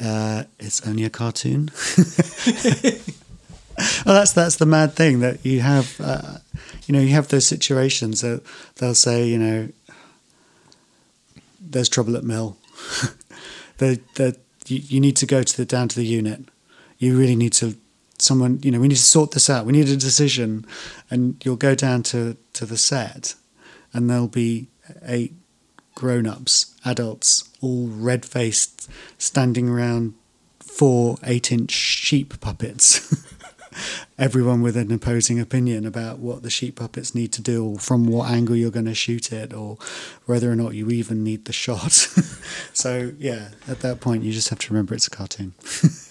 uh, 0.01 0.43
it's 0.59 0.85
only 0.87 1.03
a 1.03 1.09
cartoon. 1.09 1.71
well, 4.05 4.15
that's 4.15 4.33
that's 4.33 4.55
the 4.55 4.65
mad 4.65 4.93
thing 4.93 5.19
that 5.19 5.45
you 5.45 5.61
have. 5.61 5.99
Uh, 5.99 6.37
you 6.85 6.93
know, 6.93 7.01
you 7.01 7.09
have 7.09 7.27
those 7.27 7.45
situations 7.45 8.21
that 8.21 8.41
they'll 8.75 8.95
say, 8.95 9.27
you 9.27 9.37
know, 9.37 9.69
there's 11.59 11.89
trouble 11.89 12.15
at 12.15 12.23
mill. 12.23 12.57
the 13.77 13.99
the 14.15 14.37
you, 14.67 14.81
you 14.87 14.99
need 14.99 15.17
to 15.17 15.25
go 15.25 15.43
to 15.43 15.57
the 15.57 15.65
down 15.65 15.87
to 15.89 15.95
the 15.95 16.05
unit. 16.05 16.45
You 16.97 17.17
really 17.17 17.35
need 17.35 17.53
to 17.53 17.75
someone. 18.21 18.59
You 18.61 18.71
know, 18.71 18.79
we 18.79 18.87
need 18.87 18.95
to 18.95 19.01
sort 19.01 19.31
this 19.31 19.49
out. 19.49 19.65
We 19.65 19.73
need 19.73 19.89
a 19.89 19.97
decision, 19.97 20.65
and 21.09 21.43
you'll 21.43 21.55
go 21.55 21.75
down 21.75 22.03
to 22.03 22.37
to 22.53 22.65
the 22.65 22.77
set, 22.77 23.35
and 23.93 24.09
there'll 24.09 24.27
be 24.27 24.67
eight 25.03 25.33
grown-ups, 25.95 26.75
adults, 26.85 27.49
all 27.61 27.87
red-faced, 27.87 28.89
standing 29.17 29.67
around 29.67 30.13
four 30.59 31.17
eight-inch 31.23 31.71
sheep 31.71 32.39
puppets. 32.39 33.25
Everyone 34.17 34.61
with 34.61 34.75
an 34.75 34.91
opposing 34.91 35.39
opinion 35.39 35.85
about 35.85 36.19
what 36.19 36.41
the 36.41 36.49
sheep 36.49 36.77
puppets 36.77 37.13
need 37.13 37.31
to 37.33 37.41
do, 37.41 37.65
or 37.65 37.79
from 37.79 38.07
what 38.07 38.29
angle 38.29 38.55
you're 38.55 38.71
going 38.71 38.85
to 38.85 38.95
shoot 38.95 39.31
it, 39.31 39.53
or 39.53 39.77
whether 40.25 40.51
or 40.51 40.55
not 40.55 40.73
you 40.73 40.89
even 40.89 41.23
need 41.23 41.45
the 41.45 41.53
shot. 41.53 41.91
so 42.73 43.11
yeah, 43.17 43.49
at 43.67 43.81
that 43.81 43.99
point, 44.01 44.23
you 44.23 44.31
just 44.31 44.49
have 44.49 44.59
to 44.59 44.73
remember 44.73 44.95
it's 44.95 45.07
a 45.07 45.11
cartoon. 45.11 45.53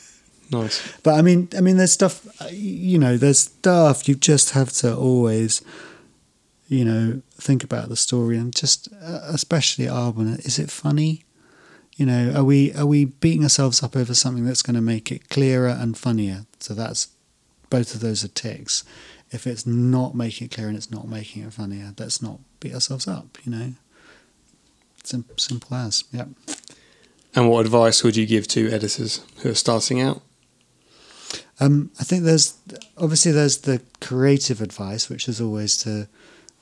nice? 0.51 0.97
But 1.03 1.15
I 1.15 1.23
mean, 1.23 1.49
I 1.57 1.61
mean, 1.61 1.77
there's 1.77 1.93
stuff. 1.93 2.27
You 2.51 2.99
know, 2.99 3.17
there's 3.17 3.39
stuff 3.39 4.09
you 4.09 4.15
just 4.15 4.51
have 4.51 4.73
to 4.75 4.97
always, 4.97 5.63
you 6.69 6.85
know, 6.85 7.23
think 7.35 7.65
about 7.65 7.89
the 7.89 7.97
story 7.97 8.37
and 8.37 8.55
just, 8.55 8.89
uh, 9.03 9.21
especially 9.29 9.87
Aardman. 9.87 10.45
Is 10.45 10.59
it 10.59 10.71
funny? 10.71 11.25
You 11.97 12.07
know, 12.07 12.33
are 12.37 12.45
we 12.45 12.73
are 12.75 12.87
we 12.87 13.07
beating 13.07 13.43
ourselves 13.43 13.83
up 13.83 13.97
over 13.97 14.15
something 14.15 14.45
that's 14.45 14.63
going 14.63 14.77
to 14.77 14.81
make 14.81 15.11
it 15.11 15.29
clearer 15.29 15.69
and 15.69 15.99
funnier? 15.99 16.47
So 16.61 16.75
that's 16.75 17.09
both 17.71 17.95
of 17.95 18.01
those 18.01 18.25
are 18.25 18.29
ticks. 18.29 18.85
If 19.31 19.47
it's 19.47 19.67
not 19.67 20.15
making 20.15 20.47
it 20.47 20.53
clear 20.53 20.69
and 20.69 20.77
it's 20.77 20.91
not 20.91 21.07
making 21.09 21.43
it 21.43 21.53
funnier, 21.53 21.93
let's 21.99 22.23
not 22.23 22.39
beat 22.61 22.73
ourselves 22.73 23.07
up. 23.07 23.39
You 23.45 23.53
know, 23.53 23.73
Sim- 25.05 25.25
simple 25.37 25.77
as. 25.77 26.05
Yep. 26.13 26.29
And 27.35 27.49
what 27.49 27.65
advice 27.67 28.03
would 28.03 28.17
you 28.17 28.27
give 28.27 28.49
to 28.49 28.71
editors 28.71 29.25
who 29.39 29.51
are 29.51 29.55
starting 29.55 30.01
out? 30.01 30.23
Um, 31.61 31.91
I 31.99 32.05
think 32.05 32.25
there's 32.25 32.57
obviously 32.97 33.33
there's 33.33 33.59
the 33.59 33.83
creative 34.01 34.61
advice, 34.61 35.09
which 35.09 35.29
is 35.29 35.41
always 35.41 35.77
to 35.79 36.09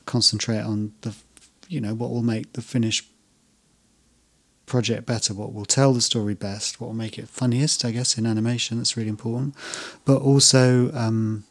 concentrate 0.06 0.60
on 0.60 0.92
the, 1.02 1.14
you 1.68 1.80
know, 1.80 1.94
what 1.94 2.10
will 2.10 2.22
make 2.22 2.52
the 2.54 2.62
finished 2.62 3.06
project 4.64 5.06
better, 5.06 5.32
what 5.32 5.52
will 5.52 5.64
tell 5.64 5.92
the 5.92 6.00
story 6.00 6.34
best, 6.34 6.80
what 6.80 6.88
will 6.88 6.94
make 6.94 7.18
it 7.18 7.28
funniest. 7.28 7.84
I 7.84 7.90
guess 7.90 8.18
in 8.18 8.26
animation, 8.26 8.78
that's 8.78 8.96
really 8.96 9.08
important. 9.08 9.54
But 10.04 10.22
also, 10.22 10.92
um, 10.92 11.44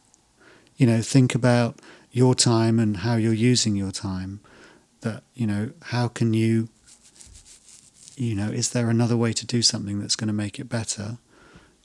you 0.77 0.85
know, 0.85 1.01
think 1.01 1.35
about 1.35 1.79
your 2.11 2.35
time 2.35 2.79
and 2.79 2.97
how 2.97 3.15
you're 3.15 3.33
using 3.33 3.75
your 3.75 3.91
time. 3.91 4.39
That 5.01 5.23
you 5.35 5.45
know, 5.45 5.71
how 5.83 6.07
can 6.07 6.33
you, 6.33 6.69
you 8.17 8.35
know, 8.35 8.47
is 8.47 8.71
there 8.71 8.89
another 8.89 9.15
way 9.15 9.33
to 9.33 9.45
do 9.45 9.61
something 9.61 9.99
that's 9.99 10.15
going 10.15 10.27
to 10.27 10.33
make 10.33 10.59
it 10.59 10.67
better? 10.67 11.17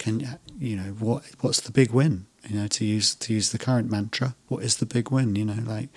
Can 0.00 0.38
you 0.58 0.76
know 0.76 0.94
what 0.98 1.22
what's 1.42 1.60
the 1.60 1.70
big 1.70 1.92
win? 1.92 2.26
You 2.48 2.56
know 2.56 2.66
to 2.68 2.84
use 2.84 3.14
to 3.14 3.34
use 3.34 3.52
the 3.52 3.58
current 3.58 3.90
mantra 3.90 4.34
what 4.48 4.64
is 4.64 4.78
the 4.78 4.86
big 4.86 5.10
win? 5.12 5.36
You 5.36 5.44
know 5.44 5.62
like 5.64 5.90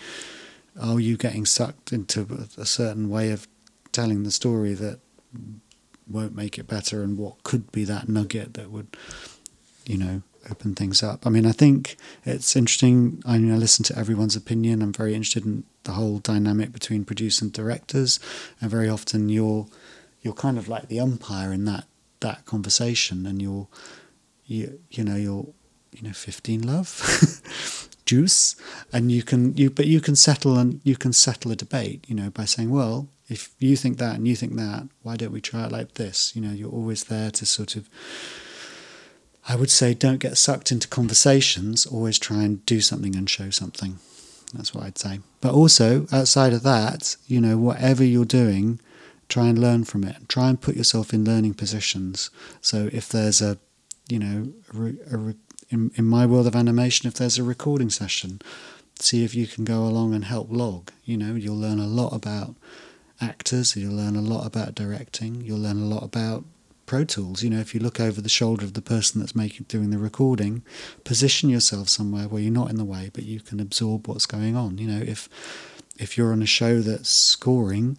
are 0.80 1.00
you 1.00 1.18
getting 1.18 1.46
sucked 1.46 1.94
into 1.94 2.48
a, 2.58 2.66
certain 2.66 3.10
way 3.10 3.32
of 3.32 3.48
telling 3.92 4.24
the 4.24 4.32
story 4.32 4.74
that 4.74 5.00
won't 6.10 6.36
make 6.36 6.58
it 6.58 6.68
better 6.68 7.04
and 7.04 7.18
what 7.18 7.44
could 7.44 7.72
be 7.72 7.84
that 7.86 8.10
nugget 8.10 8.56
that 8.56 8.72
would 8.72 8.98
you 9.86 9.98
know 9.98 10.22
open 10.52 10.76
things 10.76 11.02
up? 11.02 11.26
I 11.26 11.30
mean 11.30 11.46
i 11.46 11.54
think 11.54 11.96
it's 12.26 12.58
interesting. 12.58 13.24
I 13.26 13.38
mean 13.38 13.54
i 13.54 13.58
listen 13.58 13.86
to 13.86 13.98
everyone's 13.98 14.36
opinion. 14.36 14.82
I'm 14.82 14.92
very 14.92 15.16
interested 15.16 15.46
in 15.46 15.64
the 15.86 15.94
whole 15.94 16.20
dynamic 16.20 16.74
between 16.74 17.06
producers 17.06 17.42
and 17.42 17.54
directors. 17.54 18.20
And 18.60 18.70
very 18.70 18.90
often 18.90 19.30
you're 19.30 19.66
you're 20.22 20.34
kind 20.34 20.58
of 20.58 20.68
like 20.68 20.90
the 20.90 21.00
umpire 21.00 21.54
in 21.54 21.64
that 21.66 21.86
that 22.24 22.46
conversation 22.46 23.26
and 23.26 23.42
you're 23.42 23.68
you 24.46 24.80
you 24.90 25.04
know 25.04 25.16
you're 25.16 25.48
you 25.92 26.02
know 26.02 26.14
15 26.14 26.62
love 26.64 26.90
juice 28.06 28.56
and 28.92 29.12
you 29.12 29.24
can 29.24 29.56
you 29.56 29.70
but 29.70 29.86
you 29.86 30.02
can 30.02 30.16
settle 30.16 30.58
and 30.58 30.82
you 30.84 30.98
can 30.98 31.14
settle 31.14 31.52
a 31.52 31.56
debate 31.56 32.04
you 32.08 32.16
know 32.16 32.30
by 32.32 32.46
saying 32.46 32.70
well 32.70 33.08
if 33.30 33.54
you 33.60 33.76
think 33.76 33.98
that 33.98 34.16
and 34.16 34.28
you 34.28 34.36
think 34.36 34.56
that 34.56 34.88
why 35.02 35.16
don't 35.16 35.32
we 35.32 35.42
try 35.42 35.66
it 35.66 35.72
like 35.72 35.94
this? 35.96 36.36
You 36.36 36.42
know 36.42 36.52
you're 36.52 36.72
always 36.72 37.06
there 37.06 37.32
to 37.32 37.46
sort 37.46 37.76
of 37.76 37.90
i 39.48 39.56
would 39.56 39.70
say 39.70 39.94
don't 39.94 40.20
get 40.20 40.38
sucked 40.38 40.72
into 40.72 40.88
conversations 40.88 41.86
always 41.86 42.18
try 42.18 42.44
and 42.44 42.66
do 42.66 42.80
something 42.80 43.16
and 43.16 43.30
show 43.30 43.50
something. 43.50 44.00
That's 44.54 44.74
what 44.74 44.84
i'd 44.86 44.98
say. 44.98 45.20
But 45.42 45.54
also 45.54 46.08
outside 46.12 46.54
of 46.54 46.64
that 46.64 47.16
you 47.28 47.40
know 47.42 47.58
whatever 47.58 48.04
you're 48.04 48.26
doing 48.26 48.80
try 49.30 49.48
and 49.48 49.60
learn 49.60 49.84
from 49.84 50.04
it. 50.04 50.30
Try 50.30 50.50
and 50.50 50.62
put 50.62 50.76
yourself 50.76 51.14
in 51.14 51.24
learning 51.24 51.56
positions. 51.56 52.30
So 52.62 52.90
if 52.92 53.10
there's 53.10 53.42
a 53.42 53.58
you 54.10 54.20
know 54.20 54.54
a, 54.74 55.16
a 55.16 55.36
in, 55.70 55.92
in 55.96 56.06
my 56.06 56.26
world 56.26 56.48
of 56.48 56.56
animation 56.56 57.08
if 57.08 57.16
there's 57.16 57.38
a 57.38 57.44
recording 57.44 57.90
session 57.90 58.42
see 59.00 59.24
if 59.24 59.34
you 59.34 59.48
can 59.48 59.64
go 59.64 59.82
along 59.84 60.14
and 60.14 60.26
help 60.26 60.48
log. 60.52 60.92
You 61.04 61.18
know 61.18 61.36
you'll 61.36 61.58
learn 61.58 61.80
a 61.80 61.88
lot 61.88 62.14
about 62.14 62.56
actors 63.22 63.76
you'll 63.76 63.96
learn 63.96 64.16
a 64.16 64.22
lot 64.22 64.46
about 64.46 64.76
directing 64.76 65.42
you'll 65.42 65.60
learn 65.60 65.82
a 65.82 65.86
lot 65.86 66.04
about 66.04 66.44
pro 66.86 67.06
tools. 67.06 67.44
You 67.44 67.50
know 67.50 67.60
if 67.60 67.74
you 67.74 67.80
look 67.80 68.00
over 68.00 68.22
the 68.22 68.30
shoulder 68.30 68.66
of 68.66 68.74
the 68.74 68.82
person 68.82 69.20
that's 69.20 69.36
making 69.36 69.66
doing 69.68 69.90
the 69.90 69.98
recording 69.98 70.64
position 71.04 71.50
yourself 71.50 71.90
somewhere 71.90 72.28
where 72.28 72.42
you're 72.42 72.52
not 72.52 72.70
in 72.70 72.78
the 72.78 72.86
way 72.86 73.10
but 73.14 73.24
you 73.24 73.40
can 73.40 73.60
absorb 73.60 74.08
what's 74.08 74.26
going 74.26 74.56
on. 74.56 74.78
You 74.78 74.88
know 74.88 75.04
if 75.04 75.30
if 75.98 76.18
you're 76.18 76.34
on 76.34 76.42
a 76.42 76.48
show 76.48 76.82
that's 76.82 77.10
scoring 77.10 77.98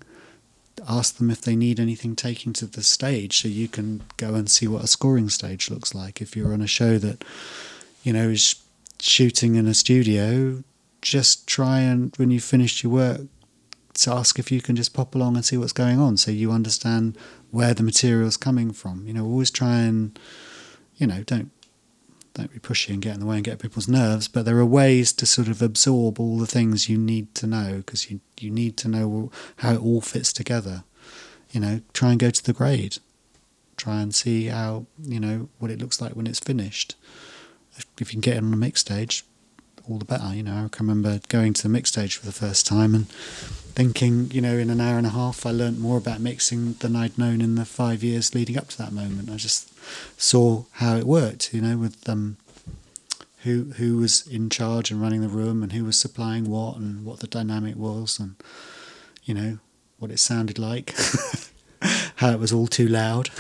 ask 0.89 1.17
them 1.17 1.31
if 1.31 1.41
they 1.41 1.57
need 1.57 1.79
anything 1.79 2.17
taken 2.17 2.53
to 2.55 2.67
the 2.67 2.83
stage 2.83 3.41
so 3.41 3.49
you 3.49 3.69
can 3.69 4.03
go 4.17 4.35
and 4.35 4.51
see 4.51 4.67
what 4.67 4.85
a 4.85 4.89
scoring 4.89 5.29
stage 5.29 5.71
looks 5.71 5.95
like. 5.95 6.21
If 6.21 6.37
you're 6.37 6.53
on 6.53 6.61
a 6.61 6.67
show 6.67 6.99
that 6.99 7.25
you 8.03 8.13
know 8.13 8.29
is 8.31 8.57
shooting 9.01 9.55
in 9.55 9.67
a 9.67 9.75
studio 9.75 10.63
just 11.03 11.47
try 11.47 11.81
and 11.81 12.15
when 12.17 12.31
you've 12.31 12.43
finished 12.43 12.83
your 12.83 12.91
work 12.91 13.21
to 13.93 14.11
ask 14.11 14.39
if 14.39 14.51
you 14.51 14.61
can 14.61 14.75
just 14.75 14.95
pop 14.95 15.15
along 15.15 15.37
and 15.37 15.45
see 15.45 15.57
what's 15.57 15.73
going 15.73 16.01
on 16.01 16.17
so 16.17 16.31
you 16.31 16.51
understand 16.51 17.17
where 17.51 17.75
the 17.75 17.83
material's 17.83 18.37
coming 18.37 18.73
from. 18.73 19.07
You 19.07 19.13
know 19.13 19.25
always 19.25 19.51
try 19.51 19.81
and 19.81 20.19
you 20.97 21.07
know 21.07 21.23
don't 21.23 21.51
don't 22.35 22.53
be 22.53 22.59
pushy 22.59 22.91
and 22.91 23.01
get 23.01 23.15
in 23.15 23.21
the 23.21 23.27
way 23.27 23.37
and 23.37 23.45
get 23.45 23.61
people's 23.61 23.89
nerves 23.89 24.29
but 24.29 24.45
there 24.45 24.59
are 24.59 24.67
ways 24.67 25.13
to 25.13 25.25
sort 25.25 25.49
of 25.49 25.63
absorb 25.63 26.19
all 26.19 26.37
the 26.39 26.47
things 26.47 26.89
you 26.89 26.99
need 26.99 27.35
to 27.35 27.47
know 27.47 27.77
because 27.77 28.11
you 28.11 28.21
you 28.41 28.51
need 28.51 28.77
to 28.77 28.89
know 28.89 29.31
how 29.59 29.73
it 29.73 29.81
all 29.81 30.01
fits 30.01 30.33
together. 30.33 30.85
You 31.51 31.61
know 31.61 31.81
try 31.93 32.11
and 32.11 32.21
go 32.21 32.31
to 32.31 32.45
the 32.45 32.53
grade. 32.53 32.99
Try 33.77 34.01
and 34.01 34.15
see 34.15 34.47
how 34.47 34.87
you 35.03 35.21
know 35.21 35.49
what 35.59 35.71
it 35.71 35.81
looks 35.81 36.01
like 36.01 36.13
when 36.13 36.27
it's 36.27 36.41
finished. 36.41 36.97
If, 37.77 37.87
if 38.01 38.13
you 38.13 38.21
can 38.21 38.21
get 38.21 38.37
it 38.37 38.45
on 38.45 38.53
a 38.53 38.57
mix 38.57 38.81
stage 38.81 39.25
all 39.89 39.99
the 39.99 40.05
better 40.05 40.35
you 40.35 40.43
know. 40.43 40.65
I 40.65 40.69
can 40.69 40.87
remember 40.87 41.21
going 41.29 41.53
to 41.55 41.63
the 41.63 41.69
mix 41.69 41.91
stage 41.91 42.17
for 42.17 42.27
the 42.27 42.33
first 42.33 42.67
time 42.67 42.95
and 42.95 43.09
thinking 43.09 44.31
you 44.31 44.41
know 44.41 44.57
in 44.57 44.71
an 44.71 44.81
hour 44.81 44.99
and 44.99 45.07
a 45.07 45.11
half 45.11 45.45
i 45.45 45.51
learnt 45.51 45.81
more 45.81 45.99
about 45.99 46.21
mixing 46.21 46.75
than 46.75 46.95
i'd 46.95 47.19
known 47.19 47.41
in 47.41 47.57
the 47.57 47.65
five 47.65 48.05
years 48.05 48.33
leading 48.33 48.57
up 48.57 48.69
to 48.69 48.79
that 48.79 48.93
moment. 48.93 49.29
I 49.29 49.37
just 49.37 49.69
saw 50.17 50.65
how 50.73 50.97
it 50.97 51.07
worked 51.07 51.53
you 51.53 51.61
know 51.61 51.77
with 51.77 52.09
um 52.09 52.37
who 53.45 53.65
who 53.77 53.99
was 53.99 54.27
in 54.27 54.49
charge 54.49 54.91
and 54.91 55.01
running 55.01 55.21
the 55.21 55.29
room 55.29 55.63
and 55.63 55.73
who 55.73 55.85
was 55.85 55.99
supplying 55.99 56.49
what 56.49 56.77
and 56.77 57.05
what 57.05 57.21
the 57.21 57.27
dynamic 57.27 57.77
was 57.77 58.19
and 58.19 58.37
you 59.25 59.35
know 59.35 59.59
what 59.99 60.11
it 60.11 60.19
sounded 60.19 60.59
like 60.59 60.95
how 62.17 62.31
it 62.31 62.39
was 62.39 62.53
all 62.53 62.67
too 62.67 62.89
loud. 62.89 63.31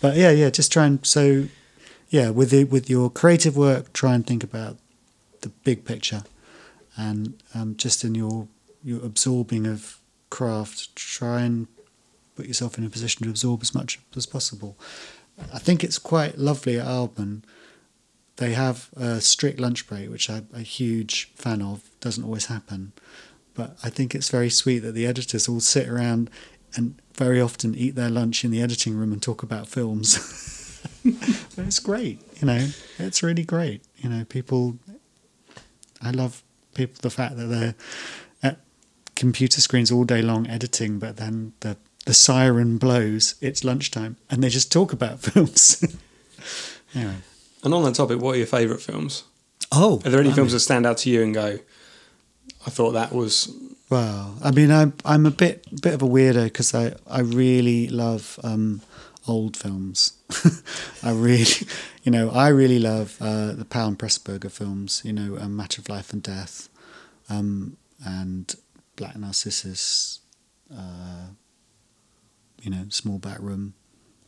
But 0.00 0.16
yeah 0.16 0.30
yeah 0.30 0.50
just 0.50 0.70
try 0.70 0.84
and 0.84 1.04
so 1.06 1.46
yeah 2.10 2.28
with 2.28 2.50
the, 2.50 2.64
with 2.64 2.90
your 2.90 3.08
creative 3.10 3.56
work 3.56 3.92
try 3.94 4.14
and 4.14 4.26
think 4.26 4.44
about 4.44 4.76
the 5.40 5.48
big 5.48 5.86
picture 5.86 6.24
and 6.96 7.42
um, 7.54 7.74
just 7.76 8.04
in 8.04 8.14
your 8.14 8.46
your 8.84 9.02
absorbing 9.04 9.66
of 9.66 9.98
craft 10.28 10.94
try 10.94 11.40
and 11.40 11.66
put 12.36 12.46
yourself 12.46 12.78
in 12.78 12.84
a 12.84 12.90
position 12.90 13.24
to 13.24 13.30
absorb 13.30 13.62
as 13.62 13.74
much 13.74 14.00
as 14.16 14.26
possible 14.26 14.76
I 15.52 15.58
think 15.58 15.82
it's 15.82 15.98
quite 15.98 16.38
lovely 16.38 16.78
at 16.78 16.86
Aardman 16.86 17.42
they 18.36 18.52
have 18.52 18.90
a 18.96 19.20
strict 19.20 19.60
lunch 19.60 19.86
break, 19.86 20.10
which 20.10 20.28
I'm 20.28 20.48
a 20.52 20.60
huge 20.60 21.30
fan 21.34 21.62
of. 21.62 21.88
Doesn't 22.00 22.24
always 22.24 22.46
happen, 22.46 22.92
but 23.54 23.76
I 23.82 23.90
think 23.90 24.14
it's 24.14 24.28
very 24.28 24.50
sweet 24.50 24.80
that 24.80 24.92
the 24.92 25.06
editors 25.06 25.48
all 25.48 25.60
sit 25.60 25.88
around 25.88 26.30
and 26.74 27.00
very 27.14 27.40
often 27.40 27.74
eat 27.74 27.94
their 27.94 28.10
lunch 28.10 28.44
in 28.44 28.50
the 28.50 28.60
editing 28.60 28.96
room 28.96 29.12
and 29.12 29.22
talk 29.22 29.42
about 29.44 29.68
films. 29.68 30.80
it's 31.04 31.78
great. 31.78 32.20
You 32.40 32.46
know, 32.46 32.68
it's 32.98 33.22
really 33.22 33.44
great. 33.44 33.82
You 33.98 34.08
know, 34.10 34.24
people. 34.24 34.78
I 36.02 36.10
love 36.10 36.42
people. 36.74 36.96
The 37.00 37.10
fact 37.10 37.36
that 37.36 37.46
they're 37.46 37.74
at 38.42 38.60
computer 39.14 39.60
screens 39.60 39.92
all 39.92 40.04
day 40.04 40.22
long 40.22 40.48
editing, 40.48 40.98
but 40.98 41.18
then 41.18 41.52
the 41.60 41.76
the 42.06 42.14
siren 42.14 42.78
blows. 42.78 43.34
It's 43.40 43.64
lunchtime, 43.64 44.16
and 44.30 44.42
they 44.42 44.48
just 44.48 44.70
talk 44.72 44.92
about 44.92 45.20
films. 45.28 45.82
anyway. 46.94 47.16
And 47.62 47.72
on 47.72 47.82
that 47.84 47.94
topic, 47.94 48.20
what 48.20 48.34
are 48.34 48.38
your 48.38 48.46
favourite 48.46 48.82
films? 48.82 49.24
Oh, 49.72 50.02
Are 50.04 50.10
there 50.10 50.20
any 50.20 50.30
I 50.30 50.34
films 50.34 50.48
mean- 50.52 50.56
that 50.56 50.60
stand 50.60 50.86
out 50.86 50.98
to 50.98 51.10
you 51.10 51.22
and 51.22 51.32
go, 51.34 51.58
I 52.66 52.70
thought 52.70 52.92
that 52.92 53.12
was 53.12 53.50
Well, 53.90 54.36
I 54.42 54.50
mean, 54.50 54.70
I'm 54.70 54.92
I'm 55.04 55.26
a 55.26 55.30
bit 55.30 55.64
bit 55.82 55.94
of 55.94 56.02
a 56.02 56.06
weirdo 56.06 56.44
because 56.44 56.74
I 56.74 56.94
I 57.06 57.20
really 57.20 57.88
love 57.88 58.38
um, 58.44 58.82
old 59.26 59.56
films. 59.56 60.12
I 61.02 61.10
really, 61.12 61.46
you 62.02 62.12
know, 62.12 62.30
I 62.30 62.48
really 62.48 62.78
love 62.78 63.16
uh, 63.20 63.52
the 63.52 63.64
Powell 63.64 63.88
and 63.88 63.98
Pressburger 63.98 64.50
films. 64.50 65.00
You 65.04 65.12
know, 65.14 65.36
A 65.36 65.48
Matter 65.48 65.80
of 65.80 65.88
Life 65.88 66.12
and 66.12 66.22
Death, 66.22 66.68
um, 67.30 67.76
and 68.04 68.54
Black 68.96 69.16
Narcissus. 69.16 70.20
Uh, 70.70 71.28
you 72.64 72.70
know, 72.70 72.86
Small 72.88 73.18
Back 73.18 73.38
Room, 73.40 73.74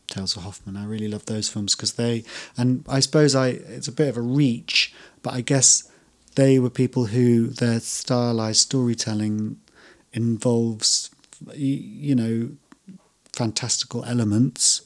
Tales 0.07 0.37
of 0.37 0.45
Hoffmann. 0.45 0.77
I 0.77 0.85
really 0.85 1.09
love 1.09 1.27
those 1.27 1.49
films 1.49 1.75
because 1.75 1.95
they, 1.95 2.23
and 2.57 2.85
I 2.89 3.01
suppose 3.01 3.35
I 3.35 3.49
it's 3.49 3.89
a 3.89 3.93
bit 3.93 4.09
of 4.09 4.17
a 4.17 4.23
reach, 4.23 4.95
but 5.23 5.35
I 5.35 5.41
guess 5.41 5.91
they 6.37 6.59
were 6.59 6.71
people 6.71 7.07
who 7.07 7.49
their 7.49 7.81
stylized 7.81 8.61
storytelling 8.61 9.59
involves 10.13 11.11
you 11.55 12.15
know 12.15 12.51
fantastical 13.33 14.05
elements 14.05 14.81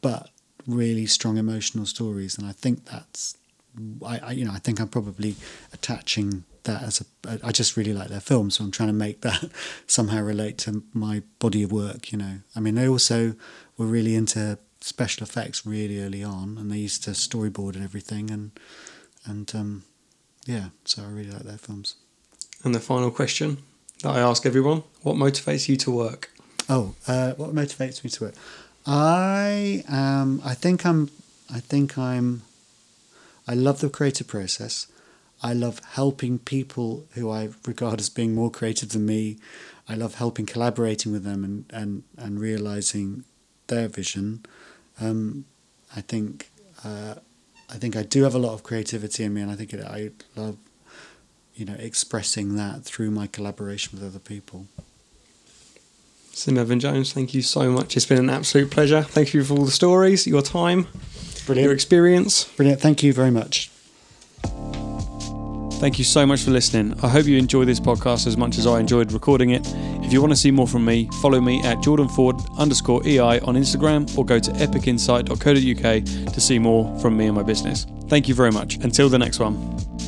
but 0.00 0.30
really 0.66 1.06
strong 1.06 1.36
emotional 1.36 1.84
stories 1.84 2.38
and 2.38 2.46
i 2.46 2.52
think 2.52 2.84
that's 2.84 3.36
I, 4.06 4.18
I 4.18 4.30
you 4.32 4.44
know 4.44 4.52
i 4.52 4.58
think 4.58 4.78
i'm 4.78 4.88
probably 4.88 5.34
attaching 5.72 6.44
that 6.68 6.82
as 6.82 7.00
a 7.00 7.38
i 7.44 7.50
just 7.50 7.76
really 7.76 7.92
like 7.92 8.08
their 8.08 8.20
films 8.20 8.56
so 8.56 8.64
i'm 8.64 8.70
trying 8.70 8.88
to 8.88 8.92
make 9.06 9.20
that 9.22 9.50
somehow 9.86 10.20
relate 10.20 10.56
to 10.58 10.82
my 10.92 11.22
body 11.38 11.62
of 11.64 11.72
work 11.72 12.12
you 12.12 12.18
know 12.18 12.34
i 12.54 12.60
mean 12.60 12.74
they 12.76 12.88
also 12.88 13.34
were 13.76 13.86
really 13.86 14.14
into 14.14 14.58
special 14.80 15.24
effects 15.24 15.66
really 15.66 16.00
early 16.00 16.22
on 16.22 16.56
and 16.58 16.70
they 16.70 16.76
used 16.78 17.02
to 17.02 17.10
storyboard 17.10 17.74
and 17.74 17.82
everything 17.82 18.30
and 18.30 18.52
and 19.26 19.52
um 19.54 19.82
yeah, 20.48 20.70
so 20.86 21.02
I 21.02 21.08
really 21.08 21.30
like 21.30 21.42
their 21.42 21.58
films. 21.58 21.96
And 22.64 22.74
the 22.74 22.80
final 22.80 23.10
question 23.10 23.58
that 24.02 24.16
I 24.16 24.20
ask 24.20 24.46
everyone 24.46 24.82
what 25.02 25.16
motivates 25.16 25.68
you 25.68 25.76
to 25.76 25.90
work? 25.90 26.30
Oh, 26.70 26.94
uh, 27.06 27.32
what 27.32 27.54
motivates 27.54 28.02
me 28.02 28.08
to 28.10 28.24
work? 28.24 28.34
I 28.86 29.84
um, 29.88 30.40
I 30.42 30.54
think 30.54 30.86
I'm. 30.86 31.10
I 31.52 31.60
think 31.60 31.98
I'm. 31.98 32.42
I 33.46 33.54
love 33.54 33.80
the 33.80 33.90
creative 33.90 34.26
process. 34.26 34.86
I 35.42 35.52
love 35.52 35.80
helping 35.92 36.38
people 36.38 37.06
who 37.12 37.30
I 37.30 37.50
regard 37.66 38.00
as 38.00 38.08
being 38.08 38.34
more 38.34 38.50
creative 38.50 38.90
than 38.90 39.06
me. 39.06 39.38
I 39.88 39.94
love 39.94 40.16
helping 40.16 40.46
collaborating 40.46 41.12
with 41.12 41.24
them 41.24 41.44
and 41.44 41.64
and 41.70 42.02
and 42.16 42.40
realizing 42.40 43.24
their 43.68 43.88
vision. 43.88 44.44
Um, 45.00 45.44
I 45.94 46.00
think. 46.00 46.50
Uh, 46.84 47.14
I 47.70 47.74
think 47.74 47.96
I 47.96 48.02
do 48.02 48.22
have 48.22 48.34
a 48.34 48.38
lot 48.38 48.54
of 48.54 48.62
creativity 48.62 49.24
in 49.24 49.34
me, 49.34 49.42
and 49.42 49.50
I 49.50 49.54
think 49.54 49.74
it, 49.74 49.84
I 49.84 50.10
love, 50.36 50.56
you 51.54 51.66
know, 51.66 51.76
expressing 51.78 52.56
that 52.56 52.82
through 52.84 53.10
my 53.10 53.26
collaboration 53.26 53.98
with 53.98 54.08
other 54.08 54.18
people. 54.18 54.66
Sim 56.32 56.56
Evan 56.56 56.80
Jones, 56.80 57.12
thank 57.12 57.34
you 57.34 57.42
so 57.42 57.70
much. 57.70 57.96
It's 57.96 58.06
been 58.06 58.18
an 58.18 58.30
absolute 58.30 58.70
pleasure. 58.70 59.02
Thank 59.02 59.34
you 59.34 59.44
for 59.44 59.54
all 59.54 59.64
the 59.64 59.70
stories, 59.70 60.26
your 60.26 60.40
time, 60.40 60.86
your 61.48 61.72
experience. 61.72 62.44
Brilliant. 62.44 62.80
Thank 62.80 63.02
you 63.02 63.12
very 63.12 63.30
much. 63.30 63.70
Thank 65.78 65.96
you 65.96 66.04
so 66.04 66.26
much 66.26 66.42
for 66.42 66.50
listening. 66.50 66.98
I 67.04 67.08
hope 67.08 67.26
you 67.26 67.38
enjoy 67.38 67.64
this 67.64 67.78
podcast 67.78 68.26
as 68.26 68.36
much 68.36 68.58
as 68.58 68.66
I 68.66 68.80
enjoyed 68.80 69.12
recording 69.12 69.50
it. 69.50 69.62
If 70.02 70.12
you 70.12 70.20
want 70.20 70.32
to 70.32 70.36
see 70.36 70.50
more 70.50 70.66
from 70.66 70.84
me, 70.84 71.08
follow 71.22 71.40
me 71.40 71.62
at 71.62 71.80
Jordan 71.80 72.08
Ford 72.08 72.34
underscore 72.58 73.06
EI 73.06 73.38
on 73.40 73.54
Instagram 73.54 74.18
or 74.18 74.24
go 74.24 74.40
to 74.40 74.50
epicinsight.co.uk 74.50 76.32
to 76.32 76.40
see 76.40 76.58
more 76.58 76.98
from 76.98 77.16
me 77.16 77.26
and 77.26 77.36
my 77.36 77.44
business. 77.44 77.86
Thank 78.08 78.26
you 78.26 78.34
very 78.34 78.50
much. 78.50 78.76
Until 78.78 79.08
the 79.08 79.18
next 79.18 79.38
one. 79.38 80.07